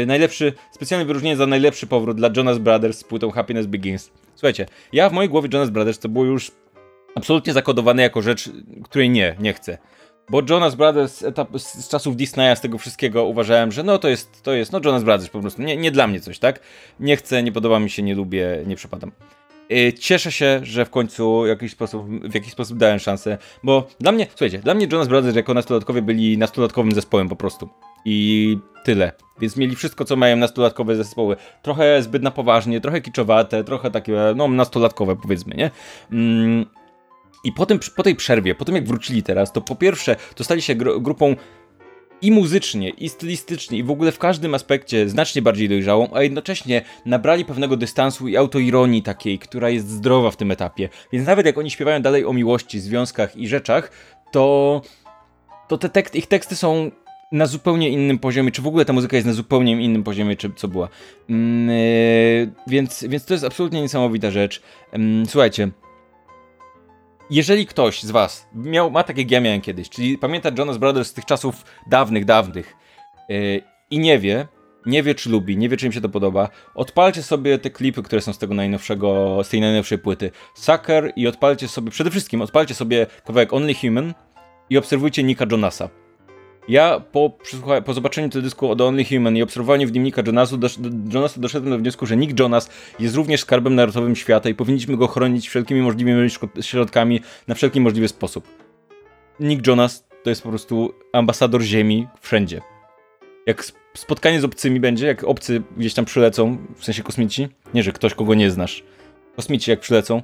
najlepszy, 0.07 0.53
specjalne 0.70 1.07
wyróżnienie 1.07 1.36
za 1.36 1.46
najlepszy 1.46 1.86
powrót 1.86 2.16
dla 2.16 2.30
Jonas 2.36 2.59
Brothers 2.59 2.98
z 2.98 3.05
płytą 3.05 3.30
Happiness 3.30 3.66
Begins. 3.66 4.11
Słuchajcie, 4.34 4.66
ja 4.92 5.09
w 5.09 5.12
mojej 5.12 5.28
głowie 5.28 5.48
Jonas 5.53 5.70
Brothers 5.70 5.98
to 5.98 6.09
było 6.09 6.24
już 6.24 6.53
absolutnie 7.14 7.53
zakodowane 7.53 8.03
jako 8.03 8.22
rzecz, 8.22 8.50
której 8.84 9.11
nie, 9.11 9.36
nie 9.40 9.53
chcę. 9.53 9.78
Bo 10.31 10.43
Jonas 10.51 10.75
Brothers 10.75 11.23
etap, 11.23 11.49
z, 11.59 11.85
z 11.85 11.89
czasów 11.89 12.16
Disneya, 12.16 12.57
z 12.57 12.61
tego 12.61 12.79
wszystkiego 12.79 13.25
uważałem, 13.25 13.73
że 13.73 13.83
no 13.83 13.99
to 13.99 14.09
jest, 14.09 14.43
to 14.43 14.53
jest, 14.53 14.73
no 14.73 14.81
Jonas 14.85 15.05
Brothers 15.05 15.31
po 15.31 15.41
prostu, 15.41 15.62
nie, 15.62 15.77
nie 15.77 15.91
dla 15.91 16.07
mnie 16.07 16.20
coś, 16.20 16.39
tak? 16.39 16.61
Nie 17.01 17.16
chcę, 17.16 17.43
nie 17.43 17.53
podoba 17.53 17.79
mi 17.79 17.91
się, 17.91 18.03
nie 18.03 18.14
lubię, 18.14 18.62
nie 18.66 18.77
przepadam. 18.77 19.12
Y, 19.73 19.93
cieszę 19.93 20.33
się, 20.33 20.61
że 20.62 20.85
w 20.85 20.91
końcu 20.91 21.43
w 21.43 21.47
jakiś 21.47 21.73
sposób, 21.73 22.09
w 22.09 22.35
jakiś 22.35 22.53
sposób 22.53 22.79
dałem 22.79 22.99
szansę, 22.99 23.39
bo 23.62 23.89
dla 24.01 24.12
mnie, 24.12 24.27
słuchajcie, 24.31 24.59
dla 24.59 24.75
mnie 24.75 24.87
Jonas 24.93 25.09
Brothers 25.09 25.37
jako 25.37 25.55
nastolatkowie 25.55 26.03
byli 26.03 26.39
nastolatkowym 26.39 26.93
zespołem 26.93 27.29
po 27.29 27.37
prostu. 27.37 27.68
I 28.05 28.59
tyle. 28.85 29.12
Więc 29.41 29.57
mieli 29.57 29.77
wszystko, 29.77 30.05
co 30.05 30.16
mają 30.16 30.37
nastolatkowe 30.37 30.97
zespoły. 30.97 31.37
Trochę 31.62 32.03
zbyt 32.03 32.23
na 32.23 32.31
poważnie, 32.31 32.81
trochę 32.81 33.01
kiczowate, 33.01 33.64
trochę 33.64 33.91
takie, 33.91 34.12
no, 34.37 34.49
nastolatkowe 34.49 35.16
powiedzmy, 35.16 35.55
nie? 35.55 35.70
Mm. 36.12 36.66
I 37.45 37.53
po, 37.53 37.66
tym, 37.66 37.78
po 37.97 38.03
tej 38.03 38.16
przerwie, 38.16 38.55
po 38.55 38.64
tym 38.64 38.74
jak 38.74 38.87
wrócili 38.87 39.22
teraz, 39.22 39.53
to 39.53 39.61
po 39.61 39.74
pierwsze, 39.74 40.16
to 40.35 40.45
stali 40.45 40.62
się 40.62 40.74
gr 40.74 41.01
grupą 41.01 41.37
i 42.22 42.30
muzycznie, 42.30 42.91
i 42.91 43.09
stylistycznie, 43.09 43.78
i 43.78 43.83
w 43.83 43.91
ogóle 43.91 44.12
w 44.12 44.18
każdym 44.18 44.55
aspekcie 44.55 45.09
znacznie 45.09 45.43
bardziej 45.43 45.68
dojrzałą, 45.68 46.09
a 46.12 46.22
jednocześnie 46.22 46.83
nabrali 47.07 47.45
pewnego 47.45 47.76
dystansu 47.76 48.28
i 48.28 48.37
autoironii 48.37 49.03
takiej, 49.03 49.39
która 49.39 49.70
jest 49.70 49.89
zdrowa 49.89 50.30
w 50.30 50.37
tym 50.37 50.51
etapie. 50.51 50.89
Więc 51.12 51.26
nawet 51.26 51.47
jak 51.47 51.59
oni 51.59 51.70
śpiewają 51.70 52.03
dalej 52.03 52.24
o 52.24 52.33
miłości, 52.33 52.80
związkach 52.80 53.37
i 53.37 53.49
rzeczach, 53.49 53.91
to, 54.33 54.83
to 55.68 55.78
te 55.78 55.89
tekst, 55.89 56.14
ich 56.14 56.26
teksty 56.26 56.57
są 56.57 56.91
na 57.33 57.47
zupełnie 57.47 57.89
innym 57.89 58.18
poziomie, 58.18 58.51
czy 58.51 58.62
w 58.62 58.66
ogóle 58.66 58.85
ta 58.85 58.93
muzyka 58.93 59.16
jest 59.16 59.26
na 59.26 59.33
zupełnie 59.33 59.72
innym 59.72 60.05
poziomie, 60.05 60.37
czy 60.37 60.51
co 60.57 60.68
była. 60.68 60.89
Yy, 61.28 61.37
więc, 62.66 63.05
więc 63.09 63.24
to 63.24 63.35
jest 63.35 63.45
absolutnie 63.45 63.83
niesamowita 63.83 64.30
rzecz. 64.30 64.62
Yy, 64.93 64.99
słuchajcie, 65.26 65.70
jeżeli 67.33 67.66
ktoś 67.66 68.03
z 68.03 68.11
was 68.11 68.49
miał, 68.55 68.91
ma 68.91 69.03
takie 69.05 69.20
jak 69.20 69.30
ja 69.30 69.41
miałem 69.41 69.61
kiedyś, 69.61 69.91
czyli 69.91 70.18
pamięta 70.18 70.51
Jonas 70.59 70.78
Brothers 70.78 71.09
z 71.09 71.12
tych 71.12 71.24
czasów 71.24 71.64
dawnych, 71.87 72.24
dawnych 72.24 72.76
yy, 73.28 73.62
i 73.91 73.99
nie 73.99 74.18
wie, 74.18 74.49
nie 74.87 75.03
wie 75.03 75.14
czy 75.14 75.30
lubi, 75.30 75.57
nie 75.57 75.68
wie 75.68 75.76
czy 75.76 75.87
im 75.87 75.93
się 75.93 76.01
to 76.01 76.09
podoba, 76.09 76.49
odpalcie 76.74 77.22
sobie 77.22 77.59
te 77.59 77.70
klipy, 77.70 78.03
które 78.03 78.20
są 78.20 78.33
z 78.33 78.39
tego 78.39 78.55
najnowszego, 78.55 79.41
z 79.45 79.49
tej 79.49 79.61
najnowszej 79.61 79.99
płyty 79.99 80.30
Sucker 80.55 81.12
i 81.16 81.26
odpalcie 81.26 81.68
sobie, 81.68 81.91
przede 81.91 82.11
wszystkim 82.11 82.43
odpalcie 82.43 82.74
sobie 82.74 83.07
kawałek 83.24 83.53
Only 83.53 83.74
Human 83.74 84.14
i 84.70 84.78
obserwujcie 84.78 85.22
Nika 85.22 85.47
Jonasa. 85.51 86.01
Ja 86.68 87.00
po, 87.00 87.38
po 87.84 87.94
zobaczeniu 87.94 88.28
tego 88.28 88.42
dysku 88.42 88.70
od 88.70 88.80
Only 88.80 89.04
Human 89.04 89.36
i 89.36 89.42
obserwowaniu 89.42 89.88
w 89.88 89.92
nika 89.92 90.22
Jonasu, 90.26 90.56
dosz, 90.56 90.78
Jonasa 91.12 91.40
doszedłem 91.40 91.72
do 91.72 91.78
wniosku, 91.78 92.06
że 92.06 92.16
Nick 92.16 92.40
Jonas 92.40 92.70
jest 92.98 93.16
również 93.16 93.40
skarbem 93.40 93.74
narodowym 93.74 94.16
świata 94.16 94.48
i 94.48 94.54
powinniśmy 94.54 94.96
go 94.96 95.06
chronić 95.06 95.48
wszelkimi 95.48 95.80
możliwymi 95.80 96.28
środkami 96.60 97.20
na 97.48 97.54
wszelki 97.54 97.80
możliwy 97.80 98.08
sposób. 98.08 98.48
Nick 99.40 99.66
Jonas 99.66 100.04
to 100.22 100.30
jest 100.30 100.42
po 100.42 100.48
prostu 100.48 100.94
ambasador 101.12 101.62
Ziemi 101.62 102.08
wszędzie. 102.20 102.60
Jak 103.46 103.64
spotkanie 103.94 104.40
z 104.40 104.44
obcymi 104.44 104.80
będzie, 104.80 105.06
jak 105.06 105.24
obcy 105.24 105.62
gdzieś 105.76 105.94
tam 105.94 106.04
przylecą, 106.04 106.58
w 106.76 106.84
sensie 106.84 107.02
kosmici, 107.02 107.48
nie, 107.74 107.82
że 107.82 107.92
ktoś, 107.92 108.14
kogo 108.14 108.34
nie 108.34 108.50
znasz, 108.50 108.84
kosmici 109.36 109.70
jak 109.70 109.80
przylecą, 109.80 110.22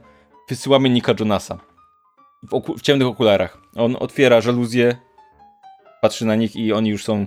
wysyłamy 0.49 0.91
Nika 0.91 1.15
Jonasa. 1.21 1.59
W, 2.43 2.79
w 2.79 2.81
ciemnych 2.81 3.09
okularach. 3.09 3.59
On 3.77 3.97
otwiera 4.01 4.41
żaluzję, 4.41 4.97
patrzy 6.03 6.27
na 6.27 6.37
nich 6.37 6.57
i 6.57 6.73
oni 6.73 6.91
już 6.91 7.05
są 7.05 7.27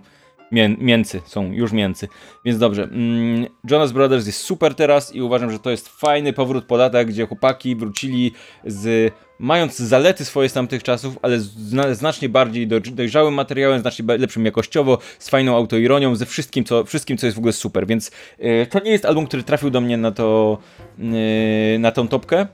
mię 0.51 1.03
są 1.25 1.51
już 1.51 1.71
mięcy. 1.71 2.07
Więc 2.45 2.59
dobrze, 2.59 2.83
mm, 2.83 3.45
Jonas 3.69 3.91
Brothers 3.91 4.25
jest 4.25 4.39
super 4.39 4.75
teraz 4.75 5.15
i 5.15 5.21
uważam, 5.21 5.51
że 5.51 5.59
to 5.59 5.69
jest 5.69 5.89
fajny 5.89 6.33
powrót 6.33 6.65
po 6.65 6.89
gdzie 7.05 7.27
chłopaki 7.27 7.75
wrócili 7.75 8.31
z 8.65 9.13
mając 9.39 9.77
zalety 9.77 10.25
swoje 10.25 10.49
z 10.49 10.53
tamtych 10.53 10.83
czasów, 10.83 11.19
ale 11.21 11.39
zna, 11.39 11.93
znacznie 11.93 12.29
bardziej 12.29 12.67
do, 12.67 12.79
dojrzałym 12.79 13.33
materiałem, 13.33 13.81
znacznie 13.81 14.17
lepszym 14.17 14.45
jakościowo, 14.45 14.97
z 15.19 15.29
fajną 15.29 15.55
autoironią, 15.55 16.15
ze 16.15 16.25
wszystkim, 16.25 16.63
co, 16.63 16.83
wszystkim, 16.83 17.17
co 17.17 17.27
jest 17.27 17.35
w 17.35 17.39
ogóle 17.39 17.53
super. 17.53 17.87
Więc 17.87 18.11
yy, 18.39 18.67
to 18.69 18.79
nie 18.79 18.91
jest 18.91 19.05
album, 19.05 19.27
który 19.27 19.43
trafił 19.43 19.69
do 19.69 19.81
mnie 19.81 19.97
na 19.97 20.11
to, 20.11 20.57
yy, 20.97 21.79
na 21.79 21.91
tą 21.91 22.07
topkę. 22.07 22.47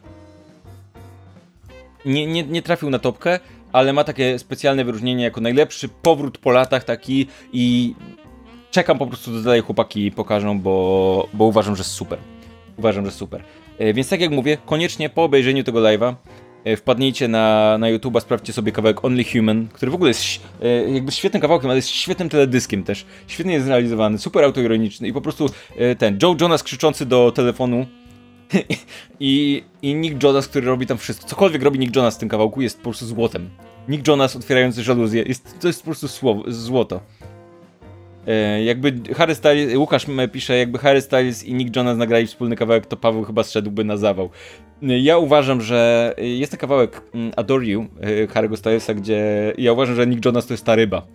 Nie, 2.05 2.27
nie, 2.27 2.43
nie 2.43 2.61
trafił 2.61 2.89
na 2.89 2.99
topkę, 2.99 3.39
ale 3.71 3.93
ma 3.93 4.03
takie 4.03 4.39
specjalne 4.39 4.85
wyróżnienie 4.85 5.23
jako 5.23 5.41
najlepszy 5.41 5.89
powrót 5.89 6.37
po 6.37 6.51
latach 6.51 6.83
taki 6.83 7.27
i 7.53 7.95
czekam 8.71 8.97
po 8.97 9.07
prostu, 9.07 9.31
do 9.31 9.41
dalej 9.41 9.61
chłopaki 9.61 10.11
pokażą, 10.11 10.59
bo, 10.59 11.27
bo 11.33 11.45
uważam, 11.45 11.75
że 11.75 11.79
jest 11.79 11.91
super. 11.91 12.19
Uważam, 12.77 13.05
że 13.05 13.11
super. 13.11 13.43
E, 13.77 13.93
więc 13.93 14.09
tak 14.09 14.21
jak 14.21 14.31
mówię, 14.31 14.57
koniecznie 14.65 15.09
po 15.09 15.23
obejrzeniu 15.23 15.63
tego 15.63 15.79
live'a 15.79 16.13
e, 16.63 16.77
wpadnijcie 16.77 17.27
na, 17.27 17.77
na 17.77 17.87
YouTube'a, 17.87 18.21
sprawdźcie 18.21 18.53
sobie 18.53 18.71
kawałek 18.71 19.05
Only 19.05 19.23
Human, 19.23 19.67
który 19.67 19.91
w 19.91 19.95
ogóle 19.95 20.09
jest 20.09 20.23
e, 20.61 20.67
jakby 20.91 21.11
świetnym 21.11 21.41
kawałkiem, 21.41 21.69
ale 21.69 21.77
jest 21.77 21.89
świetnym 21.89 22.29
teledyskiem 22.29 22.83
też. 22.83 23.05
Świetnie 23.27 23.53
jest 23.53 23.65
zrealizowany, 23.65 24.17
super 24.17 24.43
autoironiczny 24.43 25.07
i 25.07 25.13
po 25.13 25.21
prostu 25.21 25.49
ten 25.97 26.19
Joe 26.23 26.35
Jonas 26.41 26.63
krzyczący 26.63 27.05
do 27.05 27.31
telefonu 27.31 27.85
I, 29.19 29.63
I 29.81 29.95
Nick 29.95 30.23
Jonas, 30.23 30.47
który 30.47 30.67
robi 30.67 30.87
tam 30.87 30.97
wszystko. 30.97 31.27
Cokolwiek 31.27 31.63
robi 31.63 31.79
Nick 31.79 31.95
Jonas 31.95 32.15
w 32.15 32.19
tym 32.19 32.29
kawałku 32.29 32.61
jest 32.61 32.77
po 32.77 32.83
prostu 32.83 33.05
złotem. 33.05 33.49
Nick 33.89 34.07
Jonas 34.07 34.35
otwierający 34.35 34.83
żaluzję, 34.83 35.23
jest, 35.23 35.59
to 35.59 35.67
jest 35.67 35.79
po 35.79 35.85
prostu 35.85 36.07
słowo, 36.07 36.43
złoto. 36.47 37.01
E, 38.27 38.63
jakby 38.63 39.13
Harry 39.15 39.35
Styles, 39.35 39.75
Łukasz 39.75 40.05
pisze, 40.31 40.57
jakby 40.57 40.77
Harry 40.77 41.01
Styles 41.01 41.43
i 41.43 41.53
Nick 41.53 41.75
Jonas 41.75 41.97
nagrali 41.97 42.27
wspólny 42.27 42.55
kawałek, 42.55 42.85
to 42.85 42.97
Paweł 42.97 43.23
chyba 43.23 43.43
zszedłby 43.43 43.83
na 43.83 43.97
zawał. 43.97 44.29
E, 44.83 44.99
ja 44.99 45.17
uważam, 45.17 45.61
że 45.61 46.13
jest 46.17 46.51
ten 46.51 46.59
kawałek 46.59 47.01
mm, 47.13 47.31
Adore 47.35 47.65
You 47.65 47.87
e, 48.01 48.27
Harry'ego 48.27 48.57
Stylesa, 48.57 48.93
gdzie 48.93 49.53
ja 49.57 49.73
uważam, 49.73 49.95
że 49.95 50.07
Nick 50.07 50.25
Jonas 50.25 50.47
to 50.47 50.53
jest 50.53 50.65
ta 50.65 50.75
ryba. 50.75 51.07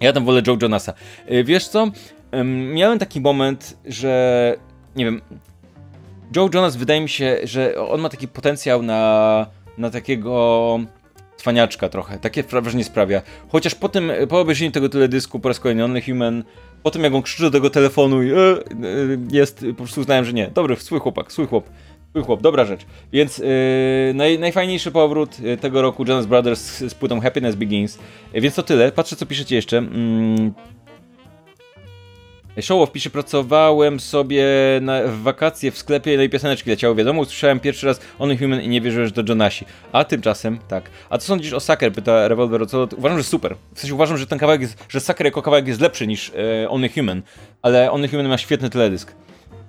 Ja 0.00 0.12
tam 0.12 0.24
wolę 0.24 0.42
Joe 0.46 0.58
Jonasa. 0.62 0.92
E, 1.26 1.44
wiesz 1.44 1.68
co? 1.68 1.90
Miałem 2.74 2.98
taki 2.98 3.20
moment, 3.20 3.78
że 3.84 4.56
nie 4.96 5.04
wiem, 5.04 5.20
Joe 6.36 6.48
Jonas 6.54 6.76
wydaje 6.76 7.00
mi 7.00 7.08
się, 7.08 7.38
że 7.44 7.88
on 7.88 8.00
ma 8.00 8.08
taki 8.08 8.28
potencjał 8.28 8.82
na, 8.82 9.46
na 9.78 9.90
takiego 9.90 10.78
cwaniaczka 11.36 11.88
trochę. 11.88 12.18
Takie 12.18 12.42
wrażenie 12.42 12.84
sprawia. 12.84 13.22
Chociaż 13.48 13.74
po 13.74 13.88
tym, 13.88 14.12
po 14.28 14.40
obejrzeniu 14.40 14.70
tego 14.70 14.88
teledysku 14.88 15.40
po 15.40 15.48
raz 15.48 15.60
kolejny 15.60 15.84
Only 15.84 16.02
Human, 16.02 16.44
po 16.82 16.90
tym 16.90 17.04
jak 17.04 17.14
on 17.14 17.22
krzyczy 17.22 17.42
do 17.42 17.50
tego 17.50 17.70
telefonu 17.70 18.22
i 18.22 18.30
e, 18.30 18.36
e, 18.36 18.56
jest, 19.30 19.64
po 19.68 19.74
prostu 19.74 20.00
uznałem, 20.00 20.24
że 20.24 20.32
nie. 20.32 20.48
Dobry, 20.48 20.76
swój 20.76 21.00
chłopak, 21.00 21.32
swój 21.32 21.46
chłop. 21.46 21.70
Swój 22.10 22.24
chłop, 22.24 22.42
dobra 22.42 22.64
rzecz. 22.64 22.86
Więc 23.12 23.38
yy, 23.38 23.46
naj, 24.14 24.38
najfajniejszy 24.38 24.90
powrót 24.90 25.36
tego 25.60 25.82
roku 25.82 26.04
Jonas 26.08 26.26
Brothers 26.26 26.60
z, 26.60 26.92
z 26.92 26.94
płytą 26.94 27.20
Happiness 27.20 27.54
Begins. 27.54 27.98
Więc 28.34 28.54
to 28.54 28.62
tyle. 28.62 28.92
Patrzę 28.92 29.16
co 29.16 29.26
piszecie 29.26 29.56
jeszcze. 29.56 29.78
Mm, 29.78 30.54
Showoff 32.62 32.92
pisze, 32.92 33.10
pracowałem 33.10 34.00
sobie 34.00 34.44
na, 34.80 35.02
w 35.02 35.22
wakacje 35.22 35.70
w 35.70 35.78
sklepie, 35.78 36.16
no 36.16 36.22
i 36.22 36.28
pioseneczki 36.28 36.70
leciały, 36.70 36.94
wiadomo, 36.94 37.22
usłyszałem 37.22 37.60
pierwszy 37.60 37.86
raz 37.86 38.00
Only 38.18 38.38
Human 38.38 38.62
i 38.62 38.68
nie 38.68 38.80
wierzyłem, 38.80 39.06
że 39.06 39.12
to 39.12 39.22
Jonasi. 39.28 39.64
A 39.92 40.04
tymczasem, 40.04 40.58
tak. 40.68 40.90
A 41.10 41.18
co 41.18 41.26
sądzisz 41.26 41.52
o 41.52 41.60
Sucker? 41.60 41.92
Pyta 41.92 42.28
Revolver, 42.28 42.68
co? 42.68 42.88
Uważam, 42.96 43.18
że 43.18 43.24
super. 43.24 43.56
W 43.74 43.80
sensie 43.80 43.94
uważam, 43.94 44.18
że 44.18 44.26
ten 44.26 44.38
kawałek 44.38 44.60
jest, 44.60 44.84
że 44.88 45.00
Sucker 45.00 45.26
jako 45.26 45.42
kawałek 45.42 45.68
jest 45.68 45.80
lepszy 45.80 46.06
niż 46.06 46.32
e, 46.64 46.70
Only 46.70 46.88
Human, 46.88 47.22
ale 47.62 47.90
Only 47.90 48.08
Human 48.08 48.28
ma 48.28 48.38
świetny 48.38 48.70
teledysk. 48.70 49.14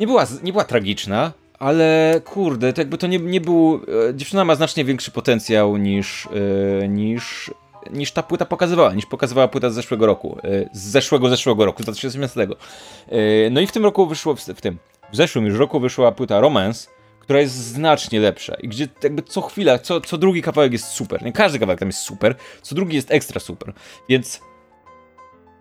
Nie 0.00 0.06
była, 0.06 0.26
nie 0.42 0.52
była 0.52 0.64
tragiczna, 0.64 1.32
ale 1.60 2.20
kurde, 2.24 2.72
to 2.72 2.80
jakby 2.80 2.98
to 2.98 3.06
nie, 3.06 3.18
nie 3.18 3.40
był. 3.40 3.80
E, 4.08 4.14
dziewczyna 4.14 4.44
ma 4.44 4.54
znacznie 4.54 4.84
większy 4.84 5.10
potencjał 5.10 5.76
niż, 5.76 6.28
e, 6.82 6.88
niż, 6.88 7.50
niż 7.90 8.12
ta 8.12 8.22
płyta 8.22 8.44
pokazywała, 8.46 8.94
niż 8.94 9.06
pokazywała 9.06 9.48
płyta 9.48 9.70
z 9.70 9.74
zeszłego 9.74 10.06
roku. 10.06 10.38
E, 10.44 10.68
z 10.72 10.80
zeszłego, 10.80 11.28
zeszłego 11.28 11.64
roku, 11.64 11.82
z 11.82 11.86
2018. 11.86 12.46
No 13.50 13.60
i 13.60 13.66
w 13.66 13.72
tym 13.72 13.84
roku 13.84 14.06
wyszło, 14.06 14.34
w, 14.34 14.40
w 14.40 14.60
tym, 14.60 14.78
w 15.12 15.16
zeszłym 15.16 15.46
już 15.46 15.58
roku 15.58 15.80
wyszła 15.80 16.12
płyta 16.12 16.40
Romance, 16.40 16.88
która 17.20 17.40
jest 17.40 17.54
znacznie 17.54 18.20
lepsza 18.20 18.54
i 18.54 18.68
gdzie 18.68 18.88
jakby 19.02 19.22
co 19.22 19.40
chwila, 19.40 19.78
co, 19.78 20.00
co 20.00 20.18
drugi 20.18 20.42
kawałek 20.42 20.72
jest 20.72 20.86
super. 20.86 21.22
Nie 21.22 21.32
każdy 21.32 21.58
kawałek 21.58 21.78
tam 21.78 21.88
jest 21.88 22.00
super, 22.00 22.34
co 22.62 22.74
drugi 22.74 22.96
jest 22.96 23.10
ekstra 23.10 23.40
super. 23.40 23.72
Więc 24.08 24.40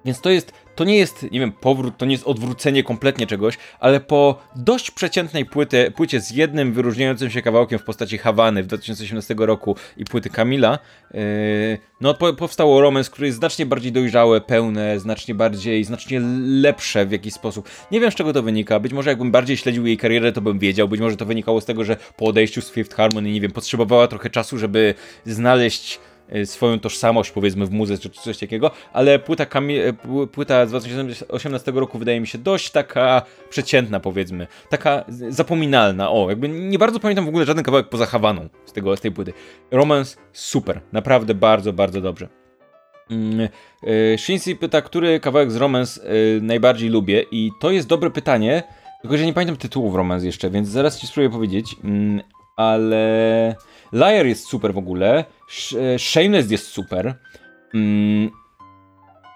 więc 0.05 0.21
to 0.21 0.29
jest, 0.29 0.51
to 0.79 0.83
nie 0.83 0.97
jest, 0.97 1.31
nie 1.31 1.39
wiem, 1.39 1.51
powrót, 1.51 1.97
to 1.97 2.05
nie 2.05 2.11
jest 2.11 2.27
odwrócenie 2.27 2.83
kompletnie 2.83 3.27
czegoś, 3.27 3.57
ale 3.79 3.99
po 3.99 4.39
dość 4.55 4.91
przeciętnej 4.91 5.45
płyty, 5.45 5.91
płycie 5.95 6.21
z 6.21 6.31
jednym 6.31 6.73
wyróżniającym 6.73 7.29
się 7.29 7.41
kawałkiem 7.41 7.79
w 7.79 7.83
postaci 7.83 8.17
Hawany 8.17 8.63
w 8.63 8.67
2018 8.67 9.35
roku 9.37 9.75
i 9.97 10.05
płyty 10.05 10.29
Kamila, 10.29 10.79
yy, 11.13 11.19
no 12.01 12.13
po, 12.13 12.33
powstało 12.33 12.81
romans, 12.81 13.09
który 13.09 13.27
jest 13.27 13.37
znacznie 13.37 13.65
bardziej 13.65 13.91
dojrzałe, 13.91 14.41
pełne, 14.41 14.99
znacznie 14.99 15.35
bardziej, 15.35 15.83
znacznie 15.83 16.21
lepsze 16.45 17.05
w 17.05 17.11
jakiś 17.11 17.33
sposób. 17.33 17.69
Nie 17.91 17.99
wiem 17.99 18.11
z 18.11 18.15
czego 18.15 18.33
to 18.33 18.43
wynika, 18.43 18.79
być 18.79 18.93
może 18.93 19.09
jakbym 19.09 19.31
bardziej 19.31 19.57
śledził 19.57 19.85
jej 19.85 19.97
karierę, 19.97 20.31
to 20.31 20.41
bym 20.41 20.59
wiedział, 20.59 20.87
być 20.87 21.01
może 21.01 21.17
to 21.17 21.25
wynikało 21.25 21.61
z 21.61 21.65
tego, 21.65 21.83
że 21.83 21.97
po 22.17 22.25
odejściu 22.25 22.61
z 22.61 22.71
Fifth 22.71 22.95
Harmony, 22.95 23.31
nie 23.31 23.41
wiem, 23.41 23.51
potrzebowała 23.51 24.07
trochę 24.07 24.29
czasu, 24.29 24.57
żeby 24.57 24.93
znaleźć 25.25 25.99
swoją 26.45 26.79
tożsamość, 26.79 27.31
powiedzmy, 27.31 27.65
w 27.65 27.71
muzyce 27.71 28.09
czy 28.09 28.21
coś 28.21 28.37
takiego, 28.37 28.71
ale 28.93 29.19
płyta, 29.19 29.43
y, 29.43 30.27
płyta 30.27 30.65
z 30.65 30.69
2018 30.69 31.71
roku 31.71 31.99
wydaje 31.99 32.19
mi 32.21 32.27
się 32.27 32.37
dość 32.37 32.71
taka 32.71 33.21
przeciętna, 33.49 33.99
powiedzmy, 33.99 34.47
taka 34.69 35.05
zapominalna. 35.29 36.11
O, 36.11 36.29
jakby 36.29 36.49
nie 36.49 36.79
bardzo 36.79 36.99
pamiętam 36.99 37.25
w 37.25 37.29
ogóle 37.29 37.45
żaden 37.45 37.63
kawałek 37.63 37.89
poza 37.89 38.05
Hawaną 38.05 38.49
z, 38.65 38.73
tego, 38.73 38.97
z 38.97 39.01
tej 39.01 39.11
płyty. 39.11 39.33
Romance 39.71 40.17
super, 40.33 40.81
naprawdę 40.91 41.33
bardzo, 41.33 41.73
bardzo 41.73 42.01
dobrze. 42.01 42.27
Mm, 43.11 43.49
y, 43.87 44.15
Shinsi 44.17 44.55
pyta, 44.55 44.81
który 44.81 45.19
kawałek 45.19 45.51
z 45.51 45.55
Romance 45.55 46.01
najbardziej 46.41 46.89
lubię 46.89 47.25
i 47.31 47.51
to 47.59 47.71
jest 47.71 47.87
dobre 47.87 48.09
pytanie, 48.09 48.63
tylko 49.01 49.17
że 49.17 49.25
nie 49.25 49.33
pamiętam 49.33 49.57
tytułów 49.57 49.95
Romance 49.95 50.25
jeszcze, 50.25 50.49
więc 50.49 50.67
zaraz 50.67 50.99
ci 50.99 51.07
spróbuję 51.07 51.29
powiedzieć, 51.29 51.75
mm, 51.83 52.21
ale 52.57 53.55
Liar 53.93 54.25
jest 54.25 54.45
super 54.47 54.73
w 54.73 54.77
ogóle, 54.77 55.25
e, 55.79 55.99
Shameless 55.99 56.51
jest 56.51 56.67
super. 56.67 57.15
Mm. 57.73 58.31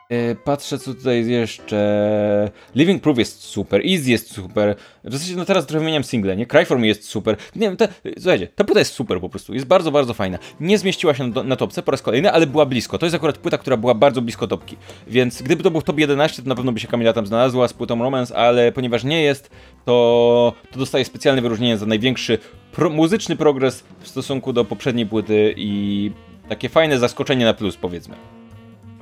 E, 0.09 0.35
patrzę, 0.35 0.79
co 0.79 0.93
tutaj 0.93 1.17
jest 1.17 1.29
jeszcze. 1.29 2.51
Living 2.75 3.03
Proof 3.03 3.17
jest 3.17 3.43
super, 3.43 3.81
Easy 3.81 4.11
jest 4.11 4.31
super. 4.31 4.75
W 5.03 5.13
zasadzie, 5.13 5.35
no 5.35 5.45
teraz 5.45 5.65
trochę 5.65 5.79
wymieniam 5.79 6.03
single, 6.03 6.37
nie? 6.37 6.45
Cry 6.45 6.65
For 6.65 6.79
Me 6.79 6.87
jest 6.87 7.09
super. 7.09 7.37
Nie 7.55 7.67
wiem, 7.67 7.77
ta, 7.77 7.87
słuchajcie, 8.17 8.47
ta 8.47 8.63
płyta 8.63 8.79
jest 8.79 8.93
super 8.93 9.21
po 9.21 9.29
prostu. 9.29 9.53
Jest 9.53 9.65
bardzo, 9.65 9.91
bardzo 9.91 10.13
fajna. 10.13 10.39
Nie 10.59 10.77
zmieściła 10.77 11.13
się 11.13 11.27
na, 11.27 11.43
na 11.43 11.55
topce 11.55 11.83
po 11.83 11.91
raz 11.91 12.01
kolejny, 12.01 12.31
ale 12.31 12.47
była 12.47 12.65
blisko. 12.65 12.97
To 12.97 13.05
jest 13.05 13.15
akurat 13.15 13.37
płyta, 13.37 13.57
która 13.57 13.77
była 13.77 13.93
bardzo 13.93 14.21
blisko 14.21 14.47
topki. 14.47 14.77
Więc 15.07 15.41
gdyby 15.41 15.63
to 15.63 15.71
był 15.71 15.81
top 15.81 15.99
11, 15.99 16.41
to 16.43 16.49
na 16.49 16.55
pewno 16.55 16.71
by 16.71 16.79
się 16.79 16.87
Kamila 16.87 17.13
tam 17.13 17.27
znalazła 17.27 17.67
z 17.67 17.73
płytą 17.73 17.99
Romance, 17.99 18.35
ale 18.35 18.71
ponieważ 18.71 19.03
nie 19.03 19.23
jest, 19.23 19.49
to, 19.85 20.53
to 20.71 20.79
dostaje 20.79 21.05
specjalne 21.05 21.41
wyróżnienie 21.41 21.77
za 21.77 21.85
największy 21.85 22.37
pro, 22.71 22.89
muzyczny 22.89 23.35
progres 23.35 23.83
w 23.99 24.07
stosunku 24.07 24.53
do 24.53 24.65
poprzedniej 24.65 25.05
płyty 25.05 25.53
i 25.57 26.11
takie 26.49 26.69
fajne 26.69 26.99
zaskoczenie 26.99 27.45
na 27.45 27.53
plus, 27.53 27.77
powiedzmy. 27.77 28.42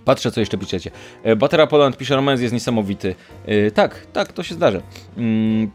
Patrzę, 0.05 0.31
co 0.31 0.39
jeszcze 0.39 0.57
piszecie. 0.57 0.91
E, 1.23 1.35
Batera 1.35 1.67
Poland 1.67 1.97
pisze, 1.97 2.15
romans 2.15 2.41
jest 2.41 2.53
niesamowity. 2.53 3.15
Yy, 3.47 3.71
tak, 3.71 4.07
tak, 4.13 4.33
to 4.33 4.43
się 4.43 4.55
zdarzy. 4.55 4.81
Yy, 5.17 5.69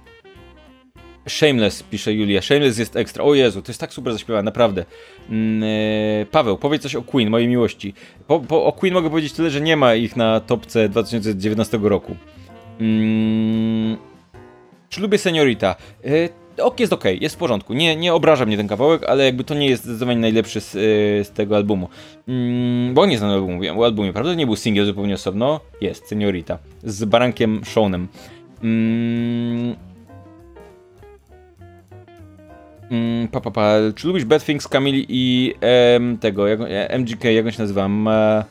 Shameless, 1.29 1.83
pisze 1.83 2.13
Julia. 2.13 2.43
Shameless 2.43 2.79
jest 2.79 2.97
ekstra. 2.97 3.25
O 3.25 3.35
Jezu, 3.35 3.63
to 3.63 3.71
jest 3.71 3.81
tak 3.81 3.93
super 3.93 4.13
zaśpiewane, 4.13 4.43
naprawdę. 4.43 4.85
Yy, 5.31 6.27
Paweł, 6.31 6.59
powiedz 6.59 6.83
coś 6.83 6.95
o 6.95 7.03
Queen, 7.03 7.31
mojej 7.31 7.49
miłości. 7.49 7.95
Po, 8.27 8.41
po, 8.41 8.65
o 8.65 8.73
Queen 8.73 8.95
mogę 8.95 9.11
powiedzieć 9.11 9.33
tyle, 9.33 9.51
że 9.51 9.61
nie 9.61 9.77
ma 9.77 9.95
ich 9.95 10.17
na 10.17 10.41
topce 10.41 10.89
2019 10.89 11.79
roku. 11.83 12.17
Czy 14.89 15.01
lubię 15.01 15.19
Seniorita? 15.19 15.77
Yy, 16.59 16.65
ok, 16.65 16.81
jest 16.81 16.93
ok, 16.93 17.05
jest 17.21 17.35
w 17.35 17.39
porządku. 17.39 17.75
Nie, 17.75 17.97
nie 17.97 18.15
obraża 18.15 18.47
mnie 18.47 18.57
ten 18.57 18.69
kawałek, 18.69 19.05
ale 19.05 19.25
jakby 19.25 19.45
to 19.45 19.55
nie 19.55 19.67
jest 19.67 19.85
zdecydowanie 19.85 20.21
najlepszy 20.21 20.61
z, 20.61 20.75
y, 20.75 20.79
z 21.25 21.31
tego 21.31 21.57
albumu. 21.57 21.89
Mm, 22.29 22.95
bo 22.95 23.03
on 23.03 23.11
jest 23.11 23.23
na 23.23 23.33
albumie, 23.33 23.73
albumie, 23.73 24.13
prawda? 24.13 24.35
Nie 24.35 24.47
był 24.47 24.57
singiel 24.57 24.87
zupełnie 24.87 25.15
osobno. 25.15 25.61
Jest, 25.81 26.09
Seniorita. 26.09 26.59
Z 26.85 27.05
Barankiem 27.05 27.61
Seanem. 27.65 28.09
Mm, 28.63 29.77
mm, 32.91 33.29
pa, 33.29 33.41
pa, 33.41 33.51
pa. 33.51 33.73
Czy 33.95 34.07
lubisz 34.07 34.25
Bad 34.25 34.45
Things, 34.45 34.69
Camille 34.69 35.05
i 35.09 35.55
tego, 36.21 36.47
jak, 36.47 36.61
MGK, 36.99 37.25
jak 37.25 37.47
on 37.47 37.53
się 37.53 37.63
nazywa? 37.63 37.89
Ma... 37.89 38.45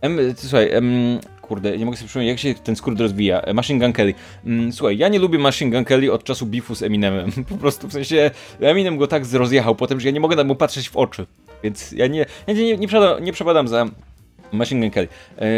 M, 0.00 0.18
słuchaj, 0.36 0.70
Kurde, 1.48 1.78
nie 1.78 1.84
mogę 1.84 1.96
sobie 1.96 2.08
przypomnieć, 2.08 2.30
jak 2.30 2.38
się 2.38 2.62
ten 2.62 2.76
skrót 2.76 3.00
rozwija. 3.00 3.40
E, 3.40 3.54
Machine 3.54 3.78
Gun 3.78 3.92
Kelly. 3.92 4.14
Mm, 4.44 4.72
słuchaj, 4.72 4.98
ja 4.98 5.08
nie 5.08 5.18
lubię 5.18 5.38
Machine 5.38 5.70
Gun 5.70 5.84
Kelly 5.84 6.12
od 6.12 6.24
czasu 6.24 6.46
beefu 6.46 6.74
z 6.74 6.82
Eminemem. 6.82 7.32
Po 7.48 7.56
prostu, 7.56 7.88
w 7.88 7.92
sensie, 7.92 8.30
Eminem 8.60 8.96
go 8.96 9.06
tak 9.06 9.22
rozjechał 9.32 9.74
potem, 9.74 10.00
że 10.00 10.08
ja 10.08 10.12
nie 10.12 10.20
mogę 10.20 10.44
mu 10.44 10.54
patrzeć 10.54 10.88
w 10.88 10.96
oczy. 10.96 11.26
Więc 11.62 11.92
ja 11.92 12.06
nie, 12.06 12.26
ja 12.46 12.54
nie, 12.54 12.64
nie, 12.64 12.76
nie, 12.76 12.88
przepadam, 12.88 13.24
nie 13.24 13.32
przepadam 13.32 13.68
za 13.68 13.86
Machine 14.52 14.80
Gun 14.80 14.90
Kelly. 14.90 15.08
Eee, 15.38 15.48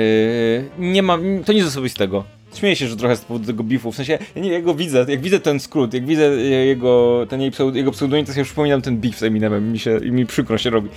nie 0.79 1.03
mam, 1.03 1.45
to 1.45 1.53
nic 1.53 1.67
osobistego. 1.67 2.25
Śmieję 2.55 2.77
się, 2.77 2.89
że 2.89 2.97
trochę 2.97 3.17
z 3.17 3.21
powodu 3.21 3.47
tego 3.47 3.65
beefu, 3.65 3.93
w 3.93 3.97
sensie, 3.97 4.19
ja, 4.37 4.43
nie, 4.43 4.53
ja 4.53 4.61
go 4.61 4.75
widzę, 4.75 5.07
jak 5.09 5.21
widzę 5.21 5.41
ten 5.41 5.61
skrót, 5.61 5.95
jak 5.95 6.07
widzę 6.07 6.37
jego, 6.67 7.27
ten 7.29 7.41
jej 7.41 7.51
pseud, 7.51 7.75
jego 7.75 7.93
pseudonim, 7.93 8.27
to 8.27 8.33
sobie 8.33 8.45
przypominam 8.45 8.83
ten 8.83 8.97
beef 8.99 9.19
z 9.19 9.23
Eminemem 9.23 9.73
mi 9.73 9.79
się, 9.79 9.99
i 10.05 10.13
mi 10.13 10.27
przykro 10.27 10.59
się 10.59 10.71
robi. 10.71 10.89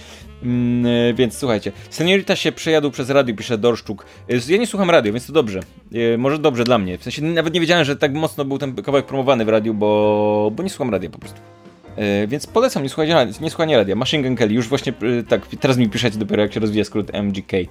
Mm, 0.43 0.86
e, 0.86 1.14
więc 1.14 1.38
słuchajcie, 1.38 1.72
Seniorita 1.89 2.36
się 2.36 2.51
przejadł 2.51 2.91
przez 2.91 3.10
radio, 3.10 3.36
pisze 3.36 3.58
Dorszczuk. 3.58 4.06
E, 4.30 4.51
ja 4.51 4.58
nie 4.58 4.68
słucham 4.68 4.89
radio, 4.89 5.14
więc 5.14 5.28
to 5.28 5.34
dobrze. 5.34 5.60
E, 5.93 6.18
może 6.18 6.39
dobrze 6.39 6.64
dla 6.64 6.78
mnie. 6.78 6.97
W 6.97 7.04
sensie 7.04 7.22
nawet 7.22 7.54
nie 7.54 7.62
wiedziałem, 7.62 7.86
że 7.86 7.95
tak 7.95 8.14
mocno 8.14 8.45
był 8.45 8.58
ten 8.58 8.76
kawałek 8.76 9.06
promowany 9.06 9.45
w 9.45 9.49
radiu, 9.49 9.74
bo, 9.74 10.51
bo 10.56 10.64
nie 10.64 10.70
słucham 10.70 10.89
radia 10.89 11.10
po 11.10 11.20
prostu. 11.20 11.53
E, 11.96 12.28
więc 12.28 12.48
polecam, 12.48 12.84
nie 12.84 12.89
słuchanie, 12.89 13.28
nie 13.68 13.78
radia. 13.78 13.96
Machine 13.96 14.24
Gun 14.24 14.36
Kelly, 14.36 14.54
już 14.54 14.68
właśnie 14.68 14.94
e, 15.20 15.24
tak, 15.24 15.48
teraz 15.48 15.78
mi 15.78 15.89
piszecie 15.89 16.18
dopiero 16.18 16.41
jak 16.41 16.54
się 16.54 16.60
rozwija 16.60 16.84
skrót 16.84 17.14
MGK. 17.14 17.54
E, 17.54 17.68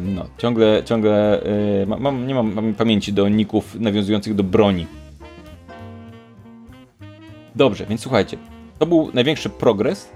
no, 0.00 0.26
ciągle, 0.38 0.82
ciągle 0.84 1.40
mam, 1.86 2.26
nie 2.26 2.34
mam, 2.34 2.52
mam 2.52 2.74
pamięci 2.74 3.12
do 3.12 3.28
ników 3.28 3.80
nawiązujących 3.80 4.34
do 4.34 4.42
broni. 4.42 4.86
Dobrze, 7.54 7.86
więc 7.86 8.00
słuchajcie, 8.00 8.36
to 8.78 8.86
był 8.86 9.10
największy 9.14 9.50
progres 9.50 10.10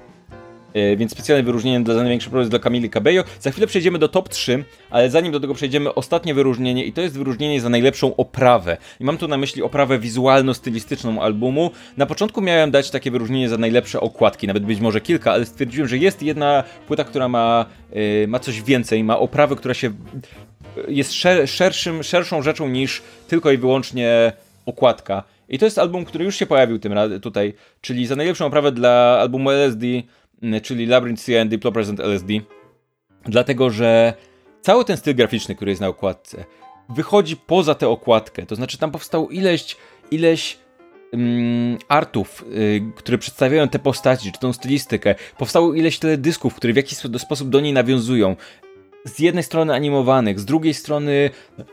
więc 0.97 1.12
specjalne 1.12 1.43
wyróżnienie 1.45 1.81
dla 1.81 1.95
największy 1.95 2.31
progres 2.31 2.49
dla 2.49 2.59
Camille 2.59 2.89
Cabello. 2.89 3.24
Za 3.40 3.51
chwilę 3.51 3.66
przejdziemy 3.66 3.99
do 3.99 4.09
top 4.09 4.28
3, 4.28 4.65
ale 4.90 5.11
zanim 5.11 5.32
do 5.32 5.40
tego 5.40 5.55
przejdziemy, 5.55 5.95
ostatnie 5.95 6.35
wyróżnienie 6.35 6.85
i 6.85 6.93
to 6.93 7.01
jest 7.01 7.19
wyróżnienie 7.19 7.61
za 7.61 7.69
najlepszą 7.69 8.16
oprawę. 8.16 8.77
I 9.01 9.05
mam 9.05 9.19
tu 9.19 9.28
na 9.28 9.36
myśli 9.36 9.62
oprawę 9.62 9.99
wizualno-stylistyczną 9.99 11.23
albumu. 11.23 11.70
Na 11.97 12.07
początku 12.07 12.40
miałem 12.40 12.70
dać 12.70 12.90
takie 12.90 13.11
wyróżnienie 13.11 13.49
za 13.49 13.59
najlepsze 13.59 14.01
okładki, 14.01 14.47
nawet 14.47 14.65
być 14.65 14.81
może 14.81 15.01
kilka, 15.01 15.32
ale 15.32 15.47
stwierdziłem, 15.47 15.89
że 15.89 15.99
jest 15.99 16.23
jedna 16.23 16.65
płyta, 16.86 17.05
która 17.05 17.28
ma, 17.28 17.66
yy, 17.93 18.28
ma 18.28 18.39
coś 18.39 18.62
więcej, 18.62 19.05
ma 19.05 19.19
oprawę, 19.19 19.57
która 19.57 19.74
się 19.74 19.90
jest 20.89 21.12
szer 21.12 21.49
szerszym, 21.49 22.03
szerszą 22.03 22.43
rzeczą 22.43 22.69
niż 22.69 23.03
tylko 23.28 23.53
i 23.53 23.59
wyłącznie 23.59 24.32
okładka. 24.66 25.23
I 25.49 25.59
to 25.59 25.65
jest 25.65 25.78
album, 25.78 26.05
który 26.05 26.24
już 26.24 26.36
się 26.36 26.47
pojawił 26.47 26.78
tym 26.78 26.95
tutaj, 27.23 27.55
czyli 27.81 28.07
za 28.07 28.16
najlepszą 28.16 28.47
oprawę 28.47 28.73
dla 28.73 29.19
albumu 29.20 29.51
LSD, 29.51 29.86
czyli 30.62 30.86
Labyrinth 30.86 31.23
Sea 31.23 31.43
and 31.43 31.51
Diplo 31.51 31.73
Present 31.73 32.01
LSD. 32.01 32.32
Dlatego, 33.24 33.70
że 33.70 34.15
cały 34.60 34.85
ten 34.85 34.97
styl 34.97 35.15
graficzny, 35.15 35.55
który 35.55 35.70
jest 35.70 35.81
na 35.81 35.89
okładce, 35.89 36.44
wychodzi 36.89 37.36
poza 37.36 37.74
tę 37.74 37.89
okładkę. 37.89 38.47
To 38.47 38.56
znaczy, 38.56 38.78
tam 38.78 38.90
powstało 38.90 39.28
ileś, 39.28 39.77
ileś 40.10 40.59
um, 41.12 41.78
artów, 41.89 42.44
y, 42.52 42.82
które 42.97 43.19
przedstawiają 43.19 43.69
te 43.69 43.78
postaci, 43.78 44.32
czy 44.32 44.39
tą 44.39 44.52
stylistykę. 44.52 45.15
Powstało 45.39 45.74
ileś 45.74 45.98
teledysków, 45.98 46.55
które 46.55 46.73
w 46.73 46.77
jakiś 46.77 46.98
sposób 46.98 47.48
do 47.48 47.60
niej 47.60 47.73
nawiązują 47.73 48.36
z 49.09 49.18
jednej 49.18 49.44
strony 49.44 49.74
animowanych, 49.74 50.40
z 50.40 50.44
drugiej 50.44 50.74
strony 50.74 51.30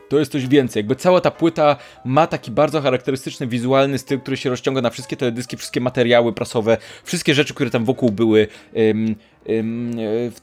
to 0.08 0.18
jest 0.18 0.32
coś 0.32 0.46
więcej. 0.46 0.80
Jakby 0.80 0.96
cała 0.96 1.20
ta 1.20 1.30
płyta 1.30 1.76
ma 2.04 2.26
taki 2.26 2.50
bardzo 2.50 2.80
charakterystyczny 2.80 3.46
wizualny 3.46 3.98
styl, 3.98 4.20
który 4.20 4.36
się 4.36 4.50
rozciąga 4.50 4.80
na 4.80 4.90
wszystkie 4.90 5.16
teledyski, 5.16 5.56
wszystkie 5.56 5.80
materiały 5.80 6.32
prasowe, 6.32 6.76
wszystkie 7.04 7.34
rzeczy, 7.34 7.54
które 7.54 7.70
tam 7.70 7.84
wokół 7.84 8.10
były. 8.10 8.46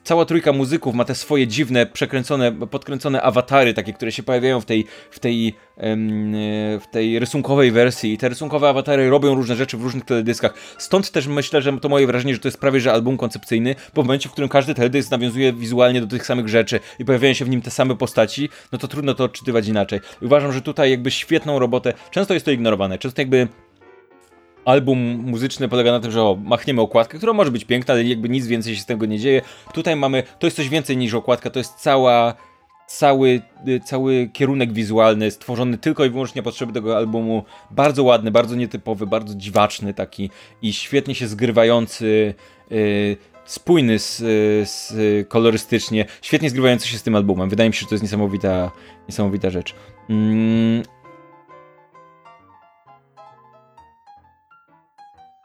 Cała 0.03 0.25
trójka 0.25 0.53
muzyków 0.53 0.95
ma 0.95 1.05
te 1.05 1.15
swoje 1.15 1.47
dziwne, 1.47 1.85
przekręcone, 1.85 2.51
podkręcone 2.51 3.21
awatary, 3.21 3.73
takie, 3.73 3.93
które 3.93 4.11
się 4.11 4.23
pojawiają 4.23 4.61
w 4.61 4.65
tej, 4.65 4.85
w 5.11 5.19
tej, 5.19 5.55
w 6.81 6.84
tej 6.91 7.19
rysunkowej 7.19 7.71
wersji. 7.71 8.13
I 8.13 8.17
te 8.17 8.30
rysunkowe 8.30 8.69
awatary 8.69 9.09
robią 9.09 9.35
różne 9.35 9.55
rzeczy 9.55 9.77
w 9.77 9.81
różnych 9.81 10.05
teledyskach. 10.05 10.53
Stąd 10.77 11.11
też 11.11 11.27
myślę, 11.27 11.61
że 11.61 11.80
to 11.80 11.89
moje 11.89 12.07
wrażenie, 12.07 12.34
że 12.34 12.39
to 12.39 12.47
jest 12.47 12.59
prawie 12.59 12.80
że 12.80 12.91
album 12.93 13.17
koncepcyjny, 13.17 13.75
bo 13.93 14.03
w 14.03 14.05
momencie, 14.05 14.30
w 14.30 14.31
którym 14.31 14.49
każdy 14.49 14.73
teledysk 14.73 15.11
nawiązuje 15.11 15.53
wizualnie 15.53 16.01
do 16.01 16.07
tych 16.07 16.25
samych 16.25 16.49
rzeczy 16.49 16.80
i 16.99 17.05
pojawiają 17.05 17.34
się 17.34 17.45
w 17.45 17.49
nim 17.49 17.61
te 17.61 17.71
same 17.71 17.97
postaci, 17.97 18.49
no 18.71 18.77
to 18.77 18.88
trudno 18.88 19.13
to 19.13 19.23
odczytywać 19.23 19.67
inaczej. 19.67 19.99
Uważam, 20.21 20.53
że 20.53 20.61
tutaj 20.61 20.91
jakby 20.91 21.11
świetną 21.11 21.59
robotę, 21.59 21.93
często 22.11 22.34
jest 22.34 22.45
to 22.45 22.51
ignorowane, 22.51 22.97
często 22.97 23.21
jakby 23.21 23.47
album 24.65 24.99
muzyczny 25.26 25.68
polega 25.68 25.91
na 25.91 25.99
tym, 25.99 26.11
że 26.11 26.22
o, 26.22 26.38
machniemy 26.44 26.81
okładkę, 26.81 27.18
która 27.18 27.34
może 27.34 27.52
być 27.52 27.65
piękna, 27.65 27.94
ale 27.94 28.03
jakby 28.03 28.30
nic 28.30 28.48
więcej 28.48 28.76
się 28.76 28.81
z 28.81 28.85
tego 28.85 29.06
nie 29.06 29.19
dzieje. 29.19 29.41
Tutaj 29.73 29.95
mamy, 29.95 30.23
to 30.40 30.48
jest 30.48 30.57
coś 30.57 30.69
więcej 30.69 30.98
niż 30.98 31.14
okładka, 31.14 31.49
to 31.49 31.60
jest 31.60 31.76
cała, 31.76 32.34
cały, 32.88 33.41
cały 33.85 34.30
kierunek 34.34 34.73
wizualny 34.73 35.31
stworzony 35.31 35.77
tylko 35.77 36.06
i 36.06 36.10
wyłącznie 36.10 36.41
na 36.41 36.44
potrzeby 36.44 36.73
tego 36.73 36.98
albumu. 36.98 37.44
Bardzo 37.72 38.03
ładny, 38.03 38.31
bardzo 38.31 38.56
nietypowy, 38.56 39.07
bardzo 39.07 39.35
dziwaczny 39.35 39.94
taki 39.94 40.30
i 40.61 40.73
świetnie 40.73 41.15
się 41.15 41.27
zgrywający. 41.27 42.34
Yy, 42.69 43.18
spójny 43.45 43.99
z, 43.99 44.18
z, 44.69 44.94
kolorystycznie, 45.27 46.06
świetnie 46.22 46.49
zgrywający 46.49 46.88
się 46.88 46.98
z 46.98 47.03
tym 47.03 47.15
albumem. 47.15 47.49
Wydaje 47.49 47.69
mi 47.69 47.73
się, 47.73 47.80
że 47.80 47.88
to 47.88 47.95
jest 47.95 48.03
niesamowita, 48.03 48.72
niesamowita 49.10 49.49
rzecz. 49.49 49.76
Mm, 50.10 50.84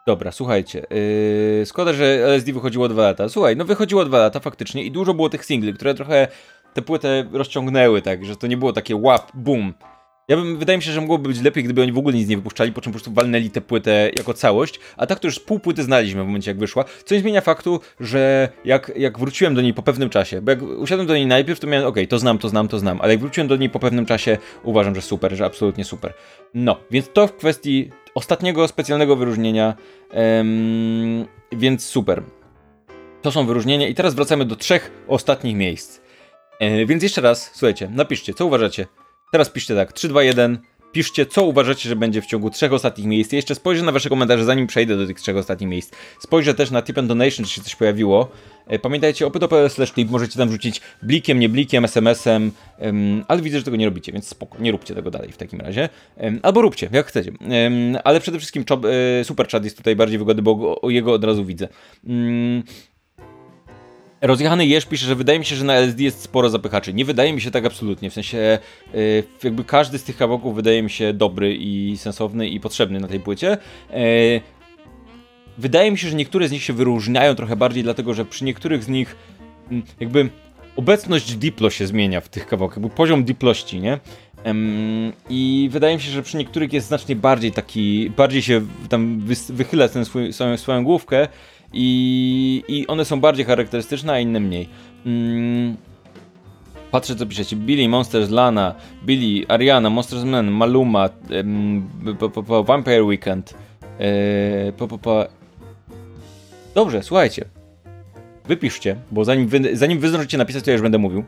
Dobra, 0.09 0.32
słuchajcie. 0.32 0.86
Yy, 1.59 1.66
szkoda, 1.66 1.93
że 1.93 2.05
LSD 2.05 2.52
wychodziło 2.52 2.89
dwa 2.89 3.02
lata. 3.02 3.28
Słuchaj, 3.28 3.56
no 3.56 3.64
wychodziło 3.64 4.05
dwa 4.05 4.18
lata 4.18 4.40
faktycznie 4.40 4.85
i 4.85 4.90
dużo 4.90 5.14
było 5.14 5.28
tych 5.28 5.44
singli, 5.44 5.74
które 5.74 5.94
trochę 5.94 6.28
tę 6.74 6.82
płytę 6.82 7.24
rozciągnęły, 7.32 8.02
tak, 8.02 8.24
że 8.24 8.36
to 8.36 8.47
nie 8.47 8.56
było 8.56 8.72
takie 8.72 8.97
łap, 8.97 9.30
boom. 9.35 9.74
Ja 10.28 10.36
bym, 10.36 10.59
wydaje 10.59 10.76
mi 10.76 10.82
się, 10.82 10.93
że 10.93 11.01
mogłoby 11.01 11.28
być 11.28 11.40
lepiej, 11.40 11.64
gdyby 11.64 11.82
oni 11.82 11.93
w 11.93 11.98
ogóle 11.98 12.16
nic 12.16 12.28
nie 12.28 12.36
wypuszczali, 12.36 12.72
po 12.72 12.80
czym 12.80 12.93
po 12.93 12.94
prostu 12.94 13.12
walnęli 13.12 13.51
tę 13.51 13.60
płytę 13.60 14.10
jako 14.16 14.35
całość, 14.35 14.80
a 14.97 15.06
tak 15.06 15.18
to 15.18 15.28
już 15.28 15.40
pół 15.40 15.59
płyty 15.59 15.82
znaliśmy 15.82 16.22
w 16.22 16.26
momencie 16.26 16.51
jak 16.51 16.59
wyszła, 16.59 16.85
co 17.05 17.14
nie 17.14 17.20
zmienia 17.20 17.40
faktu, 17.40 17.80
że 18.01 18.48
jak, 18.64 18.93
jak 18.97 19.18
wróciłem 19.18 19.55
do 19.55 19.60
niej 19.60 19.74
po 19.74 19.82
pewnym 19.82 20.10
czasie, 20.10 20.43
bo 20.43 20.51
jak 20.51 20.62
usiadłem 20.62 21.06
do 21.06 21.14
niej 21.14 21.26
najpierw, 21.26 21.60
to 21.60 21.66
miałem, 21.66 21.86
okej, 21.86 22.02
okay, 22.02 22.09
to 22.09 22.18
znam, 22.18 22.39
to 22.39 22.48
znam, 22.48 22.68
to 22.68 22.78
znam, 22.78 23.01
ale 23.01 23.12
jak 23.12 23.20
wróciłem 23.20 23.48
do 23.48 23.56
niej 23.56 23.70
po 23.70 23.78
pewnym 23.78 24.06
czasie, 24.06 24.39
uważam, 24.62 24.94
że 24.94 25.02
super, 25.02 25.36
że 25.36 25.44
absolutnie 25.44 25.85
super. 25.85 26.14
No, 26.55 26.80
więc 26.90 27.10
to 27.12 27.26
w 27.26 27.36
kwestii 27.36 27.90
ostatniego 28.19 28.69
specjalnego 28.69 29.16
wyróżnienia, 29.16 29.74
um, 30.12 31.27
więc 31.53 31.85
super. 31.85 32.23
To 33.23 33.32
są 33.32 33.47
wyróżnienia 33.47 33.89
i 33.89 33.95
teraz 33.95 34.15
wracamy 34.15 34.45
do 34.45 34.57
trzech 34.57 34.90
ostatnich 35.09 35.57
miejsc. 35.57 36.01
E, 36.61 36.86
więc 36.86 37.03
jeszcze 37.03 37.20
raz, 37.20 37.51
słuchajcie, 37.55 37.89
napiszcie, 37.93 38.35
co 38.35 38.47
uważacie. 38.47 38.86
Teraz 39.32 39.51
piszcie 39.51 39.74
tak, 39.74 39.93
3, 39.93 40.09
2, 40.09 40.23
1. 40.23 40.59
Piszcie, 40.98 41.26
co 41.26 41.44
uważacie, 41.44 41.88
że 41.88 41.96
będzie 41.96 42.22
w 42.22 42.26
ciągu 42.26 42.50
trzech 42.50 42.72
ostatnich 42.72 43.06
miejsc. 43.06 43.32
jeszcze 43.32 43.54
spojrzę 43.54 43.82
na 43.82 43.92
wasze 43.92 44.08
komentarze, 44.08 44.44
zanim 44.44 44.66
przejdę 44.66 44.96
do 44.96 45.06
tych 45.06 45.20
trzech 45.20 45.36
ostatnich 45.36 45.70
miejsc. 45.70 45.92
Spojrzę 46.20 46.54
też 46.54 46.70
na 46.70 46.82
tip 46.82 46.98
and 46.98 47.08
donation, 47.08 47.46
czy 47.46 47.52
się 47.52 47.62
coś 47.62 47.76
pojawiło. 47.76 48.28
E, 48.66 48.78
pamiętajcie, 48.78 49.26
opyto.pl 49.26 49.70
slash 49.70 49.92
clip 49.92 50.10
możecie 50.10 50.38
tam 50.38 50.50
rzucić 50.50 50.80
blikiem, 51.02 51.38
nie 51.38 51.48
blikiem, 51.48 51.84
SMS-em, 51.84 52.52
ale 53.28 53.42
widzę, 53.42 53.58
że 53.58 53.64
tego 53.64 53.76
nie 53.76 53.84
robicie, 53.84 54.12
więc 54.12 54.28
spoko, 54.28 54.58
nie 54.60 54.72
róbcie 54.72 54.94
tego 54.94 55.10
dalej 55.10 55.32
w 55.32 55.36
takim 55.36 55.60
razie. 55.60 55.88
Albo 56.42 56.62
róbcie, 56.62 56.88
jak 56.92 57.06
chcecie. 57.06 57.32
Ale 58.04 58.20
przede 58.20 58.38
wszystkim 58.38 58.64
e, 59.20 59.24
super 59.24 59.48
chat 59.48 59.64
jest 59.64 59.76
tutaj 59.76 59.96
bardziej 59.96 60.18
wygodny, 60.18 60.42
bo 60.42 60.54
go, 60.54 60.90
jego 60.90 61.12
od 61.12 61.24
razu 61.24 61.44
widzę. 61.44 61.68
Rozjechany 64.20 64.66
Jerz 64.66 64.86
pisze, 64.86 65.07
że 65.07 65.15
wydaje 65.15 65.39
mi 65.39 65.45
się, 65.45 65.57
że 65.57 65.65
na 65.65 65.74
LSD 65.74 66.03
jest 66.03 66.23
sporo 66.23 66.51
zapychaczy. 66.51 66.95
Nie 66.95 67.05
wydaje 67.05 67.32
mi 67.32 67.40
się 67.40 67.51
tak 67.51 67.65
absolutnie. 67.65 68.11
W 68.11 68.12
sensie, 68.12 68.59
yy, 68.95 69.24
jakby 69.45 69.65
każdy 69.65 69.99
z 69.99 70.05
tych 70.05 70.16
kawałków 70.16 70.55
wydaje 70.55 70.82
mi 70.82 70.90
się 70.90 71.12
dobry 71.12 71.57
i 71.57 71.97
sensowny 71.97 72.49
i 72.49 72.61
potrzebny 72.61 73.01
na 73.01 73.09
tej 73.09 73.20
płycie. 73.20 73.59
Yy, 73.90 74.40
wydaje 75.59 75.90
mi 75.90 75.99
się, 75.99 76.09
że 76.09 76.16
niektóre 76.16 76.49
z 76.49 76.51
nich 76.51 76.62
się 76.62 76.73
wyróżniają 76.73 77.35
trochę 77.35 77.57
bardziej, 77.57 77.82
dlatego 77.82 78.15
że 78.15 78.24
przy 78.24 78.45
niektórych 78.45 78.85
z 78.85 78.89
nich 78.89 79.16
yy, 79.70 79.82
jakby 80.01 80.28
obecność 80.77 81.36
diplo 81.36 81.70
się 81.70 81.86
zmienia 81.86 82.20
w 82.20 82.28
tych 82.28 82.47
kawałkach, 82.47 82.77
jakby 82.77 82.97
poziom 82.97 83.24
diplości, 83.24 83.81
nie? 83.81 83.99
I 85.31 85.69
wydaje 85.73 85.97
mi 85.97 86.03
się, 86.03 86.11
że 86.11 86.23
przy 86.23 86.36
niektórych 86.36 86.73
jest 86.73 86.89
znacznie 86.89 87.16
bardziej 87.16 87.53
taki, 87.53 88.11
bardziej 88.16 88.43
się 88.43 88.66
tam 88.89 89.20
wychyla 89.49 89.89
ten 89.89 90.05
swój, 90.05 90.32
swoją, 90.32 90.57
swoją 90.57 90.85
główkę 90.85 91.28
i, 91.73 92.65
i 92.69 92.86
one 92.86 93.05
są 93.05 93.20
bardziej 93.20 93.47
charakterystyczne, 93.47 94.12
a 94.12 94.19
inne 94.19 94.40
mniej. 94.40 94.69
Mm. 95.07 95.77
Patrzę 96.90 97.16
co 97.16 97.27
piszecie. 97.27 97.57
Billy, 97.57 97.89
Monsters, 97.89 98.31
Lana, 98.31 98.74
Billy, 99.05 99.47
Ariana, 99.49 99.90
Monsters 99.90 100.24
Man, 100.24 100.51
Maluma, 100.51 101.09
Vampire 102.65 103.05
Weekend. 103.05 103.55
E, 104.01 104.73
Dobrze, 106.74 107.03
słuchajcie. 107.03 107.45
Wypiszcie, 108.45 108.97
bo 109.11 109.24
zanim 109.24 109.49
wy, 109.49 109.77
zanim 109.77 109.99
wy 109.99 110.09
zdążycie 110.09 110.39
napisać, 110.39 110.65
to 110.65 110.70
ja 110.70 110.73
już 110.73 110.82
będę 110.82 110.99
mówił. 110.99 111.24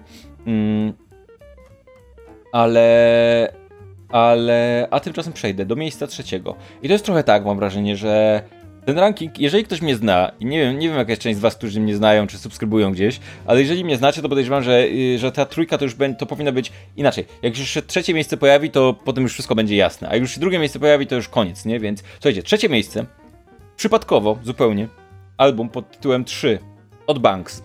Mm. 0.47 0.93
Ale... 2.53 3.53
Ale... 4.09 4.89
A 4.91 5.01
tymczasem 5.01 5.33
przejdę 5.33 5.67
do 5.67 5.77
miejsca 5.77 6.07
trzeciego. 6.07 6.55
I 6.83 6.87
to 6.87 6.93
jest 6.93 7.05
trochę 7.05 7.25
tak, 7.25 7.45
mam 7.45 7.57
wrażenie, 7.57 7.97
że 7.97 8.43
ten 8.91 8.99
ranking, 8.99 9.39
jeżeli 9.39 9.65
ktoś 9.65 9.83
mnie 9.83 9.97
zna, 9.97 10.33
i 10.41 10.45
nie 10.45 10.59
wiem, 10.59 10.79
nie 10.79 10.89
wiem 10.89 10.99
jaka 10.99 11.11
jest 11.11 11.23
część 11.23 11.39
z 11.39 11.41
was, 11.41 11.55
którzy 11.55 11.81
mnie 11.81 11.97
znają, 11.97 12.27
czy 12.27 12.39
subskrybują 12.39 12.93
gdzieś, 12.93 13.21
ale 13.47 13.61
jeżeli 13.61 13.85
mnie 13.85 13.97
znacie, 13.97 14.23
to 14.23 14.29
podejrzewam, 14.29 14.62
że, 14.62 14.85
y, 14.85 15.19
że 15.19 15.33
ta 15.33 15.47
trójka 15.47 15.79
to 15.79 15.85
już 15.85 15.95
będzie, 15.95 16.19
to 16.19 16.27
powinna 16.27 16.53
być 16.53 16.73
inaczej. 16.97 17.25
Jak 17.43 17.59
już 17.59 17.69
się 17.69 17.83
trzecie 17.83 18.15
miejsce 18.15 18.37
pojawi, 18.37 18.71
to 18.71 18.95
potem 19.05 19.23
już 19.23 19.33
wszystko 19.33 19.55
będzie 19.55 19.77
jasne, 19.77 20.09
a 20.09 20.12
jak 20.12 20.23
już 20.23 20.35
się 20.35 20.41
drugie 20.41 20.59
miejsce 20.59 20.79
pojawi, 20.79 21.07
to 21.07 21.15
już 21.15 21.29
koniec, 21.29 21.65
nie? 21.65 21.81
Więc 21.81 22.03
słuchajcie, 22.12 22.43
trzecie 22.43 22.69
miejsce, 22.69 23.07
przypadkowo, 23.77 24.39
zupełnie, 24.43 24.89
album 25.37 25.69
pod 25.69 25.91
tytułem 25.91 26.25
3 26.25 26.59
od 27.07 27.19
Banks. 27.19 27.62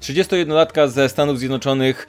31-latka 0.00 0.88
ze 0.88 1.08
Stanów 1.08 1.38
Zjednoczonych 1.38 2.06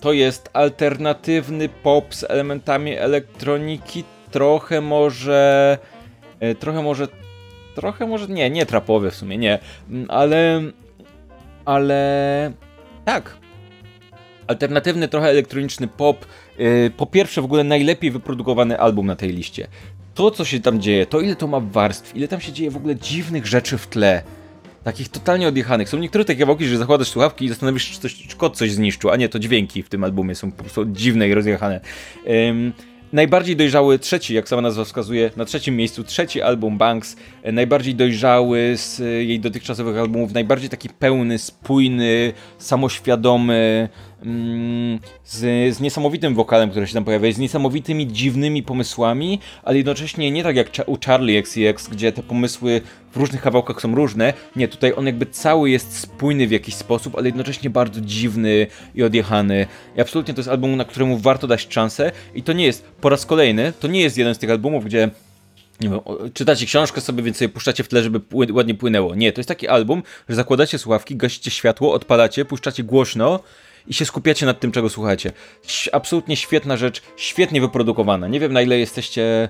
to 0.00 0.12
jest 0.12 0.50
alternatywny 0.52 1.68
pop 1.68 2.14
z 2.14 2.24
elementami 2.24 2.92
elektroniki, 2.92 4.04
trochę 4.30 4.80
może 4.80 5.78
trochę 6.58 6.82
może, 6.82 7.08
trochę 7.74 8.06
może, 8.06 8.28
nie, 8.28 8.50
nie 8.50 8.66
trapowy 8.66 9.10
w 9.10 9.14
sumie, 9.14 9.38
nie, 9.38 9.58
mm, 9.90 10.06
ale, 10.10 10.60
ale, 11.64 12.52
tak. 13.04 13.36
Alternatywny, 14.46 15.08
trochę 15.08 15.28
elektroniczny 15.28 15.88
pop. 15.88 16.26
E, 16.58 16.90
po 16.90 17.06
pierwsze, 17.06 17.42
w 17.42 17.44
ogóle 17.44 17.64
najlepiej 17.64 18.10
wyprodukowany 18.10 18.78
album 18.78 19.06
na 19.06 19.16
tej 19.16 19.30
liście. 19.30 19.66
To, 20.14 20.30
co 20.30 20.44
się 20.44 20.60
tam 20.60 20.80
dzieje, 20.80 21.06
to 21.06 21.20
ile 21.20 21.36
to 21.36 21.46
ma 21.46 21.60
warstw, 21.60 22.16
ile 22.16 22.28
tam 22.28 22.40
się 22.40 22.52
dzieje 22.52 22.70
w 22.70 22.76
ogóle 22.76 22.96
dziwnych 22.96 23.46
rzeczy 23.46 23.78
w 23.78 23.86
tle. 23.86 24.22
Takich 24.84 25.08
totalnie 25.08 25.48
odjechanych. 25.48 25.88
Są 25.88 25.98
niektóre 25.98 26.24
takie 26.24 26.40
kawałki, 26.40 26.66
że 26.66 26.78
zakładasz 26.78 27.08
słuchawki 27.08 27.44
i 27.44 27.48
zastanawiasz 27.48 27.82
się, 27.82 27.94
czy, 27.94 28.00
coś, 28.00 28.14
czy 28.14 28.36
kod 28.36 28.56
coś 28.56 28.72
zniszczył, 28.72 29.10
a 29.10 29.16
nie, 29.16 29.28
to 29.28 29.38
dźwięki 29.38 29.82
w 29.82 29.88
tym 29.88 30.04
albumie 30.04 30.34
są 30.34 30.52
po 30.52 30.62
prostu 30.62 30.84
dziwne 30.84 31.28
i 31.28 31.34
rozjechane. 31.34 31.80
Um, 32.26 32.72
najbardziej 33.12 33.56
dojrzały 33.56 33.98
trzeci, 33.98 34.34
jak 34.34 34.48
sama 34.48 34.62
nazwa 34.62 34.84
wskazuje, 34.84 35.30
na 35.36 35.44
trzecim 35.44 35.76
miejscu 35.76 36.04
trzeci 36.04 36.42
album 36.42 36.78
Banks, 36.78 37.16
najbardziej 37.52 37.94
dojrzały 37.94 38.72
z 38.76 38.98
jej 38.98 39.40
dotychczasowych 39.40 39.98
albumów, 39.98 40.32
najbardziej 40.32 40.70
taki 40.70 40.88
pełny, 40.88 41.38
spójny, 41.38 42.32
samoświadomy, 42.58 43.88
mm, 44.22 44.98
z, 45.24 45.74
z 45.76 45.80
niesamowitym 45.80 46.34
wokalem, 46.34 46.70
który 46.70 46.86
się 46.86 46.94
tam 46.94 47.04
pojawia, 47.04 47.32
z 47.32 47.38
niesamowitymi, 47.38 48.06
dziwnymi 48.06 48.62
pomysłami, 48.62 49.38
ale 49.62 49.76
jednocześnie 49.76 50.30
nie 50.30 50.42
tak 50.42 50.56
jak 50.56 50.68
u 50.86 50.98
Charlie 51.06 51.38
XCX, 51.38 51.88
gdzie 51.88 52.12
te 52.12 52.22
pomysły 52.22 52.80
w 53.12 53.16
różnych 53.16 53.42
kawałkach 53.42 53.80
są 53.80 53.94
różne. 53.94 54.32
Nie, 54.56 54.68
tutaj 54.68 54.92
on 54.96 55.06
jakby 55.06 55.26
cały 55.26 55.70
jest 55.70 55.98
spójny 55.98 56.46
w 56.46 56.50
jakiś 56.50 56.74
sposób, 56.74 57.16
ale 57.16 57.28
jednocześnie 57.28 57.70
bardzo 57.70 58.00
dziwny 58.00 58.66
i 58.94 59.02
odjechany. 59.02 59.66
I 59.96 60.00
absolutnie 60.00 60.34
to 60.34 60.40
jest 60.40 60.50
album, 60.50 60.76
na 60.76 60.84
któremu 60.84 61.18
warto 61.18 61.46
dać 61.46 61.66
szansę. 61.74 62.12
I 62.34 62.42
to 62.42 62.52
nie 62.52 62.66
jest, 62.66 62.84
po 63.00 63.08
raz 63.08 63.26
kolejny, 63.26 63.72
to 63.80 63.88
nie 63.88 64.00
jest 64.00 64.18
jeden 64.18 64.34
z 64.34 64.38
tych 64.38 64.50
albumów, 64.50 64.84
gdzie 64.84 65.10
nie 65.80 65.88
wiem, 65.88 66.00
czytacie 66.34 66.66
książkę 66.66 67.00
sobie, 67.00 67.22
więc 67.22 67.36
sobie 67.36 67.48
puszczacie 67.48 67.84
w 67.84 67.88
tle, 67.88 68.02
żeby 68.02 68.20
ładnie 68.52 68.74
płynęło. 68.74 69.14
Nie, 69.14 69.32
to 69.32 69.40
jest 69.40 69.48
taki 69.48 69.68
album, 69.68 70.02
że 70.28 70.34
zakładacie 70.34 70.78
słuchawki, 70.78 71.16
gasicie 71.16 71.50
światło, 71.50 71.92
odpalacie, 71.92 72.44
puszczacie 72.44 72.84
głośno 72.84 73.40
i 73.86 73.94
się 73.94 74.04
skupiacie 74.04 74.46
nad 74.46 74.60
tym, 74.60 74.72
czego 74.72 74.88
słuchacie. 74.88 75.32
Absolutnie 75.92 76.36
świetna 76.36 76.76
rzecz, 76.76 77.02
świetnie 77.16 77.60
wyprodukowana. 77.60 78.28
Nie 78.28 78.40
wiem, 78.40 78.52
na 78.52 78.62
ile 78.62 78.78
jesteście 78.78 79.48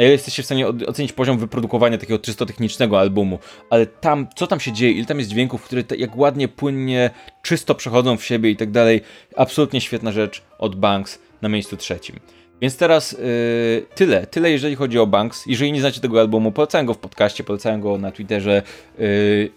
na 0.00 0.04
ile 0.04 0.12
jesteście 0.12 0.42
w 0.42 0.46
stanie 0.46 0.68
ocenić 0.68 1.12
poziom 1.12 1.38
wyprodukowania 1.38 1.98
takiego 1.98 2.18
czysto 2.18 2.46
technicznego 2.46 3.00
albumu, 3.00 3.38
ale 3.70 3.86
tam, 3.86 4.26
co 4.36 4.46
tam 4.46 4.60
się 4.60 4.72
dzieje, 4.72 4.92
ile 4.92 5.06
tam 5.06 5.18
jest 5.18 5.30
dźwięków, 5.30 5.62
które 5.62 5.82
jak 5.98 6.16
ładnie, 6.16 6.48
płynnie, 6.48 7.10
czysto 7.42 7.74
przechodzą 7.74 8.16
w 8.16 8.24
siebie 8.24 8.50
i 8.50 8.56
tak 8.56 8.70
dalej, 8.70 9.00
absolutnie 9.36 9.80
świetna 9.80 10.12
rzecz 10.12 10.42
od 10.58 10.76
Banks 10.76 11.18
na 11.42 11.48
miejscu 11.48 11.76
trzecim. 11.76 12.16
Więc 12.60 12.76
teraz 12.76 13.12
yy, 13.12 13.86
tyle, 13.94 14.26
tyle 14.26 14.50
jeżeli 14.50 14.76
chodzi 14.76 14.98
o 14.98 15.06
Banks. 15.06 15.46
Jeżeli 15.46 15.72
nie 15.72 15.80
znacie 15.80 16.00
tego 16.00 16.20
albumu, 16.20 16.52
polecałem 16.52 16.86
go 16.86 16.94
w 16.94 16.98
podcaście, 16.98 17.44
polecałem 17.44 17.80
go 17.80 17.98
na 17.98 18.12
Twitterze. 18.12 18.62
Yy, 18.98 19.50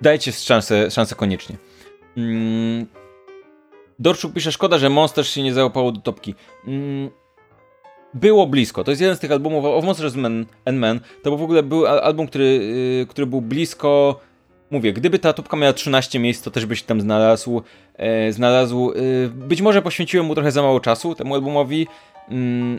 dajcie 0.00 0.32
szansę, 0.32 0.90
szansę 0.90 1.14
koniecznie. 1.14 1.56
Yy. 2.16 2.86
Dorczuk 3.98 4.32
pisze, 4.32 4.52
szkoda, 4.52 4.78
że 4.78 4.90
Monster 4.90 5.26
się 5.26 5.42
nie 5.42 5.54
załapało 5.54 5.92
do 5.92 6.00
topki. 6.00 6.34
Yy, 6.66 7.21
było 8.14 8.46
blisko. 8.46 8.84
To 8.84 8.90
jest 8.90 9.00
jeden 9.00 9.16
z 9.16 9.20
tych 9.20 9.32
albumów 9.32 9.64
of 9.64 9.84
Monsters 9.84 10.14
Man 10.14 10.46
and 10.64 10.78
Men. 10.78 11.00
To 11.22 11.36
w 11.36 11.42
ogóle 11.42 11.62
był 11.62 11.86
album, 11.86 12.26
który, 12.26 12.44
yy, 12.44 13.06
który 13.06 13.26
był 13.26 13.40
blisko. 13.40 14.20
Mówię, 14.70 14.92
gdyby 14.92 15.18
ta 15.18 15.32
topka 15.32 15.56
miała 15.56 15.72
13 15.72 16.18
miejsc, 16.18 16.42
to 16.42 16.50
też 16.50 16.66
byś 16.66 16.82
tam 16.82 17.00
znalazł. 17.00 17.62
E, 17.96 18.32
znalazł. 18.32 18.92
E, 18.92 19.28
być 19.28 19.62
może 19.62 19.82
poświęciłem 19.82 20.26
mu 20.26 20.34
trochę 20.34 20.52
za 20.52 20.62
mało 20.62 20.80
czasu 20.80 21.14
temu 21.14 21.34
albumowi. 21.34 21.86
Mm, 22.28 22.78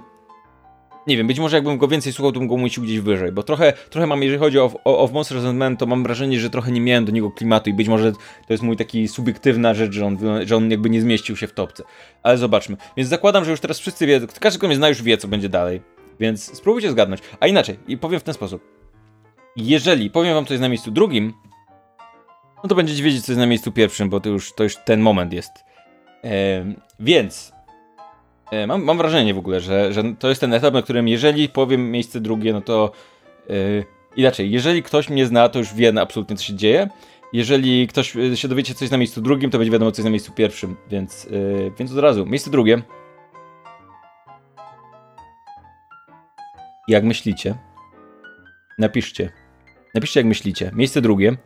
nie 1.08 1.18
wiem, 1.18 1.28
być 1.28 1.40
może 1.40 1.58
jakbym 1.58 1.78
go 1.78 1.88
więcej 1.88 2.14
słuchał, 2.14 2.32
to 2.32 2.40
bym 2.40 2.48
go 2.48 2.56
umieścił 2.56 2.84
gdzieś 2.84 3.00
wyżej, 3.00 3.32
bo 3.32 3.44
trochę, 3.44 3.74
trochę 3.90 4.08
mam, 4.08 4.24
jeżeli 4.24 4.40
chodzi 4.40 4.60
o, 4.60 4.72
o, 4.86 5.10
o 5.10 5.54
Men, 5.54 5.78
to 5.78 5.86
mam 5.86 6.04
wrażenie, 6.04 6.40
że 6.40 6.50
trochę 6.50 6.72
nie 6.72 6.82
miałem 6.82 7.06
do 7.06 7.12
niego 7.12 7.32
klimatu 7.32 7.70
i 7.70 7.74
być 7.74 7.88
może 7.88 8.12
to 8.12 8.54
jest 8.54 8.64
mój 8.64 8.78
taki 8.78 9.08
subiektywna 9.08 9.74
rzecz, 9.74 9.94
że 9.94 10.06
on, 10.06 10.18
że 10.46 10.56
on 10.56 10.72
jakby 10.72 10.90
nie 10.90 11.02
zmieścił 11.02 11.36
się 11.36 11.48
w 11.48 11.54
topce. 11.54 11.84
Ale 12.24 12.38
zobaczmy. 12.38 12.78
Więc 12.98 13.10
zakładam, 13.10 13.46
że 13.46 13.52
już 13.52 13.60
teraz 13.60 13.80
wszyscy 13.80 14.06
wie, 14.06 14.22
każdy, 14.40 14.60
kto 14.60 14.68
mnie 14.68 14.76
zna, 14.76 14.90
już 14.90 15.04
wie, 15.04 15.18
co 15.18 15.28
będzie 15.28 15.50
dalej. 15.50 15.82
Więc 16.20 16.58
spróbujcie 16.58 16.92
zgadnąć. 16.92 17.22
A 17.40 17.48
inaczej, 17.48 17.80
i 17.88 17.98
powiem 17.98 18.20
w 18.20 18.24
ten 18.24 18.34
sposób. 18.34 18.64
Jeżeli 19.56 20.10
powiem 20.10 20.34
wam, 20.34 20.46
co 20.46 20.54
jest 20.54 20.62
na 20.62 20.70
miejscu 20.70 20.92
drugim, 20.92 21.34
no 22.64 22.70
to 22.70 22.76
będziecie 22.76 23.04
wiedzieć, 23.04 23.26
co 23.26 23.32
jest 23.32 23.40
na 23.40 23.46
miejscu 23.46 23.72
pierwszym, 23.72 24.10
bo 24.10 24.20
to 24.20 24.30
już, 24.30 24.54
to 24.54 24.64
już 24.64 24.76
ten 24.86 25.02
moment 25.02 25.34
jest. 25.34 25.52
Ehm, 26.22 26.76
więc 27.00 27.53
mam, 28.68 28.84
mam 28.84 28.98
wrażenie 28.98 29.34
w 29.34 29.38
ogóle, 29.38 29.62
że, 29.62 29.94
że 29.94 30.04
to 30.20 30.30
jest 30.30 30.42
ten 30.42 30.54
etap, 30.54 30.74
na 30.74 30.82
którym 30.82 31.08
jeżeli 31.08 31.50
powiem 31.50 31.92
miejsce 31.92 32.22
drugie, 32.22 32.54
no 32.54 32.62
to 32.62 32.92
yy, 33.50 33.86
inaczej, 34.16 34.52
jeżeli 34.52 34.84
ktoś 34.84 35.10
mnie 35.10 35.26
zna, 35.26 35.50
to 35.50 35.60
już 35.60 35.74
wie 35.74 36.02
absolutnie 36.02 36.36
co 36.36 36.44
się 36.44 36.56
dzieje. 36.56 36.90
Jeżeli 37.34 37.88
ktoś 37.88 38.16
e, 38.16 38.38
się 38.38 38.48
dowiecie, 38.48 38.74
co 38.74 38.84
jest 38.86 38.92
na 38.92 38.98
miejscu 38.98 39.22
drugim, 39.22 39.52
to 39.52 39.58
będzie 39.58 39.72
wiadomo, 39.72 39.92
co 39.92 40.00
jest 40.00 40.06
na 40.06 40.12
miejscu 40.12 40.32
pierwszym, 40.32 40.76
więc, 40.90 41.24
yy, 41.24 41.72
więc 41.80 41.92
od 41.92 41.98
razu. 41.98 42.26
Miejsce 42.26 42.52
drugie. 42.52 42.82
Jak 46.88 47.04
myślicie? 47.04 47.56
Napiszcie. 48.80 49.30
Napiszcie, 49.96 50.20
jak 50.20 50.28
myślicie. 50.28 50.72
Miejsce 50.76 51.02
drugie. 51.02 51.38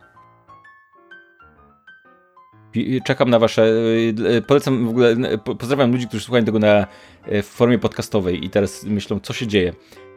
Czekam 3.04 3.30
na 3.30 3.38
wasze. 3.38 3.62
E, 3.62 4.36
e, 4.36 4.42
polecam 4.42 4.86
w 4.86 4.88
ogóle. 4.88 5.16
Pozdrawiam 5.58 5.92
ludzi, 5.92 6.08
którzy 6.08 6.24
słuchają 6.24 6.44
tego 6.44 6.58
na, 6.58 6.86
w 7.26 7.46
formie 7.46 7.78
podcastowej 7.78 8.44
i 8.44 8.50
teraz 8.50 8.84
myślą, 8.84 9.20
co 9.20 9.32
się 9.32 9.46
dzieje. 9.46 9.72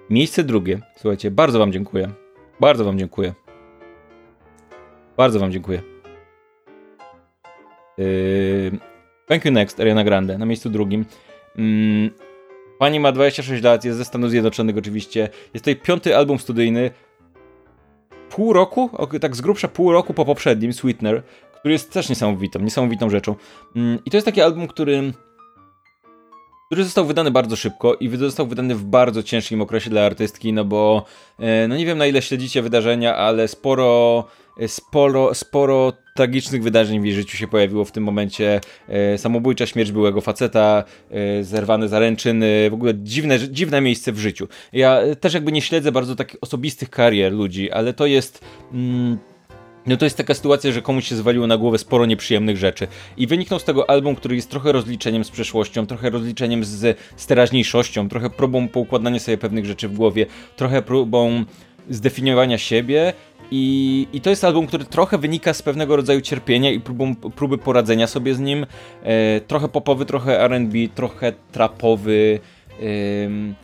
Miejsce 0.10 0.44
drugie. 0.44 0.80
Słuchajcie, 0.98 1.32
bardzo 1.32 1.60
Wam 1.60 1.72
dziękuję. 1.72 2.10
Bardzo 2.60 2.86
Wam 2.86 3.00
dziękuję. 3.00 3.34
Bardzo 5.18 5.40
Wam 5.40 5.52
dziękuję. 5.52 5.82
Thank 9.32 9.46
you 9.46 9.52
next, 9.52 9.80
Ariana 9.80 10.04
Grande, 10.04 10.38
na 10.38 10.46
miejscu 10.46 10.70
drugim. 10.70 11.06
Yy, 11.56 12.10
pani 12.80 13.00
ma 13.00 13.12
26 13.12 13.64
lat, 13.64 13.86
jest 13.86 13.98
ze 13.98 14.06
Stanów 14.06 14.30
Zjednoczonych 14.30 14.78
oczywiście. 14.78 15.30
Jest 15.54 15.64
to 15.66 15.70
jej 15.70 15.78
piąty 15.78 16.18
album 16.18 16.40
studyjny. 16.40 16.92
Pół 18.30 18.54
roku, 18.54 18.90
tak 19.22 19.36
z 19.36 19.42
grubsza 19.42 19.68
pół 19.68 19.92
roku 19.92 20.14
po 20.14 20.26
poprzednim, 20.26 20.74
Sweetener, 20.74 21.24
który 21.62 21.74
jest 21.74 21.92
też 21.92 22.10
niesamowitą, 22.10 22.60
niesamowitą 22.60 23.10
rzeczą. 23.10 23.36
Mm, 23.76 24.00
I 24.06 24.12
to 24.12 24.18
jest 24.18 24.26
taki 24.26 24.42
album, 24.42 24.68
który 24.68 25.14
który 26.72 26.84
został 26.84 27.06
wydany 27.06 27.32
bardzo 27.32 27.56
szybko 27.56 27.96
i 27.96 28.10
został 28.18 28.48
wydany 28.48 28.76
w 28.76 28.84
bardzo 28.84 29.24
ciężkim 29.24 29.62
okresie 29.62 29.90
dla 29.90 30.06
artystki, 30.06 30.54
no 30.54 30.66
bo 30.66 31.06
e, 31.40 31.68
no 31.68 31.78
nie 31.78 31.86
wiem 31.86 31.98
na 31.98 32.06
ile 32.06 32.22
śledzicie 32.22 32.62
wydarzenia, 32.62 33.16
ale 33.16 33.48
sporo 33.48 34.24
e, 34.60 34.68
sporo, 34.68 35.34
sporo 35.34 35.94
tragicznych 36.16 36.64
wydarzeń 36.64 37.02
w 37.02 37.06
jej 37.06 37.14
życiu 37.16 37.38
się 37.38 37.48
pojawiło 37.48 37.86
w 37.86 37.92
tym 37.92 38.04
momencie. 38.04 38.62
E, 38.88 39.18
samobójcza 39.18 39.66
śmierć 39.66 39.92
byłego 39.92 40.22
faceta, 40.22 40.84
zerwane 41.42 41.88
zaręczyny, 41.88 42.70
w 42.70 42.74
ogóle 42.74 42.94
dziwne, 42.96 43.40
dziwne 43.40 43.82
miejsce 43.82 44.12
w 44.12 44.20
życiu. 44.20 44.48
Ja 44.74 45.02
też 45.20 45.34
jakby 45.34 45.52
nie 45.52 45.62
śledzę 45.62 45.92
bardzo 45.92 46.16
takich 46.16 46.38
osobistych 46.42 46.90
karier 46.90 47.34
ludzi, 47.34 47.72
ale 47.72 47.94
to 47.94 48.06
jest... 48.06 48.46
Mm, 48.74 49.31
no 49.86 49.98
to 49.98 50.06
jest 50.06 50.18
taka 50.18 50.34
sytuacja, 50.34 50.72
że 50.72 50.82
komuś 50.82 51.08
się 51.08 51.16
zwaliło 51.16 51.48
na 51.48 51.58
głowę 51.58 51.78
sporo 51.78 52.06
nieprzyjemnych 52.06 52.58
rzeczy. 52.58 52.88
I 53.18 53.28
wyniknął 53.28 53.60
z 53.60 53.64
tego 53.64 53.90
album, 53.90 54.16
który 54.16 54.36
jest 54.36 54.50
trochę 54.50 54.72
rozliczeniem 54.72 55.24
z 55.24 55.32
przeszłością, 55.32 55.88
trochę 55.88 56.10
rozliczeniem 56.10 56.64
z, 56.64 56.98
z 57.16 57.26
teraźniejszością, 57.26 58.10
trochę 58.10 58.30
próbą 58.30 58.68
poukładania 58.68 59.20
sobie 59.20 59.38
pewnych 59.38 59.66
rzeczy 59.66 59.88
w 59.88 59.96
głowie, 59.96 60.26
trochę 60.56 60.82
próbą 60.82 61.46
zdefiniowania 61.90 62.58
siebie. 62.58 63.14
I, 63.52 64.08
I 64.14 64.22
to 64.22 64.30
jest 64.30 64.44
album, 64.44 64.68
który 64.68 64.86
trochę 64.86 65.18
wynika 65.18 65.54
z 65.54 65.62
pewnego 65.62 65.96
rodzaju 65.96 66.22
cierpienia 66.22 66.72
i 66.72 66.80
próbą, 66.80 67.16
próby 67.16 67.58
poradzenia 67.58 68.08
sobie 68.08 68.36
z 68.36 68.40
nim. 68.40 68.66
E, 69.04 69.42
trochę 69.42 69.68
popowy, 69.68 70.06
trochę 70.06 70.48
RB, 70.48 70.74
trochę 70.96 71.34
trapowy. 71.52 72.40
E, 72.82 73.61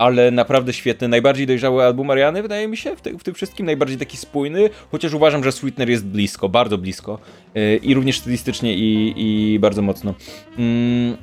ale 0.00 0.30
naprawdę 0.30 0.72
świetny, 0.72 1.08
najbardziej 1.08 1.46
dojrzały 1.46 1.84
album 1.84 2.06
Mariany, 2.06 2.42
wydaje 2.42 2.68
mi 2.68 2.76
się, 2.76 2.96
w, 2.96 3.00
te, 3.00 3.18
w 3.18 3.22
tym 3.22 3.34
wszystkim, 3.34 3.66
najbardziej 3.66 3.98
taki 3.98 4.16
spójny, 4.16 4.70
chociaż 4.90 5.14
uważam, 5.14 5.44
że 5.44 5.52
Sweetener 5.52 5.90
jest 5.90 6.06
blisko, 6.06 6.48
bardzo 6.48 6.78
blisko 6.78 7.18
yy, 7.54 7.76
i 7.76 7.94
również 7.94 8.18
stylistycznie 8.18 8.74
i, 8.74 9.14
i 9.16 9.58
bardzo 9.58 9.82
mocno. 9.82 10.14
Yy, 10.58 11.16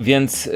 więc, 0.00 0.46
yy, 0.46 0.52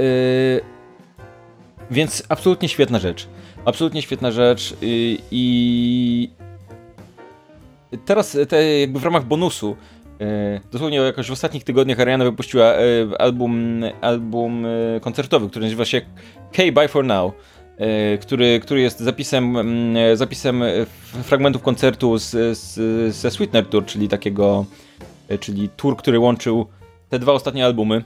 więc 1.91 2.23
absolutnie 2.29 2.69
świetna 2.69 2.99
rzecz. 2.99 3.29
Absolutnie 3.65 4.03
świetna 4.03 4.31
rzecz 4.31 4.73
y, 4.73 4.77
i 5.31 6.31
teraz 8.05 8.39
te 8.49 8.81
jakby 8.81 9.01
w 9.01 9.05
ramach 9.05 9.25
bonusu 9.25 9.77
dosłownie 10.73 10.99
jakoś 10.99 11.29
w 11.29 11.33
ostatnich 11.33 11.65
tygodniach 11.65 12.01
Ariana 12.01 12.25
wypuściła 12.25 12.65
e, 12.65 12.81
album, 13.19 13.83
album 14.01 14.67
e, 14.67 15.01
koncertowy, 15.01 15.49
który 15.49 15.65
nazywa 15.65 15.85
się 15.85 16.01
K 16.53 16.63
Bye 16.73 16.89
For 16.89 17.05
Now. 17.05 17.33
Który, 18.21 18.61
który 18.61 18.81
jest 18.81 19.01
zapisem, 19.01 19.57
zapisem 20.15 20.63
fragmentów 21.23 21.63
koncertu 21.63 22.19
z, 22.19 22.59
z, 22.59 23.15
ze 23.15 23.31
Sweetener 23.31 23.67
Tour, 23.67 23.85
czyli 23.85 24.09
takiego, 24.09 24.65
czyli 25.41 25.69
tour, 25.69 25.97
który 25.97 26.19
łączył 26.19 26.67
te 27.09 27.19
dwa 27.19 27.33
ostatnie 27.33 27.65
albumy. 27.65 28.05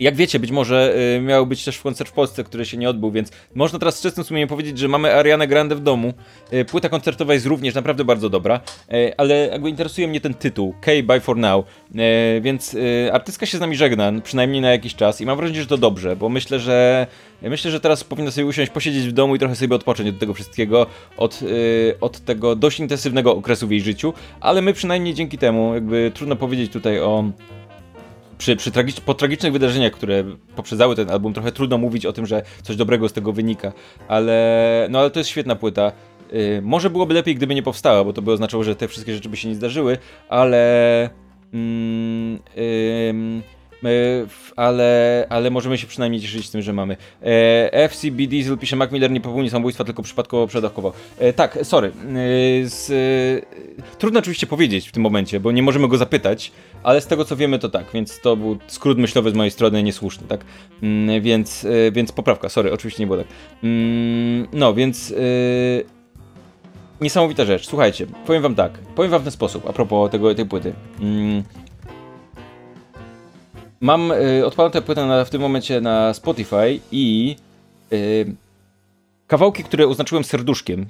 Jak 0.00 0.16
wiecie, 0.16 0.38
być 0.38 0.50
może 0.50 0.94
y, 1.16 1.20
miał 1.20 1.46
być 1.46 1.64
też 1.64 1.78
koncert 1.78 2.10
w 2.10 2.12
Polsce, 2.12 2.44
który 2.44 2.66
się 2.66 2.76
nie 2.76 2.90
odbył, 2.90 3.10
więc 3.10 3.30
można 3.54 3.78
teraz 3.78 3.98
z 3.98 4.02
czystym 4.02 4.24
sumieniem 4.24 4.48
powiedzieć, 4.48 4.78
że 4.78 4.88
mamy 4.88 5.14
Arianę 5.14 5.46
Grande 5.46 5.76
w 5.76 5.80
domu. 5.80 6.12
Y, 6.52 6.64
płyta 6.64 6.88
koncertowa 6.88 7.34
jest 7.34 7.46
również 7.46 7.74
naprawdę 7.74 8.04
bardzo 8.04 8.30
dobra, 8.30 8.60
y, 8.92 9.12
ale 9.16 9.36
jakby 9.36 9.70
interesuje 9.70 10.08
mnie 10.08 10.20
ten 10.20 10.34
tytuł, 10.34 10.74
K 10.80 10.92
by 11.04 11.20
for 11.20 11.36
now, 11.36 11.64
więc 12.40 12.76
artystka 13.12 13.46
się 13.46 13.58
z 13.58 13.60
nami 13.60 13.76
żegna, 13.76 14.12
przynajmniej 14.24 14.60
na 14.60 14.70
jakiś 14.70 14.94
czas 14.94 15.20
i 15.20 15.26
mam 15.26 15.36
wrażenie, 15.36 15.60
że 15.60 15.66
to 15.66 15.78
dobrze, 15.78 16.16
bo 16.16 16.28
myślę, 16.28 16.60
że 16.60 17.06
myślę, 17.42 17.70
że 17.70 17.80
teraz 17.80 18.04
powinna 18.04 18.30
sobie 18.30 18.46
usiąść, 18.46 18.72
posiedzieć 18.72 19.08
w 19.08 19.12
domu 19.12 19.36
i 19.36 19.38
trochę 19.38 19.56
sobie 19.56 19.74
odpocząć 19.74 20.08
od 20.08 20.18
tego 20.18 20.34
wszystkiego, 20.34 20.86
od, 21.16 21.40
od 22.00 22.20
tego 22.20 22.56
dość 22.56 22.80
intensywnego 22.80 23.36
okresu 23.36 23.66
w 23.66 23.70
jej 23.70 23.80
życiu, 23.80 24.12
ale 24.40 24.62
my 24.62 24.72
przynajmniej 24.72 25.14
dzięki 25.14 25.38
temu, 25.38 25.74
jakby 25.74 26.12
trudno 26.14 26.36
powiedzieć 26.36 26.72
tutaj 26.72 27.00
o 27.00 27.24
przy, 28.38 28.56
przy 28.56 28.70
tragicz, 28.70 29.00
po 29.00 29.14
tragicznych 29.14 29.52
wydarzeniach, 29.52 29.92
które 29.92 30.24
poprzedały 30.56 30.96
ten 30.96 31.10
album, 31.10 31.34
trochę 31.34 31.52
trudno 31.52 31.78
mówić 31.78 32.06
o 32.06 32.12
tym, 32.12 32.26
że 32.26 32.42
coś 32.62 32.76
dobrego 32.76 33.08
z 33.08 33.12
tego 33.12 33.32
wynika, 33.32 33.72
ale, 34.08 34.86
no, 34.90 34.98
ale 34.98 35.10
to 35.10 35.20
jest 35.20 35.30
świetna 35.30 35.56
płyta. 35.56 35.92
Yy, 36.32 36.62
może 36.62 36.90
byłoby 36.90 37.14
lepiej, 37.14 37.34
gdyby 37.34 37.54
nie 37.54 37.62
powstała, 37.62 38.04
bo 38.04 38.12
to 38.12 38.22
by 38.22 38.32
oznaczało, 38.32 38.64
że 38.64 38.76
te 38.76 38.88
wszystkie 38.88 39.14
rzeczy 39.14 39.28
by 39.28 39.36
się 39.36 39.48
nie 39.48 39.54
zdarzyły, 39.54 39.98
ale. 40.28 41.10
Yy, 41.52 42.38
yy, 42.56 43.57
ale, 44.56 45.26
ale 45.28 45.50
możemy 45.50 45.78
się 45.78 45.86
przynajmniej 45.86 46.22
cieszyć 46.22 46.46
z 46.46 46.50
tym, 46.50 46.62
że 46.62 46.72
mamy. 46.72 46.96
E, 47.22 47.88
FCB 47.88 48.26
Diesel 48.26 48.58
pisze, 48.58 48.76
Mac 48.76 48.92
Miller 48.92 49.10
nie 49.10 49.20
popełnił 49.20 49.50
samobójstwa, 49.50 49.84
tylko 49.84 50.02
przypadkowo 50.02 50.46
przedawkował. 50.46 50.92
E, 51.18 51.32
tak, 51.32 51.58
sorry. 51.62 51.92
Z, 52.64 52.92
trudno 53.98 54.20
oczywiście 54.20 54.46
powiedzieć 54.46 54.88
w 54.88 54.92
tym 54.92 55.02
momencie, 55.02 55.40
bo 55.40 55.52
nie 55.52 55.62
możemy 55.62 55.88
go 55.88 55.96
zapytać, 55.96 56.52
ale 56.82 57.00
z 57.00 57.06
tego 57.06 57.24
co 57.24 57.36
wiemy 57.36 57.58
to 57.58 57.68
tak, 57.68 57.86
więc 57.94 58.20
to 58.20 58.36
był 58.36 58.58
skrót 58.66 58.98
myślowy 58.98 59.30
z 59.30 59.34
mojej 59.34 59.50
strony 59.50 59.82
niesłuszny, 59.82 60.26
tak? 60.28 60.44
Mm, 60.82 61.22
więc, 61.22 61.66
więc 61.92 62.12
poprawka, 62.12 62.48
sorry, 62.48 62.72
oczywiście 62.72 63.02
nie 63.02 63.06
było 63.06 63.18
tak. 63.18 63.26
Mm, 63.62 64.48
no, 64.52 64.74
więc 64.74 65.14
niesamowita 67.00 67.44
rzecz. 67.44 67.66
Słuchajcie, 67.66 68.06
powiem 68.26 68.42
wam 68.42 68.54
tak, 68.54 68.78
powiem 68.78 69.10
wam 69.10 69.20
w 69.20 69.24
ten 69.24 69.32
sposób, 69.32 69.68
a 69.68 69.72
propos 69.72 70.10
tego, 70.10 70.34
tej 70.34 70.46
płyty. 70.46 70.72
Mm. 71.00 71.42
Mam 73.80 74.12
y, 74.12 74.46
odpaloną 74.46 74.72
tę 74.72 74.82
płytę 74.82 75.06
na, 75.06 75.24
w 75.24 75.30
tym 75.30 75.40
momencie 75.40 75.80
na 75.80 76.14
Spotify 76.14 76.80
i 76.92 77.36
y, 77.92 78.34
kawałki, 79.26 79.64
które 79.64 79.86
oznaczyłem 79.88 80.24
serduszkiem. 80.24 80.86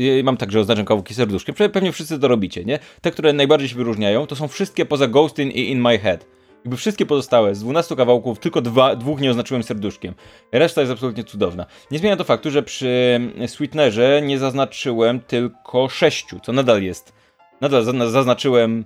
Y, 0.00 0.22
mam 0.24 0.36
także 0.36 0.60
oznaczam 0.60 0.84
kawałki 0.84 1.14
serduszkiem. 1.14 1.54
Pewnie 1.54 1.92
wszyscy 1.92 2.18
to 2.18 2.28
robicie, 2.28 2.64
nie? 2.64 2.78
Te, 3.00 3.10
które 3.10 3.32
najbardziej 3.32 3.68
się 3.68 3.76
wyróżniają, 3.76 4.26
to 4.26 4.36
są 4.36 4.48
wszystkie 4.48 4.86
poza 4.86 5.06
Ghosting 5.06 5.56
i 5.56 5.70
In 5.70 5.80
My 5.80 5.98
Head. 5.98 6.26
Jakby 6.64 6.76
wszystkie 6.76 7.06
pozostałe, 7.06 7.54
z 7.54 7.60
12 7.60 7.96
kawałków, 7.96 8.38
tylko 8.38 8.62
dwa, 8.62 8.96
dwóch 8.96 9.20
nie 9.20 9.30
oznaczyłem 9.30 9.62
serduszkiem. 9.62 10.14
Reszta 10.52 10.80
jest 10.80 10.92
absolutnie 10.92 11.24
cudowna. 11.24 11.66
Nie 11.90 11.98
zmienia 11.98 12.16
to 12.16 12.24
faktu, 12.24 12.50
że 12.50 12.62
przy 12.62 13.20
Sweetnerze 13.46 14.22
nie 14.24 14.38
zaznaczyłem 14.38 15.20
tylko 15.20 15.88
sześciu, 15.88 16.40
co 16.42 16.52
nadal 16.52 16.82
jest. 16.82 17.12
Nadal 17.60 17.84
zaznaczyłem 18.10 18.84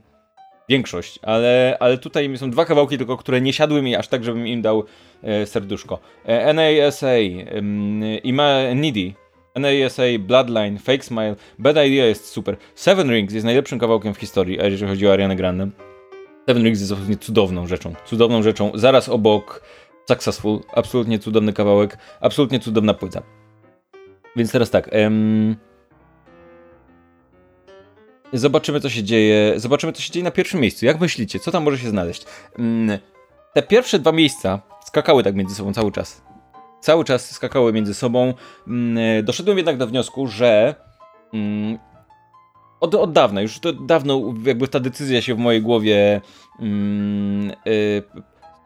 większość, 0.69 1.19
ale, 1.23 1.77
ale 1.81 1.99
tutaj 1.99 2.39
są 2.39 2.51
dwa 2.51 2.65
kawałki 2.65 2.99
tylko, 2.99 3.17
które 3.17 3.41
nie 3.41 3.53
siadły 3.53 3.83
mi 3.83 3.97
aż 3.97 4.09
tak, 4.09 4.25
żebym 4.25 4.47
im 4.47 4.63
dał 4.63 4.85
e, 5.23 5.47
serduszko. 5.47 5.99
E, 6.25 6.55
NASA, 6.55 7.07
e, 7.07 8.75
Needy, 8.75 9.13
NASA, 9.57 10.03
Bloodline, 10.19 10.79
Fake 10.79 11.03
Smile, 11.03 11.37
Bad 11.59 11.77
Idea 11.77 12.07
jest 12.07 12.27
super. 12.27 12.57
Seven 12.75 13.11
Rings 13.11 13.35
jest 13.35 13.45
najlepszym 13.45 13.79
kawałkiem 13.79 14.15
w 14.15 14.19
historii, 14.19 14.59
jeżeli 14.63 14.91
chodzi 14.91 15.07
o 15.07 15.13
Arianę 15.13 15.37
Grande. 15.37 15.69
Seven 16.49 16.65
Rings 16.65 16.81
jest 16.81 16.93
absolutnie 16.93 17.17
cudowną 17.17 17.67
rzeczą. 17.67 17.95
Cudowną 18.05 18.43
rzeczą. 18.43 18.73
Zaraz 18.75 19.09
obok 19.09 19.63
Successful. 20.09 20.61
Absolutnie 20.75 21.19
cudowny 21.19 21.53
kawałek. 21.53 21.99
Absolutnie 22.21 22.61
cudowna 22.61 22.95
płyta. 22.95 23.23
Więc 24.37 24.53
teraz 24.53 24.71
tak. 24.71 24.89
Em... 24.93 25.57
Zobaczymy, 28.33 28.81
co 28.81 28.91
się 28.91 29.03
dzieje. 29.03 29.53
Zobaczymy, 29.57 29.93
co 29.93 30.03
się 30.03 30.13
dzieje 30.13 30.25
na 30.25 30.31
pierwszym 30.31 30.61
miejscu. 30.61 30.87
Jak 30.87 31.01
myślicie, 31.01 31.41
co 31.41 31.51
tam 31.51 31.63
może 31.63 31.79
się 31.79 31.89
znaleźć? 31.89 32.25
Mm, 32.59 32.99
te 33.55 33.63
pierwsze 33.63 33.99
dwa 33.99 34.13
miejsca 34.13 34.61
skakały 34.85 35.23
tak 35.23 35.35
między 35.35 35.55
sobą 35.55 35.73
cały 35.73 35.93
czas. 35.93 36.23
Cały 36.81 37.05
czas 37.05 37.31
skakały 37.31 37.73
między 37.73 37.95
sobą. 37.95 38.35
Mm, 38.67 39.25
doszedłem 39.25 39.57
jednak 39.57 39.77
do 39.77 39.87
wniosku, 39.87 40.27
że 40.27 40.75
mm, 41.35 41.79
od, 42.81 42.95
od 42.95 43.13
dawna, 43.13 43.41
już 43.41 43.59
to 43.59 43.73
dawno 43.73 44.35
jakby 44.45 44.69
ta 44.69 44.81
decyzja 44.81 45.23
się 45.23 45.35
w 45.35 45.39
mojej 45.39 45.63
głowie 45.63 46.21
y, 47.67 48.03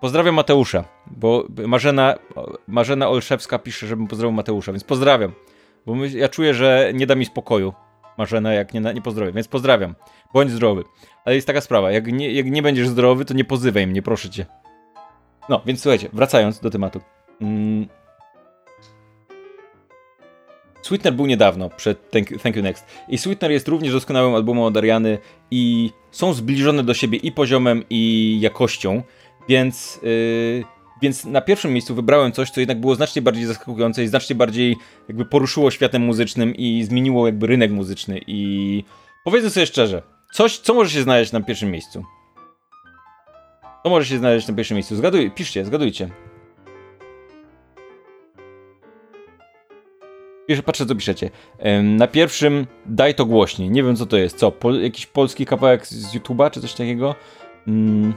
pozdrawiam 0.00 0.34
Mateusza, 0.34 0.84
bo 1.06 1.44
Marzena, 1.66 2.14
Marzena 2.66 3.08
Olszewska 3.08 3.58
pisze, 3.58 3.86
żebym 3.86 4.06
pozdrowił 4.06 4.36
Mateusza, 4.36 4.72
więc 4.72 4.84
pozdrawiam, 4.84 5.32
bo 5.86 5.94
my, 5.94 6.08
ja 6.08 6.28
czuję, 6.28 6.54
że 6.54 6.90
nie 6.94 7.06
da 7.06 7.14
mi 7.14 7.24
spokoju 7.26 7.72
Marzena, 8.20 8.52
jak 8.52 8.74
nie, 8.74 8.80
nie 8.80 9.02
pozdrowię, 9.02 9.32
więc 9.32 9.48
pozdrawiam, 9.48 9.94
bądź 10.34 10.50
zdrowy. 10.50 10.84
Ale 11.24 11.34
jest 11.34 11.46
taka 11.46 11.60
sprawa, 11.60 11.90
jak 11.92 12.12
nie, 12.12 12.32
jak 12.32 12.50
nie 12.50 12.62
będziesz 12.62 12.88
zdrowy, 12.88 13.24
to 13.24 13.34
nie 13.34 13.44
pozywaj 13.44 13.86
mnie, 13.86 14.02
proszę 14.02 14.30
cię. 14.30 14.46
No, 15.48 15.62
więc 15.66 15.82
słuchajcie, 15.82 16.08
wracając 16.12 16.60
do 16.60 16.70
tematu. 16.70 17.00
Mm, 17.40 17.88
Sweetener 20.82 21.14
był 21.14 21.26
niedawno, 21.26 21.70
przed 21.70 22.10
Thank 22.10 22.30
You, 22.30 22.38
Thank 22.38 22.56
you 22.56 22.62
Next. 22.62 22.86
I 23.08 23.18
Sweetener 23.18 23.52
jest 23.52 23.68
również 23.68 23.92
doskonałym 23.92 24.34
albumem 24.34 24.62
od 24.62 24.76
Ariany 24.76 25.18
i 25.50 25.90
są 26.10 26.32
zbliżone 26.32 26.82
do 26.82 26.94
siebie 26.94 27.18
i 27.18 27.32
poziomem, 27.32 27.84
i 27.90 28.38
jakością, 28.40 29.02
więc... 29.48 30.00
Yy, 30.02 30.79
więc 31.02 31.24
na 31.24 31.40
pierwszym 31.40 31.72
miejscu 31.72 31.94
wybrałem 31.94 32.32
coś, 32.32 32.50
co 32.50 32.60
jednak 32.60 32.80
było 32.80 32.94
znacznie 32.94 33.22
bardziej 33.22 33.44
zaskakujące 33.44 34.04
i 34.04 34.08
znacznie 34.08 34.36
bardziej 34.36 34.76
jakby 35.08 35.24
poruszyło 35.24 35.70
światem 35.70 36.02
muzycznym 36.02 36.54
i 36.54 36.84
zmieniło 36.84 37.26
jakby 37.26 37.46
rynek 37.46 37.70
muzyczny 37.70 38.20
i 38.26 38.84
powiedzmy 39.24 39.50
sobie 39.50 39.66
szczerze, 39.66 40.02
coś, 40.32 40.58
co 40.58 40.74
może 40.74 40.90
się 40.90 41.02
znaleźć 41.02 41.32
na 41.32 41.40
pierwszym 41.40 41.70
miejscu? 41.70 42.04
Co 43.82 43.90
może 43.90 44.06
się 44.06 44.18
znaleźć 44.18 44.48
na 44.48 44.54
pierwszym 44.54 44.74
miejscu? 44.74 44.96
Zgaduj, 44.96 45.30
piszcie, 45.30 45.64
zgadujcie. 45.64 46.10
Pierwsze, 50.46 50.62
patrzę, 50.62 50.86
co 50.86 50.94
piszecie. 50.94 51.30
Na 51.82 52.06
pierwszym 52.06 52.66
daj 52.86 53.14
to 53.14 53.24
głośniej. 53.26 53.70
Nie 53.70 53.82
wiem, 53.82 53.96
co 53.96 54.06
to 54.06 54.16
jest. 54.16 54.38
Co? 54.38 54.52
Pol 54.52 54.82
jakiś 54.82 55.06
polski 55.06 55.46
kawałek 55.46 55.86
z 55.86 56.14
YouTube'a, 56.14 56.50
czy 56.50 56.60
coś 56.60 56.72
takiego? 56.72 57.14
Mm. 57.68 58.14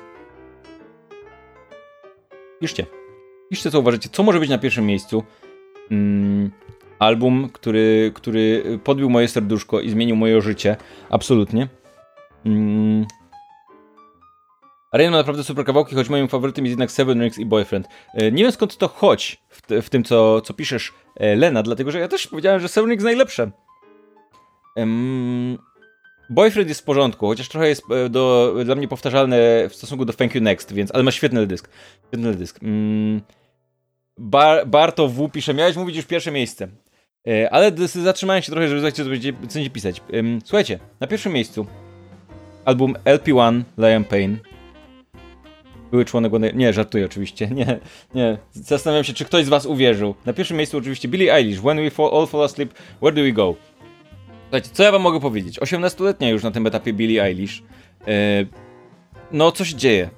Piszcie. 2.63 2.85
Piszcie, 3.49 3.71
co 3.71 3.79
uważacie. 3.79 4.09
Co 4.11 4.23
może 4.23 4.39
być 4.39 4.49
na 4.49 4.57
pierwszym 4.57 4.85
miejscu? 4.85 5.23
Mm. 5.91 6.51
Album, 6.99 7.49
który, 7.53 8.11
który 8.15 8.63
podbił 8.83 9.09
moje 9.09 9.27
serduszko 9.27 9.79
i 9.79 9.89
zmienił 9.89 10.15
moje 10.15 10.41
życie. 10.41 10.77
Absolutnie. 11.09 11.67
Mm. 12.45 13.05
Arena 14.91 15.11
ma 15.11 15.17
naprawdę 15.17 15.43
super 15.43 15.65
kawałki, 15.65 15.95
choć 15.95 16.09
moim 16.09 16.27
faworytem 16.27 16.65
jest 16.65 16.71
jednak 16.71 16.91
Seven 16.91 17.21
Rings 17.21 17.39
i 17.39 17.45
Boyfriend. 17.45 17.87
E, 18.13 18.31
nie 18.31 18.43
wiem 18.43 18.51
skąd 18.51 18.77
to 18.77 18.87
chodź 18.87 19.41
w, 19.49 19.61
w 19.81 19.89
tym, 19.89 20.03
co, 20.03 20.41
co 20.41 20.53
piszesz, 20.53 20.93
e, 21.15 21.35
Lena, 21.35 21.63
dlatego 21.63 21.91
że 21.91 21.99
ja 21.99 22.07
też 22.07 22.27
powiedziałem, 22.27 22.59
że 22.59 22.67
Seven 22.67 22.89
Rings 22.89 23.03
najlepsze. 23.03 23.51
Um, 24.75 25.57
Boyfriend 26.29 26.69
jest 26.69 26.81
w 26.81 26.83
porządku, 26.83 27.27
chociaż 27.27 27.49
trochę 27.49 27.69
jest 27.69 27.83
e, 27.91 28.09
do, 28.09 28.55
dla 28.65 28.75
mnie 28.75 28.87
powtarzalne 28.87 29.69
w 29.69 29.75
stosunku 29.75 30.05
do 30.05 30.13
Thank 30.13 30.35
You 30.35 30.41
Next, 30.41 30.73
więc, 30.73 30.91
ale 30.91 31.03
ma 31.03 31.11
świetny 31.11 31.47
dysk. 31.47 31.69
Świetny 32.07 32.35
dysk. 32.35 32.59
Um, 32.61 33.21
Bar, 34.17 34.67
Barto 34.67 35.07
W 35.07 35.29
pisze, 35.29 35.53
miałeś 35.53 35.75
mówić 35.75 35.95
już 35.95 36.05
pierwsze 36.05 36.31
miejsce. 36.31 36.67
Ale 37.51 37.71
zatrzymałem 37.87 38.43
się 38.43 38.51
trochę, 38.51 38.67
żeby 38.67 38.81
zobaczyć, 38.81 38.97
co 38.97 39.09
będziecie 39.09 39.69
pisać. 39.69 40.01
Słuchajcie, 40.45 40.79
na 40.99 41.07
pierwszym 41.07 41.33
miejscu 41.33 41.65
album 42.65 42.95
LP1 43.05 43.63
Lion 43.77 44.03
Pain 44.03 44.39
były 45.91 46.05
członek 46.05 46.33
One... 46.33 46.53
Nie, 46.53 46.73
żartuję 46.73 47.05
oczywiście. 47.05 47.47
Nie, 47.59 47.79
nie. 48.15 48.37
Zastanawiam 48.51 49.03
się, 49.03 49.13
czy 49.13 49.25
ktoś 49.25 49.45
z 49.45 49.49
was 49.49 49.65
uwierzył. 49.65 50.15
Na 50.25 50.33
pierwszym 50.33 50.57
miejscu 50.57 50.77
oczywiście 50.77 51.07
Billie 51.07 51.33
Eilish. 51.33 51.59
When 51.59 51.77
we 51.77 51.89
fall, 51.89 52.09
all 52.13 52.27
fall 52.27 52.43
asleep, 52.43 52.73
where 53.01 53.15
do 53.15 53.21
we 53.21 53.31
go? 53.31 53.55
Słuchajcie, 54.53 54.69
co 54.73 54.83
ja 54.83 54.91
wam 54.91 55.01
mogę 55.01 55.19
powiedzieć? 55.19 55.59
18-letnia 55.59 56.29
już 56.29 56.43
na 56.43 56.51
tym 56.51 56.67
etapie 56.67 56.93
Billie 56.93 57.23
Eilish. 57.23 57.63
Yy, 58.07 58.13
no, 59.31 59.51
co 59.51 59.65
się 59.65 59.75
dzieje? 59.75 60.09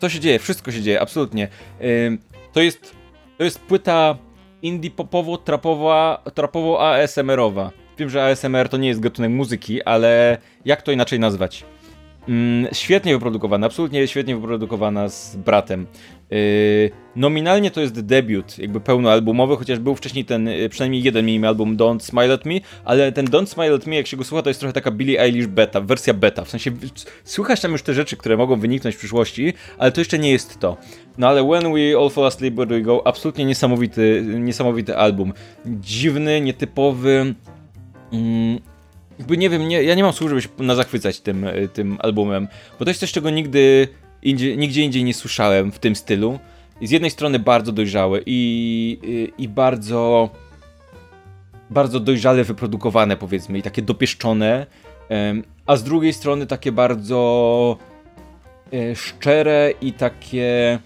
Co 0.00 0.08
się 0.08 0.20
dzieje? 0.20 0.38
Wszystko 0.38 0.72
się 0.72 0.82
dzieje, 0.82 1.00
absolutnie. 1.00 1.48
Yy, 1.80 2.18
to 2.52 2.60
jest... 2.60 2.94
To 3.38 3.44
jest 3.44 3.60
płyta 3.60 4.16
indie 4.62 4.90
popowo, 4.90 5.38
trapowa, 5.38 6.22
trapowo 6.34 6.90
ASMR-owa. 6.90 7.70
Wiem, 7.98 8.10
że 8.10 8.24
ASMR 8.24 8.68
to 8.68 8.76
nie 8.76 8.88
jest 8.88 9.00
gatunek 9.00 9.30
muzyki, 9.30 9.82
ale 9.82 10.38
jak 10.64 10.82
to 10.82 10.92
inaczej 10.92 11.18
nazwać? 11.18 11.64
Mm, 12.28 12.68
świetnie 12.72 13.14
wyprodukowana, 13.14 13.66
absolutnie 13.66 14.08
świetnie 14.08 14.36
wyprodukowana 14.36 15.08
z 15.08 15.36
bratem. 15.36 15.86
Yy, 16.30 16.90
nominalnie 17.16 17.70
to 17.70 17.80
jest 17.80 18.00
debiut, 18.00 18.58
jakby 18.58 18.80
pełnoalbumowy, 18.80 19.56
chociaż 19.56 19.78
był 19.78 19.94
wcześniej 19.94 20.24
ten, 20.24 20.46
yy, 20.46 20.68
przynajmniej 20.68 21.02
jeden 21.02 21.26
mini 21.26 21.46
album 21.46 21.76
Don't 21.76 22.00
Smile 22.00 22.34
at 22.34 22.44
Me, 22.44 22.54
ale 22.84 23.12
ten 23.12 23.26
Don't 23.26 23.46
Smile 23.46 23.74
at 23.74 23.86
Me, 23.86 23.96
jak 23.96 24.06
się 24.06 24.16
go 24.16 24.24
słucha, 24.24 24.42
to 24.42 24.50
jest 24.50 24.60
trochę 24.60 24.72
taka 24.72 24.90
Billie 24.90 25.20
Eilish 25.20 25.46
beta, 25.46 25.80
wersja 25.80 26.14
beta, 26.14 26.44
w 26.44 26.50
sensie 26.50 26.70
słychać 27.24 27.60
tam 27.60 27.72
już 27.72 27.82
te 27.82 27.94
rzeczy, 27.94 28.16
które 28.16 28.36
mogą 28.36 28.56
wyniknąć 28.56 28.96
w 28.96 28.98
przyszłości, 28.98 29.52
ale 29.78 29.92
to 29.92 30.00
jeszcze 30.00 30.18
nie 30.18 30.30
jest 30.30 30.60
to. 30.60 30.76
No 31.18 31.28
ale 31.28 31.44
When 31.44 31.72
We 31.72 31.98
All 31.98 32.10
Fall 32.10 32.26
Asleep, 32.26 32.54
Where 32.54 32.68
We 32.68 32.80
Go, 32.80 33.06
absolutnie 33.06 33.44
niesamowity, 33.44 34.24
niesamowity 34.38 34.96
album. 34.96 35.32
Dziwny, 35.66 36.40
nietypowy, 36.40 37.34
mm, 38.12 38.58
jakby 39.18 39.36
nie 39.36 39.50
wiem, 39.50 39.68
nie, 39.68 39.82
ja 39.82 39.94
nie 39.94 40.02
mam 40.02 40.12
słów, 40.12 40.28
żeby 40.28 40.42
się 40.42 40.48
na 40.58 40.74
zachwycać 40.74 41.20
tym, 41.20 41.44
e, 41.44 41.68
tym 41.68 41.98
albumem, 42.00 42.48
bo 42.78 42.84
to 42.84 42.90
jest 42.90 43.00
coś, 43.00 43.12
czego 43.12 43.30
nigdy 43.30 43.88
indziej, 44.22 44.58
nigdzie 44.58 44.82
indziej 44.82 45.04
nie 45.04 45.14
słyszałem 45.14 45.72
w 45.72 45.78
tym 45.78 45.96
stylu. 45.96 46.38
Z 46.82 46.90
jednej 46.90 47.10
strony 47.10 47.38
bardzo 47.38 47.72
dojrzałe 47.72 48.20
i, 48.26 48.98
i, 49.02 49.42
i 49.42 49.48
bardzo 49.48 50.30
bardzo 51.70 52.00
dojrzale 52.00 52.44
wyprodukowane 52.44 53.16
powiedzmy 53.16 53.58
i 53.58 53.62
takie 53.62 53.82
dopieszczone, 53.82 54.66
a 55.66 55.76
z 55.76 55.84
drugiej 55.84 56.12
strony 56.12 56.46
takie 56.46 56.72
bardzo 56.72 57.76
e, 58.72 58.96
szczere 58.96 59.72
i 59.80 59.92
takie 59.92 60.78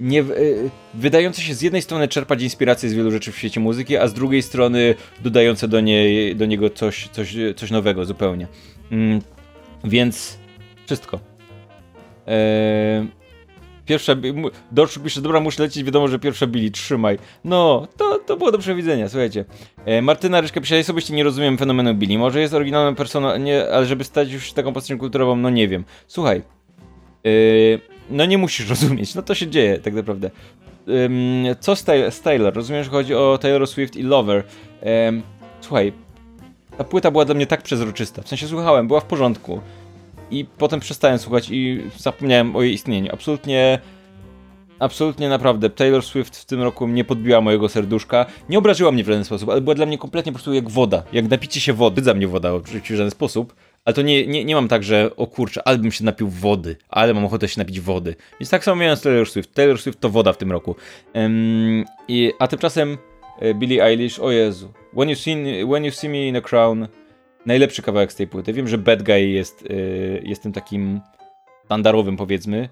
nie, 0.00 0.20
y, 0.20 0.70
wydające 0.94 1.42
się 1.42 1.54
z 1.54 1.62
jednej 1.62 1.82
strony 1.82 2.08
czerpać 2.08 2.42
inspirację 2.42 2.88
z 2.88 2.94
wielu 2.94 3.10
rzeczy 3.10 3.32
w 3.32 3.38
świecie 3.38 3.60
muzyki, 3.60 3.96
a 3.96 4.08
z 4.08 4.14
drugiej 4.14 4.42
strony 4.42 4.94
dodające 5.20 5.68
do, 5.68 5.80
niej, 5.80 6.36
do 6.36 6.46
niego 6.46 6.70
coś, 6.70 7.08
coś, 7.08 7.36
coś 7.56 7.70
nowego 7.70 8.04
zupełnie. 8.04 8.46
Mm, 8.92 9.20
więc 9.84 10.38
wszystko. 10.86 11.20
Eee, 12.26 13.06
pierwsza, 13.86 14.16
Dorszuk 14.72 15.02
pisze, 15.02 15.20
dobra, 15.20 15.40
muszę 15.40 15.62
lecieć, 15.62 15.84
wiadomo, 15.84 16.08
że 16.08 16.18
pierwsza 16.18 16.46
Billy, 16.46 16.70
trzymaj. 16.70 17.18
No, 17.44 17.88
to, 17.96 18.18
to 18.18 18.36
było 18.36 18.52
do 18.52 18.58
przewidzenia, 18.58 19.08
słuchajcie. 19.08 19.44
E, 19.84 20.02
Martyna 20.02 20.40
Ryszka 20.40 20.60
pisze, 20.60 20.74
ja 20.74 20.80
osobiście 20.80 21.14
nie 21.14 21.24
rozumiem 21.24 21.58
fenomenu 21.58 21.94
Billy, 21.94 22.18
może 22.18 22.40
jest 22.40 22.54
oryginalną 22.54 22.94
personą, 22.94 23.28
ale 23.72 23.86
żeby 23.86 24.04
stać 24.04 24.32
już 24.32 24.52
taką 24.52 24.72
postacią 24.72 24.98
kulturową, 24.98 25.36
no 25.36 25.50
nie 25.50 25.68
wiem. 25.68 25.84
Słuchaj, 26.06 26.42
e, 27.26 27.97
no 28.10 28.26
nie 28.26 28.38
musisz 28.38 28.68
rozumieć, 28.74 29.14
no 29.14 29.22
to 29.22 29.34
się 29.34 29.46
dzieje 29.46 29.78
tak 29.78 29.94
naprawdę. 29.94 30.30
co 31.60 31.76
z, 31.76 31.84
Taylor? 32.22 32.54
Rozumiem, 32.54 32.84
że 32.84 32.90
chodzi 32.90 33.14
o 33.14 33.38
Taylor 33.40 33.66
Swift 33.66 33.96
i 33.96 34.02
Lover. 34.02 34.44
słuchaj, 35.60 35.92
ta 36.78 36.84
płyta 36.84 37.10
była 37.10 37.24
dla 37.24 37.34
mnie 37.34 37.46
tak 37.46 37.62
przezroczysta, 37.62 38.22
w 38.22 38.28
sensie 38.28 38.46
słuchałem, 38.48 38.88
była 38.88 39.00
w 39.00 39.04
porządku 39.04 39.60
i 40.30 40.44
potem 40.58 40.80
przestałem 40.80 41.18
słuchać 41.18 41.50
i 41.50 41.82
zapomniałem 41.96 42.56
o 42.56 42.62
jej 42.62 42.72
istnieniu. 42.72 43.12
Absolutnie, 43.12 43.78
absolutnie 44.78 45.28
naprawdę. 45.28 45.70
Taylor 45.70 46.02
Swift 46.02 46.36
w 46.36 46.44
tym 46.44 46.62
roku 46.62 46.88
nie 46.88 47.04
podbiła 47.04 47.40
mojego 47.40 47.68
serduszka. 47.68 48.26
Nie 48.48 48.58
obraziła 48.58 48.92
mnie 48.92 49.04
w 49.04 49.06
żaden 49.06 49.24
sposób, 49.24 49.48
ale 49.48 49.60
była 49.60 49.74
dla 49.74 49.86
mnie 49.86 49.98
kompletnie 49.98 50.32
po 50.32 50.36
prostu 50.36 50.54
jak 50.54 50.70
woda. 50.70 51.02
Jak 51.12 51.30
napicie 51.30 51.60
się 51.60 51.72
wody, 51.72 52.02
za 52.02 52.14
mnie 52.14 52.28
woda 52.28 52.52
oczywiście 52.54 52.94
w 52.94 52.96
żaden 52.96 53.10
sposób, 53.10 53.54
ale 53.84 53.94
to 53.94 54.02
nie, 54.02 54.26
nie, 54.26 54.44
nie 54.44 54.54
mam 54.54 54.68
tak, 54.68 54.82
że 54.82 55.10
o 55.16 55.26
kurczę, 55.26 55.68
albym 55.68 55.92
się 55.92 56.04
napił 56.04 56.28
wody, 56.28 56.76
ale 56.88 57.14
mam 57.14 57.24
ochotę 57.24 57.48
się 57.48 57.60
napić 57.60 57.80
wody. 57.80 58.14
Więc 58.40 58.50
tak 58.50 58.64
samo 58.64 58.82
miałem 58.82 58.96
z 58.96 59.00
Taylor 59.00 59.28
Swift. 59.28 59.54
Taylor 59.54 59.78
Swift 59.78 60.00
to 60.00 60.10
woda 60.10 60.32
w 60.32 60.38
tym 60.38 60.52
roku. 60.52 60.76
Um, 61.14 61.84
i, 62.08 62.32
a 62.38 62.48
tymczasem 62.48 62.98
e, 63.40 63.54
Billie 63.54 63.84
Eilish, 63.84 64.18
o 64.18 64.30
Jezu. 64.30 64.72
When 64.92 65.08
you, 65.08 65.16
see, 65.16 65.64
when 65.64 65.84
you 65.84 65.90
see 65.90 66.08
me 66.08 66.26
in 66.26 66.36
a 66.36 66.40
crown, 66.40 66.88
najlepszy 67.46 67.82
kawałek 67.82 68.12
z 68.12 68.16
tej 68.16 68.26
płyty. 68.26 68.52
Wiem, 68.52 68.68
że 68.68 68.78
Bad 68.78 69.02
Guy 69.02 69.28
jest, 69.28 69.70
yy, 69.70 70.22
jest 70.24 70.42
tym 70.42 70.52
takim 70.52 71.00
standardowym, 71.64 72.16
powiedzmy. 72.16 72.68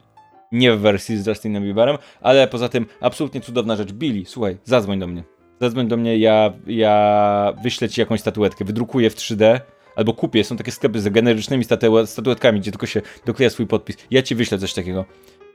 Nie 0.52 0.72
w 0.72 0.80
wersji 0.80 1.16
z 1.16 1.26
Justinem 1.26 1.64
Bieberem, 1.64 1.98
ale 2.20 2.48
poza 2.48 2.68
tym 2.68 2.86
absolutnie 3.00 3.40
cudowna 3.40 3.76
rzecz. 3.76 3.92
Billy, 3.92 4.26
słuchaj, 4.26 4.56
zadzwoń 4.64 4.98
do 4.98 5.06
mnie. 5.06 5.24
Zadzwoń 5.60 5.88
do 5.88 5.96
mnie, 5.96 6.18
ja, 6.18 6.52
ja 6.66 7.54
wyślę 7.62 7.88
ci 7.88 8.00
jakąś 8.00 8.20
statuetkę, 8.20 8.64
wydrukuję 8.64 9.10
w 9.10 9.14
3D, 9.14 9.60
albo 9.96 10.12
kupię, 10.12 10.44
są 10.44 10.56
takie 10.56 10.72
sklepy 10.72 11.00
z 11.00 11.08
generycznymi 11.08 11.64
statuetkami, 12.06 12.60
gdzie 12.60 12.70
tylko 12.70 12.86
się 12.86 13.02
dokleja 13.26 13.50
swój 13.50 13.66
podpis. 13.66 13.96
Ja 14.10 14.22
ci 14.22 14.34
wyślę 14.34 14.58
coś 14.58 14.74
takiego. 14.74 15.04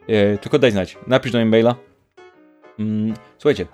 Yy, 0.08 0.38
tylko 0.42 0.60
daj 0.60 0.72
znać. 0.72 0.98
Napisz 1.08 1.32
do 1.32 1.38
mnie 1.38 1.46
maila. 1.46 1.76
Mm, 2.80 3.14
słuchajcie, 3.38 3.66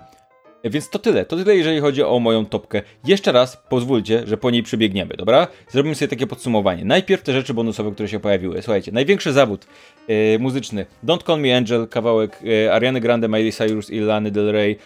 więc 0.64 0.90
to 0.90 0.98
tyle, 0.98 1.24
to 1.24 1.36
tyle 1.36 1.56
jeżeli 1.56 1.80
chodzi 1.80 2.02
o 2.02 2.18
moją 2.18 2.46
topkę. 2.46 2.82
Jeszcze 3.04 3.32
raz 3.32 3.56
pozwólcie, 3.68 4.22
że 4.26 4.36
po 4.36 4.50
niej 4.50 4.62
przebiegniemy, 4.62 5.14
dobra? 5.16 5.46
Zrobimy 5.68 5.94
sobie 5.94 6.08
takie 6.08 6.26
podsumowanie. 6.26 6.84
Najpierw 6.84 7.22
te 7.22 7.32
rzeczy 7.32 7.54
bonusowe, 7.54 7.92
które 7.92 8.08
się 8.08 8.20
pojawiły. 8.20 8.62
Słuchajcie, 8.62 8.92
największy 8.92 9.32
zawód 9.32 9.66
yy, 10.08 10.38
muzyczny. 10.38 10.86
Don't 11.04 11.26
Call 11.26 11.40
Me 11.40 11.56
Angel, 11.56 11.88
kawałek 11.88 12.38
yy, 12.42 12.72
Ariany 12.72 13.00
Grande, 13.00 13.28
Miley 13.28 13.52
Cyrus 13.52 13.90
i 13.90 14.00
Lany 14.00 14.30
Del 14.30 14.52
Rey. 14.52 14.78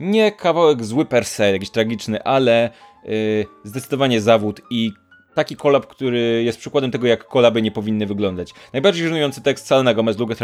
Nie 0.00 0.32
kawałek 0.32 0.84
zły 0.84 1.04
per 1.04 1.24
se, 1.24 1.52
jakiś 1.52 1.70
tragiczny, 1.70 2.22
ale 2.22 2.70
zdecydowanie 3.64 4.20
zawód 4.20 4.60
i 4.70 4.92
taki 5.34 5.56
kolab, 5.56 5.86
który 5.86 6.42
jest 6.44 6.58
przykładem 6.58 6.90
tego, 6.90 7.06
jak 7.06 7.24
kolaby 7.24 7.62
nie 7.62 7.70
powinny 7.70 8.06
wyglądać. 8.06 8.54
Najbardziej 8.72 9.04
żenujący 9.04 9.42
tekst 9.42 9.66
Selena 9.66 9.94
Gomez, 9.94 10.18
Look 10.18 10.30
at. 10.30 10.38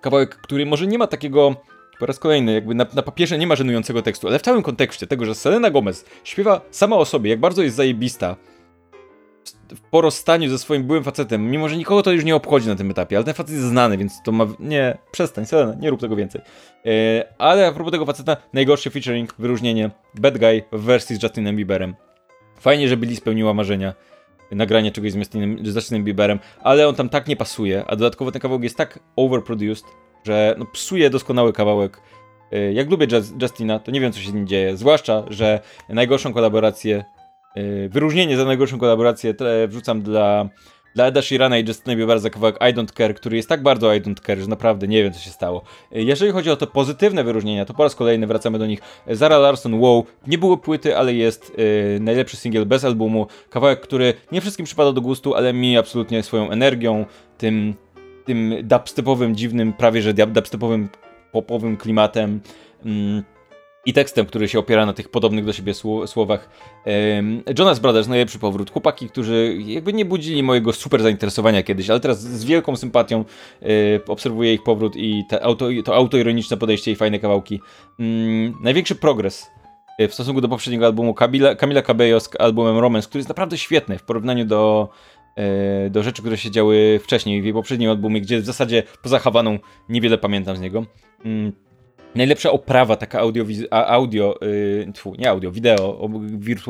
Kawałek, 0.00 0.36
który 0.36 0.66
może 0.66 0.86
nie 0.86 0.98
ma 0.98 1.06
takiego 1.06 1.56
po 1.98 2.06
raz 2.06 2.18
kolejny, 2.18 2.52
jakby 2.52 2.74
na, 2.74 2.86
na, 2.94 3.02
papierze 3.02 3.38
nie 3.38 3.46
ma 3.46 3.56
żenującego 3.56 4.02
tekstu, 4.02 4.28
ale 4.28 4.38
w 4.38 4.42
całym 4.42 4.62
kontekście 4.62 5.06
tego, 5.06 5.24
że 5.24 5.34
Selena 5.34 5.70
Gomez 5.70 6.04
śpiewa 6.24 6.60
sama 6.70 6.96
o 6.96 7.04
sobie, 7.04 7.30
jak 7.30 7.40
bardzo 7.40 7.62
jest 7.62 7.76
zajebista 7.76 8.36
po 9.90 10.00
rozstaniu 10.00 10.50
ze 10.50 10.58
swoim 10.58 10.84
byłym 10.84 11.04
facetem, 11.04 11.50
mimo 11.50 11.68
że 11.68 11.76
nikogo 11.76 12.02
to 12.02 12.12
już 12.12 12.24
nie 12.24 12.36
obchodzi 12.36 12.68
na 12.68 12.76
tym 12.76 12.90
etapie, 12.90 13.16
ale 13.16 13.24
ten 13.24 13.34
facet 13.34 13.54
jest 13.54 13.66
znany, 13.66 13.98
więc 13.98 14.22
to 14.24 14.32
ma... 14.32 14.46
Nie, 14.60 14.98
przestań, 15.10 15.46
Selena, 15.46 15.74
nie 15.74 15.90
rób 15.90 16.00
tego 16.00 16.16
więcej. 16.16 16.40
E, 16.86 17.24
ale 17.38 17.66
a 17.66 17.72
propos 17.72 17.92
tego 17.92 18.06
faceta, 18.06 18.36
najgorszy 18.52 18.90
featuring, 18.90 19.34
wyróżnienie, 19.38 19.90
Bad 20.14 20.38
Guy 20.38 20.62
w 20.72 20.80
wersji 20.80 21.16
z 21.16 21.22
Justinem 21.22 21.56
Bieberem. 21.56 21.94
Fajnie, 22.60 22.88
że 22.88 22.96
Billy 22.96 23.16
spełniła 23.16 23.54
marzenia 23.54 23.94
nagranie 24.54 24.92
czegoś 24.92 25.12
z 25.12 25.16
z 25.62 25.74
Justinem 25.74 26.04
Bieberem, 26.04 26.38
ale 26.62 26.88
on 26.88 26.94
tam 26.94 27.08
tak 27.08 27.28
nie 27.28 27.36
pasuje, 27.36 27.84
a 27.86 27.96
dodatkowo 27.96 28.32
ten 28.32 28.40
kawałek 28.42 28.62
jest 28.62 28.76
tak 28.76 28.98
overproduced, 29.16 29.84
że 30.24 30.54
no, 30.58 30.66
psuje 30.66 31.10
doskonały 31.10 31.52
kawałek. 31.52 32.00
Y, 32.52 32.72
jak 32.72 32.90
lubię 32.90 33.06
Justina, 33.42 33.78
to 33.78 33.90
nie 33.90 34.00
wiem, 34.00 34.12
co 34.12 34.20
się 34.20 34.30
z 34.30 34.34
nim 34.34 34.46
dzieje. 34.46 34.76
Zwłaszcza, 34.76 35.24
że 35.30 35.60
najgorszą 35.88 36.32
kolaborację, 36.32 37.04
y, 37.56 37.88
wyróżnienie 37.92 38.36
za 38.36 38.44
najgorszą 38.44 38.78
kolaborację 38.78 39.34
wrzucam 39.68 40.02
dla, 40.02 40.48
dla 40.94 41.06
Eda 41.06 41.22
Sheerana 41.22 41.58
i 41.58 41.68
Justina 41.68 41.96
Biebera 41.96 42.20
za 42.20 42.30
kawałek 42.30 42.56
I 42.56 42.74
Don't 42.74 42.92
Care, 42.96 43.14
który 43.14 43.36
jest 43.36 43.48
tak 43.48 43.62
bardzo 43.62 43.94
I 43.94 44.00
Don't 44.00 44.26
Care, 44.26 44.40
że 44.40 44.46
naprawdę 44.46 44.88
nie 44.88 45.02
wiem, 45.02 45.12
co 45.12 45.20
się 45.20 45.30
stało. 45.30 45.62
Y, 45.96 46.02
jeżeli 46.02 46.32
chodzi 46.32 46.50
o 46.50 46.56
to 46.56 46.66
pozytywne 46.66 47.24
wyróżnienia, 47.24 47.64
to 47.64 47.74
po 47.74 47.82
raz 47.82 47.94
kolejny 47.94 48.26
wracamy 48.26 48.58
do 48.58 48.66
nich. 48.66 48.80
Zara 49.06 49.38
Larson, 49.38 49.74
wow, 49.74 50.06
nie 50.26 50.38
było 50.38 50.56
płyty, 50.56 50.96
ale 50.96 51.14
jest 51.14 51.52
najlepszy 52.00 52.36
singiel 52.36 52.66
bez 52.66 52.84
albumu. 52.84 53.26
Kawałek, 53.50 53.80
który 53.80 54.14
nie 54.32 54.40
wszystkim 54.40 54.66
przypada 54.66 54.92
do 54.92 55.00
gustu, 55.00 55.34
ale 55.34 55.52
mi 55.52 55.78
absolutnie 55.78 56.22
swoją 56.22 56.50
energią, 56.50 57.06
tym 57.38 57.74
tym 58.24 58.54
dubstepowym, 58.62 59.36
dziwnym, 59.36 59.72
prawie 59.72 60.02
że 60.02 60.14
dubstepowym, 60.14 60.88
popowym 61.32 61.76
klimatem 61.76 62.40
mm, 62.84 63.22
i 63.86 63.92
tekstem, 63.92 64.26
który 64.26 64.48
się 64.48 64.58
opiera 64.58 64.86
na 64.86 64.92
tych 64.92 65.08
podobnych 65.08 65.44
do 65.44 65.52
siebie 65.52 65.74
słowach. 66.06 66.48
Jonas 67.58 67.78
Brothers, 67.78 68.08
najlepszy 68.08 68.38
powrót. 68.38 68.70
Chłopaki, 68.70 69.08
którzy 69.08 69.56
jakby 69.58 69.92
nie 69.92 70.04
budzili 70.04 70.42
mojego 70.42 70.72
super 70.72 71.02
zainteresowania 71.02 71.62
kiedyś, 71.62 71.90
ale 71.90 72.00
teraz 72.00 72.22
z 72.22 72.44
wielką 72.44 72.76
sympatią 72.76 73.24
e, 73.62 73.66
obserwuję 74.06 74.54
ich 74.54 74.62
powrót 74.62 74.96
i 74.96 75.24
auto, 75.42 75.68
to 75.84 75.94
autoironiczne 75.94 76.56
podejście 76.56 76.90
i 76.90 76.96
fajne 76.96 77.18
kawałki. 77.18 77.60
Mm, 77.98 78.54
największy 78.60 78.94
progres 78.94 79.50
e, 79.98 80.08
w 80.08 80.14
stosunku 80.14 80.40
do 80.40 80.48
poprzedniego 80.48 80.86
albumu 80.86 81.14
Camila, 81.14 81.54
Camila 81.54 81.82
Cabello 81.82 82.20
z 82.20 82.30
albumem 82.38 82.78
Romance, 82.78 83.08
który 83.08 83.18
jest 83.18 83.28
naprawdę 83.28 83.58
świetny 83.58 83.98
w 83.98 84.02
porównaniu 84.02 84.44
do 84.44 84.88
E, 85.36 85.90
do 85.90 86.02
rzeczy, 86.02 86.22
które 86.22 86.38
się 86.38 86.50
działy 86.50 87.00
wcześniej, 87.02 87.42
w 87.42 87.44
jej 87.44 87.52
poprzednim 87.52 87.90
albumie, 87.90 88.20
gdzie 88.20 88.40
w 88.40 88.44
zasadzie 88.44 88.82
poza 89.02 89.18
Hawaną 89.18 89.58
niewiele 89.88 90.18
pamiętam 90.18 90.56
z 90.56 90.60
niego. 90.60 90.84
Najlepsza 92.14 92.50
oprawa, 92.50 92.96
taka 92.96 93.20
audio, 93.20 93.44
audio 93.70 94.38
yy, 94.42 94.92
tfu, 94.92 95.14
nie 95.18 95.30
audio, 95.30 95.50
wideo, 95.52 96.08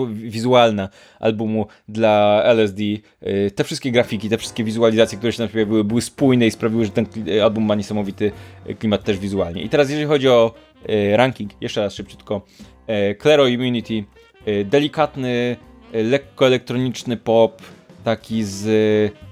wizualna 0.09 0.89
albumu 1.21 1.67
dla 1.89 2.43
LSD. 2.45 2.83
Yy, 2.83 3.01
te 3.55 3.65
wszystkie 3.65 3.93
grafiki, 3.93 4.29
te 4.29 4.39
wszystkie 4.39 4.65
wizualizacje, 4.65 5.19
które 5.19 5.33
się 5.33 5.39
tam 5.39 5.49
pojawiły, 5.49 5.85
były 5.85 6.03
spójne 6.03 6.47
i 6.47 6.51
sprawiły, 6.51 6.85
że 6.85 6.91
ten 6.91 7.07
album 7.43 7.65
ma 7.65 7.75
niesamowity 7.75 8.33
klimat 8.79 9.05
też 9.05 9.19
wizualnie. 9.19 9.63
I 9.63 9.69
teraz 9.69 9.91
jeżeli 9.91 10.07
chodzi 10.07 10.29
o 10.29 10.55
yy, 10.89 11.17
ranking, 11.17 11.51
jeszcze 11.61 11.81
raz 11.81 11.95
szybciutko. 11.95 12.43
Yy, 12.89 13.17
Claro 13.23 13.47
Immunity, 13.47 14.05
yy, 14.47 14.65
delikatny, 14.65 15.57
lekko 15.93 16.47
elektroniczny 16.47 17.17
pop, 17.17 17.63
taki 18.05 18.45
z 18.45 18.65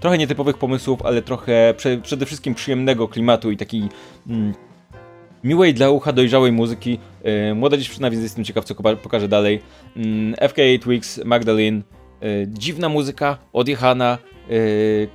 trochę 0.00 0.18
nietypowych 0.18 0.58
pomysłów, 0.58 1.02
ale 1.02 1.22
trochę 1.22 1.74
prze, 1.76 1.98
przede 1.98 2.26
wszystkim 2.26 2.54
przyjemnego 2.54 3.08
klimatu 3.08 3.50
i 3.50 3.56
takiej 3.56 3.88
mm, 4.28 4.54
miłej 5.44 5.74
dla 5.74 5.90
ucha 5.90 6.12
dojrzałej 6.12 6.52
muzyki. 6.52 6.98
Yy, 7.24 7.54
młoda 7.54 7.76
dziewczyna, 7.76 8.10
więc 8.10 8.22
jestem 8.22 8.44
ciekaw, 8.44 8.64
co 8.64 8.74
pokaże 8.74 9.28
dalej. 9.28 9.60
Yy, 9.96 10.48
FKA 10.48 10.82
Twix, 10.82 11.24
Magdalene, 11.24 11.82
yy, 12.20 12.46
dziwna 12.48 12.88
muzyka, 12.88 13.38
odjechana, 13.52 14.18
yy, 14.48 15.08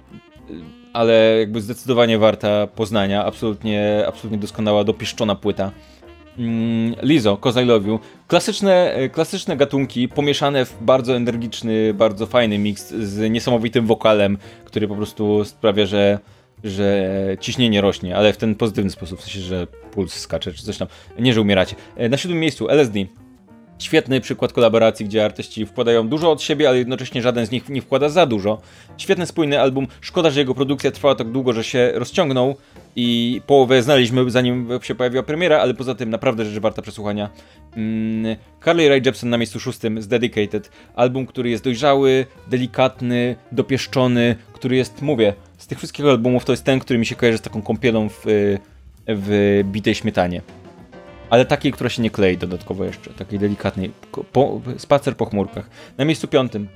ale 0.93 1.35
jakby 1.39 1.61
zdecydowanie 1.61 2.17
warta 2.17 2.67
poznania. 2.67 3.25
Absolutnie, 3.25 4.03
absolutnie 4.07 4.37
doskonała, 4.37 4.83
dopieszczona 4.83 5.35
płyta. 5.35 5.71
Mm, 6.37 6.95
Lizo, 7.01 7.37
Cause 7.37 7.63
I 7.63 7.65
Love 7.65 7.87
You. 7.87 7.99
Klasyczne, 8.27 8.93
e, 8.93 9.09
klasyczne 9.09 9.57
gatunki 9.57 10.07
pomieszane 10.07 10.65
w 10.65 10.77
bardzo 10.81 11.15
energiczny, 11.15 11.93
bardzo 11.93 12.25
fajny 12.25 12.57
miks 12.57 12.89
z 12.89 13.31
niesamowitym 13.31 13.85
wokalem, 13.85 14.37
który 14.65 14.87
po 14.87 14.95
prostu 14.95 15.45
sprawia, 15.45 15.85
że, 15.85 16.19
że 16.65 17.07
ciśnienie 17.39 17.81
rośnie, 17.81 18.15
ale 18.15 18.33
w 18.33 18.37
ten 18.37 18.55
pozytywny 18.55 18.91
sposób, 18.91 19.19
w 19.19 19.23
sensie, 19.23 19.39
że 19.39 19.67
puls 19.67 20.13
skacze 20.13 20.53
czy 20.53 20.63
coś 20.63 20.77
tam. 20.77 20.87
Nie, 21.19 21.33
że 21.33 21.41
umieracie. 21.41 21.75
E, 21.95 22.09
na 22.09 22.17
siódmym 22.17 22.39
miejscu 22.39 22.69
LSD. 22.69 22.99
Świetny 23.79 24.21
przykład 24.21 24.53
kolaboracji, 24.53 25.05
gdzie 25.05 25.25
artyści 25.25 25.65
wkładają 25.65 26.07
dużo 26.07 26.31
od 26.31 26.41
siebie, 26.41 26.69
ale 26.69 26.77
jednocześnie 26.77 27.21
żaden 27.21 27.45
z 27.45 27.51
nich 27.51 27.69
nie 27.69 27.81
wkłada 27.81 28.09
za 28.09 28.25
dużo. 28.25 28.61
Świetny, 28.97 29.25
spójny 29.25 29.61
album. 29.61 29.87
Szkoda, 30.01 30.29
że 30.29 30.39
jego 30.39 30.55
produkcja 30.55 30.91
trwała 30.91 31.15
tak 31.15 31.31
długo, 31.31 31.53
że 31.53 31.63
się 31.63 31.91
rozciągnął 31.93 32.55
i 32.95 33.41
połowę 33.47 33.83
znaliśmy 33.83 34.31
zanim 34.31 34.69
się 34.81 34.95
pojawiła 34.95 35.23
premiera, 35.23 35.59
ale 35.59 35.73
poza 35.73 35.95
tym 35.95 36.09
naprawdę 36.09 36.45
rzecz 36.45 36.61
warta 36.61 36.81
przesłuchania. 36.81 37.29
Mm, 37.75 38.35
Carly 38.65 38.89
Rae 38.89 39.01
Jepsen 39.05 39.29
na 39.29 39.37
miejscu 39.37 39.59
szóstym 39.59 40.01
z 40.01 40.07
Dedicated. 40.07 40.71
Album, 40.95 41.25
który 41.25 41.49
jest 41.49 41.63
dojrzały, 41.63 42.25
delikatny, 42.47 43.35
dopieszczony, 43.51 44.35
który 44.53 44.75
jest, 44.75 45.01
mówię, 45.01 45.33
z 45.57 45.67
tych 45.67 45.77
wszystkich 45.77 46.05
albumów 46.05 46.45
to 46.45 46.53
jest 46.53 46.63
ten, 46.63 46.79
który 46.79 46.99
mi 46.99 47.05
się 47.05 47.15
kojarzy 47.15 47.37
z 47.37 47.41
taką 47.41 47.61
kąpielą 47.61 48.09
w, 48.09 48.23
w 49.07 49.61
bitej 49.63 49.95
śmietanie 49.95 50.41
ale 51.29 51.45
takiej, 51.45 51.71
która 51.71 51.89
się 51.89 52.01
nie 52.01 52.09
klei 52.09 52.37
dodatkowo 52.37 52.85
jeszcze, 52.85 53.09
takiej 53.09 53.39
delikatnej. 53.39 53.91
Po, 54.31 54.61
spacer 54.77 55.17
po 55.17 55.25
chmurkach. 55.25 55.69
Na 55.97 56.05
miejscu 56.05 56.27
piątym 56.27 56.67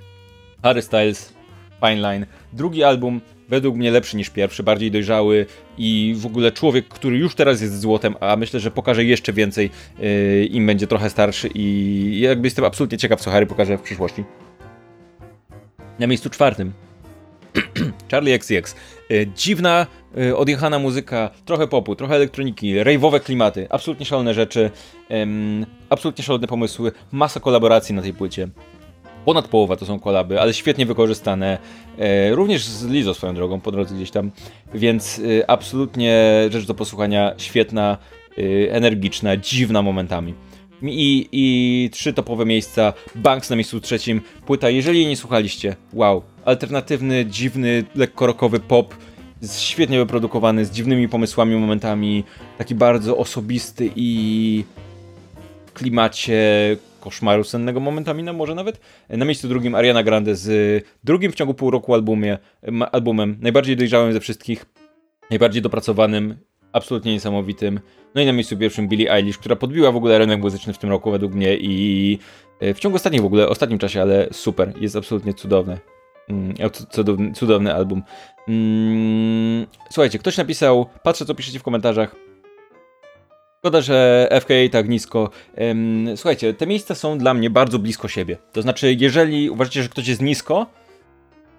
Harry 0.64 0.82
Styles, 0.82 1.34
Fine 1.80 2.02
Line. 2.02 2.26
Drugi 2.54 2.84
album 2.84 3.22
według 3.50 3.76
mnie 3.76 3.92
lepszy 3.92 4.18
niż 4.18 4.30
pierwszy, 4.30 4.64
bardziej 4.64 4.92
dojrzały 4.92 5.46
i 5.78 6.16
w 6.18 6.26
ogóle 6.26 6.52
człowiek, 6.52 6.88
który 6.88 7.18
już 7.18 7.36
teraz 7.36 7.62
jest 7.62 7.80
złotem, 7.80 8.16
a 8.20 8.36
myślę, 8.36 8.60
że 8.60 8.72
pokaże 8.72 9.06
jeszcze 9.06 9.34
więcej, 9.34 9.70
yy, 10.00 10.46
im 10.46 10.66
będzie 10.66 10.88
trochę 10.88 11.10
starszy 11.10 11.50
i 11.56 12.20
jakby 12.20 12.48
jestem 12.48 12.66
absolutnie 12.66 12.98
ciekaw, 12.98 13.22
co 13.22 13.32
Harry 13.32 13.46
pokaże 13.46 13.78
w 13.78 13.82
przyszłości. 13.82 14.24
Na 16.00 16.08
miejscu 16.08 16.30
czwartym 16.30 16.74
Charlie 18.12 18.34
XCX. 18.34 18.76
Yy, 19.10 19.28
dziwna, 19.36 19.88
yy, 20.16 20.38
odjechana 20.38 20.80
muzyka, 20.80 21.30
trochę 21.46 21.68
popu, 21.68 21.96
trochę 21.96 22.16
elektroniki, 22.16 22.76
rave'owe 22.76 23.20
klimaty, 23.20 23.68
absolutnie 23.70 24.06
szalone 24.06 24.34
rzeczy, 24.34 24.72
absolutnie 25.90 26.24
szalone 26.24 26.48
pomysły, 26.48 26.92
masa 27.12 27.40
kolaboracji 27.40 27.96
na 27.96 28.02
tej 28.02 28.14
płycie 28.14 28.50
ponad 29.26 29.48
połowa 29.48 29.76
to 29.76 29.86
są 29.86 30.00
kolaby, 30.00 30.42
ale 30.42 30.54
świetnie 30.54 30.86
wykorzystane. 30.86 31.58
E, 31.98 32.36
również 32.36 32.66
z 32.66 32.86
Lizo 32.86 33.14
swoją 33.14 33.36
drogą 33.36 33.62
po 33.62 33.72
drodze 33.72 33.96
gdzieś 33.96 34.12
tam, 34.12 34.32
więc 34.74 35.22
e, 35.40 35.50
absolutnie 35.50 36.36
rzecz 36.50 36.66
do 36.66 36.74
posłuchania, 36.74 37.34
świetna, 37.38 37.98
e, 38.38 38.72
energiczna, 38.72 39.38
dziwna 39.38 39.82
momentami. 39.82 40.34
I, 40.82 41.30
I 41.32 41.90
trzy 41.94 42.14
topowe 42.14 42.46
miejsca, 42.46 42.94
Banks 43.16 43.50
na 43.50 43.56
miejscu 43.56 43.80
trzecim, 43.82 44.22
płyta, 44.46 44.70
jeżeli 44.70 45.00
jej 45.00 45.08
nie 45.08 45.18
słuchaliście, 45.18 45.76
wow, 45.94 46.24
alternatywny, 46.46 47.26
dziwny, 47.26 47.84
lekko 47.96 48.28
rockowy 48.28 48.60
pop, 48.60 48.96
świetnie 49.58 49.98
wyprodukowany, 49.98 50.66
z 50.66 50.72
dziwnymi 50.72 51.10
pomysłami, 51.10 51.56
momentami, 51.56 52.24
taki 52.58 52.76
bardzo 52.76 53.18
osobisty 53.18 53.92
i 53.96 54.64
klimacie 55.74 56.78
koszmaru 57.00 57.44
sennego 57.44 57.80
momentami, 57.80 58.24
no 58.24 58.34
może 58.34 58.56
nawet. 58.56 58.80
Na 59.10 59.26
miejscu 59.26 59.48
drugim 59.48 59.76
Ariana 59.76 60.04
Grande 60.04 60.36
z 60.36 60.86
drugim 61.04 61.32
w 61.32 61.36
ciągu 61.36 61.54
pół 61.54 61.72
roku 61.72 61.94
albumie, 61.94 62.38
albumem, 62.92 63.38
najbardziej 63.42 63.78
dojrzałym 63.78 64.14
ze 64.14 64.20
wszystkich, 64.20 64.66
najbardziej 65.30 65.62
dopracowanym, 65.62 66.38
absolutnie 66.74 67.14
niesamowitym. 67.14 67.80
No 68.16 68.22
i 68.22 68.26
na 68.26 68.34
miejscu 68.34 68.58
pierwszym 68.58 68.88
Billie 68.88 69.14
Eilish, 69.14 69.38
która 69.38 69.56
podbiła 69.56 69.92
w 69.92 69.96
ogóle 69.96 70.18
rynek 70.18 70.42
muzyczny 70.42 70.74
w 70.74 70.78
tym 70.78 70.90
roku 70.90 71.12
według 71.12 71.34
mnie 71.34 71.58
i 71.58 72.20
e, 72.60 72.74
w 72.74 72.80
ciągu 72.80 72.96
ostatnich 72.96 73.22
w 73.22 73.26
ogóle, 73.26 73.50
ostatnim 73.50 73.80
czasie, 73.80 74.02
ale 74.02 74.28
super, 74.32 74.74
jest 74.82 74.96
absolutnie 74.96 75.34
cudowny. 75.34 75.78
Mm, 76.30 76.54
cudowny, 76.90 77.32
cudowny 77.32 77.74
album. 77.74 78.04
Mm, 78.48 79.66
słuchajcie, 79.92 80.20
ktoś 80.20 80.38
napisał, 80.38 80.86
patrzę 81.04 81.26
co 81.26 81.36
piszecie 81.36 81.60
w 81.60 81.64
komentarzach, 81.64 82.16
Szkoda, 83.60 83.82
że 83.82 84.28
FKA 84.42 84.70
tak 84.72 84.90
nisko. 84.90 85.30
Słuchajcie, 86.16 86.54
te 86.54 86.68
miejsca 86.68 86.96
są 86.96 87.18
dla 87.18 87.34
mnie 87.34 87.50
bardzo 87.50 87.80
blisko 87.80 88.08
siebie. 88.08 88.38
To 88.52 88.62
znaczy, 88.62 88.96
jeżeli 89.00 89.50
uważacie, 89.50 89.84
że 89.84 89.90
ktoś 89.90 90.08
jest 90.08 90.22
nisko, 90.22 90.66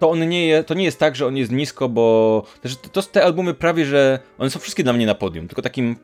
to 0.01 0.09
on 0.09 0.29
nie 0.29 0.47
jest, 0.47 0.67
to 0.67 0.73
nie 0.73 0.83
jest 0.83 0.99
tak, 0.99 1.15
że 1.15 1.27
on 1.27 1.37
jest 1.37 1.51
nisko, 1.51 1.89
bo 1.89 2.43
to, 2.61 2.89
to 2.89 3.09
te 3.09 3.23
albumy 3.23 3.53
prawie, 3.53 3.85
że 3.85 4.19
one 4.37 4.49
są 4.49 4.59
wszystkie 4.59 4.83
dla 4.83 4.93
mnie 4.93 5.05
na 5.05 5.15
podium, 5.15 5.47
tylko 5.47 5.61
takim 5.61 5.95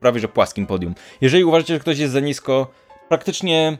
prawie, 0.00 0.20
że 0.20 0.28
płaskim 0.28 0.66
podium. 0.66 0.94
Jeżeli 1.20 1.44
uważacie, 1.44 1.74
że 1.74 1.80
ktoś 1.80 1.98
jest 1.98 2.12
za 2.12 2.20
nisko, 2.20 2.70
praktycznie 3.08 3.78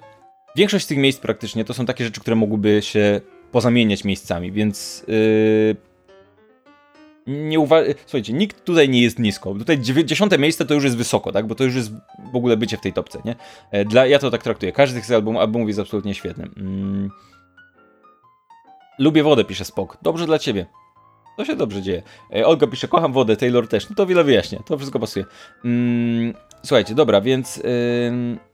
większość 0.56 0.84
z 0.84 0.88
tych 0.88 0.98
miejsc 0.98 1.20
praktycznie 1.20 1.64
to 1.64 1.74
są 1.74 1.86
takie 1.86 2.04
rzeczy, 2.04 2.20
które 2.20 2.36
mogłyby 2.36 2.82
się 2.82 3.20
pozamieniać 3.52 4.04
miejscami, 4.04 4.52
więc 4.52 5.04
yy, 5.08 5.76
nie 7.26 7.60
uwa... 7.60 7.80
Słuchajcie, 8.06 8.32
nikt 8.32 8.64
tutaj 8.64 8.88
nie 8.88 9.02
jest 9.02 9.18
nisko. 9.18 9.54
Tutaj 9.54 9.78
dziesiąte 10.04 10.38
miejsce 10.38 10.64
to 10.66 10.74
już 10.74 10.84
jest 10.84 10.96
wysoko, 10.96 11.32
tak? 11.32 11.46
Bo 11.46 11.54
to 11.54 11.64
już 11.64 11.74
jest 11.74 11.92
w 12.32 12.36
ogóle 12.36 12.56
bycie 12.56 12.76
w 12.76 12.80
tej 12.80 12.92
topce, 12.92 13.18
nie? 13.24 13.36
E, 13.70 13.84
dla... 13.84 14.06
Ja 14.06 14.18
to 14.18 14.30
tak 14.30 14.42
traktuję. 14.42 14.72
Każdy 14.72 15.00
z 15.00 15.06
tych 15.06 15.16
album, 15.16 15.36
albumów 15.36 15.68
jest 15.68 15.80
absolutnie 15.80 16.14
świetny. 16.14 16.48
Mm. 16.56 17.10
Lubię 18.98 19.22
wodę, 19.22 19.44
pisze 19.44 19.64
Spok. 19.64 19.98
Dobrze 20.02 20.26
dla 20.26 20.38
ciebie. 20.38 20.66
To 21.36 21.44
się 21.44 21.56
dobrze 21.56 21.82
dzieje. 21.82 22.02
E, 22.36 22.46
Olga 22.46 22.66
pisze, 22.66 22.88
kocham 22.88 23.12
wodę, 23.12 23.36
Taylor 23.36 23.68
też. 23.68 23.90
No 23.90 23.96
to 23.96 24.06
wiele 24.06 24.24
wyjaśnia. 24.24 24.62
To 24.66 24.76
wszystko 24.76 24.98
pasuje. 24.98 25.24
Mm. 25.64 26.34
Słuchajcie, 26.62 26.94
dobra, 26.94 27.20
więc... 27.20 27.56
Yy... 27.56 28.45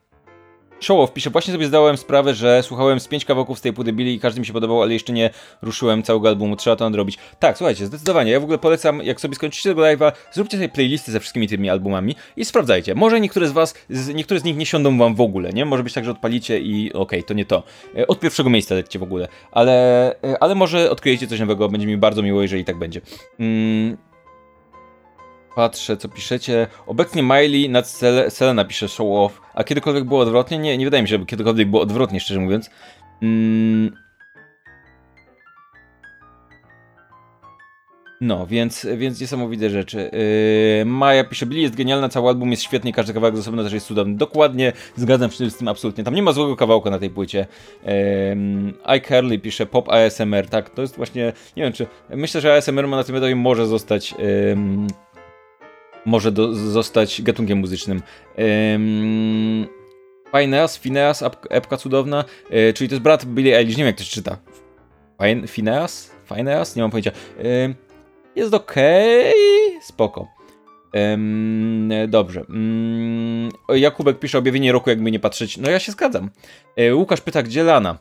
Showoff 0.82 1.12
pisze, 1.12 1.30
właśnie 1.30 1.52
sobie 1.52 1.66
zdałem 1.66 1.96
sprawę, 1.96 2.34
że 2.34 2.62
słuchałem 2.62 3.00
z 3.00 3.08
pięć 3.08 3.24
kawałków 3.24 3.58
z 3.58 3.60
tej 3.60 3.72
płyty 3.72 3.92
Billy 3.92 4.10
i 4.10 4.20
każdy 4.20 4.40
mi 4.40 4.46
się 4.46 4.52
podobał, 4.52 4.82
ale 4.82 4.92
jeszcze 4.92 5.12
nie 5.12 5.30
ruszyłem 5.62 6.02
całego 6.02 6.28
albumu, 6.28 6.56
trzeba 6.56 6.76
to 6.76 6.84
nadrobić. 6.84 7.18
Tak, 7.38 7.58
słuchajcie, 7.58 7.86
zdecydowanie, 7.86 8.30
ja 8.32 8.40
w 8.40 8.42
ogóle 8.42 8.58
polecam, 8.58 9.02
jak 9.02 9.20
sobie 9.20 9.34
skończycie 9.34 9.70
tego 9.70 9.82
live'a, 9.82 10.12
zróbcie 10.32 10.56
sobie 10.56 10.68
playlisty 10.68 11.12
ze 11.12 11.20
wszystkimi 11.20 11.48
tymi 11.48 11.70
albumami 11.70 12.16
i 12.36 12.44
sprawdzajcie. 12.44 12.94
Może 12.94 13.20
niektóre 13.20 13.48
z 13.48 13.52
was, 13.52 13.74
niektóre 14.14 14.40
z 14.40 14.44
nich 14.44 14.56
nie 14.56 14.66
siądą 14.66 14.98
wam 14.98 15.14
w 15.14 15.20
ogóle, 15.20 15.52
nie? 15.52 15.64
Może 15.64 15.82
być 15.82 15.92
tak, 15.92 16.04
że 16.04 16.10
odpalicie 16.10 16.60
i 16.60 16.92
okej, 16.92 17.00
okay, 17.00 17.22
to 17.22 17.34
nie 17.34 17.44
to. 17.44 17.62
E, 17.96 18.06
od 18.06 18.20
pierwszego 18.20 18.50
miejsca 18.50 18.74
lećcie 18.74 18.98
w 18.98 19.02
ogóle, 19.02 19.28
ale, 19.52 20.06
e, 20.24 20.42
ale 20.42 20.54
może 20.54 20.90
odkryjecie 20.90 21.26
coś 21.26 21.40
nowego, 21.40 21.68
będzie 21.68 21.86
mi 21.86 21.96
bardzo 21.96 22.22
miło, 22.22 22.42
jeżeli 22.42 22.64
tak 22.64 22.78
będzie. 22.78 23.00
Mm. 23.38 24.11
Patrzę, 25.54 25.96
co 25.96 26.08
piszecie. 26.08 26.66
Obecnie 26.86 27.22
Miley 27.22 27.68
nad 27.68 27.88
Sel 27.88 28.30
Selena 28.30 28.64
pisze 28.64 28.88
show 28.88 29.06
off. 29.10 29.40
A 29.54 29.64
kiedykolwiek 29.64 30.04
było 30.04 30.20
odwrotnie? 30.20 30.58
Nie, 30.58 30.78
nie 30.78 30.84
wydaje 30.84 31.02
mi 31.02 31.08
się, 31.08 31.14
żeby 31.14 31.26
kiedykolwiek 31.26 31.70
było 31.70 31.82
odwrotnie, 31.82 32.20
szczerze 32.20 32.40
mówiąc. 32.40 32.70
Mm, 33.22 33.92
No, 38.22 38.46
więc, 38.46 38.86
więc 38.96 39.20
niesamowite 39.20 39.70
rzeczy. 39.70 40.10
Yy, 40.78 40.84
Maja 40.84 41.24
pisze, 41.24 41.46
Billy 41.46 41.62
jest 41.62 41.74
genialna, 41.74 42.08
cały 42.08 42.28
album 42.28 42.50
jest 42.50 42.62
świetny, 42.62 42.92
każdy 42.92 43.14
kawałek 43.14 43.36
z 43.36 43.38
osobna 43.38 43.62
też 43.62 43.72
jest 43.72 43.86
cudowny. 43.86 44.16
Dokładnie, 44.16 44.72
zgadzam 44.96 45.30
się 45.30 45.50
z 45.50 45.56
tym 45.56 45.68
absolutnie. 45.68 46.04
Tam 46.04 46.14
nie 46.14 46.22
ma 46.22 46.32
złego 46.32 46.56
kawałka 46.56 46.90
na 46.90 46.98
tej 46.98 47.10
płycie. 47.10 47.46
Yy, 47.84 47.92
iCarly 48.84 49.38
pisze, 49.38 49.66
pop 49.66 49.88
ASMR, 49.88 50.48
tak, 50.48 50.70
to 50.70 50.82
jest 50.82 50.96
właśnie, 50.96 51.32
nie 51.56 51.62
wiem 51.62 51.72
czy, 51.72 51.86
myślę, 52.10 52.40
że 52.40 52.54
ASMR 52.54 52.88
ma 52.88 52.96
na 52.96 53.04
tym 53.04 53.16
etapie 53.16 53.36
może 53.36 53.66
zostać... 53.66 54.12
Yy, 54.12 54.56
może 56.04 56.32
do, 56.32 56.54
zostać 56.54 57.22
gatunkiem 57.22 57.58
muzycznym. 57.58 58.02
Ym... 58.74 59.66
Phineas, 60.82 61.22
epka 61.50 61.76
cudowna, 61.76 62.24
yy, 62.50 62.72
czyli 62.72 62.88
to 62.88 62.94
jest 62.94 63.02
brat 63.02 63.24
Billy 63.24 63.56
Eilish, 63.56 63.76
nie 63.76 63.84
wiem 63.84 63.86
jak 63.86 63.96
to 63.96 64.04
się 64.04 64.10
czyta. 64.10 64.36
Phineas? 65.48 66.10
Phineas? 66.34 66.76
Nie 66.76 66.82
mam 66.82 66.90
pojęcia. 66.90 67.10
Yy, 67.38 67.74
jest 68.36 68.54
okej, 68.54 69.20
okay. 69.20 69.82
spoko. 69.82 70.28
Yy, 70.94 72.08
dobrze. 72.08 72.44
Yy, 73.68 73.78
Jakubek 73.78 74.18
pisze 74.18 74.38
objawienie 74.38 74.72
roku, 74.72 74.90
jakby 74.90 75.10
nie 75.10 75.20
patrzeć. 75.20 75.58
No 75.58 75.70
ja 75.70 75.78
się 75.78 75.92
zgadzam. 75.92 76.30
Yy, 76.76 76.94
Łukasz 76.94 77.20
pyta, 77.20 77.42
gdzie 77.42 77.62
Lana? 77.62 77.98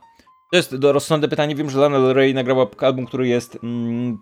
To 0.51 0.57
jest 0.57 0.75
rozsądne 0.81 1.27
pytanie. 1.27 1.55
Wiem, 1.55 1.69
że 1.69 1.79
Lana 1.79 1.99
Del 1.99 2.13
Rey 2.13 2.33
nagrała 2.33 2.67
album, 2.77 3.05
który 3.05 3.27
jest 3.27 3.57
mm, 3.63 4.17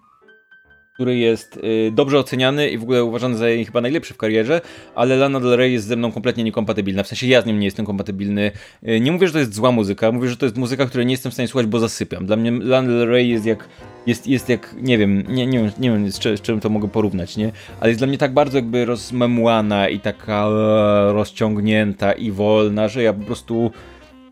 który 0.99 1.17
jest 1.17 1.57
y, 1.57 1.91
dobrze 1.91 2.19
oceniany 2.19 2.69
i 2.69 2.77
w 2.77 2.83
ogóle 2.83 3.03
uważany 3.03 3.37
za 3.37 3.49
jej 3.49 3.65
chyba 3.65 3.81
najlepszy 3.81 4.13
w 4.13 4.17
karierze, 4.17 4.61
ale 4.95 5.15
Lana 5.15 5.39
Del 5.39 5.55
Rey 5.55 5.73
jest 5.73 5.87
ze 5.87 5.95
mną 5.95 6.11
kompletnie 6.11 6.43
niekompatybilna. 6.43 7.03
W 7.03 7.07
sensie 7.07 7.27
ja 7.27 7.41
z 7.41 7.45
nim 7.45 7.59
nie 7.59 7.65
jestem 7.65 7.85
kompatybilny. 7.85 8.51
Y, 8.87 8.99
nie 8.99 9.11
mówię, 9.11 9.27
że 9.27 9.33
to 9.33 9.39
jest 9.39 9.53
zła 9.53 9.71
muzyka, 9.71 10.11
mówię, 10.11 10.29
że 10.29 10.37
to 10.37 10.45
jest 10.45 10.57
muzyka, 10.57 10.85
której 10.85 11.05
nie 11.05 11.13
jestem 11.13 11.31
w 11.31 11.33
stanie 11.33 11.47
słuchać, 11.47 11.67
bo 11.67 11.79
zasypiam. 11.79 12.25
Dla 12.25 12.35
mnie 12.35 12.51
Lana 12.51 12.87
Del 12.87 13.07
Rey 13.07 13.29
jest 13.29 13.45
jak, 13.45 13.67
jest, 14.07 14.27
jest 14.27 14.49
jak, 14.49 14.75
nie 14.81 14.97
wiem, 14.97 15.23
nie, 15.27 15.47
nie, 15.47 15.59
wiem, 15.59 15.71
nie 15.79 15.91
wiem 15.91 16.11
z, 16.11 16.17
z 16.17 16.41
czym 16.41 16.59
to 16.59 16.69
mogę 16.69 16.87
porównać, 16.87 17.37
nie? 17.37 17.51
Ale 17.79 17.89
jest 17.89 17.99
dla 17.99 18.07
mnie 18.07 18.17
tak 18.17 18.33
bardzo 18.33 18.57
jakby 18.57 18.85
rozmemłana 18.85 19.89
i 19.89 19.99
taka 19.99 20.47
e, 20.47 21.13
rozciągnięta 21.13 22.11
i 22.11 22.31
wolna, 22.31 22.87
że 22.87 23.03
ja 23.03 23.13
po 23.13 23.25
prostu 23.25 23.71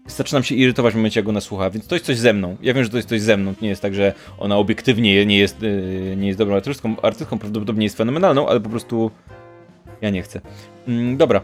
zaczynam 0.07 0.43
się 0.43 0.55
irytować 0.55 0.93
w 0.93 0.97
momencie, 0.97 1.19
jak 1.19 1.29
ona 1.29 1.41
słucha, 1.41 1.69
więc 1.69 1.87
to 1.87 1.95
jest 1.95 2.05
coś 2.05 2.17
ze 2.17 2.33
mną. 2.33 2.57
Ja 2.61 2.73
wiem, 2.73 2.83
że 2.83 2.89
to 2.89 2.97
jest 2.97 3.09
coś 3.09 3.21
ze 3.21 3.37
mną. 3.37 3.53
Nie 3.61 3.69
jest 3.69 3.81
tak, 3.81 3.95
że 3.95 4.13
ona 4.37 4.57
obiektywnie 4.57 5.25
nie 5.25 5.37
jest, 5.37 5.61
yy, 5.61 6.15
nie 6.17 6.27
jest 6.27 6.39
dobrą 6.39 6.55
artystką. 6.55 7.01
Artystką 7.01 7.39
prawdopodobnie 7.39 7.85
jest 7.85 7.97
fenomenalną, 7.97 8.47
ale 8.47 8.59
po 8.59 8.69
prostu 8.69 9.11
ja 10.01 10.09
nie 10.09 10.21
chcę. 10.21 10.41
Mm, 10.87 11.17
dobra. 11.17 11.41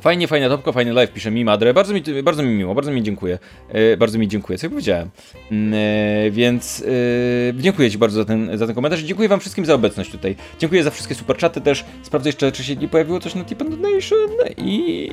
Fajnie, 0.00 0.28
fajna 0.28 0.48
topka, 0.48 0.72
fajny 0.72 0.92
live, 0.92 1.12
pisze 1.12 1.30
mi 1.30 1.44
Madre. 1.44 1.74
Bardzo 1.74 1.94
mi, 1.94 2.02
bardzo 2.22 2.42
mi 2.42 2.48
miło, 2.48 2.74
bardzo 2.74 2.92
mi 2.92 3.02
dziękuję. 3.02 3.38
E, 3.68 3.96
bardzo 3.96 4.18
mi 4.18 4.28
dziękuję, 4.28 4.58
co 4.58 4.66
ja 4.66 4.70
powiedziałem. 4.70 5.10
Mm, 5.50 5.74
e, 5.74 6.30
więc 6.30 6.84
e, 7.58 7.62
dziękuję 7.62 7.90
Ci 7.90 7.98
bardzo 7.98 8.16
za 8.16 8.24
ten, 8.24 8.58
za 8.58 8.66
ten 8.66 8.74
komentarz. 8.74 9.00
Dziękuję 9.00 9.28
Wam 9.28 9.40
wszystkim 9.40 9.66
za 9.66 9.74
obecność 9.74 10.10
tutaj. 10.10 10.36
Dziękuję 10.58 10.82
za 10.82 10.90
wszystkie 10.90 11.14
superczaty 11.14 11.60
też. 11.60 11.84
Sprawdzę 12.02 12.28
jeszcze, 12.28 12.52
czy 12.52 12.64
się 12.64 12.76
nie 12.76 12.88
pojawiło 12.88 13.20
coś 13.20 13.34
na 13.34 13.44
Tip 13.44 13.58
Donation 13.58 14.28
i... 14.56 15.10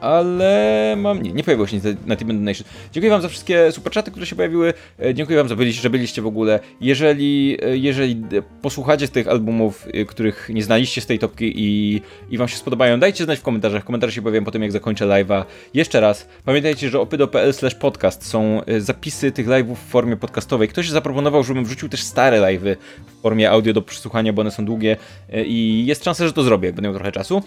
Ale 0.00 0.94
mam... 0.98 1.22
Nie, 1.22 1.32
nie 1.32 1.44
pojawiło 1.44 1.66
się 1.66 1.76
nic 1.76 1.84
na 2.06 2.16
Tip 2.16 2.28
Donation. 2.28 2.66
Dziękuję 2.92 3.10
Wam 3.10 3.22
za 3.22 3.28
wszystkie 3.28 3.72
superczaty, 3.72 4.10
które 4.10 4.26
się 4.26 4.36
pojawiły. 4.36 4.74
E, 5.02 5.14
dziękuję 5.14 5.38
Wam, 5.38 5.48
za 5.48 5.56
byliście, 5.56 5.82
że 5.82 5.90
byliście 5.90 6.22
w 6.22 6.26
ogóle. 6.26 6.60
Jeżeli, 6.80 7.58
e, 7.62 7.76
jeżeli 7.76 8.22
posłuchacie 8.62 9.06
z 9.06 9.10
tych 9.10 9.28
albumów, 9.28 9.86
e, 9.92 10.04
których 10.04 10.50
nie 10.54 10.62
znaliście 10.62 11.00
z 11.00 11.06
tej 11.06 11.18
topki 11.18 11.52
i, 11.56 12.00
i 12.30 12.38
Wam 12.38 12.48
się 12.48 12.56
spodobają, 12.56 13.00
dajcie 13.00 13.24
znać 13.24 13.38
w 13.38 13.42
komentarzach. 13.42 13.84
Komentarze 13.84 13.99
komentarzu 14.00 14.22
powiem 14.22 14.44
po 14.44 14.50
tym, 14.50 14.62
jak 14.62 14.72
zakończę 14.72 15.06
live'a. 15.06 15.44
Jeszcze 15.74 16.00
raz, 16.00 16.28
pamiętajcie, 16.44 16.90
że 16.90 17.00
opydo.pl 17.00 17.52
podcast 17.80 18.26
są 18.26 18.64
e, 18.64 18.80
zapisy 18.80 19.32
tych 19.32 19.46
live'ów 19.46 19.74
w 19.74 19.90
formie 19.90 20.16
podcastowej. 20.16 20.68
Ktoś 20.68 20.88
zaproponował, 20.88 21.44
żebym 21.44 21.64
wrzucił 21.64 21.88
też 21.88 22.02
stare 22.02 22.40
live'y 22.40 22.76
w 23.18 23.22
formie 23.22 23.50
audio 23.50 23.72
do 23.72 23.82
przesłuchania, 23.82 24.32
bo 24.32 24.40
one 24.40 24.50
są 24.50 24.64
długie 24.64 24.96
e, 25.32 25.44
i 25.44 25.86
jest 25.86 26.04
szansa, 26.04 26.26
że 26.26 26.32
to 26.32 26.42
zrobię, 26.42 26.72
będę 26.72 26.82
miał 26.82 26.94
trochę 26.94 27.12
czasu. 27.12 27.42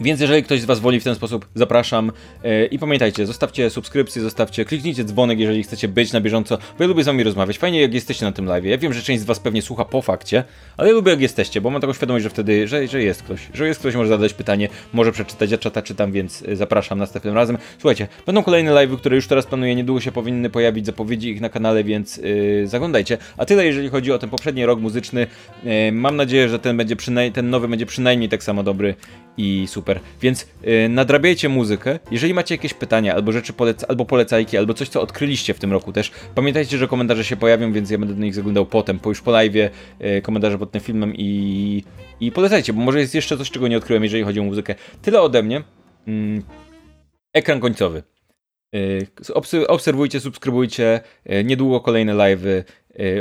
Więc 0.00 0.20
jeżeli 0.20 0.42
ktoś 0.42 0.60
z 0.60 0.64
Was 0.64 0.80
woli 0.80 1.00
w 1.00 1.04
ten 1.04 1.14
sposób, 1.14 1.46
zapraszam. 1.54 2.12
E, 2.44 2.66
I 2.66 2.78
pamiętajcie, 2.78 3.26
zostawcie 3.26 3.70
subskrypcję, 3.70 4.22
zostawcie, 4.22 4.64
kliknijcie 4.64 5.04
dzwonek, 5.04 5.38
jeżeli 5.38 5.62
chcecie 5.62 5.88
być 5.88 6.12
na 6.12 6.20
bieżąco, 6.20 6.58
bo 6.78 6.84
ja 6.84 6.88
lubię 6.88 7.02
z 7.02 7.06
Wami 7.06 7.22
rozmawiać. 7.22 7.58
Fajnie, 7.58 7.80
jak 7.80 7.94
jesteście 7.94 8.24
na 8.24 8.32
tym 8.32 8.44
live. 8.44 8.64
Ja 8.64 8.78
wiem, 8.78 8.92
że 8.92 9.02
część 9.02 9.22
z 9.22 9.24
Was 9.24 9.40
pewnie 9.40 9.62
słucha 9.62 9.84
po 9.84 10.02
fakcie, 10.02 10.44
ale 10.76 10.88
ja 10.88 10.94
lubię, 10.94 11.10
jak 11.10 11.20
jesteście, 11.20 11.60
bo 11.60 11.70
mam 11.70 11.80
taką 11.80 11.92
świadomość, 11.92 12.22
że 12.22 12.30
wtedy, 12.30 12.68
że, 12.68 12.88
że 12.88 13.02
jest 13.02 13.22
ktoś, 13.22 13.40
że 13.54 13.66
jest 13.66 13.80
ktoś, 13.80 13.94
może 13.94 14.08
zadać 14.08 14.34
pytanie, 14.34 14.68
może 14.92 15.12
przeczytać, 15.12 15.50
ja 15.50 15.58
czata 15.58 15.82
czytam, 15.82 16.12
więc 16.12 16.42
e, 16.48 16.56
zapraszam 16.56 16.98
następnym 16.98 17.34
razem. 17.34 17.58
Słuchajcie, 17.78 18.08
będą 18.26 18.42
kolejne 18.42 18.72
live, 18.72 18.96
które 18.96 19.16
już 19.16 19.26
teraz 19.26 19.46
planuję, 19.46 19.74
niedługo 19.74 20.00
się 20.00 20.12
powinny 20.12 20.50
pojawić 20.50 20.86
zapowiedzi 20.86 21.30
ich 21.30 21.40
na 21.40 21.48
kanale, 21.48 21.84
więc 21.84 22.16
yy, 22.16 22.68
zaglądajcie. 22.68 23.18
A 23.36 23.44
tyle, 23.44 23.66
jeżeli 23.66 23.88
chodzi 23.88 24.12
o 24.12 24.18
ten 24.18 24.30
poprzedni 24.30 24.66
rok 24.66 24.80
muzyczny. 24.80 25.26
Yy, 25.64 25.92
mam 25.92 26.16
nadzieję, 26.16 26.48
że 26.48 26.58
ten 26.58 26.76
będzie 26.76 26.96
ten 27.34 27.50
nowy 27.50 27.68
będzie 27.68 27.86
przynajmniej 27.86 28.28
tak 28.28 28.42
samo 28.42 28.62
dobry 28.62 28.94
i 29.36 29.66
super. 29.68 29.85
Więc 30.22 30.46
yy, 30.62 30.88
nadrabiajcie 30.88 31.48
muzykę. 31.48 31.98
Jeżeli 32.10 32.34
macie 32.34 32.54
jakieś 32.54 32.74
pytania, 32.74 33.14
albo 33.14 33.32
rzeczy 33.32 33.52
polec 33.52 33.84
albo 33.88 34.04
polecajki, 34.04 34.56
albo 34.56 34.74
coś, 34.74 34.88
co 34.88 35.02
odkryliście 35.02 35.54
w 35.54 35.58
tym 35.58 35.72
roku 35.72 35.92
też, 35.92 36.10
pamiętajcie, 36.34 36.78
że 36.78 36.88
komentarze 36.88 37.24
się 37.24 37.36
pojawią, 37.36 37.72
więc 37.72 37.90
ja 37.90 37.98
będę 37.98 38.14
do 38.14 38.20
nich 38.20 38.34
zaglądał 38.34 38.66
potem, 38.66 38.98
po 38.98 39.08
już 39.08 39.20
po 39.20 39.30
live, 39.30 39.54
yy, 39.54 39.70
komentarze 40.22 40.58
pod 40.58 40.70
tym 40.70 40.80
filmem 40.80 41.12
i, 41.16 41.82
i 42.20 42.32
polecajcie, 42.32 42.72
bo 42.72 42.80
może 42.80 43.00
jest 43.00 43.14
jeszcze 43.14 43.38
coś, 43.38 43.50
czego 43.50 43.68
nie 43.68 43.76
odkryłem, 43.76 44.02
jeżeli 44.02 44.22
chodzi 44.22 44.40
o 44.40 44.44
muzykę. 44.44 44.74
Tyle 45.02 45.20
ode 45.20 45.42
mnie. 45.42 45.62
Mm, 46.06 46.42
ekran 47.32 47.60
końcowy. 47.60 48.02
Yy, 48.72 49.06
obserwujcie, 49.68 50.20
subskrybujcie. 50.20 51.00
Yy, 51.24 51.44
niedługo 51.44 51.80
kolejne 51.80 52.14
live'y 52.14 52.46
yy, 52.46 52.64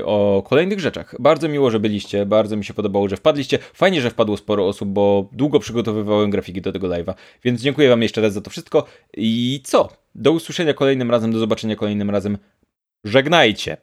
o 0.06 0.44
kolejnych 0.48 0.80
rzeczach. 0.80 1.16
Bardzo 1.20 1.50
miło, 1.50 1.72
że 1.72 1.80
byliście. 1.80 2.26
Bardzo 2.26 2.58
mi 2.58 2.66
się 2.66 2.74
podobało, 2.74 3.10
że 3.10 3.18
wpadliście. 3.18 3.60
Fajnie, 3.74 4.02
że 4.02 4.10
wpadło 4.10 4.38
sporo 4.38 4.68
osób, 4.68 4.90
bo 4.90 5.30
długo 5.32 5.60
przygotowywałem 5.60 6.30
grafiki 6.30 6.62
do 6.62 6.72
tego 6.72 6.88
live'a. 6.88 7.14
Więc 7.44 7.62
dziękuję 7.62 7.90
Wam 7.90 8.02
jeszcze 8.02 8.22
raz 8.22 8.34
za 8.34 8.42
to 8.42 8.50
wszystko. 8.50 8.86
I 9.18 9.62
co? 9.64 9.90
Do 10.16 10.32
usłyszenia 10.32 10.74
kolejnym 10.74 11.12
razem, 11.12 11.32
do 11.32 11.40
zobaczenia 11.40 11.76
kolejnym 11.76 12.10
razem. 12.10 12.38
Żegnajcie! 13.04 13.78